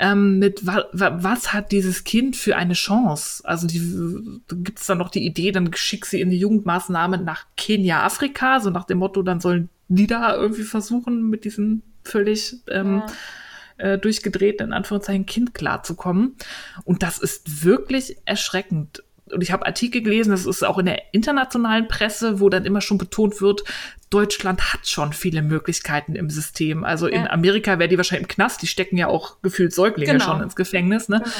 ähm, 0.00 0.38
mit 0.38 0.66
wa 0.66 0.86
was 0.92 1.52
hat 1.52 1.72
dieses 1.72 2.04
Kind 2.04 2.34
für 2.34 2.56
eine 2.56 2.72
Chance? 2.72 3.44
Also 3.46 3.66
die, 3.66 4.40
gibt 4.48 4.80
es 4.80 4.86
dann 4.86 4.98
noch 4.98 5.10
die 5.10 5.26
Idee, 5.26 5.52
dann 5.52 5.70
schick 5.74 6.06
sie 6.06 6.22
in 6.22 6.30
die 6.30 6.38
Jugendmaßnahme 6.38 7.18
nach 7.18 7.44
Kenia, 7.56 8.02
Afrika, 8.02 8.60
so 8.60 8.70
nach 8.70 8.86
dem 8.86 8.98
Motto, 8.98 9.22
dann 9.22 9.40
sollen 9.40 9.68
die 9.88 10.06
da 10.06 10.34
irgendwie 10.34 10.62
versuchen, 10.62 11.28
mit 11.28 11.44
diesem 11.44 11.82
völlig 12.02 12.56
ähm, 12.68 13.02
ja. 13.76 13.92
äh, 13.92 13.98
durchgedrehten, 13.98 14.68
in 14.68 14.72
Anführungszeichen, 14.72 15.26
Kind 15.26 15.52
klarzukommen. 15.52 16.36
Und 16.84 17.02
das 17.02 17.18
ist 17.18 17.64
wirklich 17.64 18.16
erschreckend 18.24 19.02
und 19.32 19.42
ich 19.42 19.52
habe 19.52 19.66
Artikel 19.66 20.02
gelesen, 20.02 20.30
das 20.30 20.46
ist 20.46 20.64
auch 20.64 20.78
in 20.78 20.86
der 20.86 21.14
internationalen 21.14 21.88
Presse, 21.88 22.40
wo 22.40 22.48
dann 22.48 22.64
immer 22.64 22.80
schon 22.80 22.98
betont 22.98 23.40
wird, 23.40 23.64
Deutschland 24.10 24.74
hat 24.74 24.88
schon 24.88 25.12
viele 25.12 25.42
Möglichkeiten 25.42 26.16
im 26.16 26.30
System. 26.30 26.84
Also 26.84 27.08
ja. 27.08 27.14
in 27.14 27.28
Amerika 27.28 27.78
wäre 27.78 27.88
die 27.88 27.96
wahrscheinlich 27.96 28.28
im 28.28 28.34
Knast, 28.34 28.62
die 28.62 28.66
stecken 28.66 28.96
ja 28.96 29.06
auch 29.06 29.40
gefühlt 29.42 29.72
Säuglinge 29.72 30.12
genau. 30.12 30.24
schon 30.24 30.42
ins 30.42 30.56
Gefängnis. 30.56 31.08
Ne? 31.08 31.18
Genau. 31.18 31.34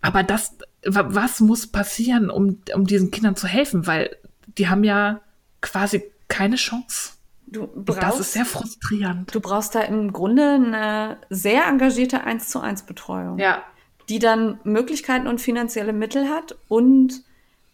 Aber 0.00 0.22
das, 0.22 0.54
was 0.84 1.40
muss 1.40 1.66
passieren, 1.66 2.30
um, 2.30 2.60
um 2.74 2.86
diesen 2.86 3.10
Kindern 3.10 3.36
zu 3.36 3.46
helfen? 3.46 3.86
Weil 3.86 4.16
die 4.58 4.68
haben 4.68 4.84
ja 4.84 5.20
quasi 5.60 6.04
keine 6.28 6.56
Chance. 6.56 7.12
Du 7.46 7.66
brauchst, 7.66 8.02
das 8.02 8.20
ist 8.20 8.32
sehr 8.34 8.44
frustrierend. 8.44 9.34
Du 9.34 9.40
brauchst 9.40 9.74
da 9.74 9.80
im 9.80 10.12
Grunde 10.12 10.54
eine 10.54 11.16
sehr 11.30 11.66
engagierte 11.66 12.22
1 12.24 12.50
zu 12.50 12.60
1 12.60 12.82
Betreuung. 12.82 13.38
Ja, 13.38 13.62
die 14.08 14.18
dann 14.18 14.58
Möglichkeiten 14.64 15.26
und 15.26 15.40
finanzielle 15.40 15.92
Mittel 15.92 16.28
hat 16.28 16.56
und 16.68 17.22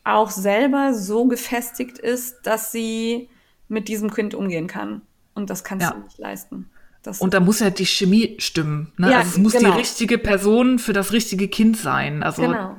auch 0.04 0.30
selber 0.30 0.92
so 0.94 1.26
gefestigt 1.26 1.98
ist, 1.98 2.42
dass 2.42 2.72
sie 2.72 3.28
mit 3.68 3.88
diesem 3.88 4.12
Kind 4.12 4.34
umgehen 4.34 4.66
kann. 4.66 5.02
Und 5.34 5.50
das 5.50 5.64
kannst 5.64 5.86
ja. 5.86 5.92
du 5.92 6.00
nicht 6.00 6.18
leisten. 6.18 6.70
Das 7.02 7.20
und 7.20 7.34
da 7.34 7.40
muss 7.40 7.60
ja 7.60 7.70
die 7.70 7.86
Chemie 7.86 8.36
stimmen. 8.38 8.92
Ne? 8.96 9.10
Ja, 9.10 9.18
also 9.18 9.30
es 9.30 9.38
muss 9.38 9.52
genau. 9.52 9.72
die 9.72 9.78
richtige 9.78 10.18
Person 10.18 10.78
für 10.78 10.92
das 10.92 11.12
richtige 11.12 11.48
Kind 11.48 11.76
sein. 11.76 12.22
Also, 12.22 12.42
genau. 12.42 12.76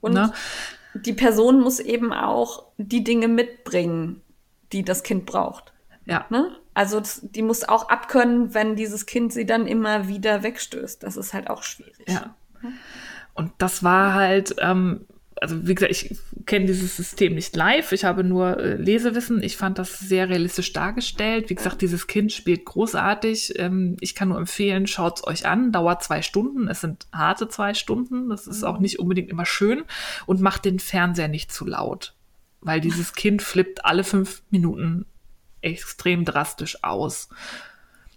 Und 0.00 0.14
ne? 0.14 0.32
die 0.94 1.12
Person 1.12 1.60
muss 1.60 1.80
eben 1.80 2.12
auch 2.12 2.64
die 2.78 3.04
Dinge 3.04 3.28
mitbringen, 3.28 4.22
die 4.72 4.84
das 4.84 5.02
Kind 5.02 5.26
braucht. 5.26 5.72
Ja. 6.06 6.24
Ne? 6.30 6.50
Also 6.74 7.02
die 7.22 7.42
muss 7.42 7.68
auch 7.68 7.88
abkönnen, 7.90 8.54
wenn 8.54 8.76
dieses 8.76 9.04
Kind 9.04 9.32
sie 9.32 9.44
dann 9.44 9.66
immer 9.66 10.08
wieder 10.08 10.42
wegstößt. 10.42 11.02
Das 11.02 11.16
ist 11.16 11.34
halt 11.34 11.50
auch 11.50 11.62
schwierig. 11.62 12.08
Ja. 12.08 12.34
Und 13.34 13.52
das 13.58 13.84
war 13.84 14.14
halt, 14.14 14.56
ähm, 14.58 15.06
also 15.40 15.66
wie 15.66 15.74
gesagt, 15.74 15.92
ich 15.92 16.18
kenne 16.46 16.66
dieses 16.66 16.96
System 16.96 17.34
nicht 17.34 17.54
live, 17.54 17.92
ich 17.92 18.04
habe 18.04 18.24
nur 18.24 18.58
äh, 18.58 18.74
Lesewissen. 18.74 19.42
Ich 19.42 19.56
fand 19.56 19.78
das 19.78 19.98
sehr 19.98 20.28
realistisch 20.28 20.72
dargestellt. 20.72 21.50
Wie 21.50 21.54
gesagt, 21.54 21.82
dieses 21.82 22.06
Kind 22.06 22.32
spielt 22.32 22.64
großartig. 22.64 23.58
Ähm, 23.58 23.96
ich 24.00 24.14
kann 24.14 24.28
nur 24.28 24.38
empfehlen, 24.38 24.86
schaut 24.86 25.18
es 25.18 25.26
euch 25.26 25.46
an. 25.46 25.72
Dauert 25.72 26.02
zwei 26.02 26.22
Stunden. 26.22 26.68
Es 26.68 26.80
sind 26.80 27.06
harte 27.12 27.48
zwei 27.48 27.74
Stunden. 27.74 28.28
Das 28.28 28.46
ist 28.46 28.64
auch 28.64 28.78
nicht 28.78 28.98
unbedingt 28.98 29.30
immer 29.30 29.46
schön. 29.46 29.84
Und 30.26 30.40
macht 30.40 30.64
den 30.64 30.78
Fernseher 30.78 31.28
nicht 31.28 31.52
zu 31.52 31.66
laut. 31.66 32.14
Weil 32.60 32.80
dieses 32.80 33.12
Kind 33.14 33.42
flippt 33.42 33.84
alle 33.84 34.04
fünf 34.04 34.42
Minuten 34.50 35.06
extrem 35.60 36.24
drastisch 36.24 36.82
aus. 36.82 37.28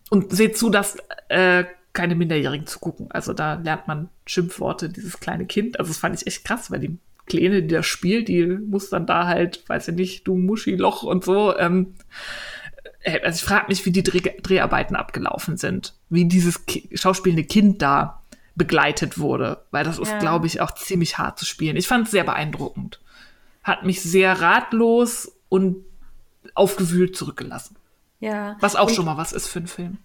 Und 0.10 0.32
seht 0.36 0.58
zu, 0.58 0.70
dass 0.70 0.98
äh, 1.30 1.66
keine 1.94 2.16
Minderjährigen 2.16 2.68
zu 2.68 2.80
gucken. 2.80 3.08
Also 3.12 3.34
da 3.34 3.56
lernt 3.56 3.88
man 3.88 4.10
Schimpfworte, 4.26 4.90
dieses 4.90 5.20
kleine 5.20 5.46
Kind. 5.46 5.80
Also 5.80 5.90
das 5.90 5.98
fand 5.98 6.20
ich 6.20 6.28
echt 6.28 6.46
krass, 6.46 6.72
weil 6.72 6.80
die 6.80 6.98
Kleine, 7.28 7.62
die 7.62 7.76
das 7.76 7.86
spielt, 7.86 8.28
die 8.28 8.46
muss 8.46 8.90
dann 8.90 9.06
da 9.06 9.28
halt, 9.28 9.68
weiß 9.70 9.90
ich 9.90 9.96
nicht, 9.96 10.28
du 10.28 10.36
Muschi-Loch 10.36 11.04
und 11.04 11.24
so. 11.24 11.58
Ähm, 11.58 11.94
äh, 13.02 13.22
also 13.22 13.38
ich 13.38 13.44
frage 13.44 13.68
mich, 13.70 13.86
wie 13.86 13.92
die 13.92 14.04
Dreh 14.04 14.22
Dreharbeiten 14.42 14.96
abgelaufen 14.96 15.56
sind, 15.58 15.94
wie 16.10 16.26
dieses 16.26 16.66
Ki 16.66 16.90
schauspielende 16.94 17.44
Kind 17.44 17.82
da 17.82 18.22
begleitet 18.56 19.18
wurde, 19.18 19.64
weil 19.72 19.86
das 19.86 19.98
ist, 19.98 20.20
glaube 20.20 20.46
ich, 20.46 20.60
auch 20.60 20.76
ziemlich 20.76 21.18
hart 21.18 21.40
zu 21.40 21.46
spielen. 21.46 21.78
Ich 21.78 21.88
fand 21.88 22.06
es 22.06 22.12
sehr 22.12 22.26
beeindruckend. 22.26 23.00
Hat 23.64 23.86
mich 23.86 24.02
sehr 24.02 24.42
ratlos 24.42 25.32
und 25.48 25.86
aufgewühlt 26.54 27.16
zurückgelassen. 27.16 27.78
Ja. 28.20 28.58
Was 28.60 28.76
auch 28.76 28.90
und 28.90 28.96
schon 28.96 29.06
mal 29.06 29.18
was 29.18 29.32
ist 29.32 29.48
für 29.48 29.60
einen 29.60 29.68
Film. 29.68 29.98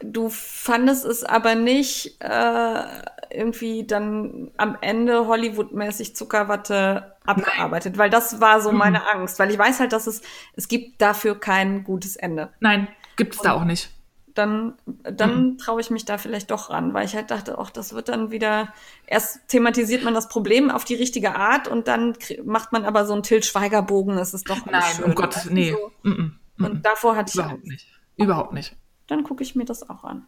Du 0.00 0.28
fandest 0.30 1.04
es 1.04 1.24
aber 1.24 1.54
nicht 1.56 2.20
äh, 2.20 2.82
irgendwie 3.30 3.84
dann 3.86 4.50
am 4.56 4.76
Ende 4.80 5.26
Hollywood-mäßig 5.26 6.14
Zuckerwatte 6.14 7.16
abgearbeitet, 7.26 7.94
Nein. 7.94 7.98
weil 7.98 8.10
das 8.10 8.40
war 8.40 8.60
so 8.60 8.72
meine 8.72 9.00
mhm. 9.00 9.20
Angst, 9.20 9.38
weil 9.38 9.50
ich 9.50 9.58
weiß 9.58 9.80
halt, 9.80 9.92
dass 9.92 10.06
es, 10.06 10.22
es 10.54 10.68
gibt 10.68 11.02
dafür 11.02 11.38
kein 11.38 11.84
gutes 11.84 12.16
Ende. 12.16 12.50
Nein, 12.60 12.88
gibt 13.16 13.34
es 13.34 13.40
da 13.40 13.52
auch 13.52 13.64
nicht. 13.64 13.90
dann, 14.34 14.74
dann 15.02 15.42
mhm. 15.42 15.58
traue 15.58 15.80
ich 15.80 15.90
mich 15.90 16.04
da 16.04 16.16
vielleicht 16.16 16.50
doch 16.50 16.70
ran, 16.70 16.94
weil 16.94 17.04
ich 17.04 17.16
halt 17.16 17.30
dachte, 17.30 17.58
ach, 17.58 17.70
das 17.70 17.92
wird 17.92 18.08
dann 18.08 18.30
wieder, 18.30 18.72
erst 19.06 19.48
thematisiert 19.48 20.04
man 20.04 20.14
das 20.14 20.28
Problem 20.28 20.70
auf 20.70 20.84
die 20.84 20.94
richtige 20.94 21.34
Art 21.34 21.66
und 21.66 21.88
dann 21.88 22.14
macht 22.44 22.72
man 22.72 22.84
aber 22.84 23.04
so 23.04 23.14
einen 23.14 23.24
Til 23.24 23.42
Schweiger-Bogen, 23.42 24.16
das 24.16 24.32
ist 24.32 24.48
doch 24.48 24.64
Nein, 24.66 24.82
schön. 24.94 25.04
um 25.06 25.14
Gottes, 25.14 25.50
nee. 25.50 25.72
So. 25.72 25.92
Mm 26.08 26.12
-mm. 26.12 26.64
Und 26.64 26.86
davor 26.86 27.16
hatte 27.16 27.30
ich 27.30 27.34
Überhaupt 27.34 27.66
nicht. 27.66 27.86
Überhaupt 28.16 28.52
nicht. 28.52 28.76
Dann 29.08 29.24
gucke 29.24 29.42
ich 29.42 29.56
mir 29.56 29.64
das 29.64 29.88
auch 29.90 30.04
an. 30.04 30.26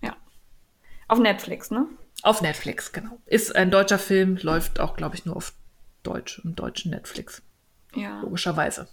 Ja. 0.00 0.16
Auf 1.08 1.18
Netflix, 1.18 1.70
ne? 1.70 1.86
Auf 2.22 2.40
Netflix, 2.42 2.92
genau. 2.92 3.18
Ist 3.26 3.56
ein 3.56 3.70
deutscher 3.70 3.98
Film, 3.98 4.38
läuft 4.40 4.80
auch, 4.80 4.96
glaube 4.96 5.16
ich, 5.16 5.24
nur 5.24 5.36
auf 5.36 5.52
Deutsch, 6.02 6.40
im 6.44 6.54
deutschen 6.54 6.92
Netflix. 6.92 7.42
Ja. 7.94 8.20
Logischerweise. 8.20 8.88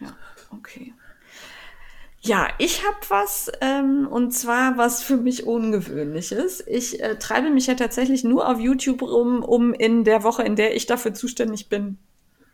Ja, 0.00 0.16
okay. 0.50 0.94
Ja, 2.20 2.48
ich 2.56 2.86
habe 2.86 2.96
was, 3.08 3.52
ähm, 3.60 4.08
und 4.10 4.32
zwar 4.32 4.78
was 4.78 5.02
für 5.02 5.18
mich 5.18 5.44
ungewöhnliches. 5.46 6.66
Ich 6.66 7.02
äh, 7.02 7.18
treibe 7.18 7.50
mich 7.50 7.66
ja 7.66 7.74
tatsächlich 7.74 8.24
nur 8.24 8.48
auf 8.48 8.58
YouTube 8.58 9.02
rum, 9.02 9.42
um 9.42 9.74
in 9.74 10.04
der 10.04 10.22
Woche, 10.22 10.42
in 10.42 10.56
der 10.56 10.74
ich 10.74 10.86
dafür 10.86 11.12
zuständig 11.12 11.68
bin, 11.68 11.98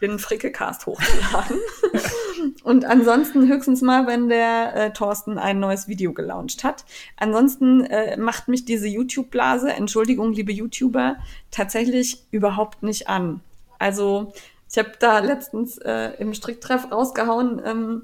den 0.01 0.18
Frickecast 0.18 0.86
hochzuladen. 0.86 1.60
und 2.62 2.85
ansonsten 2.85 3.49
höchstens 3.49 3.82
mal, 3.82 4.07
wenn 4.07 4.28
der 4.28 4.74
äh, 4.74 4.93
Thorsten 4.93 5.39
ein 5.39 5.61
neues 5.61 5.89
Video 5.89 6.12
gelauncht 6.12 6.65
hat. 6.65 6.85
Ansonsten 7.16 7.85
äh, 7.85 8.16
macht 8.16 8.49
mich 8.49 8.65
diese 8.65 8.87
YouTube-Blase, 8.87 9.73
Entschuldigung, 9.73 10.32
liebe 10.32 10.53
YouTuber, 10.53 11.16
tatsächlich 11.51 12.23
überhaupt 12.31 12.82
nicht 12.82 13.09
an. 13.09 13.41
Also 13.78 14.32
ich 14.70 14.78
habe 14.78 14.93
da 14.99 15.19
letztens 15.20 15.78
äh, 15.78 16.12
im 16.19 16.35
Stricktreff 16.35 16.93
rausgehauen, 16.93 17.61
ähm, 17.65 18.03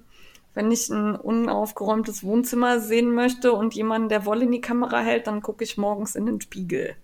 wenn 0.54 0.72
ich 0.72 0.88
ein 0.88 1.14
unaufgeräumtes 1.14 2.24
Wohnzimmer 2.24 2.80
sehen 2.80 3.14
möchte 3.14 3.52
und 3.52 3.74
jemand, 3.74 4.10
der 4.10 4.24
Wolle 4.24 4.46
in 4.46 4.52
die 4.52 4.62
Kamera 4.62 5.00
hält, 5.00 5.26
dann 5.26 5.42
gucke 5.42 5.62
ich 5.62 5.76
morgens 5.76 6.16
in 6.16 6.24
den 6.24 6.40
Spiegel. 6.40 6.96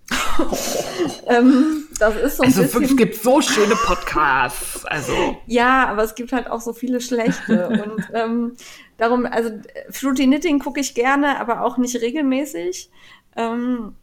Ähm, 1.27 1.89
das 1.99 2.17
ist 2.17 2.37
so 2.37 2.43
ein 2.43 2.49
also 2.49 2.63
bisschen... 2.63 2.85
es 2.85 2.97
gibt 2.97 3.15
so 3.17 3.41
schöne 3.41 3.75
Podcasts. 3.87 4.85
Also 4.85 5.37
ja, 5.47 5.89
aber 5.89 6.03
es 6.05 6.15
gibt 6.15 6.33
halt 6.33 6.51
auch 6.51 6.61
so 6.61 6.73
viele 6.73 7.01
schlechte 7.01 7.69
und 7.69 8.11
ähm, 8.15 8.53
darum, 8.99 9.27
also 9.27 9.51
Fruity 9.91 10.25
Knitting 10.25 10.59
gucke 10.59 10.81
ich 10.81 10.95
gerne, 10.95 11.41
aber 11.41 11.65
auch 11.65 11.77
nicht 11.79 12.01
regelmäßig. 12.01 12.91
Ähm, 13.37 13.95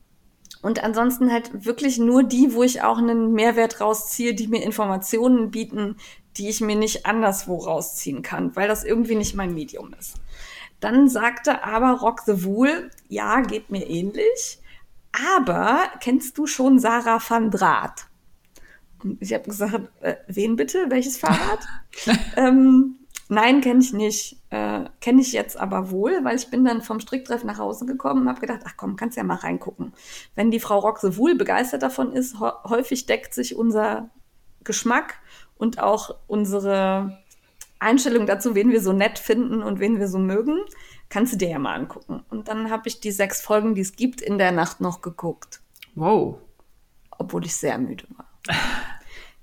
und 0.62 0.84
ansonsten 0.84 1.32
halt 1.32 1.66
wirklich 1.66 2.00
nur 2.00 2.24
die, 2.24 2.54
wo 2.54 2.64
ich 2.64 2.82
auch 2.82 2.98
einen 2.98 3.32
Mehrwert 3.34 3.80
rausziehe, 3.80 4.34
die 4.34 4.48
mir 4.48 4.64
Informationen 4.64 5.52
bieten, 5.52 5.96
die 6.36 6.50
ich 6.50 6.62
mir 6.62 6.76
nicht 6.76 7.06
anderswo 7.06 7.58
rausziehen 7.58 8.22
kann, 8.22 8.56
weil 8.56 8.68
das 8.68 8.84
irgendwie 8.84 9.16
nicht 9.16 9.36
mein 9.36 9.54
Medium 9.54 9.94
ist. 9.98 10.16
Dann 10.80 11.10
sagte 11.10 11.64
aber 11.64 12.00
Rock 12.00 12.22
the 12.26 12.44
Wool, 12.44 12.90
ja, 13.08 13.42
geht 13.42 13.70
mir 13.70 13.90
ähnlich. 13.90 14.60
Aber 15.12 15.90
kennst 16.02 16.38
du 16.38 16.48
schon 16.48 16.80
Sarah 16.80 17.20
van 17.26 17.52
Draht? 17.52 18.08
Und 19.04 19.22
ich 19.22 19.34
habe 19.34 19.46
gesagt, 19.46 19.90
äh, 20.02 20.16
wen 20.28 20.56
bitte? 20.56 20.86
Welches 20.90 21.18
Fahrrad? 21.18 21.60
ähm, 22.36 22.98
nein, 23.30 23.62
kenne 23.62 23.80
ich 23.80 23.94
nicht. 23.94 24.38
Äh, 24.50 24.86
kenne 25.00 25.22
ich 25.22 25.32
jetzt 25.32 25.58
aber 25.58 25.92
wohl, 25.92 26.24
weil 26.24 26.36
ich 26.36 26.50
bin 26.50 26.66
dann 26.66 26.82
vom 26.82 27.00
Stricktreff 27.00 27.44
nach 27.44 27.58
Hause 27.58 27.86
gekommen 27.86 28.24
und 28.24 28.30
habe 28.30 28.42
gedacht, 28.42 28.62
ach 28.66 28.74
komm, 28.76 28.96
kannst 28.98 29.18
ja 29.18 29.24
mal 29.24 29.36
reingucken. 29.36 29.94
Wenn 30.36 30.52
die 30.52 30.60
Frau 30.60 30.80
Rock 30.80 31.00
the 31.00 31.18
Wool 31.18 31.36
begeistert 31.36 31.82
davon 31.82 32.12
ist, 32.12 32.40
häufig 32.40 33.06
deckt 33.06 33.34
sich 33.34 33.56
unser 33.56 34.10
Geschmack 34.64 35.20
und 35.58 35.80
auch 35.80 36.16
unsere 36.28 37.18
Einstellung 37.80 38.26
dazu, 38.26 38.56
wen 38.56 38.72
wir 38.72 38.82
so 38.82 38.92
nett 38.92 39.20
finden 39.20 39.64
und 39.64 39.80
wen 39.80 40.00
wir 40.00 40.10
so 40.10 40.20
mögen, 40.20 40.60
kannst 41.10 41.34
du 41.34 41.38
dir 41.38 41.50
ja 41.50 41.60
mal 41.60 41.76
angucken. 41.76 42.24
Und 42.30 42.48
dann 42.48 42.70
habe 42.70 42.88
ich 42.88 43.00
die 43.00 43.12
sechs 43.12 43.42
Folgen, 43.42 43.76
die 43.76 43.82
es 43.82 43.96
gibt, 43.96 44.22
in 44.22 44.38
der 44.38 44.52
Nacht 44.52 44.80
noch 44.80 45.02
geguckt. 45.02 45.60
Wow. 45.96 46.38
Obwohl 47.18 47.46
ich 47.46 47.56
sehr 47.56 47.78
müde 47.78 48.06
war. 48.16 48.26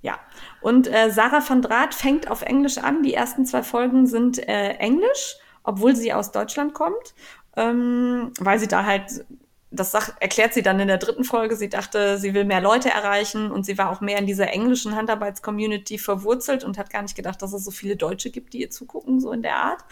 ja. 0.01 0.19
Und 0.61 0.87
äh, 0.87 1.11
Sarah 1.11 1.47
van 1.47 1.63
Draht 1.63 1.95
fängt 1.95 2.31
auf 2.31 2.43
Englisch 2.43 2.79
an. 2.79 3.03
Die 3.03 3.15
ersten 3.15 3.45
zwei 3.45 3.63
Folgen 3.63 4.07
sind 4.07 4.39
äh, 4.49 4.75
Englisch, 4.75 5.37
obwohl 5.65 5.95
sie 5.95 6.13
aus 6.13 6.33
Deutschland 6.33 6.75
kommt, 6.75 7.15
ähm, 7.57 8.33
weil 8.39 8.59
sie 8.59 8.69
da 8.69 8.85
halt 8.85 9.25
das 9.71 9.91
sagt, 9.91 10.15
erklärt 10.21 10.55
sie 10.55 10.63
dann 10.63 10.79
in 10.79 10.89
der 10.89 10.99
dritten 10.99 11.25
Folge. 11.25 11.57
Sie 11.57 11.69
dachte, 11.69 12.19
sie 12.19 12.35
will 12.35 12.45
mehr 12.45 12.61
Leute 12.61 12.89
erreichen 12.89 13.51
und 13.51 13.67
sie 13.67 13.77
war 13.79 13.91
auch 13.91 14.01
mehr 14.01 14.19
in 14.19 14.27
dieser 14.27 14.53
englischen 14.53 14.95
Handarbeits-Community 14.95 15.99
verwurzelt 15.99 16.63
und 16.63 16.79
hat 16.79 16.91
gar 16.91 17.03
nicht 17.03 17.17
gedacht, 17.17 17.43
dass 17.43 17.53
es 17.53 17.65
so 17.65 17.73
viele 17.73 17.97
Deutsche 17.97 18.31
gibt, 18.31 18.53
die 18.53 18.61
ihr 18.61 18.71
zugucken, 18.71 19.21
so 19.21 19.33
in 19.33 19.43
der 19.43 19.57
Art. 19.57 19.85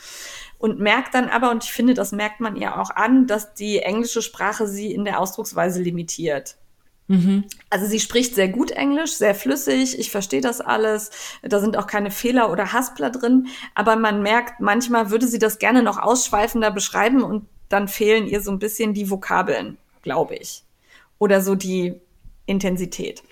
Und 0.58 0.78
merkt 0.78 1.14
dann 1.14 1.28
aber, 1.28 1.50
und 1.50 1.64
ich 1.64 1.72
finde, 1.72 1.94
das 1.94 2.12
merkt 2.12 2.40
man 2.40 2.56
ihr 2.56 2.80
auch 2.80 2.90
an, 2.90 3.26
dass 3.26 3.54
die 3.54 3.80
englische 3.80 4.22
Sprache 4.22 4.68
sie 4.68 4.92
in 4.92 5.04
der 5.04 5.18
Ausdrucksweise 5.18 5.82
limitiert. 5.82 6.56
Mhm. 7.06 7.44
Also 7.68 7.86
sie 7.86 8.00
spricht 8.00 8.34
sehr 8.34 8.48
gut 8.48 8.70
Englisch, 8.70 9.12
sehr 9.12 9.34
flüssig, 9.34 9.98
ich 9.98 10.10
verstehe 10.10 10.40
das 10.40 10.62
alles, 10.62 11.10
da 11.42 11.60
sind 11.60 11.76
auch 11.76 11.86
keine 11.86 12.10
Fehler 12.10 12.50
oder 12.50 12.72
Haspler 12.72 13.10
drin, 13.10 13.48
aber 13.74 13.96
man 13.96 14.22
merkt, 14.22 14.60
manchmal 14.60 15.10
würde 15.10 15.26
sie 15.26 15.38
das 15.38 15.58
gerne 15.58 15.82
noch 15.82 15.98
ausschweifender 15.98 16.70
beschreiben 16.70 17.22
und 17.22 17.46
dann 17.68 17.88
fehlen 17.88 18.26
ihr 18.26 18.40
so 18.40 18.50
ein 18.50 18.58
bisschen 18.58 18.94
die 18.94 19.10
Vokabeln, 19.10 19.78
glaube 20.02 20.36
ich. 20.36 20.64
Oder 21.18 21.40
so 21.40 21.54
die 21.54 21.94
Intensität. 22.46 23.22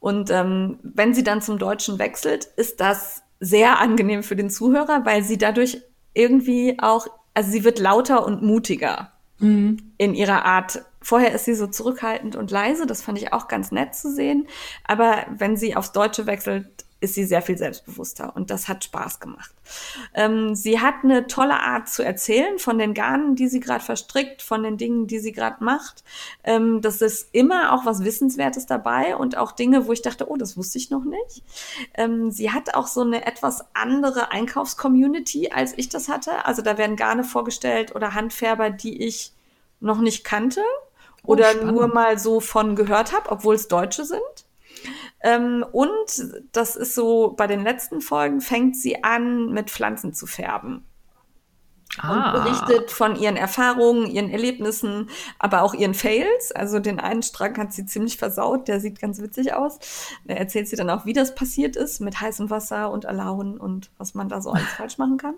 Und 0.00 0.30
ähm, 0.30 0.78
wenn 0.82 1.14
sie 1.14 1.24
dann 1.24 1.42
zum 1.42 1.58
Deutschen 1.58 1.98
wechselt, 1.98 2.44
ist 2.56 2.80
das 2.80 3.22
sehr 3.40 3.78
angenehm 3.78 4.22
für 4.22 4.36
den 4.36 4.50
Zuhörer, 4.50 5.04
weil 5.04 5.22
sie 5.22 5.38
dadurch 5.38 5.82
irgendwie 6.14 6.76
auch, 6.78 7.06
also 7.34 7.50
sie 7.50 7.64
wird 7.64 7.78
lauter 7.78 8.24
und 8.24 8.42
mutiger 8.42 9.12
mhm. 9.38 9.92
in 9.98 10.14
ihrer 10.14 10.44
Art. 10.44 10.82
Vorher 11.00 11.34
ist 11.34 11.44
sie 11.44 11.54
so 11.54 11.66
zurückhaltend 11.66 12.36
und 12.36 12.50
leise, 12.50 12.86
das 12.86 13.02
fand 13.02 13.18
ich 13.18 13.32
auch 13.32 13.48
ganz 13.48 13.72
nett 13.72 13.94
zu 13.94 14.10
sehen. 14.10 14.46
Aber 14.84 15.26
wenn 15.36 15.56
sie 15.56 15.76
aufs 15.76 15.92
Deutsche 15.92 16.26
wechselt, 16.26 16.83
ist 17.04 17.14
sie 17.14 17.24
sehr 17.24 17.42
viel 17.42 17.58
selbstbewusster 17.58 18.34
und 18.34 18.50
das 18.50 18.68
hat 18.68 18.84
Spaß 18.84 19.20
gemacht. 19.20 19.52
Ähm, 20.14 20.54
sie 20.54 20.80
hat 20.80 20.96
eine 21.02 21.26
tolle 21.26 21.60
Art 21.60 21.88
zu 21.88 22.02
erzählen 22.02 22.58
von 22.58 22.78
den 22.78 22.94
Garnen, 22.94 23.36
die 23.36 23.48
sie 23.48 23.60
gerade 23.60 23.84
verstrickt, 23.84 24.42
von 24.42 24.62
den 24.62 24.76
Dingen, 24.76 25.06
die 25.06 25.18
sie 25.18 25.32
gerade 25.32 25.62
macht. 25.62 26.02
Ähm, 26.42 26.80
das 26.80 27.02
ist 27.02 27.28
immer 27.32 27.72
auch 27.72 27.84
was 27.84 28.04
Wissenswertes 28.04 28.66
dabei 28.66 29.16
und 29.16 29.36
auch 29.36 29.52
Dinge, 29.52 29.86
wo 29.86 29.92
ich 29.92 30.02
dachte, 30.02 30.28
oh, 30.30 30.36
das 30.36 30.56
wusste 30.56 30.78
ich 30.78 30.90
noch 30.90 31.04
nicht. 31.04 31.42
Ähm, 31.94 32.30
sie 32.30 32.50
hat 32.50 32.74
auch 32.74 32.86
so 32.86 33.02
eine 33.02 33.26
etwas 33.26 33.64
andere 33.74 34.30
Einkaufscommunity, 34.30 35.50
als 35.50 35.74
ich 35.76 35.88
das 35.88 36.08
hatte. 36.08 36.46
Also 36.46 36.62
da 36.62 36.78
werden 36.78 36.96
Garne 36.96 37.24
vorgestellt 37.24 37.94
oder 37.94 38.14
Handfärber, 38.14 38.70
die 38.70 39.04
ich 39.04 39.32
noch 39.80 39.98
nicht 40.00 40.24
kannte 40.24 40.62
oh, 41.22 41.32
oder 41.32 41.50
spannend. 41.50 41.72
nur 41.72 41.88
mal 41.88 42.18
so 42.18 42.40
von 42.40 42.74
gehört 42.76 43.12
habe, 43.12 43.30
obwohl 43.30 43.54
es 43.54 43.68
Deutsche 43.68 44.04
sind. 44.04 44.20
Ähm, 45.24 45.64
und 45.72 46.52
das 46.52 46.76
ist 46.76 46.94
so, 46.94 47.32
bei 47.36 47.46
den 47.46 47.64
letzten 47.64 48.02
Folgen 48.02 48.42
fängt 48.42 48.76
sie 48.76 49.02
an, 49.02 49.50
mit 49.50 49.70
Pflanzen 49.70 50.12
zu 50.12 50.26
färben. 50.26 50.84
Ah. 51.98 52.32
Und 52.32 52.44
berichtet 52.44 52.90
von 52.90 53.16
ihren 53.16 53.36
Erfahrungen, 53.36 54.06
ihren 54.06 54.28
Erlebnissen, 54.28 55.08
aber 55.38 55.62
auch 55.62 55.72
ihren 55.72 55.94
Fails. 55.94 56.52
Also 56.52 56.78
den 56.78 57.00
einen 57.00 57.22
Strang 57.22 57.56
hat 57.56 57.72
sie 57.72 57.86
ziemlich 57.86 58.18
versaut, 58.18 58.68
der 58.68 58.80
sieht 58.80 59.00
ganz 59.00 59.20
witzig 59.20 59.54
aus. 59.54 59.78
Da 60.24 60.34
erzählt 60.34 60.68
sie 60.68 60.76
dann 60.76 60.90
auch, 60.90 61.06
wie 61.06 61.12
das 61.14 61.34
passiert 61.34 61.76
ist 61.76 62.00
mit 62.00 62.20
heißem 62.20 62.50
Wasser 62.50 62.90
und 62.90 63.06
Alauen 63.06 63.58
und 63.58 63.90
was 63.96 64.14
man 64.14 64.28
da 64.28 64.42
so 64.42 64.50
alles 64.50 64.68
falsch 64.76 64.98
machen 64.98 65.16
kann. 65.16 65.36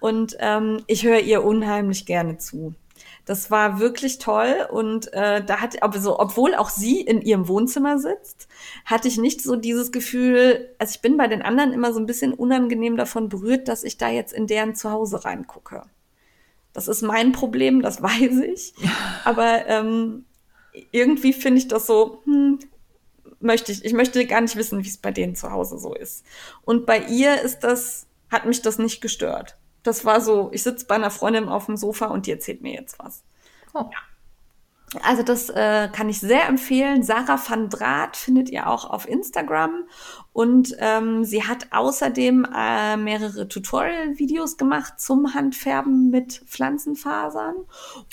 Und 0.00 0.36
ähm, 0.38 0.82
ich 0.86 1.04
höre 1.04 1.20
ihr 1.20 1.44
unheimlich 1.44 2.06
gerne 2.06 2.38
zu. 2.38 2.74
Das 3.24 3.50
war 3.50 3.78
wirklich 3.78 4.18
toll 4.18 4.66
und 4.70 5.12
äh, 5.12 5.44
da 5.44 5.60
hat, 5.60 5.82
also, 5.82 6.18
obwohl 6.18 6.54
auch 6.54 6.70
sie 6.70 7.00
in 7.00 7.20
ihrem 7.20 7.46
Wohnzimmer 7.46 7.98
sitzt, 7.98 8.47
hatte 8.84 9.08
ich 9.08 9.18
nicht 9.18 9.42
so 9.42 9.56
dieses 9.56 9.92
Gefühl, 9.92 10.74
also 10.78 10.92
ich 10.94 11.00
bin 11.00 11.16
bei 11.16 11.28
den 11.28 11.42
anderen 11.42 11.72
immer 11.72 11.92
so 11.92 12.00
ein 12.00 12.06
bisschen 12.06 12.32
unangenehm 12.32 12.96
davon 12.96 13.28
berührt, 13.28 13.68
dass 13.68 13.84
ich 13.84 13.98
da 13.98 14.08
jetzt 14.08 14.32
in 14.32 14.46
deren 14.46 14.74
Zuhause 14.74 15.24
reingucke. 15.24 15.82
Das 16.72 16.88
ist 16.88 17.02
mein 17.02 17.32
Problem, 17.32 17.82
das 17.82 18.02
weiß 18.02 18.40
ich. 18.46 18.74
Aber 19.24 19.66
ähm, 19.66 20.24
irgendwie 20.92 21.32
finde 21.32 21.58
ich 21.58 21.68
das 21.68 21.86
so, 21.86 22.22
hm, 22.24 22.58
möchte 23.40 23.72
ich, 23.72 23.84
ich 23.84 23.92
möchte 23.92 24.24
gar 24.26 24.40
nicht 24.40 24.56
wissen, 24.56 24.82
wie 24.84 24.88
es 24.88 24.96
bei 24.96 25.10
denen 25.10 25.34
zu 25.34 25.50
Hause 25.50 25.78
so 25.78 25.94
ist. 25.94 26.24
Und 26.64 26.86
bei 26.86 27.00
ihr 27.00 27.40
ist 27.40 27.60
das, 27.60 28.06
hat 28.30 28.46
mich 28.46 28.62
das 28.62 28.78
nicht 28.78 29.00
gestört. 29.00 29.56
Das 29.82 30.04
war 30.04 30.20
so, 30.20 30.50
ich 30.52 30.62
sitze 30.62 30.86
bei 30.86 30.96
einer 30.96 31.10
Freundin 31.10 31.48
auf 31.48 31.66
dem 31.66 31.76
Sofa 31.76 32.06
und 32.06 32.26
die 32.26 32.32
erzählt 32.32 32.62
mir 32.62 32.74
jetzt 32.74 32.98
was. 32.98 33.22
Oh. 33.74 33.84
Ja. 33.90 33.98
Also 35.02 35.22
das 35.22 35.50
äh, 35.50 35.88
kann 35.92 36.08
ich 36.08 36.20
sehr 36.20 36.48
empfehlen. 36.48 37.02
Sarah 37.02 37.38
van 37.46 37.68
Draht 37.68 38.16
findet 38.16 38.48
ihr 38.48 38.68
auch 38.68 38.88
auf 38.88 39.08
Instagram 39.08 39.84
Und 40.38 40.76
ähm, 40.78 41.24
sie 41.24 41.42
hat 41.42 41.66
außerdem 41.72 42.46
äh, 42.56 42.96
mehrere 42.96 43.48
Tutorial-Videos 43.48 44.56
gemacht 44.56 45.00
zum 45.00 45.34
Handfärben 45.34 46.10
mit 46.10 46.44
Pflanzenfasern 46.46 47.56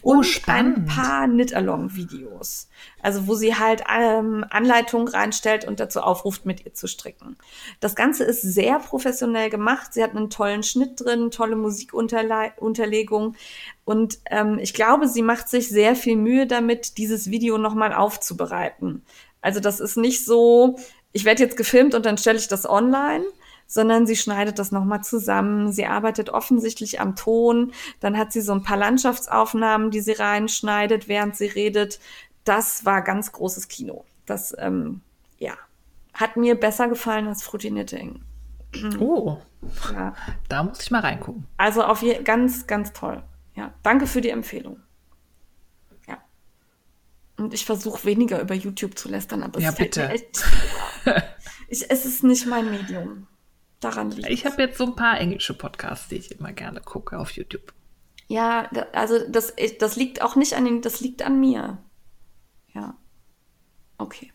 Oh, 0.01 0.13
und 0.13 0.23
spannend. 0.23 0.77
ein 0.79 0.85
paar 0.87 1.27
Knit-Along-Videos. 1.27 2.67
Also 2.99 3.27
wo 3.27 3.35
sie 3.35 3.53
halt 3.53 3.83
ähm, 3.95 4.43
Anleitungen 4.49 5.07
reinstellt 5.07 5.65
und 5.65 5.79
dazu 5.79 5.99
aufruft, 6.01 6.47
mit 6.47 6.65
ihr 6.65 6.73
zu 6.73 6.87
stricken. 6.87 7.37
Das 7.79 7.95
Ganze 7.95 8.23
ist 8.23 8.41
sehr 8.41 8.79
professionell 8.79 9.51
gemacht. 9.51 9.93
Sie 9.93 10.01
hat 10.01 10.15
einen 10.15 10.31
tollen 10.31 10.63
Schnitt 10.63 10.99
drin, 11.01 11.29
tolle 11.29 11.55
Musikunterlegung. 11.55 13.35
Und 13.83 14.17
ähm, 14.31 14.57
ich 14.59 14.73
glaube, 14.73 15.07
sie 15.07 15.21
macht 15.21 15.47
sich 15.47 15.69
sehr 15.69 15.95
viel 15.95 16.15
Mühe 16.15 16.47
damit, 16.47 16.97
dieses 16.97 17.29
Video 17.29 17.59
nochmal 17.59 17.93
aufzubereiten. 17.93 19.03
Also 19.41 19.59
das 19.59 19.79
ist 19.79 19.95
nicht 19.95 20.25
so, 20.25 20.79
ich 21.15 21.23
werde 21.23 21.41
jetzt 21.43 21.55
gefilmt 21.55 21.95
und 21.95 22.05
dann 22.05 22.17
stelle 22.17 22.37
ich 22.37 22.49
das 22.49 22.69
online, 22.69 23.23
sondern 23.67 24.05
sie 24.05 24.17
schneidet 24.17 24.59
das 24.59 24.73
nochmal 24.73 25.01
zusammen. 25.01 25.71
Sie 25.71 25.85
arbeitet 25.85 26.29
offensichtlich 26.29 26.99
am 26.99 27.15
Ton. 27.15 27.71
Dann 28.01 28.17
hat 28.17 28.33
sie 28.33 28.41
so 28.41 28.51
ein 28.51 28.63
paar 28.63 28.75
Landschaftsaufnahmen, 28.75 29.91
die 29.91 30.01
sie 30.01 30.11
reinschneidet, 30.11 31.07
während 31.07 31.37
sie 31.37 31.45
redet. 31.47 32.01
Das 32.43 32.83
war 32.85 33.01
ganz 33.01 33.31
großes 33.31 33.69
Kino. 33.69 34.03
Das, 34.25 34.53
ähm, 34.59 34.99
ja, 35.39 35.53
hat 36.13 36.35
mir 36.35 36.55
besser 36.59 36.89
gefallen 36.89 37.27
als 37.27 37.43
Fruity 37.43 37.69
Knitting. 37.69 38.21
Oh, 38.99 39.37
Ja. 39.93 40.13
da 40.49 40.63
muss 40.63 40.81
ich 40.81 40.91
mal 40.91 40.99
reingucken. 40.99 41.47
Also 41.55 41.81
auf 41.85 42.01
je 42.01 42.21
ganz, 42.23 42.67
ganz 42.67 42.91
toll. 42.91 43.23
Ja, 43.55 43.73
danke 43.83 44.05
für 44.05 44.19
die 44.19 44.31
Empfehlung. 44.31 44.81
Und 47.37 47.53
ich 47.53 47.65
versuche 47.65 48.05
weniger 48.05 48.39
über 48.41 48.55
YouTube 48.55 48.97
zu 48.97 49.09
lästern, 49.09 49.43
aber 49.43 49.59
Ja, 49.59 49.69
es 49.69 49.75
fällt 49.75 49.97
mir 49.97 50.07
bitte. 50.07 50.13
echt. 50.13 50.43
ich, 51.67 51.89
es 51.89 52.05
ist 52.05 52.23
nicht 52.23 52.45
mein 52.45 52.71
Medium. 52.71 53.27
Daran 53.79 54.11
liegt 54.11 54.29
Ich 54.29 54.45
habe 54.45 54.61
jetzt 54.61 54.77
so 54.77 54.85
ein 54.85 54.95
paar 54.95 55.19
englische 55.19 55.53
Podcasts, 55.53 56.07
die 56.07 56.15
ich 56.15 56.31
immer 56.31 56.53
gerne 56.53 56.79
gucke 56.81 57.19
auf 57.19 57.31
YouTube. 57.31 57.73
Ja, 58.27 58.69
also 58.93 59.19
das, 59.29 59.53
ich, 59.57 59.77
das 59.77 59.95
liegt 59.95 60.21
auch 60.21 60.35
nicht 60.35 60.53
an 60.53 60.65
den, 60.65 60.81
das 60.81 61.01
liegt 61.01 61.21
an 61.21 61.39
mir. 61.39 61.83
Ja. 62.73 62.97
Okay. 63.97 64.31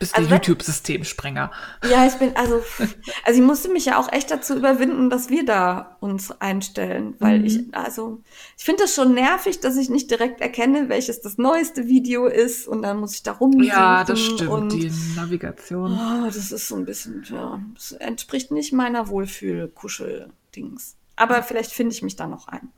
Bist 0.00 0.16
Also 0.16 0.28
der 0.30 0.38
YouTube-Systemsprenger. 0.38 1.52
Ja, 1.88 2.06
ich 2.06 2.14
bin, 2.14 2.34
also, 2.34 2.62
also 3.24 3.40
ich 3.40 3.46
musste 3.46 3.68
mich 3.68 3.84
ja 3.84 3.98
auch 4.00 4.10
echt 4.10 4.30
dazu 4.30 4.56
überwinden, 4.56 5.10
dass 5.10 5.28
wir 5.28 5.44
da 5.44 5.96
uns 6.00 6.30
einstellen, 6.40 7.14
weil 7.18 7.40
Mhm. 7.40 7.44
ich, 7.44 7.60
also, 7.74 8.22
ich 8.56 8.64
finde 8.64 8.84
das 8.84 8.94
schon 8.94 9.12
nervig, 9.14 9.60
dass 9.60 9.76
ich 9.76 9.90
nicht 9.90 10.10
direkt 10.10 10.40
erkenne, 10.40 10.88
welches 10.88 11.20
das 11.20 11.36
neueste 11.36 11.86
Video 11.86 12.26
ist 12.26 12.66
und 12.66 12.80
dann 12.82 12.98
muss 12.98 13.14
ich 13.14 13.22
da 13.22 13.32
rumsuchen. 13.32 13.64
Ja, 13.66 14.02
das 14.04 14.18
stimmt. 14.20 14.48
Und, 14.50 14.72
Die 14.72 14.90
Navigation. 15.16 15.92
oh, 15.92 16.24
das 16.26 16.50
ist 16.50 16.66
so 16.68 16.76
ein 16.76 16.86
bisschen, 16.86 17.22
ja, 17.30 17.60
das 17.74 17.92
entspricht 17.92 18.50
nicht 18.52 18.72
meiner 18.72 19.08
Wohlfühl-Kuschel-Dings. 19.08 20.96
Aber 21.16 21.42
vielleicht 21.42 21.72
finde 21.72 21.94
ich 21.94 22.02
mich 22.02 22.16
da 22.16 22.26
noch 22.26 22.48
ein. 22.48 22.70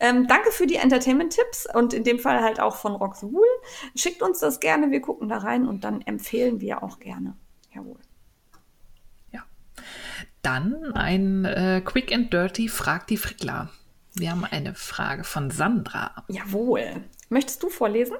Ja. 0.00 0.08
Ähm, 0.08 0.26
danke 0.26 0.50
für 0.52 0.66
die 0.66 0.76
Entertainment-Tipps 0.76 1.66
und 1.74 1.92
in 1.92 2.04
dem 2.04 2.18
Fall 2.18 2.40
halt 2.42 2.60
auch 2.60 2.76
von 2.76 2.94
Rock 2.94 3.16
the 3.16 3.26
Wool. 3.26 3.46
Schickt 3.94 4.22
uns 4.22 4.40
das 4.40 4.60
gerne, 4.60 4.90
wir 4.90 5.00
gucken 5.00 5.28
da 5.28 5.38
rein 5.38 5.66
und 5.66 5.84
dann 5.84 6.02
empfehlen 6.02 6.60
wir 6.60 6.82
auch 6.82 6.98
gerne. 6.98 7.34
Jawohl. 7.74 7.98
Ja. 9.32 9.42
Dann 10.42 10.92
ein 10.94 11.44
äh, 11.44 11.82
Quick 11.84 12.12
and 12.12 12.32
Dirty 12.32 12.68
Frag 12.68 13.06
die 13.06 13.16
Frickler. 13.16 13.70
Wir 14.14 14.30
haben 14.30 14.44
eine 14.44 14.74
Frage 14.74 15.24
von 15.24 15.50
Sandra. 15.50 16.24
Jawohl. 16.28 17.04
Möchtest 17.28 17.62
du 17.62 17.68
vorlesen? 17.68 18.16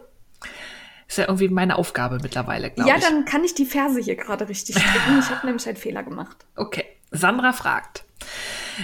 Ist 1.08 1.16
ja 1.18 1.24
irgendwie 1.24 1.48
meine 1.48 1.76
Aufgabe 1.76 2.18
mittlerweile, 2.22 2.70
glaube 2.70 2.88
Ja, 2.90 2.96
ich. 2.96 3.02
dann 3.04 3.24
kann 3.24 3.42
ich 3.42 3.54
die 3.54 3.64
Verse 3.64 3.98
hier 3.98 4.14
gerade 4.14 4.48
richtig 4.48 4.78
stricken. 4.78 5.18
Ich 5.18 5.30
habe 5.30 5.46
nämlich 5.46 5.66
einen 5.66 5.76
Fehler 5.78 6.02
gemacht. 6.02 6.44
Okay. 6.54 6.84
Sandra 7.10 7.54
fragt. 7.54 8.04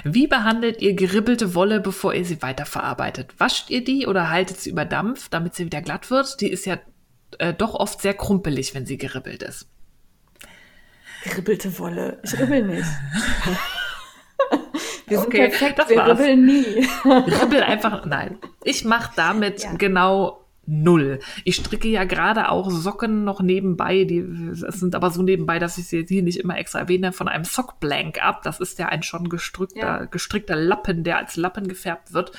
Wie 0.02 0.26
behandelt 0.26 0.82
ihr 0.82 0.94
geribbelte 0.94 1.54
Wolle, 1.54 1.80
bevor 1.80 2.14
ihr 2.14 2.24
sie 2.24 2.42
weiterverarbeitet? 2.42 3.38
Wascht 3.38 3.70
ihr 3.70 3.84
die 3.84 4.06
oder 4.06 4.30
haltet 4.30 4.60
sie 4.60 4.70
über 4.70 4.84
Dampf, 4.84 5.28
damit 5.28 5.54
sie 5.54 5.64
wieder 5.66 5.82
glatt 5.82 6.10
wird? 6.10 6.40
Die 6.40 6.48
ist 6.48 6.66
ja 6.66 6.78
äh, 7.38 7.52
doch 7.54 7.74
oft 7.74 8.00
sehr 8.02 8.14
krumpelig, 8.14 8.74
wenn 8.74 8.86
sie 8.86 8.98
geribbelt 8.98 9.42
ist. 9.42 9.68
Geribbelte 11.24 11.78
Wolle. 11.78 12.18
Ich 12.22 12.38
ribbel 12.38 12.62
nicht. 12.66 12.84
Wir 15.06 15.18
sind 15.18 15.28
Okay, 15.28 15.48
perfekt, 15.48 15.78
das 15.78 15.88
wir 15.90 15.96
war's. 15.98 16.18
ribbeln 16.18 16.46
nie. 16.46 16.86
Ribbel 17.04 17.62
einfach, 17.62 18.04
nein. 18.06 18.38
Ich 18.62 18.84
mache 18.84 19.12
damit 19.16 19.62
Ja. 19.62 19.72
genau 19.74 20.43
null. 20.66 21.20
Ich 21.44 21.56
stricke 21.56 21.88
ja 21.88 22.04
gerade 22.04 22.48
auch 22.50 22.70
Socken 22.70 23.24
noch 23.24 23.40
nebenbei. 23.40 24.04
Die 24.04 24.18
es 24.18 24.60
sind 24.60 24.94
aber 24.94 25.10
so 25.10 25.22
nebenbei, 25.22 25.58
dass 25.58 25.78
ich 25.78 25.86
sie 25.88 26.04
hier 26.06 26.22
nicht 26.22 26.38
immer 26.40 26.58
extra 26.58 26.80
erwähne, 26.80 27.12
von 27.12 27.28
einem 27.28 27.44
Sockblank 27.44 28.22
ab. 28.22 28.42
Das 28.42 28.60
ist 28.60 28.78
ja 28.78 28.88
ein 28.88 29.02
schon 29.02 29.28
gestrickter, 29.28 29.78
Ja. 29.78 30.04
gestrickter 30.04 30.56
Lappen, 30.56 31.04
der 31.04 31.18
als 31.18 31.36
Lappen 31.36 31.68
gefärbt 31.68 32.12
wird. 32.12 32.32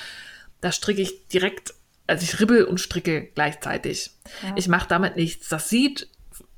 Da 0.61 0.71
stricke 0.71 1.01
ich 1.01 1.27
direkt, 1.27 1.73
also 2.07 2.23
ich 2.23 2.39
ribbel 2.39 2.65
und 2.65 2.79
stricke 2.79 3.29
gleichzeitig. 3.35 4.11
Ja. 4.43 4.53
Ich 4.55 4.67
mache 4.67 4.87
damit 4.87 5.15
nichts. 5.15 5.49
Das 5.49 5.69
sieht, 5.69 6.09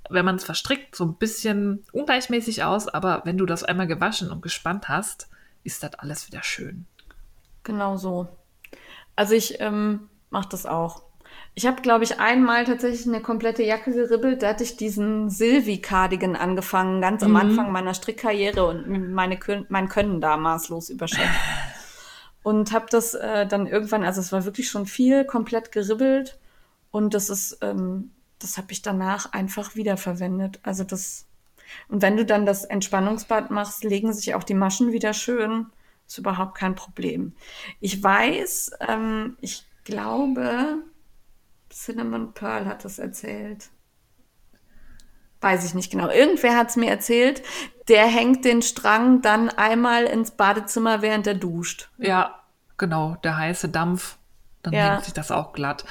wenn 0.10 0.23
man 0.26 0.35
es 0.35 0.45
verstrickt, 0.45 0.95
so 0.95 1.03
ein 1.06 1.15
bisschen 1.15 1.84
ungleichmäßig 1.91 2.64
aus, 2.64 2.88
aber 2.88 3.22
wenn 3.26 3.38
du 3.38 3.45
das 3.45 3.64
einmal 3.64 3.88
gewaschen 3.88 4.31
und 4.31 4.41
gespannt 4.41 4.88
hast, 4.88 5.30
ist 5.64 5.84
das 5.84 5.95
alles 5.95 6.27
wieder 6.27 6.44
schön. 6.44 6.85
Genau 7.64 7.98
so. 7.98 8.30
Also 9.18 9.34
ich 9.34 9.60
ähm, 9.60 10.07
mache 10.30 10.48
das 10.49 10.65
auch. 10.65 11.03
Ich 11.58 11.66
habe, 11.66 11.82
glaube 11.82 12.04
ich, 12.04 12.20
einmal 12.20 12.66
tatsächlich 12.66 13.08
eine 13.08 13.20
komplette 13.20 13.64
Jacke 13.64 13.92
geribbelt. 13.92 14.44
Da 14.44 14.50
hatte 14.50 14.64
ich 14.64 14.78
diesen 14.78 15.32
Sylvie-Cardigan 15.32 16.36
angefangen, 16.36 17.02
ganz 17.02 17.24
am 17.24 17.36
Anfang 17.36 17.72
meiner 17.72 17.96
Strickkarriere 17.96 18.64
und 18.64 19.12
meine, 19.12 19.40
mein 19.68 19.90
Können 19.90 20.22
da 20.22 20.38
maßlos 20.38 20.92
überschätzt. 20.92 21.34
Und 22.44 22.74
habe 22.74 22.86
das 22.92 23.16
äh, 23.16 23.48
dann 23.48 23.66
irgendwann, 23.66 24.04
also 24.04 24.22
es 24.22 24.32
war 24.32 24.46
wirklich 24.46 24.70
schon 24.70 24.86
viel, 24.86 25.26
komplett 25.26 25.72
geribbelt. 25.72 26.38
Und 26.92 27.16
das 27.16 27.32
ist, 27.32 27.58
ähm, 27.64 28.12
das 28.38 28.60
habe 28.60 28.72
ich 28.72 28.84
danach 28.84 29.34
einfach 29.34 29.76
wiederverwendet. 29.76 30.60
Also 30.62 30.84
das, 30.84 31.26
und 31.88 32.04
wenn 32.04 32.18
du 32.18 32.24
dann 32.24 32.46
das 32.46 32.66
Entspannungsbad 32.66 33.50
machst, 33.50 33.84
legen 33.84 34.14
sich 34.14 34.36
auch 34.36 34.44
die 34.44 34.54
Maschen 34.54 34.92
wieder 34.92 35.16
schön. 35.16 35.66
Ist 36.06 36.20
überhaupt 36.20 36.56
kein 36.56 36.76
Problem. 36.76 37.34
Ich 37.80 38.04
weiß, 38.04 38.74
ähm, 38.88 39.38
ich 39.42 39.66
glaube, 39.86 40.84
Cinnamon 41.78 42.34
Pearl 42.34 42.66
hat 42.66 42.84
das 42.86 42.98
erzählt. 42.99 43.70
Weiß 45.41 45.64
ich 45.66 45.76
nicht 45.76 45.91
genau. 45.91 46.10
Irgendwer 46.10 46.58
hat 46.58 46.70
es 46.70 46.76
mir 46.76 46.90
erzählt. 46.90 47.44
Der 47.88 48.08
hängt 48.08 48.44
den 48.44 48.64
Strang 48.64 49.22
dann 49.22 49.49
einmal 49.49 50.06
ins 50.06 50.32
Badezimmer, 50.32 51.02
während 51.04 51.28
er 51.28 51.36
duscht. 51.36 51.90
Ja, 51.99 52.41
genau, 52.78 53.16
der 53.24 53.38
heiße 53.38 53.70
Dampf. 53.70 54.18
Dann 54.64 54.74
Ja. 54.74 54.94
hängt 54.94 55.06
sich 55.06 55.14
das 55.14 55.30
auch 55.32 55.54
glatt. 55.54 55.86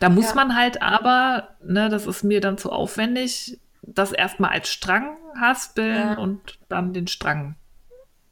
Da 0.00 0.10
muss 0.10 0.28
Ja. 0.28 0.34
man 0.34 0.54
halt 0.54 0.82
aber, 0.82 1.48
ne, 1.64 1.88
das 1.88 2.06
ist 2.06 2.22
mir 2.22 2.40
dann 2.42 2.58
zu 2.58 2.70
aufwendig, 2.70 3.58
das 3.82 4.12
erstmal 4.12 4.50
als 4.50 4.68
Strang 4.68 5.16
haspeln 5.40 5.96
Ja. 6.12 6.14
und 6.18 6.58
dann 6.68 6.92
den 6.92 7.06
Strang 7.06 7.56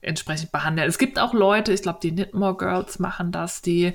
entsprechend 0.02 0.52
behandeln. 0.52 0.88
Es 0.88 0.98
gibt 0.98 1.18
auch 1.18 1.32
Leute, 1.32 1.72
ich 1.72 1.80
glaube, 1.82 2.00
die 2.02 2.12
Knitmore 2.14 2.56
Girls 2.58 2.98
machen 2.98 3.32
das, 3.32 3.62
die 3.62 3.94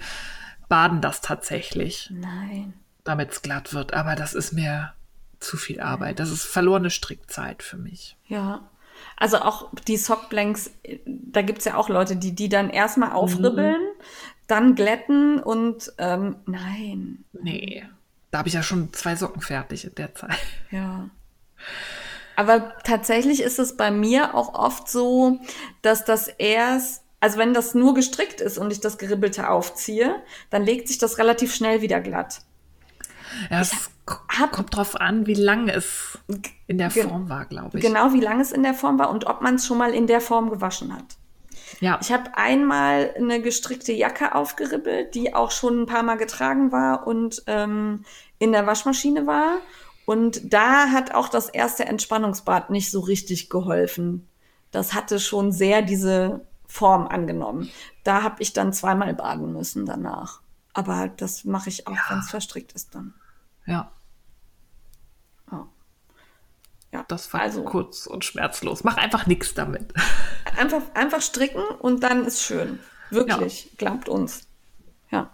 baden 0.68 1.00
das 1.02 1.22
tatsächlich, 1.22 2.10
Nein. 2.12 2.74
Damit 3.08 3.32
es 3.32 3.42
glatt 3.42 3.74
wird. 3.74 3.94
Aber 3.94 4.16
das 4.16 4.34
ist 4.34 4.54
mir 4.54 4.94
zu 5.40 5.58
viel 5.58 5.80
Arbeit. 5.80 6.20
Das 6.20 6.32
ist 6.32 6.44
verlorene 6.44 6.90
Strickzeit 6.90 7.64
für 7.64 7.78
mich. 7.78 8.18
Ja. 8.28 8.68
Also 9.16 9.38
auch 9.38 9.70
die 9.88 9.98
Sockblanks, 9.98 10.72
da 11.06 11.42
gibt's 11.42 11.66
ja 11.66 11.76
auch 11.76 11.90
Leute, 11.90 12.16
die 12.16 12.34
die 12.34 12.50
dann 12.50 12.70
erstmal 12.70 13.12
aufribbeln, 13.12 13.82
dann 14.48 14.76
glätten 14.76 15.40
und 15.40 15.92
ähm, 15.98 16.38
nein. 16.46 17.24
Nee. 17.34 17.86
Da 18.32 18.40
habe 18.40 18.48
ich 18.48 18.56
ja 18.56 18.64
schon 18.64 18.94
zwei 18.94 19.16
Socken 19.16 19.42
fertig 19.42 19.86
in 19.86 19.96
der 19.96 20.16
Zeit. 20.16 20.38
Ja. 20.72 21.10
Aber 22.36 22.74
tatsächlich 22.84 23.42
ist 23.42 23.58
es 23.58 23.78
bei 23.78 23.90
mir 23.90 24.36
auch 24.36 24.54
oft 24.54 24.88
so, 24.88 25.40
dass 25.82 26.06
das 26.06 26.28
erst, 26.28 27.04
also 27.20 27.40
wenn 27.40 27.54
das 27.54 27.74
nur 27.74 27.96
gestrickt 27.96 28.42
ist 28.42 28.60
und 28.60 28.72
ich 28.72 28.80
das 28.80 29.00
Geribbelte 29.00 29.50
aufziehe, 29.50 30.16
dann 30.52 30.64
legt 30.64 30.88
sich 30.88 31.00
das 31.00 31.18
relativ 31.18 31.56
schnell 31.56 31.82
wieder 31.82 32.00
glatt. 32.00 32.42
Ja, 33.50 33.62
es 33.62 33.72
hab- 34.40 34.52
kommt 34.52 34.76
drauf 34.76 34.96
an, 34.96 35.26
wie 35.28 35.34
lang 35.34 35.68
es 35.70 36.18
in 36.68 36.78
der 36.78 36.90
Form 36.92 37.30
war, 37.30 37.46
glaube 37.46 37.78
ich. 37.78 37.84
Genau 37.84 38.14
wie 38.14 38.22
lang 38.22 38.40
es 38.40 38.52
in 38.52 38.64
der 38.64 38.74
Form 38.74 38.98
war 39.00 39.10
und 39.10 39.26
ob 39.28 39.42
man 39.42 39.56
es 39.56 39.66
schon 39.66 39.78
mal 39.78 39.94
in 39.94 40.08
der 40.08 40.22
Form 40.22 40.50
gewaschen 40.50 40.94
hat. 40.94 41.06
Ja, 41.82 42.00
Ich 42.02 42.12
habe 42.12 42.38
einmal 42.38 43.14
eine 43.18 43.42
gestrickte 43.42 43.92
Jacke 43.92 44.34
aufgeribbelt, 44.36 45.14
die 45.16 45.34
auch 45.36 45.52
schon 45.52 45.82
ein 45.82 45.86
paar 45.86 46.04
Mal 46.04 46.16
getragen 46.16 46.72
war 46.72 47.06
und 47.06 47.44
ähm, 47.48 48.06
in 48.40 48.52
der 48.54 48.66
Waschmaschine 48.66 49.28
war. 49.28 49.58
Und 50.06 50.54
da 50.54 50.88
hat 50.92 51.14
auch 51.14 51.28
das 51.28 51.50
erste 51.50 51.86
Entspannungsbad 51.86 52.70
nicht 52.70 52.90
so 52.92 53.02
richtig 53.02 53.50
geholfen. 53.50 54.28
Das 54.72 54.94
hatte 54.94 55.20
schon 55.20 55.52
sehr 55.52 55.82
diese 55.82 56.46
Form 56.68 57.08
angenommen. 57.08 57.70
Da 58.06 58.24
habe 58.24 58.42
ich 58.42 58.54
dann 58.54 58.72
zweimal 58.72 59.14
baden 59.14 59.52
müssen 59.52 59.86
danach. 59.86 60.40
Aber 60.74 61.10
das 61.10 61.44
mache 61.44 61.70
ich 61.70 61.88
auch, 61.88 61.98
wenn 62.10 62.20
es 62.20 62.30
verstrickt 62.30 62.72
ist 62.74 62.96
dann. 62.96 63.14
Ja. 63.68 63.92
Ja. 65.52 65.68
ja. 66.92 67.06
das 67.08 67.32
war 67.34 67.42
also, 67.42 67.64
kurz 67.64 68.08
und 68.08 68.26
schmerzlos. 68.26 68.84
Mach 68.84 68.98
einfach 68.98 69.28
nichts 69.28 69.54
damit. 69.54 69.94
Einfach, 70.58 70.82
einfach 70.96 71.22
stricken 71.22 71.62
und 71.82 72.02
dann 72.02 72.26
ist 72.26 72.42
schön. 72.42 72.80
Wirklich, 73.12 73.66
ja. 73.66 73.72
glaubt 73.78 74.10
uns. 74.10 74.48
Ja. 75.12 75.30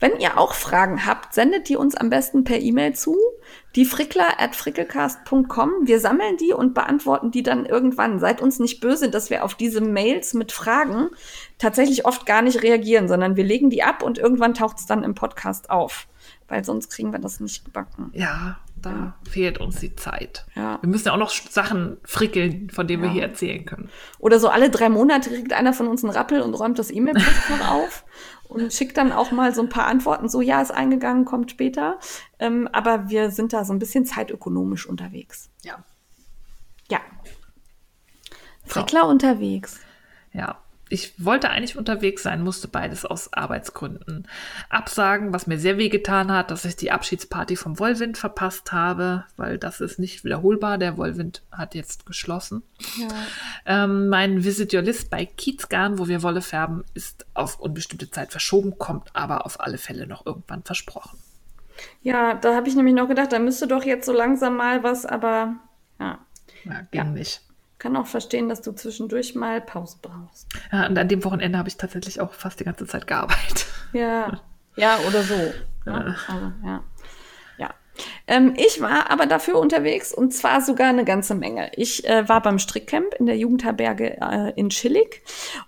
Wenn 0.00 0.18
ihr 0.18 0.38
auch 0.38 0.54
Fragen 0.54 1.04
habt, 1.04 1.34
sendet 1.34 1.68
die 1.68 1.76
uns 1.76 1.94
am 1.94 2.08
besten 2.08 2.42
per 2.42 2.58
E-Mail 2.58 2.94
zu. 2.94 3.18
Die 3.76 3.84
frickler 3.84 4.40
at 4.40 4.56
frickelcast.com. 4.56 5.86
Wir 5.86 6.00
sammeln 6.00 6.38
die 6.38 6.54
und 6.54 6.72
beantworten 6.72 7.30
die 7.30 7.42
dann 7.42 7.66
irgendwann. 7.66 8.18
Seid 8.18 8.40
uns 8.40 8.58
nicht 8.58 8.80
böse, 8.80 9.10
dass 9.10 9.28
wir 9.28 9.44
auf 9.44 9.54
diese 9.54 9.82
Mails 9.82 10.32
mit 10.32 10.52
Fragen 10.52 11.10
tatsächlich 11.58 12.06
oft 12.06 12.24
gar 12.24 12.40
nicht 12.40 12.62
reagieren, 12.62 13.08
sondern 13.08 13.36
wir 13.36 13.44
legen 13.44 13.68
die 13.68 13.82
ab 13.82 14.02
und 14.02 14.16
irgendwann 14.16 14.54
taucht 14.54 14.78
es 14.78 14.86
dann 14.86 15.04
im 15.04 15.14
Podcast 15.14 15.68
auf. 15.68 16.08
Weil 16.50 16.64
sonst 16.64 16.90
kriegen 16.90 17.12
wir 17.12 17.20
das 17.20 17.38
nicht 17.38 17.64
gebacken. 17.64 18.10
Ja, 18.12 18.58
da 18.82 18.90
ja. 18.90 19.14
fehlt 19.30 19.58
uns 19.58 19.78
die 19.78 19.94
Zeit. 19.94 20.46
Ja. 20.56 20.78
Wir 20.82 20.88
müssen 20.88 21.06
ja 21.06 21.12
auch 21.14 21.18
noch 21.18 21.30
Sachen 21.30 21.98
frickeln, 22.04 22.68
von 22.70 22.88
denen 22.88 23.04
ja. 23.04 23.08
wir 23.08 23.12
hier 23.12 23.22
erzählen 23.22 23.64
können. 23.64 23.88
Oder 24.18 24.40
so 24.40 24.48
alle 24.48 24.68
drei 24.68 24.88
Monate 24.88 25.30
kriegt 25.30 25.52
einer 25.52 25.72
von 25.72 25.86
uns 25.86 26.02
einen 26.02 26.12
Rappel 26.12 26.40
und 26.40 26.54
räumt 26.54 26.78
das 26.80 26.90
E-Mail-Postfach 26.90 27.70
auf 27.72 28.04
und 28.48 28.72
schickt 28.72 28.96
dann 28.96 29.12
auch 29.12 29.30
mal 29.30 29.54
so 29.54 29.62
ein 29.62 29.68
paar 29.68 29.86
Antworten, 29.86 30.28
so 30.28 30.40
ja, 30.40 30.60
ist 30.60 30.72
eingegangen, 30.72 31.24
kommt 31.24 31.52
später. 31.52 32.00
Ähm, 32.40 32.68
aber 32.72 33.08
wir 33.08 33.30
sind 33.30 33.52
da 33.52 33.64
so 33.64 33.72
ein 33.72 33.78
bisschen 33.78 34.04
zeitökonomisch 34.04 34.86
unterwegs. 34.86 35.50
Ja. 35.62 35.84
Ja. 36.90 36.98
Frickler 38.66 39.02
so. 39.02 39.08
unterwegs. 39.08 39.78
Ja, 40.32 40.58
ich 40.90 41.24
wollte 41.24 41.50
eigentlich 41.50 41.78
unterwegs 41.78 42.24
sein, 42.24 42.42
musste 42.42 42.66
beides 42.66 43.06
aus 43.06 43.32
Arbeitsgründen 43.32 44.26
absagen, 44.68 45.32
was 45.32 45.46
mir 45.46 45.58
sehr 45.58 45.78
wehgetan 45.78 46.32
hat, 46.32 46.50
dass 46.50 46.64
ich 46.64 46.74
die 46.74 46.90
Abschiedsparty 46.90 47.54
vom 47.54 47.78
Wollwind 47.78 48.18
verpasst 48.18 48.72
habe, 48.72 49.24
weil 49.36 49.56
das 49.56 49.80
ist 49.80 50.00
nicht 50.00 50.24
wiederholbar. 50.24 50.78
Der 50.78 50.96
Wollwind 50.96 51.42
hat 51.52 51.76
jetzt 51.76 52.06
geschlossen. 52.06 52.64
Ja. 52.98 53.08
Ähm, 53.66 54.08
mein 54.08 54.42
Visit 54.42 54.74
Your 54.74 54.82
List 54.82 55.10
bei 55.10 55.24
Kiezgarn, 55.24 56.00
wo 56.00 56.08
wir 56.08 56.24
Wolle 56.24 56.42
färben, 56.42 56.84
ist 56.92 57.24
auf 57.34 57.60
unbestimmte 57.60 58.10
Zeit 58.10 58.32
verschoben, 58.32 58.76
kommt 58.76 59.14
aber 59.14 59.46
auf 59.46 59.60
alle 59.60 59.78
Fälle 59.78 60.08
noch 60.08 60.26
irgendwann 60.26 60.64
versprochen. 60.64 61.20
Ja, 62.02 62.34
da 62.34 62.56
habe 62.56 62.68
ich 62.68 62.74
nämlich 62.74 62.94
noch 62.94 63.08
gedacht, 63.08 63.32
da 63.32 63.38
müsste 63.38 63.68
doch 63.68 63.84
jetzt 63.84 64.06
so 64.06 64.12
langsam 64.12 64.56
mal 64.56 64.82
was, 64.82 65.06
aber 65.06 65.54
ja. 66.00 66.18
Ja, 66.64 66.80
ging 66.90 67.00
ja. 67.00 67.04
nicht 67.04 67.42
kann 67.80 67.96
auch 67.96 68.06
verstehen, 68.06 68.48
dass 68.48 68.60
du 68.60 68.72
zwischendurch 68.72 69.34
mal 69.34 69.60
Pause 69.60 69.96
brauchst. 70.00 70.46
Ja, 70.70 70.86
und 70.86 70.96
an 70.96 71.08
dem 71.08 71.24
Wochenende 71.24 71.58
habe 71.58 71.68
ich 71.68 71.76
tatsächlich 71.76 72.20
auch 72.20 72.32
fast 72.34 72.60
die 72.60 72.64
ganze 72.64 72.86
Zeit 72.86 73.06
gearbeitet. 73.08 73.66
Ja, 73.92 74.40
ja, 74.76 74.98
oder 75.08 75.22
so. 75.22 75.34
Ja, 75.86 76.14
also, 76.28 76.52
ja. 76.64 76.84
ja. 77.56 77.70
Ähm, 78.26 78.54
ich 78.56 78.80
war 78.82 79.10
aber 79.10 79.26
dafür 79.26 79.58
unterwegs 79.58 80.12
und 80.12 80.32
zwar 80.32 80.60
sogar 80.60 80.88
eine 80.88 81.04
ganze 81.04 81.34
Menge. 81.34 81.72
Ich 81.74 82.06
äh, 82.06 82.28
war 82.28 82.42
beim 82.42 82.58
Strickcamp 82.58 83.14
in 83.14 83.26
der 83.26 83.38
Jugendherberge 83.38 84.18
äh, 84.20 84.52
in 84.56 84.70
Schillig 84.70 85.22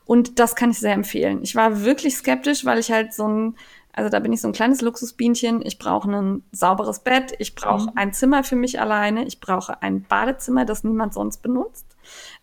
und 0.05 0.39
das 0.39 0.55
kann 0.55 0.71
ich 0.71 0.79
sehr 0.79 0.93
empfehlen. 0.93 1.41
Ich 1.43 1.57
war 1.57 1.83
wirklich 1.83 2.15
skeptisch, 2.17 2.65
weil 2.67 2.79
ich 2.79 2.93
halt 2.93 3.15
so 3.15 3.27
ein 3.27 3.57
also 3.95 4.09
da 4.09 4.21
bin 4.21 4.33
ich 4.33 4.41
so 4.41 4.49
ein 4.49 4.55
kleines 4.55 4.81
Luxusbienchen. 4.81 5.61
Ich 5.65 5.79
brauche 5.79 6.11
ein 6.11 6.43
sauberes 6.51 7.01
Bett. 7.01 7.35
Ich 7.39 7.55
brauche 7.55 7.91
mhm. 7.91 7.93
ein 7.97 8.13
Zimmer 8.15 8.43
für 8.43 8.57
mich 8.57 8.81
alleine. 8.81 9.27
Ich 9.27 9.39
brauche 9.39 9.83
ein 9.83 10.03
Badezimmer, 10.03 10.65
das 10.65 10.83
niemand 10.83 11.13
sonst 11.13 11.43
benutzt. 11.43 11.92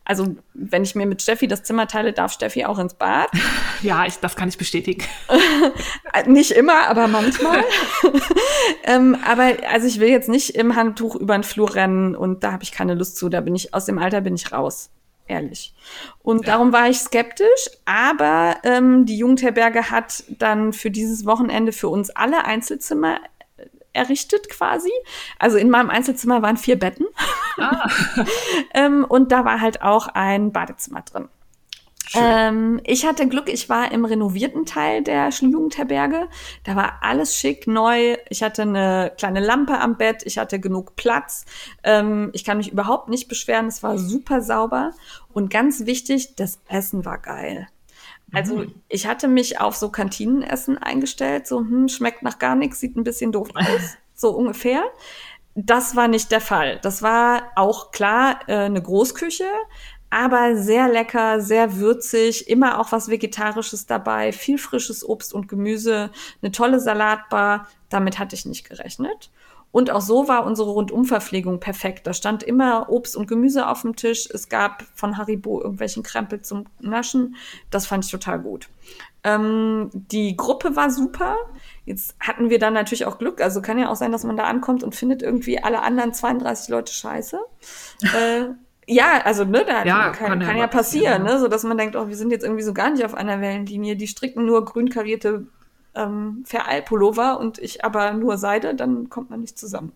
Also, 0.10 0.36
wenn 0.56 0.82
ich 0.82 0.96
mir 0.96 1.06
mit 1.06 1.22
Steffi 1.22 1.48
das 1.48 1.62
Zimmer 1.62 1.88
teile, 1.88 2.14
darf 2.14 2.34
Steffi 2.34 2.66
auch 2.66 2.80
ins 2.80 2.96
Bad. 2.96 3.30
Ja, 3.82 4.06
ich, 4.06 4.18
das 4.18 4.36
kann 4.36 4.50
ich 4.50 4.58
bestätigen. 4.58 5.06
nicht 6.26 6.52
immer, 6.52 6.90
aber 6.90 7.08
manchmal. 7.08 7.64
ähm, 8.84 9.16
aber 9.26 9.54
also 9.72 9.88
ich 9.88 10.02
will 10.02 10.10
jetzt 10.10 10.28
nicht 10.28 10.50
im 10.56 10.76
Handtuch 10.76 11.16
über 11.16 11.38
den 11.38 11.44
Flur 11.44 11.76
rennen 11.76 12.14
und 12.14 12.44
da 12.44 12.52
habe 12.52 12.64
ich 12.64 12.74
keine 12.74 12.94
Lust 12.94 13.16
zu. 13.16 13.30
Da 13.30 13.40
bin 13.40 13.56
ich 13.56 13.74
aus 13.74 13.86
dem 13.86 13.98
Alter 13.98 14.20
bin 14.20 14.36
ich 14.36 14.52
raus 14.52 14.90
ehrlich. 15.30 15.74
Und 16.22 16.46
ja. 16.46 16.54
darum 16.54 16.74
war 16.74 16.90
ich 16.90 17.00
skeptisch, 17.00 17.70
aber 17.86 18.58
ähm, 18.64 19.06
die 19.06 19.18
Jugendherberge 19.18 19.90
hat 19.92 20.26
dann 20.28 20.74
für 20.74 20.92
dieses 20.92 21.26
Wochenende 21.26 21.72
für 21.72 21.88
uns 21.88 22.10
alle 22.10 22.44
Einzelzimmer 22.44 23.22
errichtet 23.94 24.50
quasi. 24.50 24.92
Also 25.38 25.58
in 25.58 25.70
meinem 25.70 25.90
Einzelzimmer 25.90 26.42
waren 26.42 26.58
vier 26.58 26.78
Betten. 26.78 27.06
Ah. 27.58 27.90
ähm, 28.74 29.06
und 29.08 29.32
da 29.32 29.46
war 29.46 29.62
halt 29.62 29.82
auch 29.82 30.08
ein 30.08 30.52
Badezimmer 30.52 31.02
drin. 31.02 31.30
Ähm, 32.16 32.82
ich 32.86 33.06
hatte 33.06 33.28
Glück, 33.28 33.50
ich 33.50 33.70
war 33.70 33.92
im 33.92 34.04
renovierten 34.06 34.66
Teil 34.66 35.04
der 35.04 35.30
Jugendherberge. 35.30 36.28
Da 36.64 36.76
war 36.76 37.00
alles 37.02 37.36
schick, 37.36 37.68
neu. 37.68 38.18
Ich 38.30 38.42
hatte 38.42 38.64
eine 38.64 39.12
kleine 39.18 39.40
Lampe 39.40 39.80
am 39.80 39.98
Bett, 39.98 40.24
ich 40.26 40.38
hatte 40.38 40.60
genug 40.60 40.96
Platz. 40.96 41.46
Ähm, 41.84 42.32
ich 42.34 42.44
kann 42.44 42.58
mich 42.58 42.72
überhaupt 42.72 43.10
nicht 43.10 43.28
beschweren, 43.28 43.68
es 43.68 43.84
war 43.84 43.98
super 43.98 44.42
sauber. 44.42 44.94
Und 45.32 45.52
ganz 45.52 45.86
wichtig, 45.86 46.36
das 46.36 46.60
Essen 46.68 47.06
war 47.06 47.20
geil. 47.20 47.68
Also 48.34 48.58
mhm. 48.58 48.76
ich 48.88 49.08
hatte 49.08 49.28
mich 49.28 49.60
auf 49.60 49.76
so 49.76 49.90
Kantinenessen 49.90 50.78
eingestellt, 50.78 51.48
so 51.48 51.60
hm, 51.60 51.88
schmeckt 51.88 52.24
nach 52.24 52.40
gar 52.40 52.56
nichts, 52.56 52.80
sieht 52.80 52.96
ein 52.96 53.04
bisschen 53.04 53.32
doof 53.32 53.50
aus, 53.56 53.98
so 54.14 54.32
ungefähr. 54.32 54.84
Das 55.56 55.96
war 55.96 56.08
nicht 56.08 56.32
der 56.32 56.42
Fall. 56.42 56.80
Das 56.82 57.02
war 57.02 57.52
auch 57.56 57.92
klar 57.92 58.40
äh, 58.48 58.56
eine 58.56 58.82
Großküche, 58.82 59.50
aber 60.10 60.56
sehr 60.56 60.88
lecker, 60.88 61.42
sehr 61.42 61.78
würzig, 61.78 62.50
immer 62.50 62.80
auch 62.80 62.92
was 62.92 63.10
Vegetarisches 63.10 63.86
dabei, 63.86 64.32
viel 64.32 64.58
frisches 64.58 65.08
Obst 65.08 65.34
und 65.34 65.48
Gemüse, 65.48 66.12
eine 66.42 66.52
tolle 66.52 66.80
Salatbar. 66.80 67.68
Damit 67.90 68.20
hatte 68.20 68.36
ich 68.36 68.46
nicht 68.46 68.70
gerechnet. 68.70 69.32
Und 69.72 69.92
auch 69.92 70.02
so 70.02 70.28
war 70.28 70.46
unsere 70.46 70.72
Rundumverpflegung 70.72 71.60
perfekt. 71.60 72.08
Da 72.08 72.14
stand 72.14 72.42
immer 72.42 72.90
Obst 72.90 73.16
und 73.16 73.28
Gemüse 73.28 73.68
auf 73.68 73.82
dem 73.84 73.96
Tisch. 73.96 74.28
Es 74.32 74.50
gab 74.50 74.84
von 74.96 75.18
Haribo 75.18 75.62
irgendwelchen 75.62 76.02
Krempel 76.02 76.42
zum 76.42 76.66
Naschen. 76.80 77.36
Das 77.70 77.86
fand 77.86 78.06
ich 78.06 78.12
total 78.12 78.40
gut. 78.40 78.68
Ähm, 79.24 79.90
die 79.94 80.36
Gruppe 80.36 80.76
war 80.76 80.90
super. 80.90 81.38
Jetzt 81.86 82.16
hatten 82.20 82.50
wir 82.50 82.58
dann 82.58 82.74
natürlich 82.74 83.06
auch 83.06 83.20
Glück. 83.20 83.42
Also 83.42 83.62
kann 83.62 83.78
ja 83.78 83.90
auch 83.90 83.96
sein, 83.96 84.12
dass 84.12 84.24
man 84.24 84.38
da 84.38 84.46
ankommt 84.46 84.84
und 84.84 84.96
findet 84.96 85.22
irgendwie 85.22 85.62
alle 85.62 85.82
anderen 85.82 86.14
32 86.14 86.70
Leute 86.70 86.92
scheiße. 86.92 87.40
äh, 88.02 88.46
ja, 88.88 89.22
also 89.24 89.46
ne, 89.46 89.64
da 89.68 89.86
ja, 89.86 90.10
kann, 90.10 90.30
kann, 90.30 90.40
kann 90.40 90.58
ja 90.58 90.66
passieren, 90.66 91.22
ne, 91.22 91.38
so 91.38 91.48
dass 91.48 91.64
man 91.64 91.78
denkt, 91.78 91.96
oh, 91.96 92.08
wir 92.08 92.16
sind 92.16 92.32
jetzt 92.32 92.44
irgendwie 92.44 92.64
so 92.64 92.74
gar 92.74 92.90
nicht 92.90 93.06
auf 93.06 93.14
einer 93.14 93.40
Wellenlinie. 93.40 93.96
Die 93.96 94.08
stricken 94.08 94.48
nur 94.48 94.66
grün 94.66 94.90
karierte 94.90 95.46
ähm, 95.96 96.44
Vereil-Pullover 96.46 97.40
und 97.40 97.58
ich 97.60 97.84
aber 97.84 98.14
nur 98.14 98.38
Seide, 98.38 98.76
dann 98.76 99.10
kommt 99.10 99.30
man 99.30 99.42
nicht 99.42 99.58
zusammen. 99.58 99.92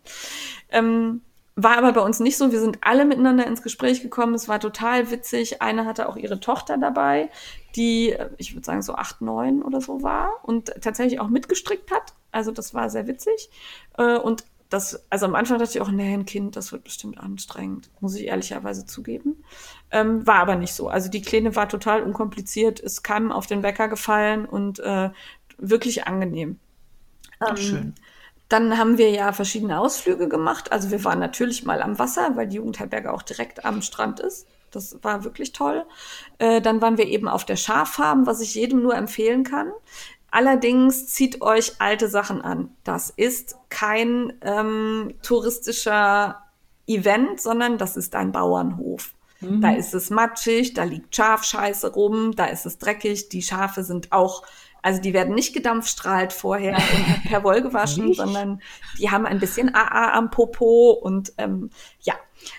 Ähm, 0.69 1.21
war 1.55 1.77
aber 1.77 1.93
bei 1.93 2.01
uns 2.01 2.19
nicht 2.19 2.37
so. 2.37 2.51
Wir 2.51 2.59
sind 2.59 2.79
alle 2.81 3.05
miteinander 3.05 3.45
ins 3.45 3.61
Gespräch 3.61 4.01
gekommen. 4.01 4.33
Es 4.33 4.47
war 4.47 4.59
total 4.59 5.11
witzig. 5.11 5.61
Eine 5.61 5.85
hatte 5.85 6.09
auch 6.09 6.15
ihre 6.15 6.39
Tochter 6.39 6.77
dabei, 6.79 7.29
die, 7.75 8.15
ich 8.37 8.55
würde 8.55 8.65
sagen, 8.65 8.81
so 8.81 8.95
acht, 8.95 9.21
neun 9.21 9.61
oder 9.61 9.79
so 9.79 10.01
war 10.01 10.31
und 10.41 10.73
tatsächlich 10.81 11.19
auch 11.19 11.29
mitgestrickt 11.29 11.91
hat. 11.91 12.13
Also 12.31 12.51
das 12.51 12.73
war 12.73 12.89
sehr 12.89 13.07
witzig. 13.07 13.51
Äh, 13.97 14.17
und 14.17 14.45
das, 14.73 15.05
also 15.11 15.27
am 15.27 15.35
Anfang 15.35 15.59
dachte 15.59 15.73
ich 15.77 15.81
auch, 15.81 15.91
nee, 15.91 16.11
ein 16.11 16.25
Kind, 16.25 16.55
das 16.55 16.71
wird 16.71 16.83
bestimmt 16.83 17.19
anstrengend, 17.19 17.91
muss 17.99 18.15
ich 18.15 18.25
ehrlicherweise 18.25 18.87
zugeben. 18.87 19.43
Ähm, 19.91 20.25
war 20.25 20.37
aber 20.39 20.55
nicht 20.55 20.73
so. 20.73 20.87
Also 20.87 21.11
die 21.11 21.21
Kleine 21.21 21.55
war 21.55 21.69
total 21.69 22.01
unkompliziert, 22.01 22.79
ist 22.79 23.03
keinem 23.03 23.31
auf 23.31 23.45
den 23.45 23.61
Wecker 23.61 23.87
gefallen 23.87 24.45
und 24.45 24.79
äh, 24.79 25.11
wirklich 25.57 26.07
angenehm. 26.07 26.59
Ähm, 27.47 27.57
schön. 27.57 27.95
Dann 28.49 28.77
haben 28.77 28.97
wir 28.97 29.09
ja 29.09 29.31
verschiedene 29.31 29.79
Ausflüge 29.79 30.27
gemacht. 30.27 30.71
Also 30.71 30.91
wir 30.91 31.03
waren 31.03 31.19
natürlich 31.19 31.63
mal 31.63 31.81
am 31.81 31.97
Wasser, 31.97 32.35
weil 32.35 32.47
die 32.47 32.57
Jugendherberge 32.57 33.11
auch 33.11 33.23
direkt 33.23 33.65
am 33.65 33.81
Strand 33.81 34.19
ist. 34.19 34.47
Das 34.69 34.97
war 35.03 35.23
wirklich 35.23 35.53
toll. 35.53 35.85
Äh, 36.39 36.61
dann 36.61 36.81
waren 36.81 36.97
wir 36.97 37.07
eben 37.07 37.27
auf 37.27 37.45
der 37.45 37.55
Schaffarm, 37.55 38.25
was 38.25 38.41
ich 38.41 38.55
jedem 38.55 38.81
nur 38.81 38.95
empfehlen 38.95 39.43
kann. 39.43 39.71
Allerdings 40.29 41.07
zieht 41.07 41.41
euch 41.41 41.79
alte 41.79 42.07
Sachen 42.09 42.41
an. 42.41 42.75
Das 42.83 43.11
ist 43.11 43.55
kein 43.69 44.33
ähm, 44.41 45.13
touristischer 45.21 46.43
Event, 46.87 47.39
sondern 47.39 47.77
das 47.77 47.97
ist 47.97 48.15
ein 48.15 48.31
Bauernhof. 48.31 49.13
Mhm. 49.41 49.61
Da 49.61 49.73
ist 49.73 49.93
es 49.93 50.09
matschig, 50.09 50.73
da 50.73 50.83
liegt 50.83 51.15
Schafscheiße 51.15 51.93
rum, 51.93 52.35
da 52.35 52.45
ist 52.45 52.65
es 52.65 52.77
dreckig. 52.77 53.29
Die 53.29 53.43
Schafe 53.43 53.83
sind 53.83 54.11
auch 54.11 54.43
also 54.83 55.01
die 55.01 55.13
werden 55.13 55.33
nicht 55.33 55.53
gedampfstrahlt 55.53 56.33
vorher 56.33 56.75
und 56.95 57.23
per 57.23 57.43
Woll 57.43 57.61
gewaschen, 57.61 58.13
sondern 58.13 58.61
die 58.99 59.09
haben 59.09 59.25
ein 59.25 59.39
bisschen 59.39 59.73
AA 59.73 60.11
am 60.11 60.29
Popo 60.29 60.91
und 60.91 61.33
ähm, 61.39 61.71
ja, 62.01 62.13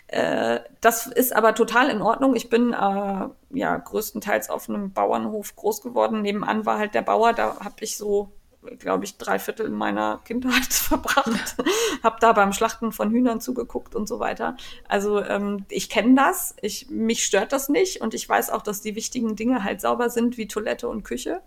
äh, 0.09 0.61
das 0.81 1.07
ist 1.07 1.37
aber 1.37 1.55
total 1.55 1.91
in 1.91 2.03
Ordnung. 2.03 2.35
Ich 2.35 2.49
bin 2.49 2.73
äh, 2.73 3.29
ja 3.51 3.77
größtenteils 3.77 4.51
auf 4.51 4.69
einem 4.69 4.93
Bauernhof 4.93 5.55
groß 5.55 5.83
geworden. 5.83 6.23
Nebenan 6.23 6.67
war 6.67 6.79
halt 6.79 6.95
der 6.95 7.03
Bauer, 7.03 7.35
da 7.35 7.61
habe 7.61 7.77
ich 7.81 7.97
so 7.97 8.33
glaube 8.79 9.05
ich, 9.05 9.17
drei 9.17 9.39
Viertel 9.39 9.71
meiner 9.71 10.21
Kindheit 10.25 10.65
verbracht. 10.73 11.57
habe 12.03 12.17
da 12.21 12.33
beim 12.33 12.53
Schlachten 12.53 12.93
von 12.93 13.11
Hühnern 13.11 13.41
zugeguckt 13.41 13.95
und 13.95 14.09
so 14.09 14.19
weiter. 14.19 14.57
Also 14.89 15.23
ähm, 15.23 15.65
ich 15.69 15.89
kenne 15.89 16.15
das, 16.15 16.55
ich, 16.61 16.89
mich 16.91 17.25
stört 17.25 17.53
das 17.53 17.69
nicht 17.69 18.01
und 18.01 18.15
ich 18.15 18.29
weiß 18.29 18.51
auch, 18.51 18.63
dass 18.63 18.81
die 18.81 18.95
wichtigen 18.95 19.37
Dinge 19.37 19.65
halt 19.65 19.81
sauber 19.81 20.11
sind, 20.11 20.37
wie 20.37 20.49
Toilette 20.49 20.89
und 20.89 21.03
Küche. 21.03 21.41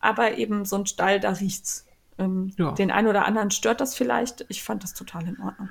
Aber 0.00 0.38
eben 0.38 0.64
so 0.64 0.76
ein 0.76 0.86
Stall, 0.86 1.20
da 1.20 1.30
riecht's. 1.30 1.86
Ähm, 2.18 2.52
ja. 2.56 2.72
Den 2.72 2.90
einen 2.90 3.08
oder 3.08 3.24
anderen 3.24 3.50
stört 3.50 3.80
das 3.80 3.94
vielleicht. 3.94 4.44
Ich 4.48 4.62
fand 4.62 4.82
das 4.82 4.94
total 4.94 5.26
in 5.26 5.40
Ordnung. 5.40 5.70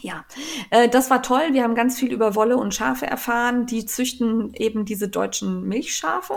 Ja, 0.00 0.24
äh, 0.70 0.88
das 0.88 1.10
war 1.10 1.22
toll. 1.22 1.52
Wir 1.52 1.62
haben 1.62 1.74
ganz 1.74 1.98
viel 1.98 2.12
über 2.12 2.34
Wolle 2.34 2.56
und 2.56 2.74
Schafe 2.74 3.06
erfahren. 3.06 3.66
Die 3.66 3.86
züchten 3.86 4.52
eben 4.54 4.84
diese 4.84 5.08
deutschen 5.08 5.66
Milchschafe. 5.66 6.34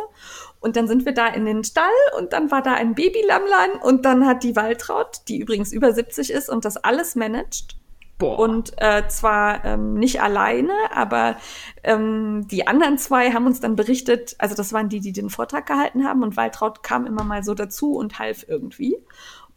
Und 0.59 0.75
dann 0.75 0.87
sind 0.87 1.05
wir 1.05 1.13
da 1.13 1.27
in 1.27 1.45
den 1.45 1.63
Stall 1.63 1.85
und 2.17 2.33
dann 2.33 2.51
war 2.51 2.61
da 2.61 2.73
ein 2.73 2.95
Babylammlein 2.95 3.71
und 3.81 4.03
dann 4.03 4.25
hat 4.25 4.43
die 4.43 4.55
Waltraud, 4.55 5.21
die 5.27 5.37
übrigens 5.37 5.71
über 5.71 5.93
70 5.93 6.31
ist 6.31 6.49
und 6.49 6.65
das 6.65 6.77
alles 6.77 7.15
managt. 7.15 7.77
Boah. 8.19 8.37
Und 8.37 8.73
äh, 8.75 9.07
zwar 9.07 9.63
ähm, 9.63 9.93
nicht 9.93 10.21
alleine, 10.21 10.73
aber 10.93 11.37
ähm, 11.85 12.45
die 12.47 12.67
anderen 12.67 12.97
zwei 12.97 13.31
haben 13.31 13.45
uns 13.45 13.61
dann 13.61 13.77
berichtet, 13.77 14.35
also 14.39 14.55
das 14.55 14.73
waren 14.73 14.89
die, 14.89 14.99
die 14.99 15.13
den 15.13 15.29
Vortrag 15.29 15.65
gehalten 15.65 16.05
haben 16.05 16.21
und 16.21 16.35
Waltraud 16.35 16.83
kam 16.83 17.05
immer 17.07 17.23
mal 17.23 17.45
so 17.45 17.53
dazu 17.53 17.93
und 17.93 18.19
half 18.19 18.45
irgendwie. 18.45 18.97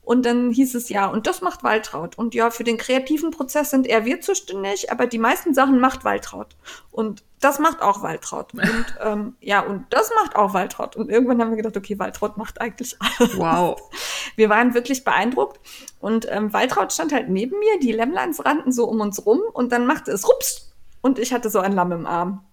Und 0.05 0.27
dann 0.27 0.51
hieß 0.51 0.75
es 0.75 0.89
ja, 0.89 1.07
und 1.07 1.29
das 1.29 1.43
macht 1.43 1.63
Waltraud. 1.63 2.19
Und 2.19 2.35
ja, 2.35 2.51
für 2.51 2.65
den 2.65 2.77
kreativen 2.77 3.31
Prozess 3.31 3.71
sind 3.71 3.87
eher 3.87 4.05
wir 4.05 4.21
zuständig, 4.21 4.91
aber 4.91 5.07
die 5.07 5.19
meisten 5.19 5.55
Sachen 5.55 5.79
macht 5.79 6.05
Waltraud. 6.05 6.49
Und 6.91 7.23
das 7.41 7.61
macht 7.61 7.83
auch 7.83 8.03
Waltraud. 8.03 8.53
Und 8.55 8.87
ähm, 9.01 9.37
ja, 9.41 9.61
und 9.61 9.87
das 9.91 10.11
macht 10.15 10.37
auch 10.37 10.55
Waltraud. 10.55 10.97
Und 10.97 11.11
irgendwann 11.11 11.41
haben 11.41 11.51
wir 11.51 11.57
gedacht, 11.57 11.77
okay, 11.77 11.99
Waltraud 11.99 12.37
macht 12.37 12.61
eigentlich 12.61 12.97
alles. 13.01 13.39
Wow. 13.39 13.81
Wir 14.37 14.49
waren 14.49 14.75
wirklich 14.75 15.05
beeindruckt. 15.05 15.61
Und 16.01 16.27
ähm, 16.31 16.53
Waltraud 16.53 16.93
stand 16.93 17.13
halt 17.13 17.29
neben 17.29 17.59
mir, 17.59 17.79
die 17.81 17.93
Lämmleins 17.93 18.45
rannten 18.45 18.73
so 18.73 18.87
um 18.87 19.01
uns 19.01 19.25
rum 19.27 19.41
und 19.53 19.73
dann 19.73 19.87
machte 19.87 20.11
es 20.11 20.29
rups 20.29 20.73
und 21.01 21.19
ich 21.19 21.33
hatte 21.33 21.51
so 21.51 21.59
ein 21.59 21.73
Lamm 21.73 21.93
im 21.93 22.07
Arm. 22.07 22.45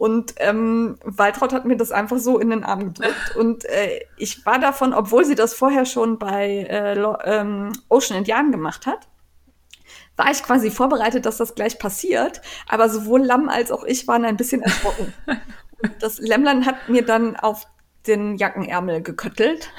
Und 0.00 0.32
ähm, 0.38 0.96
Waltraud 1.04 1.52
hat 1.52 1.66
mir 1.66 1.76
das 1.76 1.92
einfach 1.92 2.16
so 2.16 2.38
in 2.38 2.48
den 2.48 2.64
Arm 2.64 2.94
gedrückt. 2.94 3.36
Und 3.36 3.66
äh, 3.66 4.00
ich 4.16 4.46
war 4.46 4.58
davon, 4.58 4.94
obwohl 4.94 5.26
sie 5.26 5.34
das 5.34 5.52
vorher 5.52 5.84
schon 5.84 6.18
bei 6.18 6.66
äh, 6.70 6.98
ähm, 7.24 7.70
Ocean 7.90 8.16
Indian 8.16 8.50
gemacht 8.50 8.86
hat, 8.86 9.08
war 10.16 10.30
ich 10.30 10.42
quasi 10.42 10.70
vorbereitet, 10.70 11.26
dass 11.26 11.36
das 11.36 11.54
gleich 11.54 11.78
passiert. 11.78 12.40
Aber 12.66 12.88
sowohl 12.88 13.22
Lamm 13.22 13.50
als 13.50 13.70
auch 13.70 13.84
ich 13.84 14.08
waren 14.08 14.24
ein 14.24 14.38
bisschen 14.38 14.62
erschrocken. 14.62 15.12
Und 15.82 15.92
das 16.00 16.18
Lämmlein 16.18 16.64
hat 16.64 16.88
mir 16.88 17.04
dann 17.04 17.36
auf 17.36 17.66
den 18.06 18.36
Jackenärmel 18.38 19.02
geköttelt. 19.02 19.70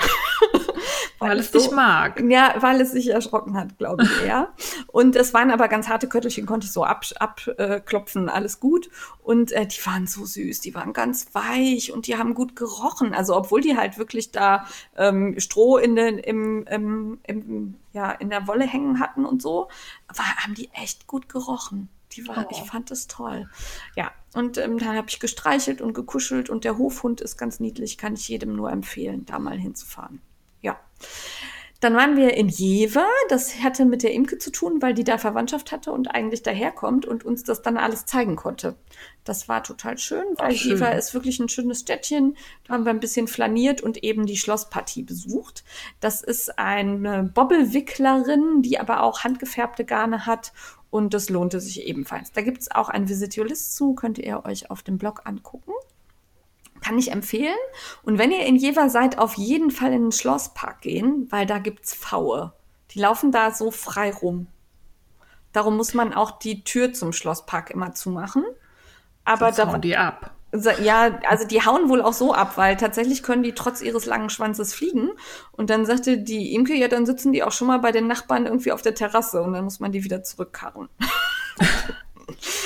Weil, 1.22 1.40
es 1.40 1.52
dich 1.52 1.64
so, 1.64 1.76
mag. 1.76 2.22
Ja, 2.28 2.56
weil 2.60 2.82
es 2.82 2.92
sich 2.92 3.10
erschrocken 3.10 3.56
hat, 3.56 3.78
glaube 3.78 4.04
ich 4.04 4.22
eher. 4.26 4.50
und 4.88 5.16
es 5.16 5.34
waren 5.34 5.52
aber 5.52 5.68
ganz 5.68 5.88
harte 5.88 6.08
Köttelchen, 6.08 6.46
konnte 6.46 6.66
ich 6.66 6.74
so 6.74 6.84
abklopfen, 6.84 8.28
ab, 8.28 8.34
äh, 8.34 8.36
alles 8.36 8.60
gut. 8.60 8.90
Und 9.24 9.52
äh, 9.52 9.68
die 9.68 9.86
waren 9.86 10.08
so 10.08 10.26
süß, 10.26 10.62
die 10.62 10.74
waren 10.74 10.94
ganz 10.94 11.34
weich 11.34 11.92
und 11.92 12.08
die 12.08 12.18
haben 12.18 12.34
gut 12.34 12.56
gerochen. 12.56 13.14
Also 13.14 13.36
obwohl 13.36 13.62
die 13.62 13.78
halt 13.78 13.98
wirklich 13.98 14.32
da 14.32 14.66
ähm, 14.98 15.40
Stroh 15.40 15.78
in 15.78 15.96
den, 15.96 16.18
im, 16.18 16.66
im, 16.66 17.20
im, 17.24 17.76
ja, 17.94 18.12
in 18.12 18.30
der 18.30 18.48
Wolle 18.48 18.66
hängen 18.66 19.00
hatten 19.00 19.26
und 19.26 19.42
so, 19.42 19.70
war, 20.14 20.26
haben 20.38 20.56
die 20.56 20.70
echt 20.74 21.08
gut 21.08 21.30
gerochen. 21.30 21.90
Die 22.14 22.28
war, 22.28 22.46
oh. 22.46 22.52
ich 22.52 22.70
fand 22.70 22.92
es 22.92 23.08
toll. 23.08 23.50
Ja, 23.96 24.12
und 24.34 24.58
ähm, 24.58 24.78
dann 24.78 24.96
habe 24.96 25.08
ich 25.10 25.20
gestreichelt 25.20 25.82
und 25.82 25.94
gekuschelt 25.94 26.50
und 26.50 26.64
der 26.64 26.78
Hofhund 26.78 27.22
ist 27.22 27.38
ganz 27.38 27.60
niedlich, 27.60 27.98
kann 27.98 28.14
ich 28.14 28.28
jedem 28.28 28.56
nur 28.56 28.72
empfehlen, 28.72 29.26
da 29.26 29.40
mal 29.40 29.58
hinzufahren. 29.58 30.22
Ja. 30.62 30.80
Dann 31.82 31.96
waren 31.96 32.16
wir 32.16 32.36
in 32.36 32.48
Jever. 32.48 33.08
Das 33.30 33.64
hatte 33.64 33.86
mit 33.86 34.04
der 34.04 34.14
Imke 34.14 34.38
zu 34.38 34.52
tun, 34.52 34.84
weil 34.84 34.94
die 34.94 35.04
da 35.04 35.18
Verwandtschaft 35.18 35.72
hatte 35.72 35.92
und 35.92 36.14
eigentlich 36.14 36.44
daherkommt 36.44 37.08
und 37.08 37.26
uns 37.26 37.44
das 37.44 37.64
dann 37.64 37.78
alles 37.78 38.06
zeigen 38.06 38.36
konnte. 38.36 38.76
Das 39.24 39.50
war 39.50 39.64
total 39.64 39.98
schön, 39.98 40.24
weil 40.38 40.54
schön. 40.54 40.74
Jever 40.74 40.96
ist 40.96 41.16
wirklich 41.16 41.40
ein 41.40 41.50
schönes 41.50 41.80
Städtchen. 41.80 42.38
Da 42.66 42.76
haben 42.76 42.86
wir 42.86 42.92
ein 42.92 43.00
bisschen 43.00 43.28
flaniert 43.28 43.82
und 43.82 44.04
eben 44.04 44.28
die 44.28 44.38
Schlosspartie 44.38 45.02
besucht. 45.02 45.64
Das 46.00 46.22
ist 46.22 46.60
eine 46.60 47.24
Bobbelwicklerin, 47.34 48.62
die 48.62 48.80
aber 48.80 49.02
auch 49.02 49.24
handgefärbte 49.24 49.84
Garne 49.84 50.28
hat 50.28 50.54
und 50.92 51.16
das 51.16 51.30
lohnte 51.30 51.60
sich 51.60 51.88
ebenfalls. 51.88 52.32
Da 52.32 52.42
gibt 52.42 52.62
es 52.62 52.70
auch 52.70 52.90
ein 52.90 53.10
Visit 53.10 53.36
Your 53.40 53.48
List 53.48 53.76
zu, 53.76 53.96
könnt 53.96 54.20
ihr 54.20 54.46
euch 54.46 54.70
auf 54.70 54.84
dem 54.84 55.00
Blog 55.00 55.22
angucken. 55.24 55.72
Kann 56.82 56.98
ich 56.98 57.12
empfehlen. 57.12 57.56
Und 58.04 58.18
wenn 58.18 58.32
ihr 58.32 58.46
in 58.46 58.56
Jever 58.56 58.90
seid, 58.90 59.18
auf 59.18 59.36
jeden 59.36 59.72
Fall 59.72 59.94
in 59.94 60.06
den 60.06 60.12
Schlosspark 60.12 60.82
gehen, 60.82 61.28
weil 61.30 61.46
da 61.46 61.60
gibt's 61.60 61.94
Pfaue. 61.94 62.54
Die 62.92 63.00
laufen 63.00 63.32
da 63.32 63.52
so 63.52 63.72
frei 63.72 64.12
rum. 64.12 64.48
Darum 65.54 65.78
muss 65.78 65.94
man 65.94 66.14
auch 66.14 66.40
die 66.40 66.64
Tür 66.64 66.94
zum 66.94 67.14
Schlosspark 67.14 67.70
immer 67.70 67.94
zumachen. 67.94 68.44
Aber 69.26 69.52
da 69.52 69.78
die 69.78 69.96
ab. 69.96 70.32
Ja, 70.82 71.20
also 71.30 71.48
die 71.48 71.64
hauen 71.64 71.88
wohl 71.88 72.02
auch 72.02 72.14
so 72.14 72.34
ab, 72.34 72.58
weil 72.58 72.76
tatsächlich 72.76 73.24
können 73.24 73.44
die 73.44 73.54
trotz 73.54 73.82
ihres 73.82 74.06
langen 74.06 74.30
Schwanzes 74.30 74.74
fliegen. 74.74 75.12
Und 75.54 75.70
dann 75.70 75.86
sagte 75.86 76.18
die 76.18 76.54
Imke, 76.54 76.74
ja, 76.74 76.90
dann 76.90 77.06
sitzen 77.06 77.32
die 77.32 77.44
auch 77.44 77.54
schon 77.54 77.68
mal 77.68 77.80
bei 77.80 77.94
den 77.94 78.08
Nachbarn 78.08 78.46
irgendwie 78.46 78.74
auf 78.74 78.82
der 78.82 78.96
Terrasse 78.96 79.42
und 79.42 79.54
dann 79.54 79.64
muss 79.64 79.80
man 79.80 79.94
die 79.94 80.04
wieder 80.04 80.24
zurückkarren. 80.24 80.90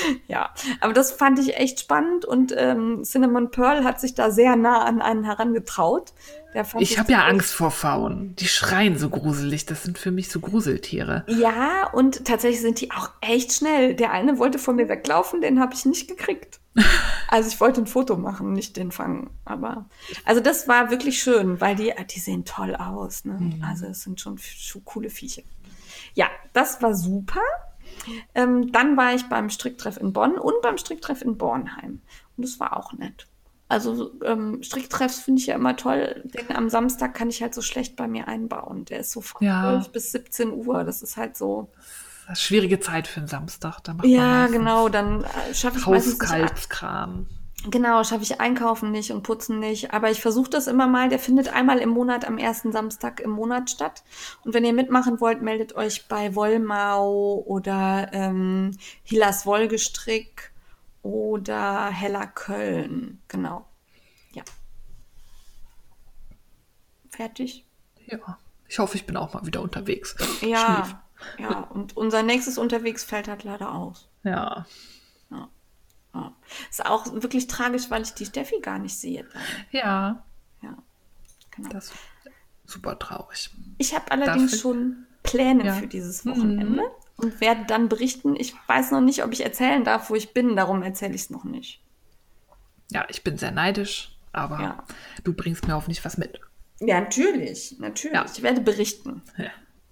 ja, 0.27 0.53
aber 0.81 0.93
das 0.93 1.11
fand 1.11 1.39
ich 1.39 1.57
echt 1.57 1.79
spannend 1.79 2.25
und 2.25 2.53
ähm, 2.57 3.03
Cinnamon 3.03 3.51
Pearl 3.51 3.83
hat 3.83 3.99
sich 3.99 4.13
da 4.13 4.31
sehr 4.31 4.55
nah 4.55 4.83
an 4.83 5.01
einen 5.01 5.23
herangetraut. 5.23 6.13
ich 6.79 6.99
habe 6.99 7.11
ja 7.11 7.25
Angst 7.25 7.53
vor 7.53 7.71
Pfauen. 7.71 8.35
Die 8.37 8.47
schreien 8.47 8.97
so 8.97 9.09
gruselig. 9.09 9.65
Das 9.65 9.83
sind 9.83 9.97
für 9.97 10.11
mich 10.11 10.29
so 10.29 10.39
Gruseltiere. 10.39 11.25
Ja, 11.27 11.89
und 11.91 12.25
tatsächlich 12.25 12.61
sind 12.61 12.81
die 12.81 12.91
auch 12.91 13.09
echt 13.21 13.53
schnell. 13.53 13.95
Der 13.95 14.11
eine 14.11 14.39
wollte 14.39 14.59
von 14.59 14.75
mir 14.75 14.89
weglaufen, 14.89 15.41
den 15.41 15.59
habe 15.59 15.73
ich 15.73 15.85
nicht 15.85 16.07
gekriegt. 16.07 16.59
Also 17.27 17.49
ich 17.49 17.59
wollte 17.59 17.81
ein 17.81 17.87
Foto 17.87 18.17
machen, 18.17 18.53
nicht 18.53 18.77
den 18.77 18.91
fangen. 18.91 19.31
Aber 19.45 19.89
also 20.25 20.41
das 20.41 20.67
war 20.67 20.91
wirklich 20.91 21.21
schön, 21.21 21.59
weil 21.59 21.75
die, 21.75 21.91
die 22.13 22.19
sehen 22.19 22.45
toll 22.45 22.75
aus. 22.75 23.25
Ne? 23.25 23.33
Mhm. 23.33 23.63
Also 23.67 23.87
es 23.87 24.03
sind 24.03 24.21
schon, 24.21 24.37
schon 24.37 24.85
coole 24.85 25.09
Viecher. 25.09 25.41
Ja, 26.13 26.27
das 26.53 26.81
war 26.83 26.93
super. 26.93 27.41
Ähm, 28.33 28.71
dann 28.71 28.97
war 28.97 29.13
ich 29.13 29.23
beim 29.23 29.49
Stricktreff 29.49 29.97
in 29.97 30.13
Bonn 30.13 30.37
und 30.37 30.61
beim 30.61 30.77
Stricktreff 30.77 31.21
in 31.21 31.37
Bornheim. 31.37 32.01
Und 32.37 32.45
das 32.45 32.59
war 32.59 32.77
auch 32.77 32.93
nett. 32.93 33.27
Also 33.67 34.11
ähm, 34.23 34.61
Stricktreffs 34.61 35.19
finde 35.19 35.41
ich 35.41 35.47
ja 35.47 35.55
immer 35.55 35.75
toll, 35.75 36.21
denn 36.25 36.55
am 36.55 36.69
Samstag 36.69 37.15
kann 37.15 37.29
ich 37.29 37.41
halt 37.41 37.55
so 37.55 37.61
schlecht 37.63 37.95
bei 37.95 38.07
mir 38.07 38.27
einbauen. 38.27 38.85
Der 38.85 38.99
ist 38.99 39.11
so 39.11 39.21
von 39.21 39.45
ja. 39.45 39.79
12 39.81 39.91
bis 39.91 40.11
17 40.11 40.51
Uhr. 40.51 40.83
Das 40.83 41.01
ist 41.01 41.17
halt 41.17 41.35
so. 41.35 41.71
Das 42.27 42.37
ist 42.39 42.45
schwierige 42.45 42.79
Zeit 42.79 43.07
für 43.07 43.21
einen 43.21 43.27
Samstag. 43.27 43.79
Da 43.81 43.93
macht 43.93 44.05
ja, 44.05 44.47
genau. 44.47 44.89
Dann 44.89 45.23
äh, 45.23 45.53
schaffe 45.53 45.79
ich 45.79 45.85
Hauskalbskram. 45.85 47.27
Genau, 47.67 48.03
schaffe 48.03 48.23
ich 48.23 48.39
Einkaufen 48.39 48.91
nicht 48.91 49.11
und 49.11 49.23
Putzen 49.23 49.59
nicht. 49.59 49.93
Aber 49.93 50.11
ich 50.11 50.21
versuche 50.21 50.49
das 50.49 50.67
immer 50.67 50.87
mal. 50.87 51.09
Der 51.09 51.19
findet 51.19 51.49
einmal 51.49 51.79
im 51.79 51.89
Monat 51.89 52.25
am 52.25 52.37
ersten 52.37 52.71
Samstag 52.71 53.19
im 53.19 53.31
Monat 53.31 53.69
statt. 53.69 54.03
Und 54.43 54.53
wenn 54.53 54.65
ihr 54.65 54.73
mitmachen 54.73 55.19
wollt, 55.19 55.41
meldet 55.41 55.75
euch 55.75 56.07
bei 56.07 56.35
Wollmau 56.35 57.43
oder 57.45 58.09
ähm, 58.13 58.77
Hillas 59.03 59.45
Wollgestrick 59.45 60.51
oder 61.01 61.87
Heller 61.89 62.27
Köln. 62.27 63.21
Genau. 63.27 63.65
Ja. 64.33 64.43
Fertig? 67.09 67.65
Ja. 68.05 68.37
Ich 68.67 68.79
hoffe, 68.79 68.97
ich 68.97 69.05
bin 69.05 69.17
auch 69.17 69.33
mal 69.33 69.45
wieder 69.45 69.61
unterwegs. 69.61 70.15
Ja. 70.41 70.83
Schlief. 70.83 70.95
Ja, 71.39 71.59
und 71.61 71.95
unser 71.95 72.23
nächstes 72.23 72.57
unterwegs 72.57 73.03
fällt 73.03 73.27
halt 73.27 73.43
leider 73.43 73.73
aus. 73.73 74.09
Ja. 74.23 74.65
Ja. 76.15 76.33
Ist 76.69 76.85
auch 76.85 77.11
wirklich 77.13 77.47
tragisch, 77.47 77.89
weil 77.89 78.03
ich 78.03 78.13
die 78.13 78.25
Steffi 78.25 78.59
gar 78.61 78.79
nicht 78.79 78.97
sehe. 78.97 79.27
Ja. 79.71 80.23
Ja. 80.61 80.77
Genau. 81.51 81.69
Das 81.69 81.85
ist 81.85 81.95
super 82.65 82.97
traurig. 82.97 83.49
Ich 83.77 83.93
habe 83.93 84.11
allerdings 84.11 84.51
Dafür, 84.51 84.59
schon 84.59 85.05
Pläne 85.23 85.65
ja. 85.65 85.73
für 85.73 85.87
dieses 85.87 86.25
Wochenende 86.25 86.83
mhm. 86.83 86.89
und 87.17 87.41
werde 87.41 87.65
dann 87.67 87.89
berichten. 87.89 88.35
Ich 88.35 88.55
weiß 88.67 88.91
noch 88.91 89.01
nicht, 89.01 89.23
ob 89.23 89.33
ich 89.33 89.43
erzählen 89.43 89.83
darf, 89.83 90.09
wo 90.09 90.15
ich 90.15 90.33
bin. 90.33 90.55
Darum 90.55 90.81
erzähle 90.83 91.15
ich 91.15 91.21
es 91.21 91.29
noch 91.29 91.43
nicht. 91.43 91.81
Ja, 92.91 93.05
ich 93.09 93.23
bin 93.23 93.37
sehr 93.37 93.51
neidisch, 93.51 94.17
aber 94.31 94.61
ja. 94.61 94.83
du 95.23 95.33
bringst 95.33 95.67
mir 95.67 95.73
hoffentlich 95.73 96.05
was 96.05 96.17
mit. 96.17 96.39
Ja, 96.79 97.01
natürlich. 97.01 97.77
Natürlich. 97.79 98.15
Ja. 98.15 98.25
Ich 98.25 98.41
werde 98.41 98.61
berichten. 98.61 99.21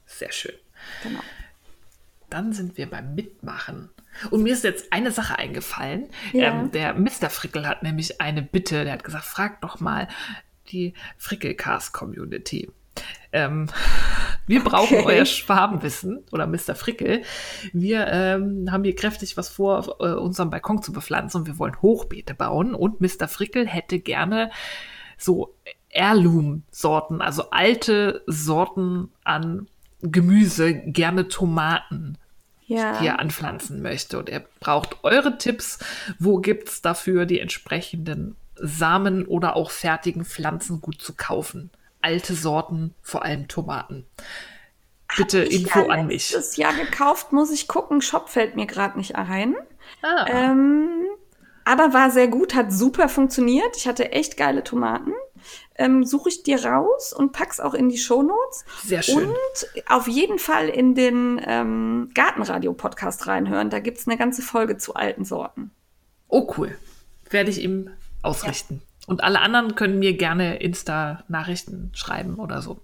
Sehr 0.06 0.32
schön. 0.32 0.56
Genau. 1.02 1.22
Dann 2.30 2.54
sind 2.54 2.78
wir 2.78 2.90
beim 2.90 3.16
Mitmachen. 3.16 3.90
Und 4.32 4.44
mir 4.44 4.54
ist 4.54 4.64
jetzt 4.64 4.92
eine 4.92 5.12
Sache 5.12 5.38
eingefallen. 5.38 6.10
Ja. 6.32 6.52
Ähm, 6.52 6.72
der 6.72 6.94
Mr. 6.94 7.30
Frickel 7.30 7.68
hat 7.68 7.84
nämlich 7.84 8.22
eine 8.22 8.42
Bitte. 8.42 8.84
Der 8.84 8.94
hat 8.94 9.04
gesagt, 9.04 9.26
frag 9.26 9.62
doch 9.62 9.80
mal 9.80 10.08
die 10.72 10.94
Frickelcast-Community. 11.18 12.72
Ähm, 13.32 13.68
wir 14.48 14.64
brauchen 14.64 14.98
okay. 15.00 15.18
euer 15.18 15.26
Schwabenwissen 15.26 16.24
oder 16.32 16.48
Mr. 16.48 16.76
Frickel. 16.76 17.24
Wir 17.72 18.08
ähm, 18.08 18.72
haben 18.72 18.84
hier 18.84 18.96
kräftig 18.96 19.38
was 19.38 19.50
vor, 19.50 19.80
auf 19.80 19.88
äh, 20.00 20.14
unserem 20.14 20.50
Balkon 20.50 20.82
zu 20.82 20.94
bepflanzen 20.94 21.42
und 21.42 21.48
wir 21.48 21.60
wollen 21.60 21.82
Hochbeete 21.82 22.34
bauen. 22.34 22.76
Und 22.76 23.02
Mr. 23.02 23.28
Frickel 23.28 23.68
hätte 23.68 24.00
gerne 24.00 24.52
so 25.18 25.56
Heirloom-Sorten, 25.96 27.22
also 27.22 27.50
alte 27.52 28.24
Sorten 28.26 29.12
an 29.24 29.68
Gemüse, 30.02 30.74
gerne 30.74 31.28
Tomaten 31.28 32.18
ja. 32.74 33.00
hier 33.00 33.20
anpflanzen 33.20 33.82
möchte. 33.82 34.18
Und 34.20 34.30
er 34.30 34.42
braucht 34.60 35.04
eure 35.04 35.38
Tipps. 35.38 35.80
Wo 36.20 36.38
gibt 36.38 36.70
es 36.70 36.82
dafür 36.82 37.26
die 37.26 37.40
entsprechenden 37.40 38.36
Samen 38.56 39.26
oder 39.26 39.56
auch 39.56 39.72
fertigen 39.72 40.26
Pflanzen 40.26 40.82
gut 40.82 41.02
zu 41.02 41.14
kaufen? 41.14 41.72
Alte 42.02 42.34
Sorten, 42.34 42.94
vor 43.02 43.24
allem 43.24 43.48
Tomaten. 43.48 44.06
bitte 45.16 45.40
Info 45.40 45.80
ja 45.80 45.88
an 45.88 46.08
mich. 46.08 46.32
letztes 46.32 46.58
Jahr 46.58 46.74
gekauft, 46.74 47.32
muss 47.32 47.52
ich 47.52 47.68
gucken. 47.68 48.02
Shop 48.02 48.30
fällt 48.30 48.56
mir 48.56 48.66
gerade 48.66 48.98
nicht 48.98 49.16
ein. 49.16 49.56
Ah, 50.02 50.26
Ähm, 50.28 50.90
aber 51.66 51.94
war 51.94 52.12
sehr 52.12 52.28
gut, 52.28 52.56
hat 52.56 52.72
super 52.72 53.10
funktioniert. 53.10 53.76
Ich 53.78 53.88
hatte 53.88 54.12
echt 54.12 54.38
geile 54.38 54.64
Tomaten. 54.64 55.14
Ähm, 55.76 56.06
Suche 56.06 56.30
ich 56.30 56.44
dir 56.44 56.64
raus 56.64 57.14
und 57.14 57.32
pack's 57.32 57.60
auch 57.60 57.74
in 57.74 57.90
die 57.90 57.98
Shownotes. 57.98 58.66
sehr 58.84 59.02
schön. 59.02 59.30
Und 59.30 59.38
auf 59.88 60.08
jeden 60.08 60.40
Fall 60.40 60.70
in 60.70 60.96
den 60.96 61.42
ähm, 61.46 62.12
Gartenradio-Podcast 62.14 63.28
reinhören. 63.28 63.70
Da 63.70 63.80
gibt's 63.80 64.08
eine 64.08 64.18
ganze 64.18 64.42
Folge 64.42 64.78
zu 64.78 64.94
alten 64.94 65.26
Sorten. 65.26 65.72
Oh, 66.28 66.54
cool. 66.58 66.78
Werde 67.30 67.50
ich 67.50 67.62
ihm 67.62 67.90
ausrichten. 68.22 68.82
Und 69.08 69.24
alle 69.24 69.42
anderen 69.42 69.76
können 69.76 70.00
mir 70.00 70.16
gerne 70.16 70.58
Insta-Nachrichten 70.62 71.92
schreiben 71.94 72.36
oder 72.36 72.62
so. 72.62 72.80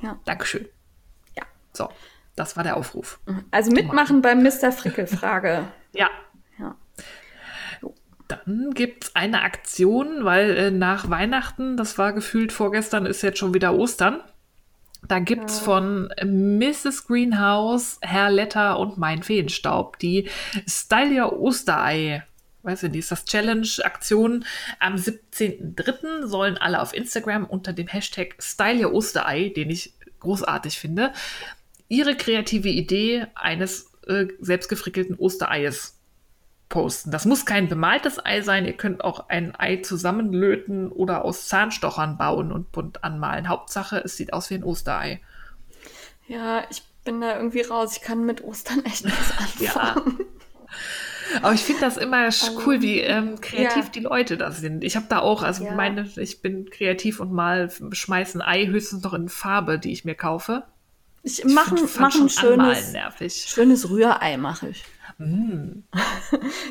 Ja. 0.00 0.18
Dankeschön. 0.24 0.66
Ja. 1.36 1.42
So, 1.72 1.88
das 2.36 2.56
war 2.56 2.64
der 2.64 2.76
Aufruf. 2.76 3.20
Also 3.50 3.70
mitmachen 3.70 4.22
beim 4.22 4.42
Mr. 4.42 4.72
Frickel-Frage. 4.72 5.68
Ja. 5.92 6.08
Dann 8.30 8.70
gibt's 8.74 9.16
eine 9.16 9.42
Aktion, 9.42 10.24
weil 10.24 10.56
äh, 10.56 10.70
nach 10.70 11.10
Weihnachten, 11.10 11.76
das 11.76 11.98
war 11.98 12.12
gefühlt 12.12 12.52
vorgestern, 12.52 13.06
ist 13.06 13.22
jetzt 13.22 13.38
schon 13.38 13.54
wieder 13.54 13.74
Ostern. 13.74 14.20
Da 15.08 15.18
gibt's 15.18 15.58
von 15.58 16.12
Mrs. 16.22 17.06
Greenhouse, 17.06 17.98
Herr 18.02 18.30
Letter 18.30 18.78
und 18.78 18.98
Mein 18.98 19.22
Feenstaub 19.22 19.98
die 19.98 20.28
Style 20.68 21.22
Your 21.22 21.40
Osterei. 21.40 22.22
Weiß 22.62 22.82
ich 22.82 22.90
nicht, 22.90 23.00
ist 23.00 23.10
das 23.10 23.24
Challenge-Aktion. 23.24 24.44
Am 24.78 24.94
17.03. 24.94 26.26
sollen 26.26 26.58
alle 26.58 26.82
auf 26.82 26.94
Instagram 26.94 27.46
unter 27.46 27.72
dem 27.72 27.88
Hashtag 27.88 28.36
Style 28.38 28.86
Your 28.86 28.92
Osterei, 28.92 29.48
den 29.48 29.70
ich 29.70 29.94
großartig 30.20 30.78
finde, 30.78 31.12
ihre 31.88 32.14
kreative 32.14 32.68
Idee 32.68 33.26
eines 33.34 33.90
äh, 34.06 34.26
selbstgefrickelten 34.38 35.16
Ostereies 35.16 35.99
posten. 36.70 37.10
Das 37.10 37.26
muss 37.26 37.44
kein 37.44 37.68
bemaltes 37.68 38.24
Ei 38.24 38.40
sein. 38.40 38.64
Ihr 38.64 38.72
könnt 38.72 39.04
auch 39.04 39.28
ein 39.28 39.54
Ei 39.58 39.76
zusammenlöten 39.76 40.90
oder 40.90 41.26
aus 41.26 41.46
Zahnstochern 41.48 42.16
bauen 42.16 42.50
und 42.52 42.72
bunt 42.72 43.04
anmalen. 43.04 43.48
Hauptsache, 43.50 43.98
es 43.98 44.16
sieht 44.16 44.32
aus 44.32 44.48
wie 44.48 44.54
ein 44.54 44.64
Osterei. 44.64 45.20
Ja, 46.26 46.62
ich 46.70 46.82
bin 47.04 47.20
da 47.20 47.36
irgendwie 47.36 47.60
raus. 47.62 47.96
Ich 47.96 48.02
kann 48.02 48.24
mit 48.24 48.42
Ostern 48.42 48.82
echt 48.86 49.04
nichts 49.04 49.34
Ja. 49.58 49.72
anfangen. 49.74 50.20
Aber 51.42 51.52
ich 51.52 51.60
finde 51.62 51.82
das 51.82 51.96
immer 51.96 52.26
sch- 52.28 52.50
cool, 52.66 52.82
wie 52.82 53.00
ähm, 53.00 53.40
kreativ 53.40 53.84
ja. 53.84 53.90
die 53.94 54.00
Leute 54.00 54.36
da 54.36 54.50
sind. 54.50 54.82
Ich 54.82 54.96
habe 54.96 55.06
da 55.08 55.20
auch, 55.20 55.42
also 55.42 55.64
Ja. 55.64 55.74
meine, 55.74 56.08
ich 56.16 56.42
bin 56.42 56.70
kreativ 56.70 57.20
und 57.20 57.32
mal 57.32 57.70
schmeiße 57.92 58.38
ein 58.38 58.42
Ei 58.42 58.66
höchstens 58.66 59.02
noch 59.04 59.14
in 59.14 59.28
Farbe, 59.28 59.78
die 59.78 59.92
ich 59.92 60.04
mir 60.04 60.14
kaufe. 60.16 60.64
Ich 61.22 61.44
mache 61.44 61.74
mach 61.98 62.14
ein 62.14 62.28
schönes, 62.30 62.94
schönes 63.48 63.90
Rührei 63.90 64.38
mache 64.38 64.68
ich. 64.70 64.84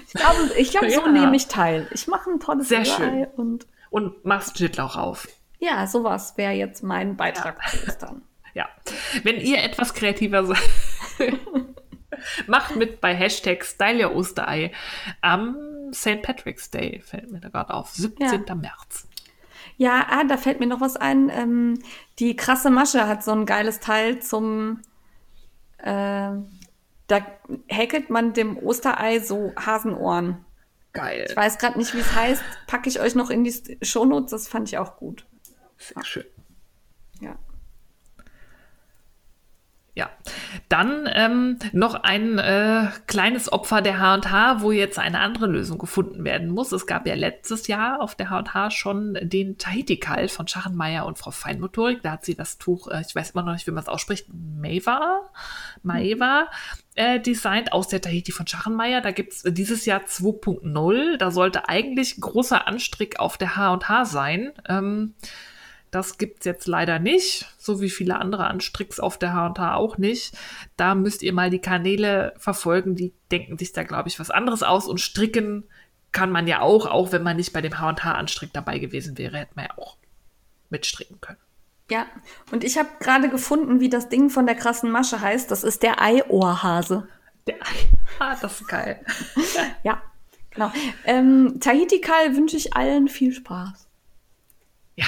ich 0.08 0.14
glaube, 0.14 0.40
ich 0.58 0.72
glaube 0.72 0.90
so 0.90 1.02
Ja. 1.02 1.08
nehme 1.12 1.36
ich 1.36 1.48
teil. 1.48 1.88
Ich 1.94 2.08
mache 2.08 2.30
ein 2.32 2.40
tolles 2.40 2.68
Sehr 2.70 2.84
schön. 2.86 3.26
und 3.36 3.68
Und 3.92 4.26
machst 4.26 4.58
Schnittlauch 4.58 4.96
auf. 4.96 5.28
ja, 5.60 5.86
sowas 5.88 6.36
wäre 6.38 6.54
jetzt 6.54 6.84
mein 6.84 7.16
Beitrag 7.16 7.58
zu 7.70 7.78
Ostern. 7.88 8.22
Ja. 8.56 8.68
Wenn 9.24 9.40
ihr 9.40 9.62
etwas 9.64 9.94
kreativer 9.94 10.44
seid, 10.44 10.58
macht 12.48 12.76
mit 12.76 13.00
bei 13.00 13.16
Hashtag 13.16 13.64
Style 13.64 14.12
Osterei 14.12 14.72
am 15.22 15.56
St. 15.94 16.24
Patrick's 16.24 16.72
Day, 16.72 17.00
fällt 17.06 17.32
mir 17.32 17.40
da 17.40 17.50
gerade 17.50 17.72
auf. 17.74 17.92
17. 17.92 18.46
März. 18.60 19.08
Ja, 19.78 20.08
ah, 20.10 20.24
da 20.24 20.36
fällt 20.38 20.60
mir 20.60 20.66
noch 20.66 20.82
was 20.82 20.98
ein. 20.98 21.30
Ähm, 21.30 21.80
die 22.18 22.36
krasse 22.36 22.72
Masche 22.72 23.08
hat 23.08 23.24
so 23.24 23.32
ein 23.32 23.46
geiles 23.46 23.80
Teil 23.80 24.20
zum. 24.20 24.82
Äh, 25.78 26.32
da 27.10 27.26
häkelt 27.68 28.10
man 28.10 28.34
dem 28.34 28.58
Osterei 28.58 29.20
so 29.20 29.52
Hasenohren. 29.56 30.46
Geil. 30.94 31.26
Ich 31.30 31.36
weiß 31.36 31.58
gerade 31.58 31.78
nicht, 31.78 31.94
wie 31.94 32.00
es 32.00 32.16
heißt. 32.16 32.42
Packe 32.68 32.88
ich 32.88 33.00
euch 33.00 33.16
noch 33.16 33.30
in 33.30 33.44
die 33.44 33.78
Shownotes. 33.82 34.32
Das 34.32 34.48
fand 34.48 34.70
ich 34.70 34.78
auch 34.78 34.98
gut. 34.98 35.26
Sehr 35.78 36.04
schön. 36.06 36.26
Ja. 37.20 37.38
Ja, 39.96 40.10
dann 40.70 41.10
ähm, 41.14 41.60
noch 41.74 41.96
ein 41.96 42.38
äh, 42.38 42.88
kleines 43.08 43.52
Opfer 43.52 43.82
der 43.82 44.00
H&H, 44.00 44.62
wo 44.62 44.72
jetzt 44.72 45.00
eine 45.00 45.20
andere 45.20 45.48
Lösung 45.48 45.78
gefunden 45.78 46.24
werden 46.24 46.50
muss. 46.50 46.72
Es 46.72 46.88
gab 46.88 47.08
ja 47.08 47.16
letztes 47.16 47.68
Jahr 47.68 48.02
auf 48.02 48.16
der 48.16 48.30
H&H 48.30 48.70
schon 48.70 49.18
den 49.22 49.58
Tahiti-Kal 49.58 50.30
von 50.30 50.48
Schachenmeier 50.48 51.06
und 51.06 51.18
Frau 51.18 51.32
Feinmotorik. 51.32 52.02
Da 52.04 52.12
hat 52.12 52.24
sie 52.24 52.36
das 52.36 52.60
Tuch, 52.60 52.88
äh, 52.88 53.02
ich 53.06 53.16
weiß 53.16 53.32
immer 53.32 53.44
noch 53.44 53.54
nicht, 53.54 53.68
wie 53.68 53.72
man 53.72 53.84
es 53.84 53.90
ausspricht, 53.90 54.28
Maeva, 54.32 55.30
Maeva, 55.82 56.48
äh, 56.96 57.20
designt 57.20 57.74
aus 57.74 57.88
der 57.88 58.02
Tahiti 58.02 58.32
von 58.32 58.46
Schachenmeier. 58.46 59.02
Da 59.02 59.12
gibt's 59.12 59.44
dieses 59.44 59.86
Jahr 59.86 60.02
2.0. 60.02 61.18
Da 61.18 61.32
sollte 61.32 61.68
eigentlich 61.68 62.22
großer 62.22 62.68
Anstrick 62.68 63.20
auf 63.20 63.38
der 63.38 63.56
H&H 63.56 64.06
sein. 64.06 64.52
Ähm, 64.68 65.16
das 65.92 66.18
gibt's 66.18 66.46
jetzt 66.46 66.68
leider 66.68 67.00
nicht, 67.00 67.48
so 67.58 67.82
wie 67.82 67.90
viele 67.90 68.18
andere 68.18 68.48
Anstricks 68.48 69.00
auf 69.00 69.18
der 69.18 69.34
H&H 69.34 69.76
auch 69.76 69.98
nicht. 69.98 70.38
Da 70.78 70.96
müsst 70.96 71.24
ihr 71.24 71.34
mal 71.34 71.50
die 71.50 71.60
Kanäle 71.60 72.34
verfolgen, 72.38 72.96
die 72.96 73.14
denken 73.32 73.58
sich 73.58 73.74
da, 73.74 73.84
glaube 73.84 74.10
ich, 74.10 74.20
was 74.20 74.32
anderes 74.32 74.64
aus 74.64 74.88
und 74.88 75.00
stricken 75.00 75.66
kann 76.12 76.32
man 76.32 76.48
ja 76.48 76.62
auch, 76.62 76.88
auch 76.88 77.12
wenn 77.12 77.24
man 77.24 77.38
nicht 77.38 77.54
bei 77.54 77.62
dem 77.62 77.80
H&H-Anstrick 77.80 78.52
dabei 78.54 78.80
gewesen 78.80 79.18
wäre, 79.18 79.38
hätte 79.38 79.54
man 79.56 79.66
ja 79.66 79.78
auch 79.78 79.98
mitstricken 80.70 81.22
können. 81.22 81.38
Ja, 81.90 82.06
und 82.52 82.64
ich 82.64 82.78
habe 82.78 82.90
gerade 83.00 83.30
gefunden, 83.30 83.80
wie 83.80 83.90
das 83.90 84.10
Ding 84.10 84.30
von 84.30 84.46
der 84.46 84.56
krassen 84.56 84.92
Masche 84.92 85.22
heißt. 85.22 85.50
Das 85.50 85.64
ist 85.64 85.82
der 85.82 86.02
Eiohrhase. 86.02 87.08
Der, 87.48 87.56
ah, 88.20 88.36
das 88.40 88.62
ist 88.62 88.68
geil. 88.68 89.04
Ja, 89.84 90.02
genau. 90.52 90.72
Ähm, 91.06 91.60
Tahiti-Kal 91.60 92.36
wünsche 92.36 92.58
ich 92.58 92.76
allen 92.76 93.08
viel 93.08 93.34
Spaß. 93.34 93.88
Ja. 94.96 95.06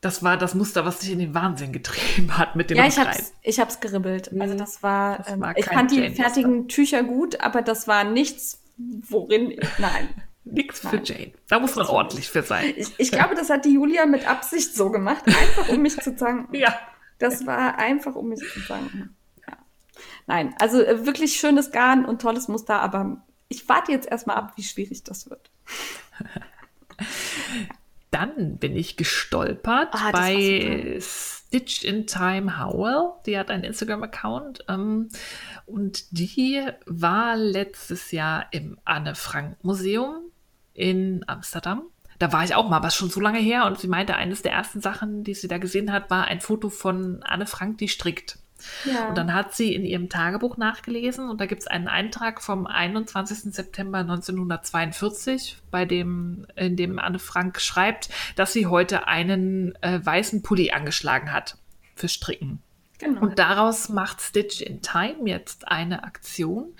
Das 0.00 0.22
war 0.22 0.36
das 0.36 0.54
Muster, 0.54 0.84
was 0.84 1.00
sich 1.00 1.10
in 1.10 1.18
den 1.18 1.34
Wahnsinn 1.34 1.72
getrieben 1.72 2.38
hat 2.38 2.54
mit 2.54 2.70
dem 2.70 2.76
Ja, 2.76 2.86
ich 2.86 2.96
Rein. 2.98 3.08
hab's, 3.08 3.32
ich 3.42 3.58
hab's 3.58 3.80
geribbelt. 3.80 4.30
Also 4.38 4.54
das 4.54 4.82
war, 4.82 5.18
Das 5.18 5.28
ähm, 5.32 5.40
war 5.40 5.56
ich 5.56 5.66
kein 5.66 5.78
fand 5.78 5.90
die 5.90 5.96
Jane-Muster. 5.96 6.22
fertigen 6.22 6.68
Tücher 6.68 7.02
gut, 7.02 7.40
aber 7.40 7.62
das 7.62 7.88
war 7.88 8.04
nichts, 8.04 8.60
worin, 8.76 9.58
nein. 9.78 10.08
Nix 10.44 10.80
für. 10.80 11.02
Jane. 11.04 11.32
Da 11.48 11.58
muss 11.60 11.74
man 11.74 11.84
ordentlich 11.86 12.30
für 12.30 12.42
sein. 12.42 12.72
Ich, 12.76 12.88
ich 12.96 13.10
glaube, 13.10 13.34
das 13.34 13.50
hat 13.50 13.64
die 13.66 13.74
Julia 13.74 14.06
mit 14.06 14.26
Absicht 14.26 14.74
so 14.74 14.88
gemacht, 14.90 15.22
einfach 15.26 15.68
um 15.68 15.82
mich 15.82 15.96
zu 15.98 16.16
zanken. 16.16 16.54
Ja. 16.58 16.78
Das 17.18 17.44
war 17.46 17.76
einfach, 17.78 18.14
um 18.14 18.28
mich 18.28 18.38
zu 18.40 18.64
zanken. 18.64 19.14
Ja. 19.46 19.56
Nein, 20.28 20.54
also 20.60 20.80
äh, 20.80 21.04
wirklich 21.04 21.36
schönes 21.36 21.72
Garn 21.72 22.04
und 22.04 22.22
tolles 22.22 22.46
Muster, 22.48 22.80
aber 22.80 23.20
ich 23.48 23.68
warte 23.68 23.90
jetzt 23.92 24.06
erstmal 24.08 24.36
ab, 24.36 24.52
wie 24.56 24.62
schwierig 24.62 25.02
das 25.02 25.28
wird. 25.28 25.50
Dann 28.10 28.56
bin 28.56 28.76
ich 28.76 28.96
gestolpert 28.96 29.88
Ah, 29.92 30.10
bei 30.12 30.98
Stitch 31.00 31.84
in 31.84 32.06
Time 32.06 32.58
Howell. 32.58 33.12
Die 33.26 33.38
hat 33.38 33.50
einen 33.50 33.64
Instagram-Account. 33.64 34.64
Ähm, 34.68 35.08
und 35.66 36.18
die 36.18 36.62
war 36.86 37.36
letztes 37.36 38.10
Jahr 38.12 38.46
im 38.50 38.78
Anne-Frank-Museum 38.84 40.30
in 40.72 41.24
Amsterdam. 41.26 41.82
Da 42.18 42.32
war 42.32 42.44
ich 42.44 42.54
auch 42.54 42.68
mal, 42.68 42.76
aber 42.76 42.88
ist 42.88 42.96
schon 42.96 43.10
so 43.10 43.20
lange 43.20 43.38
her. 43.38 43.66
Und 43.66 43.78
sie 43.78 43.88
meinte, 43.88 44.16
eines 44.16 44.42
der 44.42 44.52
ersten 44.52 44.80
Sachen, 44.80 45.22
die 45.22 45.34
sie 45.34 45.48
da 45.48 45.58
gesehen 45.58 45.92
hat, 45.92 46.10
war 46.10 46.24
ein 46.24 46.40
Foto 46.40 46.68
von 46.68 47.22
Anne 47.22 47.46
Frank, 47.46 47.78
die 47.78 47.88
strickt. 47.88 48.38
Ja. 48.84 49.08
Und 49.08 49.18
dann 49.18 49.34
hat 49.34 49.54
sie 49.54 49.74
in 49.74 49.84
ihrem 49.84 50.08
Tagebuch 50.08 50.56
nachgelesen 50.56 51.28
und 51.28 51.40
da 51.40 51.46
gibt 51.46 51.62
es 51.62 51.66
einen 51.66 51.88
Eintrag 51.88 52.42
vom 52.42 52.66
21. 52.66 53.54
September 53.54 53.98
1942, 53.98 55.58
bei 55.70 55.84
dem, 55.84 56.46
in 56.56 56.76
dem 56.76 56.98
Anne 56.98 57.18
Frank 57.18 57.60
schreibt, 57.60 58.08
dass 58.36 58.52
sie 58.52 58.66
heute 58.66 59.06
einen 59.06 59.74
äh, 59.82 60.04
weißen 60.04 60.42
Pulli 60.42 60.70
angeschlagen 60.70 61.32
hat 61.32 61.56
für 61.94 62.08
Stricken. 62.08 62.62
Genau. 62.98 63.20
Und 63.22 63.38
daraus 63.38 63.88
macht 63.88 64.20
Stitch 64.20 64.60
in 64.60 64.82
Time 64.82 65.28
jetzt 65.28 65.68
eine 65.68 66.04
Aktion, 66.04 66.74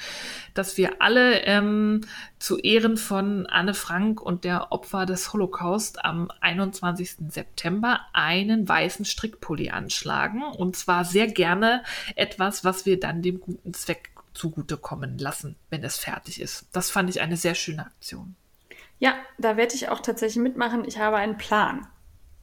dass 0.55 0.77
wir 0.77 1.01
alle 1.01 1.41
ähm, 1.43 2.03
zu 2.39 2.59
Ehren 2.59 2.97
von 2.97 3.47
Anne 3.47 3.75
Frank 3.75 4.21
und 4.21 4.45
der 4.45 4.73
Opfer 4.73 5.07
des 5.07 5.33
Holocaust 5.33 6.05
am 6.05 6.31
21. 6.41 7.17
September 7.31 8.01
einen 8.13 8.69
weißen 8.69 9.05
Strickpulli 9.05 9.71
anschlagen. 9.71 10.43
Und 10.43 10.77
zwar 10.77 11.05
sehr 11.05 11.27
gerne 11.29 11.83
etwas, 12.17 12.65
was 12.65 12.87
wir 12.87 12.99
dann 13.01 13.23
dem 13.23 13.41
guten 13.41 13.75
Zweck 13.75 14.11
zugutekommen 14.35 15.19
lassen, 15.19 15.57
wenn 15.71 15.83
es 15.83 15.99
fertig 15.99 16.41
ist. 16.41 16.67
Das 16.73 16.91
fand 16.91 17.11
ich 17.11 17.21
eine 17.21 17.37
sehr 17.37 17.55
schöne 17.57 17.87
Aktion. 17.87 18.37
ja, 19.01 19.15
da 19.39 19.57
werde 19.57 19.75
ich 19.75 19.89
auch 19.89 20.01
tatsächlich 20.01 20.43
mitmachen. 20.43 20.85
Ich 20.85 20.99
habe 20.99 21.17
einen 21.17 21.37
Plan. 21.39 21.87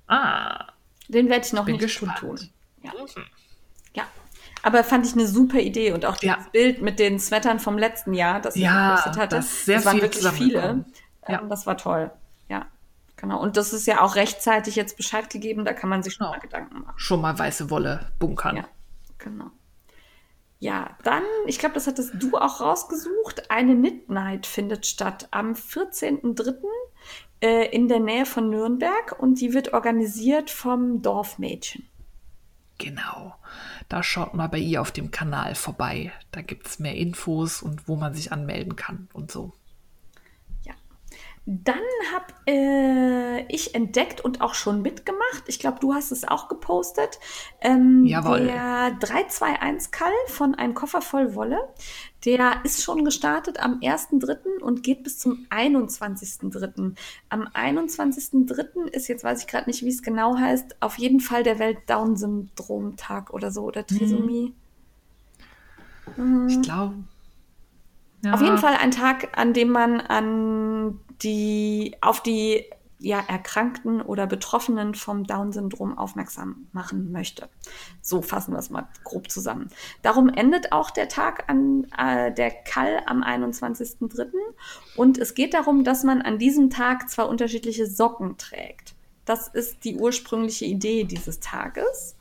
Ah, 0.08 0.68
Den 1.08 1.30
werde 1.30 1.46
ich 1.46 1.54
noch 1.54 1.66
bin 1.66 1.76
nicht 1.76 1.84
gespannt. 1.84 2.18
tun. 2.20 2.40
Ja. 2.84 2.92
Ja. 3.96 4.04
Aber 4.64 4.84
fand 4.84 5.06
ich 5.06 5.14
eine 5.14 5.28
super 5.28 5.60
Idee 5.60 5.92
und 5.92 6.06
auch 6.06 6.18
Ja. 6.24 6.38
das 6.38 6.50
Bild 6.52 6.82
mit 6.82 6.98
den 7.00 7.20
Sweatern 7.20 7.60
vom 7.60 7.78
letzten 7.78 8.14
Jahr, 8.14 8.40
das 8.42 8.56
ich 8.56 8.64
Ja, 8.64 8.96
gepostet 8.96 9.18
hatte, 9.22 9.36
das 9.36 9.66
sehr 9.66 9.84
waren 9.86 9.94
viel 9.94 10.02
wirklich 10.04 10.24
viele. 10.28 10.32
zusammengekommen. 10.32 10.86
Ja. 11.28 11.42
Ähm, 11.42 11.50
Das 11.50 11.68
war 11.68 11.78
toll. 11.78 12.12
Ja, 12.50 12.66
genau. 13.16 13.40
Und 13.42 13.58
das 13.58 13.74
ist 13.74 13.86
ja 13.86 14.02
auch 14.02 14.16
rechtzeitig 14.16 14.76
jetzt 14.76 14.98
Bescheid 14.98 15.30
gegeben, 15.30 15.66
da 15.66 15.74
kann 15.74 15.90
man 15.90 16.02
sich 16.04 16.14
schon 16.14 16.26
Genau. 16.26 16.36
mal 16.38 16.40
Gedanken 16.42 16.80
machen. 16.80 16.94
schon 16.98 17.22
mal 17.22 17.38
weiße 17.38 17.70
Wolle 17.70 18.12
bunkern. 18.20 18.58
Ja. 18.58 18.66
Genau. 19.20 19.52
Ja, 20.60 20.98
dann, 21.04 21.22
ich 21.46 21.60
glaube, 21.60 21.76
das 21.76 21.86
hattest 21.86 22.14
du 22.16 22.38
auch 22.38 22.62
rausgesucht. 22.62 23.52
Eine 23.52 23.76
Midnight 23.76 24.46
findet 24.48 24.86
statt 24.88 25.28
am 25.32 25.54
14.03. 25.54 26.56
Äh, 27.42 27.68
in 27.76 27.88
der 27.90 28.00
Nähe 28.00 28.26
von 28.26 28.50
Nürnberg 28.50 29.16
und 29.20 29.42
die 29.42 29.54
wird 29.54 29.74
organisiert 29.74 30.50
vom 30.50 31.02
Dorfmädchen. 31.02 31.88
Genau. 32.78 33.36
Da 33.90 34.04
schaut 34.04 34.34
mal 34.34 34.48
bei 34.48 34.58
ihr 34.58 34.82
auf 34.82 34.92
dem 34.92 35.12
Kanal 35.12 35.56
vorbei. 35.56 36.12
Da 36.32 36.42
gibt 36.42 36.68
es 36.68 36.80
mehr 36.80 36.96
Infos 36.96 37.62
und 37.62 37.88
wo 37.88 37.96
man 37.96 38.14
sich 38.14 38.32
anmelden 38.32 38.76
kann 38.76 39.08
und 39.14 39.32
so. 39.32 39.54
Dann 41.48 41.76
habe 42.12 42.34
äh, 42.48 43.46
ich 43.54 43.76
entdeckt 43.76 44.20
und 44.20 44.42
auch 44.42 44.56
schon 44.56 44.82
mitgemacht. 44.82 45.44
Ich 45.46 45.60
glaube, 45.60 45.78
du 45.80 45.94
hast 45.94 46.12
es 46.12 46.28
auch 46.28 46.48
gepostet. 46.48 47.20
Ähm, 47.62 48.04
Jawohl. 48.04 48.46
Der 48.46 48.98
321 49.00 49.92
Kall 49.92 50.12
von 50.28 50.56
Ein 50.56 50.74
Koffer 50.74 51.04
voll 51.04 51.36
Wolle. 51.36 51.60
Der 52.26 52.62
ist 52.64 52.84
schon 52.84 53.06
gestartet 53.06 53.60
am 53.60 53.80
1.3. 53.80 54.60
und 54.62 54.82
geht 54.82 55.04
bis 55.04 55.20
zum 55.20 55.46
21.3. 55.52 56.96
Am 57.30 57.48
21.3. 57.48 58.88
ist, 58.88 59.08
jetzt 59.08 59.24
weiß 59.24 59.42
ich 59.42 59.48
gerade 59.48 59.70
nicht, 59.70 59.84
wie 59.84 59.90
es 59.90 60.02
genau 60.02 60.36
heißt, 60.36 60.78
auf 60.82 60.98
jeden 60.98 61.20
Fall 61.20 61.44
der 61.44 61.60
Welt-Down-Syndrom-Tag 61.60 63.32
oder 63.32 63.52
so 63.52 63.64
oder 63.64 63.86
Trisomie. 63.86 64.54
Mhm. 66.18 66.48
Ich 66.48 66.62
glaube. 66.62 66.96
Ja. 68.24 68.34
Auf 68.34 68.42
jeden 68.42 68.58
Fall 68.58 68.74
ein 68.74 68.92
Tag, 68.92 69.38
an 69.38 69.54
dem 69.54 69.70
man 69.70 70.02
an 70.02 71.00
die 71.22 71.96
auf 72.02 72.24
die 72.24 72.66
ja, 73.00 73.20
Erkrankten 73.20 74.02
oder 74.02 74.26
Betroffenen 74.26 74.96
vom 74.96 75.26
Down-Syndrom 75.26 75.98
aufmerksam 75.98 76.68
machen 76.72 77.12
möchte. 77.12 77.50
So 78.02 78.22
fassen 78.22 78.54
wir 78.54 78.60
es 78.60 78.70
mal 78.70 78.88
grob 79.04 79.30
zusammen. 79.30 79.70
Darum 80.02 80.30
endet 80.30 80.72
auch 80.72 80.92
der 80.92 81.10
Tag 81.10 81.50
an 81.50 81.88
äh, 81.98 82.34
der 82.34 82.52
Kall 82.52 83.02
am 83.06 83.22
21.03. 83.22 84.32
Und 84.96 85.18
es 85.18 85.34
geht 85.36 85.54
darum, 85.54 85.84
dass 85.84 86.04
man 86.04 86.22
an 86.22 86.40
diesem 86.40 86.70
Tag 86.70 87.10
zwei 87.10 87.24
unterschiedliche 87.24 87.86
Socken 87.86 88.38
trägt. 88.38 88.96
Das 89.26 89.48
ist 89.48 89.84
die 89.84 89.98
ursprüngliche 89.98 90.66
Idee 90.66 91.04
dieses 91.04 91.40
Tages. 91.40 92.16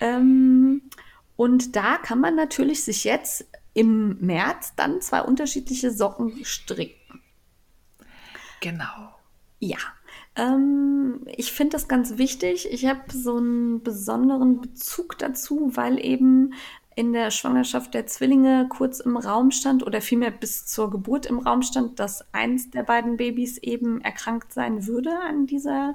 Ähm, 0.00 0.82
und 1.36 1.76
da 1.76 1.96
kann 1.96 2.20
man 2.20 2.34
natürlich 2.34 2.84
sich 2.84 3.04
jetzt 3.04 3.46
im 3.72 4.18
März 4.20 4.74
dann 4.76 5.00
zwei 5.00 5.22
unterschiedliche 5.22 5.90
Socken 5.90 6.44
stricken. 6.44 7.22
Genau. 8.60 9.14
Ja. 9.58 9.78
Ähm, 10.36 11.26
ich 11.26 11.52
finde 11.52 11.72
das 11.72 11.88
ganz 11.88 12.18
wichtig. 12.18 12.68
Ich 12.70 12.86
habe 12.86 13.00
so 13.12 13.36
einen 13.36 13.82
besonderen 13.82 14.60
Bezug 14.60 15.18
dazu, 15.18 15.70
weil 15.74 16.04
eben 16.04 16.54
in 16.96 17.12
der 17.12 17.30
Schwangerschaft 17.30 17.94
der 17.94 18.06
Zwillinge 18.06 18.68
kurz 18.68 19.00
im 19.00 19.16
Raum 19.16 19.52
stand 19.52 19.86
oder 19.86 20.00
vielmehr 20.00 20.30
bis 20.30 20.66
zur 20.66 20.90
Geburt 20.90 21.24
im 21.24 21.38
Raum 21.38 21.62
stand, 21.62 21.98
dass 21.98 22.24
eins 22.32 22.70
der 22.70 22.82
beiden 22.82 23.16
Babys 23.16 23.58
eben 23.58 24.00
erkrankt 24.02 24.52
sein 24.52 24.86
würde 24.86 25.10
an 25.26 25.46
dieser, 25.46 25.94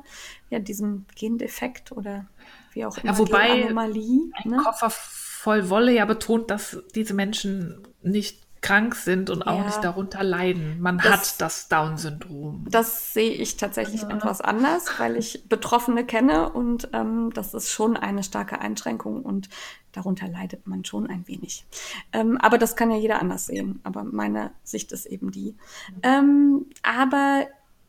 ja, 0.50 0.60
diesem 0.60 1.06
Gendefekt 1.16 1.92
oder 1.92 2.26
wie 2.74 2.86
auch 2.86 2.98
immer. 2.98 3.12
Ja, 3.12 3.18
wobei 3.18 3.66
Anomalie, 3.66 4.32
ein 4.34 4.52
ne? 4.52 4.58
Koffer 4.58 4.90
voll 4.90 5.70
Wolle 5.70 5.94
ja 5.94 6.06
betont, 6.06 6.50
dass 6.50 6.82
diese 6.96 7.14
Menschen 7.14 7.84
nicht 8.02 8.45
krank 8.66 8.96
sind 8.96 9.30
und 9.30 9.44
auch 9.44 9.60
ja, 9.60 9.66
nicht 9.66 9.84
darunter 9.84 10.24
leiden. 10.24 10.82
Man 10.82 10.98
das, 10.98 11.06
hat 11.06 11.42
das 11.42 11.68
Down-Syndrom. 11.68 12.66
Das 12.68 13.14
sehe 13.14 13.32
ich 13.32 13.58
tatsächlich 13.58 14.02
ja. 14.02 14.10
etwas 14.10 14.42
anders, 14.42 14.88
weil 14.98 15.18
ich 15.18 15.48
Betroffene 15.48 16.04
kenne 16.04 16.50
und 16.50 16.90
ähm, 16.94 17.30
das 17.34 17.54
ist 17.54 17.70
schon 17.70 17.96
eine 17.96 18.24
starke 18.24 18.60
Einschränkung 18.60 19.22
und 19.22 19.50
darunter 19.92 20.28
leidet 20.28 20.66
man 20.66 20.84
schon 20.84 21.08
ein 21.08 21.28
wenig. 21.28 21.64
Ähm, 22.12 22.40
aber 22.40 22.58
das 22.58 22.76
kann 22.76 22.90
ja 22.90 22.98
jeder 22.98 23.22
anders 23.22 23.46
sehen. 23.46 23.82
Aber 23.84 24.04
meine 24.04 24.50
Sicht 24.64 24.92
ist 24.92 25.06
eben 25.06 25.30
die. 25.30 25.56
Ähm, 26.02 26.66
aber 26.82 27.46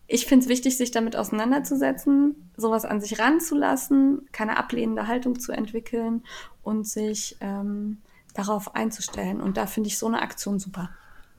ich 0.06 0.26
finde 0.26 0.44
es 0.44 0.50
wichtig, 0.50 0.76
sich 0.76 0.90
damit 0.90 1.16
auseinanderzusetzen, 1.16 2.50
sowas 2.54 2.84
an 2.84 3.00
sich 3.00 3.18
ranzulassen, 3.18 4.28
keine 4.30 4.58
ablehnende 4.58 5.06
Haltung 5.06 5.40
zu 5.40 5.52
entwickeln 5.52 6.22
und 6.62 6.86
sich 6.86 7.38
ähm, 7.40 8.02
darauf 8.38 8.74
einzustellen. 8.74 9.40
Und 9.40 9.56
da 9.56 9.66
finde 9.66 9.88
ich 9.88 9.98
so 9.98 10.06
eine 10.06 10.22
Aktion 10.22 10.58
super. 10.58 10.90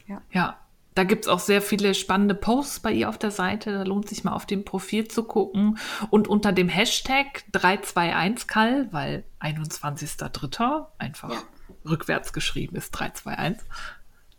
Ja. 0.06 0.22
ja. 0.32 0.58
Da 0.96 1.04
gibt 1.04 1.26
es 1.26 1.28
auch 1.30 1.40
sehr 1.40 1.62
viele 1.62 1.94
spannende 1.94 2.34
Posts 2.34 2.80
bei 2.80 2.92
ihr 2.92 3.08
auf 3.08 3.20
der 3.20 3.30
Seite. 3.30 3.72
Da 3.72 3.84
lohnt 3.84 4.10
sich 4.10 4.24
mal 4.24 4.32
auf 4.32 4.48
dem 4.48 4.66
Profil 4.66 5.08
zu 5.08 5.26
gucken. 5.26 5.78
Und 6.10 6.28
unter 6.28 6.52
dem 6.52 6.70
Hashtag 6.70 7.44
321kall, 7.54 8.92
weil 8.92 9.24
21.03. 9.40 10.88
einfach 10.98 11.30
ja. 11.30 11.42
rückwärts 11.88 12.34
geschrieben 12.34 12.76
ist 12.76 12.90
321. 12.92 13.68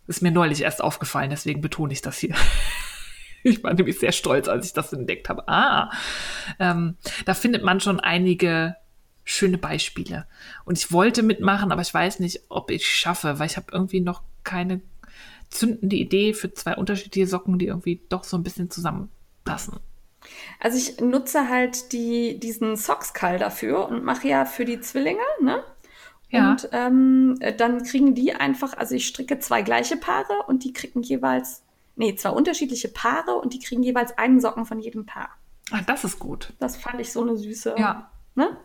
Ist 0.08 0.22
mir 0.22 0.32
neulich 0.32 0.62
erst 0.62 0.82
aufgefallen, 0.82 1.30
deswegen 1.30 1.60
betone 1.60 1.92
ich 1.92 2.02
das 2.02 2.18
hier. 2.18 2.34
ich 3.44 3.62
war 3.62 3.74
nämlich 3.74 4.00
sehr 4.00 4.12
stolz, 4.12 4.48
als 4.48 4.66
ich 4.66 4.72
das 4.72 4.92
entdeckt 4.92 5.28
habe. 5.28 5.46
Ah, 5.46 5.92
ähm, 6.58 6.96
da 7.24 7.34
findet 7.34 7.62
man 7.62 7.78
schon 7.78 8.00
einige 8.00 8.74
schöne 9.28 9.58
Beispiele. 9.58 10.26
Und 10.64 10.78
ich 10.78 10.90
wollte 10.90 11.22
mitmachen, 11.22 11.70
aber 11.70 11.82
ich 11.82 11.92
weiß 11.92 12.18
nicht, 12.20 12.40
ob 12.48 12.70
ich 12.70 12.86
schaffe, 12.86 13.38
weil 13.38 13.46
ich 13.46 13.58
habe 13.58 13.66
irgendwie 13.72 14.00
noch 14.00 14.22
keine 14.42 14.80
zündende 15.50 15.96
Idee 15.96 16.32
für 16.32 16.52
zwei 16.54 16.76
unterschiedliche 16.76 17.26
Socken, 17.26 17.58
die 17.58 17.66
irgendwie 17.66 18.00
doch 18.08 18.24
so 18.24 18.38
ein 18.38 18.42
bisschen 18.42 18.70
zusammenpassen. 18.70 19.80
Also 20.60 20.78
ich 20.78 21.00
nutze 21.00 21.48
halt 21.48 21.92
die, 21.92 22.40
diesen 22.40 22.76
Sockskall 22.76 23.38
dafür 23.38 23.88
und 23.88 24.02
mache 24.02 24.28
ja 24.28 24.46
für 24.46 24.64
die 24.64 24.80
Zwillinge, 24.80 25.20
ne? 25.42 25.62
Ja. 26.30 26.52
Und 26.52 26.68
ähm, 26.72 27.38
dann 27.58 27.82
kriegen 27.82 28.14
die 28.14 28.34
einfach, 28.34 28.76
also 28.76 28.94
ich 28.94 29.06
stricke 29.06 29.38
zwei 29.40 29.62
gleiche 29.62 29.96
Paare 29.96 30.44
und 30.46 30.64
die 30.64 30.72
kriegen 30.72 31.02
jeweils, 31.02 31.62
nee, 31.96 32.14
zwei 32.16 32.30
unterschiedliche 32.30 32.88
Paare 32.88 33.34
und 33.34 33.52
die 33.52 33.58
kriegen 33.58 33.82
jeweils 33.82 34.16
einen 34.16 34.40
Socken 34.40 34.64
von 34.64 34.78
jedem 34.78 35.04
Paar. 35.06 35.30
Ah, 35.70 35.80
das 35.86 36.04
ist 36.04 36.18
gut. 36.18 36.54
Das 36.58 36.76
fand 36.76 37.00
ich 37.00 37.12
so 37.12 37.22
eine 37.22 37.36
süße. 37.36 37.74
Ja. 37.78 38.10
Ne? 38.34 38.56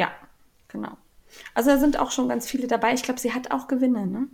Ja, 0.00 0.10
genau. 0.68 0.96
Also 1.54 1.70
da 1.70 1.78
sind 1.78 1.98
auch 1.98 2.10
schon 2.10 2.26
ganz 2.28 2.48
viele 2.48 2.66
dabei. 2.66 2.94
Ich 2.94 3.02
glaube, 3.02 3.20
sie 3.20 3.34
hat 3.34 3.50
auch 3.50 3.68
Gewinne, 3.68 4.06
ne? 4.06 4.28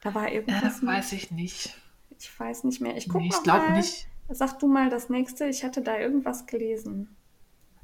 Da 0.00 0.12
war 0.12 0.28
irgendwas. 0.28 0.82
Äh, 0.82 0.86
weiß 0.86 1.12
ich 1.12 1.30
nicht. 1.30 1.76
Ich 2.18 2.38
weiß 2.38 2.64
nicht 2.64 2.80
mehr. 2.80 2.96
Ich 2.96 3.08
gucke 3.08 3.22
nee, 3.22 3.30
Ich 3.32 3.42
glaube 3.44 3.72
nicht. 3.72 4.08
Sag 4.28 4.58
du 4.58 4.66
mal 4.66 4.90
das 4.90 5.08
nächste. 5.08 5.46
Ich 5.46 5.62
hatte 5.62 5.82
da 5.82 5.96
irgendwas 5.96 6.46
gelesen. 6.46 7.16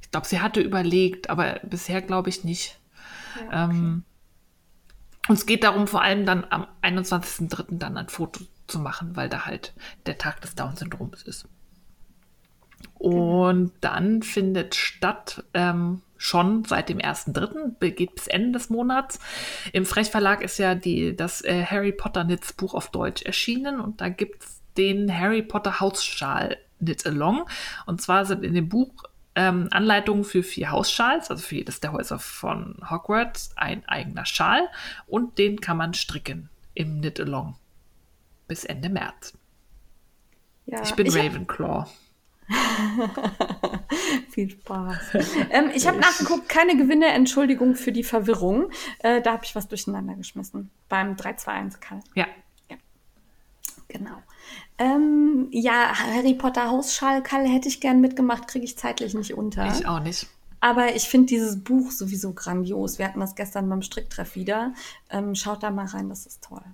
Ich 0.02 0.10
glaube, 0.10 0.26
sie 0.26 0.40
hatte 0.40 0.60
überlegt, 0.60 1.30
aber 1.30 1.60
bisher 1.62 2.02
glaube 2.02 2.30
ich 2.30 2.42
nicht. 2.42 2.80
Ja, 3.36 3.66
okay. 3.66 3.76
ähm, 3.76 4.04
und 5.28 5.34
es 5.34 5.46
geht 5.46 5.62
darum, 5.62 5.86
vor 5.86 6.02
allem 6.02 6.26
dann 6.26 6.44
am 6.50 6.66
21.03. 6.82 7.78
dann 7.78 7.96
ein 7.96 8.08
Foto 8.08 8.44
zu 8.66 8.80
machen, 8.80 9.14
weil 9.14 9.28
da 9.28 9.46
halt 9.46 9.72
der 10.06 10.18
Tag 10.18 10.40
des 10.40 10.56
Down-Syndroms 10.56 11.22
ist. 11.22 11.48
Genau. 12.98 13.48
Und 13.48 13.72
dann 13.80 14.22
findet 14.22 14.74
statt 14.74 15.44
ähm, 15.54 16.02
schon 16.24 16.64
seit 16.64 16.88
dem 16.88 16.98
1.3., 16.98 17.90
geht 17.90 18.14
bis 18.14 18.26
Ende 18.26 18.52
des 18.52 18.70
Monats. 18.70 19.18
Im 19.72 19.84
Frech-Verlag 19.84 20.42
ist 20.42 20.58
ja 20.58 20.74
die, 20.74 21.14
das 21.14 21.44
äh, 21.44 21.64
Harry 21.64 21.92
Potter 21.92 22.24
Knits 22.24 22.52
Buch 22.54 22.74
auf 22.74 22.90
Deutsch 22.90 23.22
erschienen 23.22 23.80
und 23.80 24.00
da 24.00 24.08
gibt 24.08 24.42
es 24.42 24.60
den 24.76 25.16
Harry 25.16 25.42
Potter 25.42 25.80
Hausschal 25.80 26.56
Knit 26.78 27.06
Along. 27.06 27.44
Und 27.86 28.00
zwar 28.00 28.24
sind 28.24 28.44
in 28.44 28.54
dem 28.54 28.68
Buch 28.68 29.04
ähm, 29.34 29.68
Anleitungen 29.70 30.24
für 30.24 30.42
vier 30.42 30.70
Hausschals, 30.70 31.30
also 31.30 31.42
für 31.42 31.56
jedes 31.56 31.80
der 31.80 31.92
Häuser 31.92 32.18
von 32.18 32.76
Hogwarts 32.88 33.50
ein 33.56 33.86
eigener 33.86 34.26
Schal 34.26 34.68
und 35.06 35.38
den 35.38 35.60
kann 35.60 35.76
man 35.76 35.94
stricken 35.94 36.48
im 36.74 37.00
Knit 37.00 37.20
Along 37.20 37.56
bis 38.48 38.64
Ende 38.64 38.88
März. 38.88 39.36
Ja, 40.66 40.82
ich 40.82 40.94
bin 40.94 41.06
ich 41.06 41.16
Ravenclaw. 41.16 41.86
Viel 44.30 44.50
Spaß. 44.50 44.98
ähm, 45.50 45.70
ich 45.74 45.86
habe 45.86 45.98
nachgeguckt, 45.98 46.48
keine 46.48 46.76
Gewinne, 46.76 47.06
Entschuldigung 47.06 47.74
für 47.76 47.92
die 47.92 48.04
Verwirrung. 48.04 48.70
Äh, 49.00 49.22
da 49.22 49.32
habe 49.32 49.44
ich 49.44 49.54
was 49.54 49.68
durcheinander 49.68 50.14
geschmissen. 50.14 50.70
Beim 50.88 51.16
321 51.16 51.80
Karl. 51.80 52.00
Ja. 52.14 52.26
ja. 52.70 52.76
Genau. 53.88 54.22
Ähm, 54.78 55.48
ja, 55.50 55.92
Harry 55.94 56.34
Potter 56.34 56.68
Hausschal, 56.70 57.22
Karl, 57.22 57.46
hätte 57.46 57.68
ich 57.68 57.80
gern 57.80 58.00
mitgemacht, 58.00 58.48
kriege 58.48 58.64
ich 58.64 58.76
zeitlich 58.76 59.14
nicht 59.14 59.34
unter. 59.34 59.66
Ich 59.68 59.86
auch 59.86 60.00
nicht. 60.00 60.26
Aber 60.60 60.94
ich 60.96 61.08
finde 61.08 61.26
dieses 61.26 61.62
Buch 61.62 61.90
sowieso 61.90 62.32
grandios. 62.32 62.98
Wir 62.98 63.06
hatten 63.06 63.20
das 63.20 63.34
gestern 63.34 63.68
beim 63.68 63.82
Stricktreff 63.82 64.34
wieder. 64.34 64.72
Ähm, 65.10 65.34
schaut 65.34 65.62
da 65.62 65.70
mal 65.70 65.86
rein, 65.86 66.08
das 66.08 66.24
ist 66.24 66.42
toll. 66.42 66.64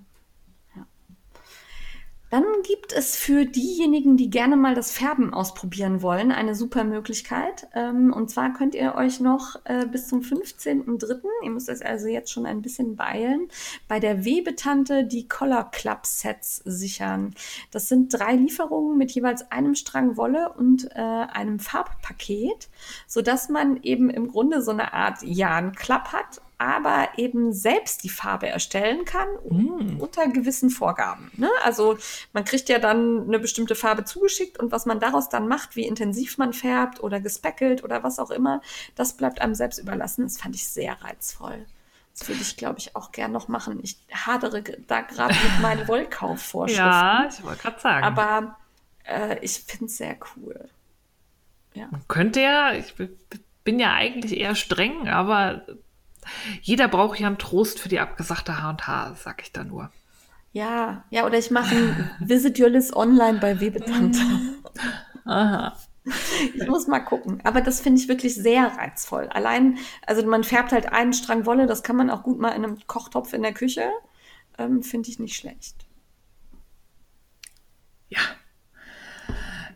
Dann 2.31 2.45
gibt 2.63 2.93
es 2.93 3.17
für 3.17 3.45
diejenigen, 3.45 4.15
die 4.15 4.29
gerne 4.29 4.55
mal 4.55 4.73
das 4.73 4.93
Färben 4.93 5.33
ausprobieren 5.33 6.01
wollen, 6.01 6.31
eine 6.31 6.55
super 6.55 6.85
Möglichkeit. 6.85 7.67
Ähm, 7.75 8.13
und 8.13 8.29
zwar 8.29 8.53
könnt 8.53 8.73
ihr 8.73 8.95
euch 8.95 9.19
noch 9.19 9.57
äh, 9.65 9.85
bis 9.85 10.07
zum 10.07 10.21
15.03., 10.21 11.23
ihr 11.43 11.49
müsst 11.49 11.67
es 11.67 11.81
also 11.81 12.07
jetzt 12.07 12.31
schon 12.31 12.45
ein 12.45 12.61
bisschen 12.61 12.95
beeilen, 12.95 13.49
bei 13.89 13.99
der 13.99 14.23
Webetante 14.23 15.03
die 15.03 15.27
Color 15.27 15.71
Club 15.71 16.05
Sets 16.05 16.61
sichern. 16.63 17.35
Das 17.69 17.89
sind 17.89 18.13
drei 18.17 18.35
Lieferungen 18.35 18.97
mit 18.97 19.11
jeweils 19.11 19.51
einem 19.51 19.75
Strang 19.75 20.15
Wolle 20.15 20.53
und 20.53 20.89
äh, 20.95 21.01
einem 21.01 21.59
Farbpaket, 21.59 22.69
sodass 23.07 23.49
man 23.49 23.83
eben 23.83 24.09
im 24.09 24.29
Grunde 24.29 24.61
so 24.61 24.71
eine 24.71 24.93
Art 24.93 25.21
Jahn-Klapp 25.21 26.13
hat 26.13 26.41
aber 26.61 27.09
eben 27.17 27.53
selbst 27.53 28.03
die 28.03 28.09
Farbe 28.09 28.47
erstellen 28.47 29.03
kann 29.03 29.27
mm. 29.49 29.99
unter 29.99 30.27
gewissen 30.27 30.69
Vorgaben. 30.69 31.31
Ne? 31.35 31.49
Also 31.63 31.97
man 32.33 32.45
kriegt 32.45 32.69
ja 32.69 32.77
dann 32.77 33.23
eine 33.23 33.39
bestimmte 33.39 33.73
Farbe 33.73 34.03
zugeschickt 34.03 34.59
und 34.59 34.71
was 34.71 34.85
man 34.85 34.99
daraus 34.99 35.27
dann 35.29 35.47
macht, 35.47 35.75
wie 35.75 35.87
intensiv 35.87 36.37
man 36.37 36.53
färbt 36.53 37.01
oder 37.01 37.19
gespeckelt 37.19 37.83
oder 37.83 38.03
was 38.03 38.19
auch 38.19 38.29
immer, 38.29 38.61
das 38.93 39.13
bleibt 39.13 39.41
einem 39.41 39.55
selbst 39.55 39.79
überlassen. 39.79 40.25
Das 40.25 40.37
fand 40.37 40.53
ich 40.53 40.67
sehr 40.67 41.01
reizvoll. 41.01 41.65
Das 42.15 42.27
würde 42.27 42.41
ich, 42.41 42.57
glaube 42.57 42.77
ich, 42.77 42.95
auch 42.95 43.11
gern 43.11 43.31
noch 43.31 43.47
machen. 43.47 43.79
Ich 43.81 43.97
hadere 44.13 44.61
da 44.61 45.01
gerade 45.01 45.33
mit 45.33 45.61
meinen 45.63 45.87
Wollkaufvorschriften. 45.87 46.85
Ja, 46.85 47.27
ich 47.27 47.43
wollte 47.43 47.61
gerade 47.63 47.79
sagen. 47.79 48.05
Aber 48.05 48.57
äh, 49.05 49.39
ich 49.43 49.61
finde 49.61 49.85
es 49.85 49.97
sehr 49.97 50.15
cool. 50.35 50.69
Ja. 51.73 51.87
Man 51.89 52.07
könnte 52.07 52.39
ja, 52.39 52.73
ich 52.73 52.93
bin 53.63 53.79
ja 53.79 53.93
eigentlich 53.93 54.37
eher 54.37 54.53
streng, 54.53 55.07
aber 55.07 55.65
jeder 56.61 56.87
braucht 56.87 57.19
ja 57.19 57.27
einen 57.27 57.37
Trost 57.37 57.79
für 57.79 57.89
die 57.89 57.99
abgesagte 57.99 58.61
H&H, 58.61 59.15
sag 59.15 59.41
ich 59.41 59.51
da 59.51 59.63
nur. 59.63 59.91
Ja, 60.53 61.05
ja, 61.09 61.25
oder 61.25 61.37
ich 61.37 61.49
mache 61.49 61.75
ein 61.75 62.11
Visit 62.19 62.59
Your 62.59 62.69
List 62.69 62.93
online 62.95 63.39
bei 63.39 63.61
Webetante. 63.61 64.19
Aha. 65.25 65.77
Ich 66.55 66.67
muss 66.67 66.87
mal 66.87 66.99
gucken. 66.99 67.39
Aber 67.43 67.61
das 67.61 67.79
finde 67.79 68.01
ich 68.01 68.07
wirklich 68.07 68.35
sehr 68.35 68.75
reizvoll. 68.77 69.27
Allein, 69.29 69.77
also 70.05 70.25
man 70.25 70.43
färbt 70.43 70.71
halt 70.71 70.91
einen 70.91 71.13
Strang 71.13 71.45
Wolle, 71.45 71.67
das 71.67 71.83
kann 71.83 71.95
man 71.95 72.09
auch 72.09 72.23
gut 72.23 72.39
mal 72.39 72.49
in 72.49 72.65
einem 72.65 72.79
Kochtopf 72.87 73.33
in 73.33 73.43
der 73.43 73.53
Küche. 73.53 73.89
Ähm, 74.57 74.83
finde 74.83 75.09
ich 75.09 75.19
nicht 75.19 75.35
schlecht. 75.35 75.85
Ja, 78.09 78.19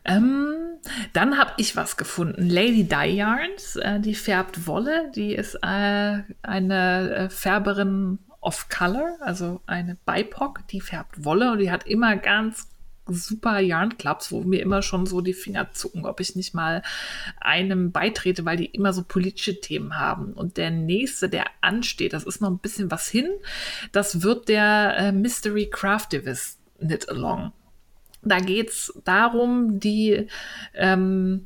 ähm, 0.06 0.56
dann 1.14 1.38
habe 1.38 1.54
ich 1.58 1.76
was 1.76 1.98
gefunden. 1.98 2.48
Lady 2.48 2.88
Dye 2.88 3.16
Yarns, 3.16 3.76
äh, 3.78 4.00
die 4.00 4.16
färbt 4.16 4.68
Wolle. 4.68 5.12
Die 5.16 5.34
ist 5.34 5.56
äh, 5.56 6.22
eine 6.44 7.16
äh, 7.16 7.30
Färberin 7.30 8.20
of 8.42 8.70
Color, 8.70 9.18
also 9.22 9.62
eine 9.66 9.98
BIPOC, 10.06 10.68
die 10.68 10.80
färbt 10.80 11.26
Wolle 11.26 11.52
und 11.52 11.60
die 11.60 11.72
hat 11.72 11.88
immer 11.88 12.16
ganz 12.16 12.68
super 13.08 13.60
Yarnclubs, 13.60 14.32
wo 14.32 14.42
mir 14.42 14.62
immer 14.62 14.82
schon 14.82 15.06
so 15.06 15.22
die 15.22 15.34
Finger 15.34 15.72
zucken, 15.74 16.06
ob 16.06 16.20
ich 16.20 16.36
nicht 16.36 16.54
mal 16.54 16.82
einem 17.40 17.92
beitrete, 17.92 18.46
weil 18.46 18.58
die 18.58 18.66
immer 18.66 18.94
so 18.94 19.04
politische 19.04 19.60
Themen 19.60 19.98
haben. 19.98 20.34
Und 20.34 20.58
der 20.58 20.72
nächste, 20.72 21.30
der 21.30 21.46
ansteht, 21.62 22.14
das 22.14 22.24
ist 22.24 22.42
noch 22.42 22.50
ein 22.50 22.60
bisschen 22.60 22.90
was 22.92 23.08
hin, 23.08 23.30
das 23.92 24.22
wird 24.22 24.48
der 24.48 24.96
äh, 24.98 25.12
Mystery 25.12 25.70
Craftivist 25.70 26.60
Knit 26.80 27.10
Along. 27.10 27.52
Da 28.26 28.40
geht 28.40 28.70
es 28.70 28.94
darum, 29.06 29.80
die 29.80 30.28
ähm, 30.74 31.46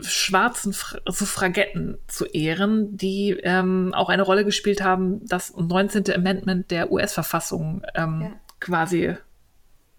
schwarzen 0.00 0.72
Suffragetten 0.72 1.98
zu 2.08 2.26
ehren, 2.26 2.96
die 2.96 3.38
ähm, 3.42 3.94
auch 3.94 4.08
eine 4.08 4.22
Rolle 4.22 4.44
gespielt 4.44 4.82
haben, 4.82 5.24
das 5.26 5.56
19. 5.56 6.12
Amendment 6.12 6.70
der 6.70 6.92
US-Verfassung 6.92 7.82
ähm, 7.94 8.20
ja. 8.22 8.32
quasi 8.60 9.16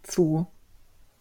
zu, 0.04 0.48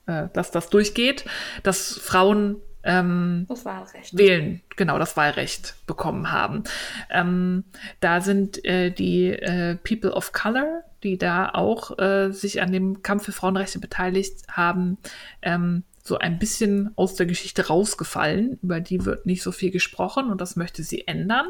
äh, 0.07 0.29
dass 0.33 0.51
das 0.51 0.71
durchgeht, 0.71 1.25
dass 1.63 1.99
Frauen 1.99 2.57
ähm, 2.85 3.47
das 3.49 3.65
wählen, 4.13 4.63
genau, 4.77 4.99
das 4.99 5.17
Wahlrecht 5.17 5.75
bekommen 5.87 6.33
haben. 6.33 6.65
Ähm, 7.11 7.65
da 8.01 8.21
sind 8.21 8.65
äh, 8.65 8.91
die 8.91 9.31
äh, 9.31 9.77
People 9.77 10.13
of 10.13 10.33
Color, 10.33 10.85
die 11.03 11.19
da 11.19 11.51
auch 11.51 11.99
äh, 11.99 12.31
sich 12.31 12.61
an 12.61 12.73
dem 12.73 13.03
Kampf 13.03 13.25
für 13.25 13.33
Frauenrechte 13.33 13.79
beteiligt 13.79 14.49
haben, 14.51 14.99
ähm, 15.43 15.85
so 16.03 16.19
ein 16.19 16.39
bisschen 16.39 16.91
aus 16.97 17.15
der 17.15 17.27
Geschichte 17.27 17.67
rausgefallen. 17.67 18.59
Über 18.63 18.81
die 18.81 19.05
wird 19.05 19.27
nicht 19.27 19.43
so 19.43 19.53
viel 19.53 19.71
gesprochen 19.71 20.31
und 20.31 20.41
das 20.41 20.57
möchte 20.57 20.83
sie 20.83 21.07
ändern. 21.07 21.47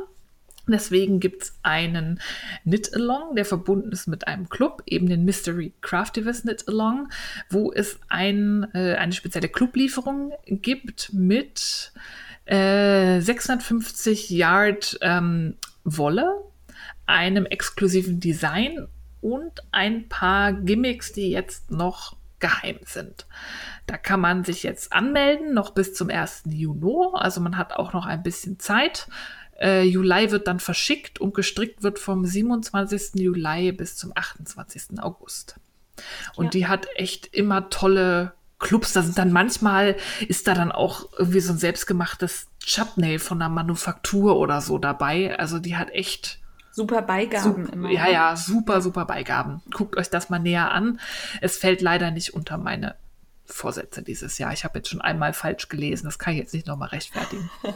Deswegen 0.69 1.19
gibt 1.19 1.45
es 1.45 1.59
einen 1.63 2.21
Knit-Along, 2.65 3.35
der 3.37 3.47
verbunden 3.47 3.91
ist 3.91 4.07
mit 4.07 4.27
einem 4.27 4.51
Club, 4.51 4.83
eben 4.87 5.09
den 5.09 5.25
Mystery 5.25 5.73
Craftivist 5.81 6.43
Knit-Along, 6.43 7.09
wo 7.49 7.73
es 7.73 7.99
ein, 8.09 8.67
äh, 8.75 8.97
eine 8.97 9.13
spezielle 9.13 9.49
Clublieferung 9.49 10.33
gibt 10.45 11.13
mit 11.15 11.93
äh, 12.45 13.21
650 13.21 14.29
Yard 14.31 14.99
ähm, 15.01 15.55
Wolle, 15.85 16.35
einem 17.07 17.47
exklusiven 17.47 18.21
Design 18.21 18.89
und 19.21 19.63
ein 19.73 20.09
paar 20.09 20.53
Gimmicks, 20.53 21.13
die 21.13 21.31
jetzt 21.31 21.71
noch 21.71 22.17
geheim 22.41 22.79
sind. 22.85 23.27
Da 23.87 23.97
kann 23.97 24.21
man 24.21 24.45
sich 24.45 24.63
jetzt 24.63 24.93
anmelden, 24.93 25.55
noch 25.55 25.71
bis 25.71 25.95
zum 25.95 26.11
1. 26.11 26.45
Juni. 26.47 27.09
Also 27.15 27.41
man 27.41 27.57
hat 27.57 27.73
auch 27.73 27.93
noch 27.93 28.07
ein 28.07 28.23
bisschen 28.23 28.59
Zeit. 28.59 29.09
Äh, 29.61 29.83
Juli 29.83 30.31
wird 30.31 30.47
dann 30.47 30.61
verschickt 30.61 31.21
und 31.21 31.35
gestrickt 31.35 31.83
wird 31.83 31.99
vom 31.99 32.25
27. 32.25 33.21
Juli 33.21 33.73
bis 33.73 33.97
zum 33.97 34.13
28. 34.15 35.01
August. 35.01 35.59
Und 36.37 36.47
ja. 36.47 36.51
die 36.51 36.67
hat 36.69 36.87
echt 36.95 37.27
immer 37.35 37.71
tolle 37.71 38.35
Clubs. 38.61 38.93
Da 38.93 39.03
sind 39.03 39.19
dann 39.19 39.33
manchmal, 39.33 39.97
ist 40.29 40.47
da 40.47 40.55
dann 40.55 40.71
auch 40.71 41.09
irgendwie 41.19 41.41
so 41.41 41.53
ein 41.53 41.59
selbstgemachtes 41.59 42.49
Chutney 42.65 43.19
von 43.19 43.43
einer 43.43 43.53
Manufaktur 43.53 44.37
oder 44.37 44.61
so 44.61 44.79
dabei. 44.79 45.37
Also 45.39 45.59
die 45.59 45.77
hat 45.77 45.91
echt 45.91 46.39
Super 46.79 47.03
Beigaben 47.03 47.65
super, 47.65 47.73
immer. 47.73 47.91
Ja, 47.91 48.05
ne? 48.05 48.13
ja, 48.13 48.37
super, 48.37 48.81
super 48.81 49.05
Beigaben. 49.05 49.63
Guckt 49.73 49.97
euch 49.97 50.11
das 50.11 50.31
mal 50.31 50.39
näher 50.39 50.71
an. 50.71 51.01
Es 51.41 51.57
fällt 51.57 51.83
leider 51.83 52.13
nicht 52.13 52.35
unter 52.35 52.57
meine 52.57 52.95
Vorsätze 53.47 54.01
dieses 54.03 54.39
Jahr. 54.39 54.53
Ich 54.53 54.63
habe 54.63 54.79
jetzt 54.79 54.89
schon 54.89 55.01
einmal 55.01 55.33
falsch 55.33 55.69
gelesen. 55.69 56.05
Das 56.05 56.21
kann 56.21 56.35
ich 56.35 56.39
jetzt 56.39 56.55
nicht 56.55 56.69
nochmal 56.69 56.91
rechtfertigen. 56.91 57.51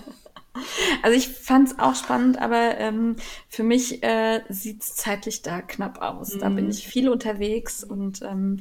Also 1.03 1.17
ich 1.17 1.29
fand 1.29 1.69
es 1.69 1.79
auch 1.79 1.95
spannend, 1.95 2.39
aber 2.39 2.77
ähm, 2.77 3.17
für 3.49 3.63
mich 3.63 4.03
äh, 4.03 4.43
sieht 4.51 4.83
es 4.83 4.97
zeitlich 4.97 5.41
da 5.41 5.63
knapp 5.63 6.03
aus. 6.03 6.35
Mhm. 6.35 6.39
Da 6.41 6.49
bin 6.51 6.65
mhm. 6.67 6.71
ich 6.71 6.87
viel 6.87 7.09
unterwegs 7.09 7.83
und 7.83 8.21
ähm, 8.21 8.61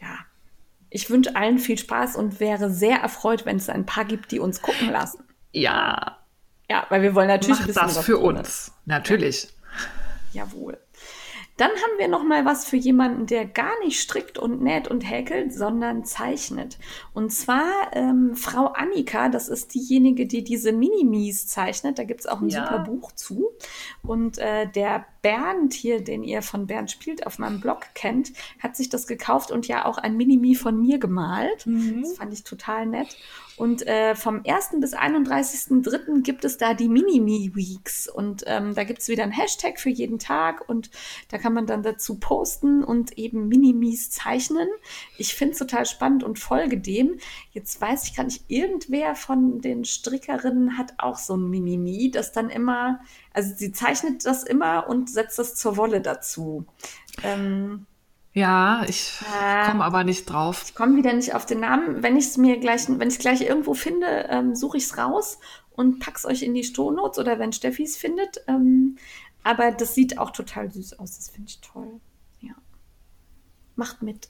ja, 0.00 0.18
ich 0.88 1.10
wünsche 1.10 1.34
allen 1.34 1.58
viel 1.58 1.76
Spaß 1.76 2.14
und 2.14 2.38
wäre 2.38 2.70
sehr 2.70 2.98
erfreut, 2.98 3.44
wenn 3.44 3.56
es 3.56 3.68
ein 3.68 3.86
paar 3.86 4.04
gibt, 4.04 4.30
die 4.30 4.38
uns 4.38 4.62
gucken 4.62 4.88
lassen. 4.88 5.24
Ja. 5.50 6.19
Ja, 6.70 6.86
weil 6.88 7.02
wir 7.02 7.16
wollen 7.16 7.26
natürlich 7.26 7.58
Macht 7.58 7.68
wissen, 7.68 7.80
das 7.82 7.98
für 7.98 8.18
uns. 8.18 8.72
Natürlich. 8.86 9.48
Ja. 10.32 10.44
Jawohl. 10.44 10.78
Dann 11.56 11.70
haben 11.72 11.98
wir 11.98 12.08
noch 12.08 12.22
mal 12.22 12.46
was 12.46 12.64
für 12.64 12.76
jemanden, 12.76 13.26
der 13.26 13.44
gar 13.44 13.78
nicht 13.84 14.00
strickt 14.00 14.38
und 14.38 14.62
näht 14.62 14.88
und 14.88 15.02
häkelt, 15.02 15.52
sondern 15.52 16.04
zeichnet. 16.04 16.78
Und 17.12 17.32
zwar 17.32 17.68
ähm, 17.92 18.34
Frau 18.34 18.68
Annika, 18.68 19.28
das 19.28 19.48
ist 19.48 19.74
diejenige, 19.74 20.26
die 20.26 20.42
diese 20.42 20.72
Minimis 20.72 21.48
zeichnet. 21.48 21.98
Da 21.98 22.04
gibt 22.04 22.20
es 22.20 22.26
auch 22.26 22.40
ein 22.40 22.48
ja. 22.48 22.64
super 22.64 22.78
Buch 22.84 23.12
zu. 23.12 23.50
Und 24.02 24.38
äh, 24.38 24.68
der 24.70 25.04
Bernd 25.20 25.74
hier, 25.74 26.02
den 26.02 26.22
ihr 26.22 26.40
von 26.40 26.66
Bernd 26.66 26.90
spielt 26.90 27.26
auf 27.26 27.38
meinem 27.38 27.60
Blog 27.60 27.80
kennt, 27.92 28.32
hat 28.60 28.74
sich 28.74 28.88
das 28.88 29.06
gekauft 29.06 29.50
und 29.50 29.68
ja 29.68 29.84
auch 29.84 29.98
ein 29.98 30.16
Minimi 30.16 30.54
von 30.54 30.80
mir 30.80 30.98
gemalt. 30.98 31.66
Mhm. 31.66 32.04
Das 32.04 32.14
fand 32.14 32.32
ich 32.32 32.42
total 32.42 32.86
nett. 32.86 33.18
Und 33.60 33.86
äh, 33.86 34.14
vom 34.14 34.40
1. 34.46 34.80
bis 34.80 34.94
31.03. 34.94 36.22
gibt 36.22 36.46
es 36.46 36.56
da 36.56 36.72
die 36.72 36.88
Mini-Me-Weeks. 36.88 38.08
Und 38.08 38.42
ähm, 38.46 38.74
da 38.74 38.84
gibt 38.84 39.00
es 39.00 39.08
wieder 39.08 39.22
ein 39.22 39.32
Hashtag 39.32 39.78
für 39.78 39.90
jeden 39.90 40.18
Tag 40.18 40.66
und 40.66 40.90
da 41.28 41.36
kann 41.36 41.52
man 41.52 41.66
dann 41.66 41.82
dazu 41.82 42.18
posten 42.18 42.82
und 42.82 43.18
eben 43.18 43.48
Minimis 43.48 44.10
zeichnen. 44.12 44.66
Ich 45.18 45.34
finde 45.34 45.52
es 45.52 45.58
total 45.58 45.84
spannend 45.84 46.24
und 46.24 46.38
folge 46.38 46.78
dem. 46.78 47.18
Jetzt 47.52 47.78
weiß 47.78 48.04
ich 48.04 48.16
gar 48.16 48.24
nicht, 48.24 48.44
irgendwer 48.48 49.14
von 49.14 49.60
den 49.60 49.84
Strickerinnen 49.84 50.78
hat 50.78 50.94
auch 50.96 51.18
so 51.18 51.36
ein 51.36 51.50
Minimi, 51.50 52.10
das 52.10 52.32
dann 52.32 52.48
immer, 52.48 53.00
also 53.34 53.52
sie 53.54 53.72
zeichnet 53.72 54.24
das 54.24 54.42
immer 54.42 54.88
und 54.88 55.10
setzt 55.10 55.38
das 55.38 55.54
zur 55.54 55.76
Wolle 55.76 56.00
dazu. 56.00 56.64
Ähm, 57.22 57.84
ja, 58.32 58.84
ich 58.88 59.18
äh, 59.22 59.66
komme 59.68 59.84
aber 59.84 60.04
nicht 60.04 60.26
drauf. 60.26 60.64
Ich 60.66 60.74
komme 60.74 60.96
wieder 60.96 61.12
nicht 61.12 61.34
auf 61.34 61.46
den 61.46 61.60
Namen. 61.60 62.02
Wenn 62.02 62.16
ich 62.16 62.26
es 62.26 62.36
mir 62.36 62.58
gleich, 62.58 62.88
wenn 62.88 63.08
ich 63.08 63.14
es 63.14 63.20
gleich 63.20 63.40
irgendwo 63.40 63.74
finde, 63.74 64.26
ähm, 64.28 64.54
suche 64.54 64.76
ich 64.76 64.84
es 64.84 64.96
raus 64.96 65.38
und 65.72 65.98
pack's 65.98 66.24
euch 66.24 66.42
in 66.42 66.54
die 66.54 66.62
Shownotes 66.62 67.18
oder 67.18 67.38
wenn 67.38 67.52
Steffi 67.52 67.82
es 67.82 67.96
findet. 67.96 68.42
Ähm, 68.46 68.98
aber 69.42 69.72
das 69.72 69.94
sieht 69.94 70.18
auch 70.18 70.30
total 70.30 70.70
süß 70.70 70.98
aus. 70.98 71.16
Das 71.16 71.28
finde 71.30 71.48
ich 71.48 71.60
toll. 71.60 72.00
Ja. 72.40 72.54
Macht 73.74 74.02
mit. 74.02 74.28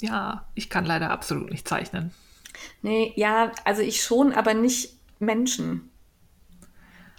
Ja, 0.00 0.46
ich 0.54 0.70
kann 0.70 0.86
leider 0.86 1.10
absolut 1.10 1.50
nicht 1.50 1.68
zeichnen. 1.68 2.12
Nee, 2.80 3.12
ja, 3.16 3.52
also 3.64 3.82
ich 3.82 4.02
schon, 4.02 4.32
aber 4.32 4.54
nicht 4.54 4.96
Menschen. 5.18 5.90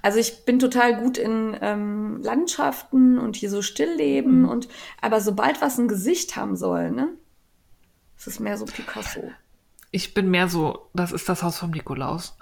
Also 0.07 0.19
ich 0.19 0.45
bin 0.45 0.57
total 0.57 0.95
gut 0.95 1.17
in 1.17 1.57
ähm, 1.59 2.21
Landschaften 2.23 3.19
und 3.19 3.35
hier 3.35 3.49
so 3.49 3.61
Stillleben 3.61 4.43
mhm. 4.43 4.47
und 4.47 4.69
aber 5.01 5.19
sobald 5.19 5.59
was 5.59 5.77
ein 5.77 5.89
Gesicht 5.89 6.37
haben 6.37 6.55
soll, 6.55 6.91
ne, 6.91 7.09
ist 8.17 8.25
es 8.25 8.39
mehr 8.39 8.57
so 8.57 8.63
Picasso. 8.63 9.29
Ich 9.91 10.13
bin 10.13 10.31
mehr 10.31 10.47
so, 10.47 10.87
das 10.93 11.11
ist 11.11 11.27
das 11.27 11.43
Haus 11.43 11.57
vom 11.57 11.71
Nikolaus. 11.71 12.37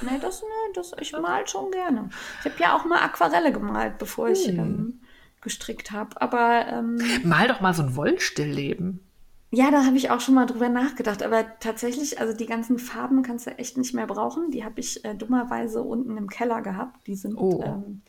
Nee, 0.00 0.18
das, 0.18 0.40
nee, 0.40 0.72
das, 0.72 0.92
ich 0.98 1.12
mal 1.12 1.46
schon 1.46 1.70
gerne. 1.70 2.08
Ich 2.40 2.50
habe 2.50 2.56
ja 2.58 2.74
auch 2.74 2.86
mal 2.86 3.00
Aquarelle 3.00 3.52
gemalt, 3.52 3.98
bevor 3.98 4.30
ich 4.30 4.46
hm. 4.46 4.58
ähm, 4.58 5.00
gestrickt 5.42 5.90
habe. 5.90 6.18
Aber 6.22 6.66
ähm, 6.68 6.98
mal 7.22 7.48
doch 7.48 7.60
mal 7.60 7.74
so 7.74 7.82
ein 7.82 7.96
Wollstillleben. 7.96 9.06
Ja, 9.54 9.70
da 9.70 9.84
habe 9.84 9.96
ich 9.96 10.10
auch 10.10 10.20
schon 10.20 10.34
mal 10.34 10.46
drüber 10.46 10.68
nachgedacht. 10.68 11.22
Aber 11.22 11.44
tatsächlich, 11.60 12.20
also 12.20 12.36
die 12.36 12.46
ganzen 12.46 12.78
Farben 12.78 13.22
kannst 13.22 13.46
du 13.46 13.56
echt 13.56 13.76
nicht 13.76 13.94
mehr 13.94 14.06
brauchen. 14.06 14.50
Die 14.50 14.64
habe 14.64 14.80
ich 14.80 15.04
äh, 15.04 15.14
dummerweise 15.14 15.82
unten 15.82 16.16
im 16.16 16.28
Keller 16.28 16.60
gehabt. 16.60 17.06
Die 17.06 17.14
sind, 17.14 17.36
oh. 17.36 17.62
ähm, 17.64 18.02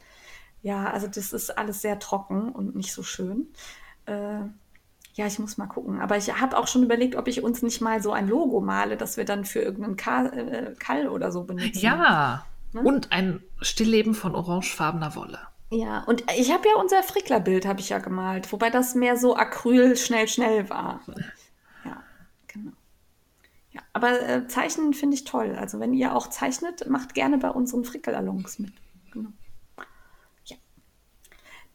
Ja, 0.62 0.90
also 0.90 1.08
das 1.08 1.34
ist 1.34 1.56
alles 1.56 1.82
sehr 1.82 2.00
trocken 2.00 2.50
und 2.52 2.76
nicht 2.76 2.94
so 2.94 3.04
schön. 3.04 3.48
Äh, 4.06 4.40
ja, 5.14 5.28
ich 5.28 5.40
muss 5.40 5.58
mal 5.58 5.68
gucken. 5.68 6.02
Aber 6.02 6.18
ich 6.18 6.34
habe 6.42 6.58
auch 6.58 6.68
schon 6.68 6.84
überlegt, 6.84 7.16
ob 7.16 7.28
ich 7.28 7.44
uns 7.44 7.62
nicht 7.62 7.80
mal 7.80 8.02
so 8.02 8.12
ein 8.12 8.28
Logo 8.28 8.60
male, 8.60 8.98
das 8.98 9.16
wir 9.16 9.26
dann 9.26 9.46
für 9.46 9.60
irgendeinen 9.60 9.98
Kall, 9.98 10.38
äh, 10.38 10.74
Kall 10.80 11.08
oder 11.08 11.32
so 11.32 11.44
benutzen. 11.44 11.80
Ja. 11.80 12.46
Ne? 12.74 12.82
Und 12.82 13.12
ein 13.12 13.42
Stillleben 13.62 14.16
von 14.16 14.36
orangefarbener 14.36 15.16
Wolle. 15.16 15.40
Ja, 15.72 16.04
und 16.04 16.24
ich 16.38 16.52
habe 16.52 16.68
ja 16.68 16.76
unser 16.76 17.02
Fricklerbild 17.04 17.66
habe 17.66 17.80
ich 17.80 17.90
ja 17.90 17.98
gemalt, 17.98 18.52
wobei 18.52 18.70
das 18.70 18.96
mehr 18.96 19.18
so 19.18 19.36
Acryl 19.36 19.98
schnell 19.98 20.28
schnell 20.28 20.70
war. 20.70 21.02
Ja, 21.84 22.04
genau. 22.48 22.72
Ja, 23.72 23.82
aber 23.94 24.22
äh, 24.22 24.48
Zeichnen 24.48 24.94
finde 24.94 25.16
ich 25.16 25.24
toll. 25.24 25.56
Also 25.60 25.80
wenn 25.80 25.94
ihr 25.94 26.16
auch 26.16 26.28
zeichnet, 26.30 26.88
macht 26.90 27.14
gerne 27.14 27.38
bei 27.38 27.50
unseren 27.50 27.84
Frickelalongs 27.84 28.60
mit. 28.60 28.74
Genau. 29.12 29.30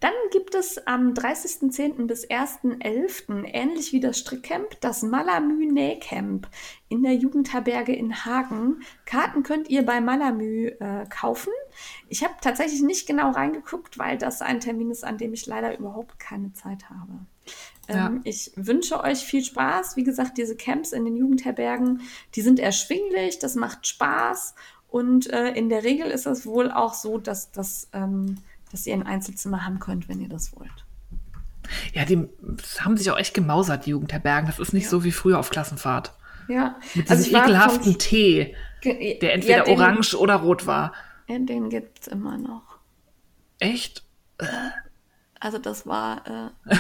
Dann 0.01 0.13
gibt 0.33 0.55
es 0.55 0.87
am 0.87 1.13
30.10. 1.13 2.07
bis 2.07 2.27
1.11. 2.29 3.45
ähnlich 3.53 3.93
wie 3.93 4.01
das 4.01 4.19
Strickcamp 4.19 4.81
das 4.81 5.03
Malamü 5.03 5.67
Nähcamp 5.67 6.49
in 6.89 7.03
der 7.03 7.15
Jugendherberge 7.15 7.95
in 7.95 8.25
Hagen. 8.25 8.83
Karten 9.05 9.43
könnt 9.43 9.69
ihr 9.69 9.85
bei 9.85 10.01
Malamü 10.01 10.69
äh, 10.69 11.05
kaufen. 11.09 11.53
Ich 12.09 12.25
habe 12.25 12.35
tatsächlich 12.41 12.83
nicht 12.83 13.07
genau 13.07 13.31
reingeguckt, 13.31 13.99
weil 13.99 14.17
das 14.17 14.41
ein 14.41 14.61
Termin 14.61 14.91
ist, 14.91 15.05
an 15.05 15.19
dem 15.19 15.35
ich 15.35 15.47
leider 15.47 15.79
überhaupt 15.79 16.19
keine 16.19 16.53
Zeit 16.55 16.89
habe. 16.89 17.13
Ja. 17.89 18.07
Ähm, 18.07 18.23
ich 18.25 18.53
wünsche 18.57 19.03
euch 19.03 19.19
viel 19.19 19.45
Spaß. 19.45 19.97
Wie 19.97 20.05
gesagt, 20.05 20.39
diese 20.39 20.57
Camps 20.57 20.93
in 20.93 21.05
den 21.05 21.17
Jugendherbergen, 21.17 22.01
die 22.35 22.43
sind 22.43 22.59
erschwinglich, 22.59 23.39
das 23.39 23.55
macht 23.55 23.87
Spaß 23.87 24.55
und 24.91 25.33
äh, 25.33 25.53
in 25.53 25.69
der 25.69 25.85
Regel 25.85 26.11
ist 26.11 26.27
es 26.27 26.45
wohl 26.47 26.71
auch 26.71 26.95
so, 26.95 27.19
dass 27.19 27.53
das 27.53 27.89
ähm, 27.93 28.39
dass 28.71 28.87
ihr 28.87 28.95
ein 28.95 29.07
Einzelzimmer 29.07 29.65
haben 29.65 29.81
könnt, 29.81 30.09
wenn 30.09 30.21
ihr 30.21 30.29
das 30.29 30.55
wollt. 30.57 30.87
Ja, 31.93 32.05
die 32.05 32.29
haben 32.81 32.97
sich 32.97 33.11
auch 33.11 33.19
echt 33.19 33.35
gemausert, 33.35 33.87
die 33.87 33.91
Jugendherbergen. 33.91 34.47
Das 34.47 34.59
ist 34.59 34.73
nicht 34.73 34.85
ja. 34.85 34.91
so 34.91 35.05
wie 35.05 35.13
früher 35.13 35.39
auf 35.39 35.51
Klassenfahrt. 35.51 36.15
Ja. 36.49 36.77
Mit 36.95 37.11
also 37.11 37.23
diesem 37.23 37.41
ekelhaften 37.41 37.99
Tee, 37.99 38.57
der 38.85 39.35
entweder 39.35 39.59
ja, 39.59 39.65
den, 39.65 39.79
orange 39.79 40.15
oder 40.15 40.37
rot 40.37 40.67
war. 40.67 40.93
Ja, 41.29 41.39
den 41.39 41.71
gibt 41.71 42.01
es 42.01 42.09
immer 42.09 42.39
noch. 42.39 42.79
Echt? 43.59 44.05
Also 45.39 45.59
das 45.59 45.87
war 45.87 46.53
äh, 46.71 46.77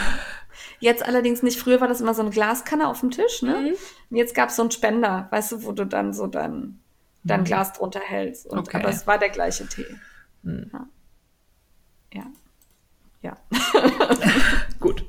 jetzt 0.80 1.04
allerdings 1.04 1.42
nicht. 1.42 1.58
Früher 1.58 1.80
war 1.80 1.88
das 1.88 2.00
immer 2.00 2.14
so 2.14 2.22
eine 2.22 2.30
Glaskanne 2.30 2.88
auf 2.88 3.00
dem 3.00 3.10
Tisch, 3.10 3.42
ne? 3.42 3.56
Mhm. 3.56 3.76
Und 4.10 4.16
jetzt 4.16 4.34
gab 4.34 4.48
es 4.48 4.56
so 4.56 4.62
einen 4.62 4.70
Spender, 4.70 5.28
weißt 5.30 5.52
du, 5.52 5.64
wo 5.64 5.72
du 5.72 5.86
dann 5.86 6.12
so 6.12 6.26
dein, 6.26 6.80
dein 7.22 7.40
mhm. 7.40 7.44
Glas 7.44 7.74
drunter 7.74 8.00
hältst. 8.00 8.46
Und, 8.46 8.58
okay. 8.58 8.78
Aber 8.78 8.88
es 8.88 9.06
war 9.06 9.18
der 9.18 9.30
gleiche 9.30 9.66
Tee. 9.68 9.86
Mhm. 10.42 10.70
Ja. 10.72 10.88
Ja. 12.12 12.24
Ja. 13.23 13.37
Gut. 14.81 15.05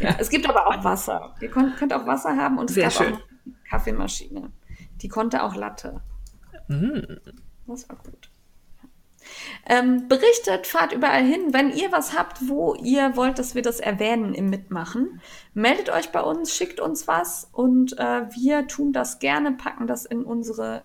Ja, 0.00 0.16
es 0.18 0.30
gibt 0.30 0.48
aber 0.48 0.66
auch 0.66 0.82
Wasser. 0.82 1.34
Ihr 1.40 1.50
könnt, 1.50 1.76
könnt 1.76 1.92
auch 1.92 2.06
Wasser 2.06 2.36
haben 2.36 2.58
und 2.58 2.70
es 2.70 2.74
Sehr 2.74 2.84
gab 2.84 2.92
schön. 2.92 3.14
auch 3.14 3.18
eine 3.18 3.54
Kaffeemaschine. 3.68 4.52
Die 5.02 5.08
konnte 5.08 5.42
auch 5.42 5.54
Latte. 5.54 6.00
Mm. 6.68 7.00
Das 7.66 7.88
war 7.88 7.96
gut. 7.96 8.30
Ähm, 9.66 10.08
berichtet, 10.08 10.66
fahrt 10.66 10.92
überall 10.92 11.22
hin. 11.22 11.52
Wenn 11.52 11.70
ihr 11.70 11.92
was 11.92 12.16
habt, 12.18 12.48
wo 12.48 12.74
ihr 12.74 13.14
wollt, 13.16 13.38
dass 13.38 13.54
wir 13.54 13.62
das 13.62 13.78
erwähnen 13.80 14.32
im 14.34 14.48
Mitmachen, 14.48 15.20
meldet 15.52 15.90
euch 15.90 16.10
bei 16.10 16.22
uns, 16.22 16.54
schickt 16.54 16.80
uns 16.80 17.06
was 17.06 17.48
und 17.52 17.98
äh, 17.98 18.26
wir 18.32 18.66
tun 18.68 18.92
das 18.94 19.18
gerne, 19.18 19.52
packen 19.52 19.86
das 19.86 20.06
in 20.06 20.24
unsere 20.24 20.82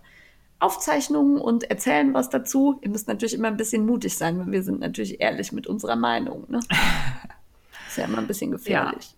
Aufzeichnungen 0.63 1.39
und 1.39 1.69
erzählen 1.69 2.13
was 2.13 2.29
dazu. 2.29 2.79
Ihr 2.81 2.89
müsst 2.89 3.07
natürlich 3.07 3.33
immer 3.33 3.49
ein 3.49 3.57
bisschen 3.57 3.85
mutig 3.85 4.17
sein, 4.17 4.39
weil 4.39 4.51
wir 4.51 4.63
sind 4.63 4.79
natürlich 4.79 5.19
ehrlich 5.19 5.51
mit 5.51 5.67
unserer 5.67 5.95
Meinung. 5.95 6.45
Ne? 6.49 6.59
Ist 7.87 7.97
ja 7.97 8.05
immer 8.05 8.19
ein 8.19 8.27
bisschen 8.27 8.51
gefährlich. 8.51 9.15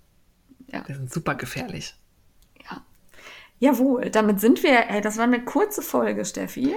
Ja. 0.68 0.80
ja. 0.80 0.88
Wir 0.88 0.96
sind 0.96 1.14
super 1.14 1.36
gefährlich. 1.36 1.96
Ja. 2.70 2.82
Jawohl, 3.60 4.10
damit 4.10 4.42
sind 4.42 4.64
wir, 4.64 4.90
ey, 4.90 5.02
das 5.02 5.18
war 5.18 5.26
eine 5.26 5.46
kurze 5.46 5.82
Folge, 5.82 6.26
Steffi. 6.26 6.76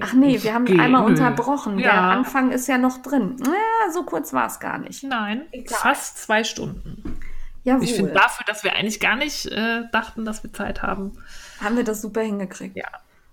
Ach 0.00 0.12
nee, 0.12 0.42
wir 0.42 0.52
haben 0.52 0.66
Ge 0.66 0.78
einmal 0.78 1.04
unterbrochen. 1.04 1.78
Ja. 1.78 1.92
Der 1.92 2.02
Anfang 2.02 2.50
ist 2.50 2.68
ja 2.68 2.78
noch 2.78 2.98
drin. 2.98 3.36
Ja, 3.44 3.92
so 3.92 4.02
kurz 4.02 4.32
war 4.32 4.46
es 4.46 4.60
gar 4.60 4.78
nicht. 4.78 5.02
Nein, 5.02 5.46
Egal. 5.50 5.78
fast 5.78 6.18
zwei 6.18 6.44
Stunden. 6.44 7.18
Jawohl. 7.64 7.84
Ich 7.84 7.94
finde 7.94 8.12
dafür, 8.12 8.44
dass 8.46 8.64
wir 8.64 8.74
eigentlich 8.74 9.00
gar 9.00 9.16
nicht 9.16 9.46
äh, 9.46 9.84
dachten, 9.92 10.24
dass 10.24 10.42
wir 10.42 10.52
Zeit 10.52 10.82
haben, 10.82 11.18
haben 11.60 11.76
wir 11.76 11.84
das 11.84 12.02
super 12.02 12.20
hingekriegt. 12.20 12.76
Ja. 12.76 12.88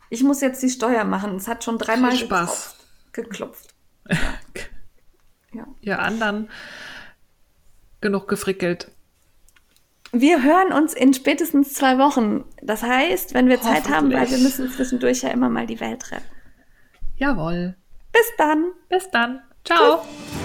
Ich 0.09 0.23
muss 0.23 0.41
jetzt 0.41 0.61
die 0.61 0.69
Steuer 0.69 1.03
machen. 1.03 1.35
Es 1.35 1.47
hat 1.47 1.63
schon 1.63 1.77
dreimal 1.77 2.11
Viel 2.11 2.25
Spaß. 2.25 2.75
geklopft. 3.11 3.73
ja. 5.53 5.65
Ihr 5.81 5.99
anderen 5.99 6.49
genug 8.01 8.27
gefrickelt. 8.27 8.91
Wir 10.11 10.43
hören 10.43 10.71
uns 10.71 10.93
in 10.93 11.13
spätestens 11.13 11.73
zwei 11.73 11.97
Wochen. 11.97 12.45
Das 12.61 12.83
heißt, 12.83 13.33
wenn 13.33 13.49
wir 13.49 13.59
Zeit 13.59 13.89
haben, 13.89 14.13
weil 14.13 14.29
wir 14.29 14.37
müssen 14.37 14.71
zwischendurch 14.71 15.23
ja 15.23 15.29
immer 15.29 15.49
mal 15.49 15.67
die 15.67 15.79
Welt 15.79 16.11
retten. 16.11 16.23
Jawohl. 17.17 17.75
Bis 18.13 18.31
dann. 18.37 18.71
Bis 18.87 19.09
dann. 19.11 19.41
Ciao. 19.65 19.97
Tschüss. 19.97 20.44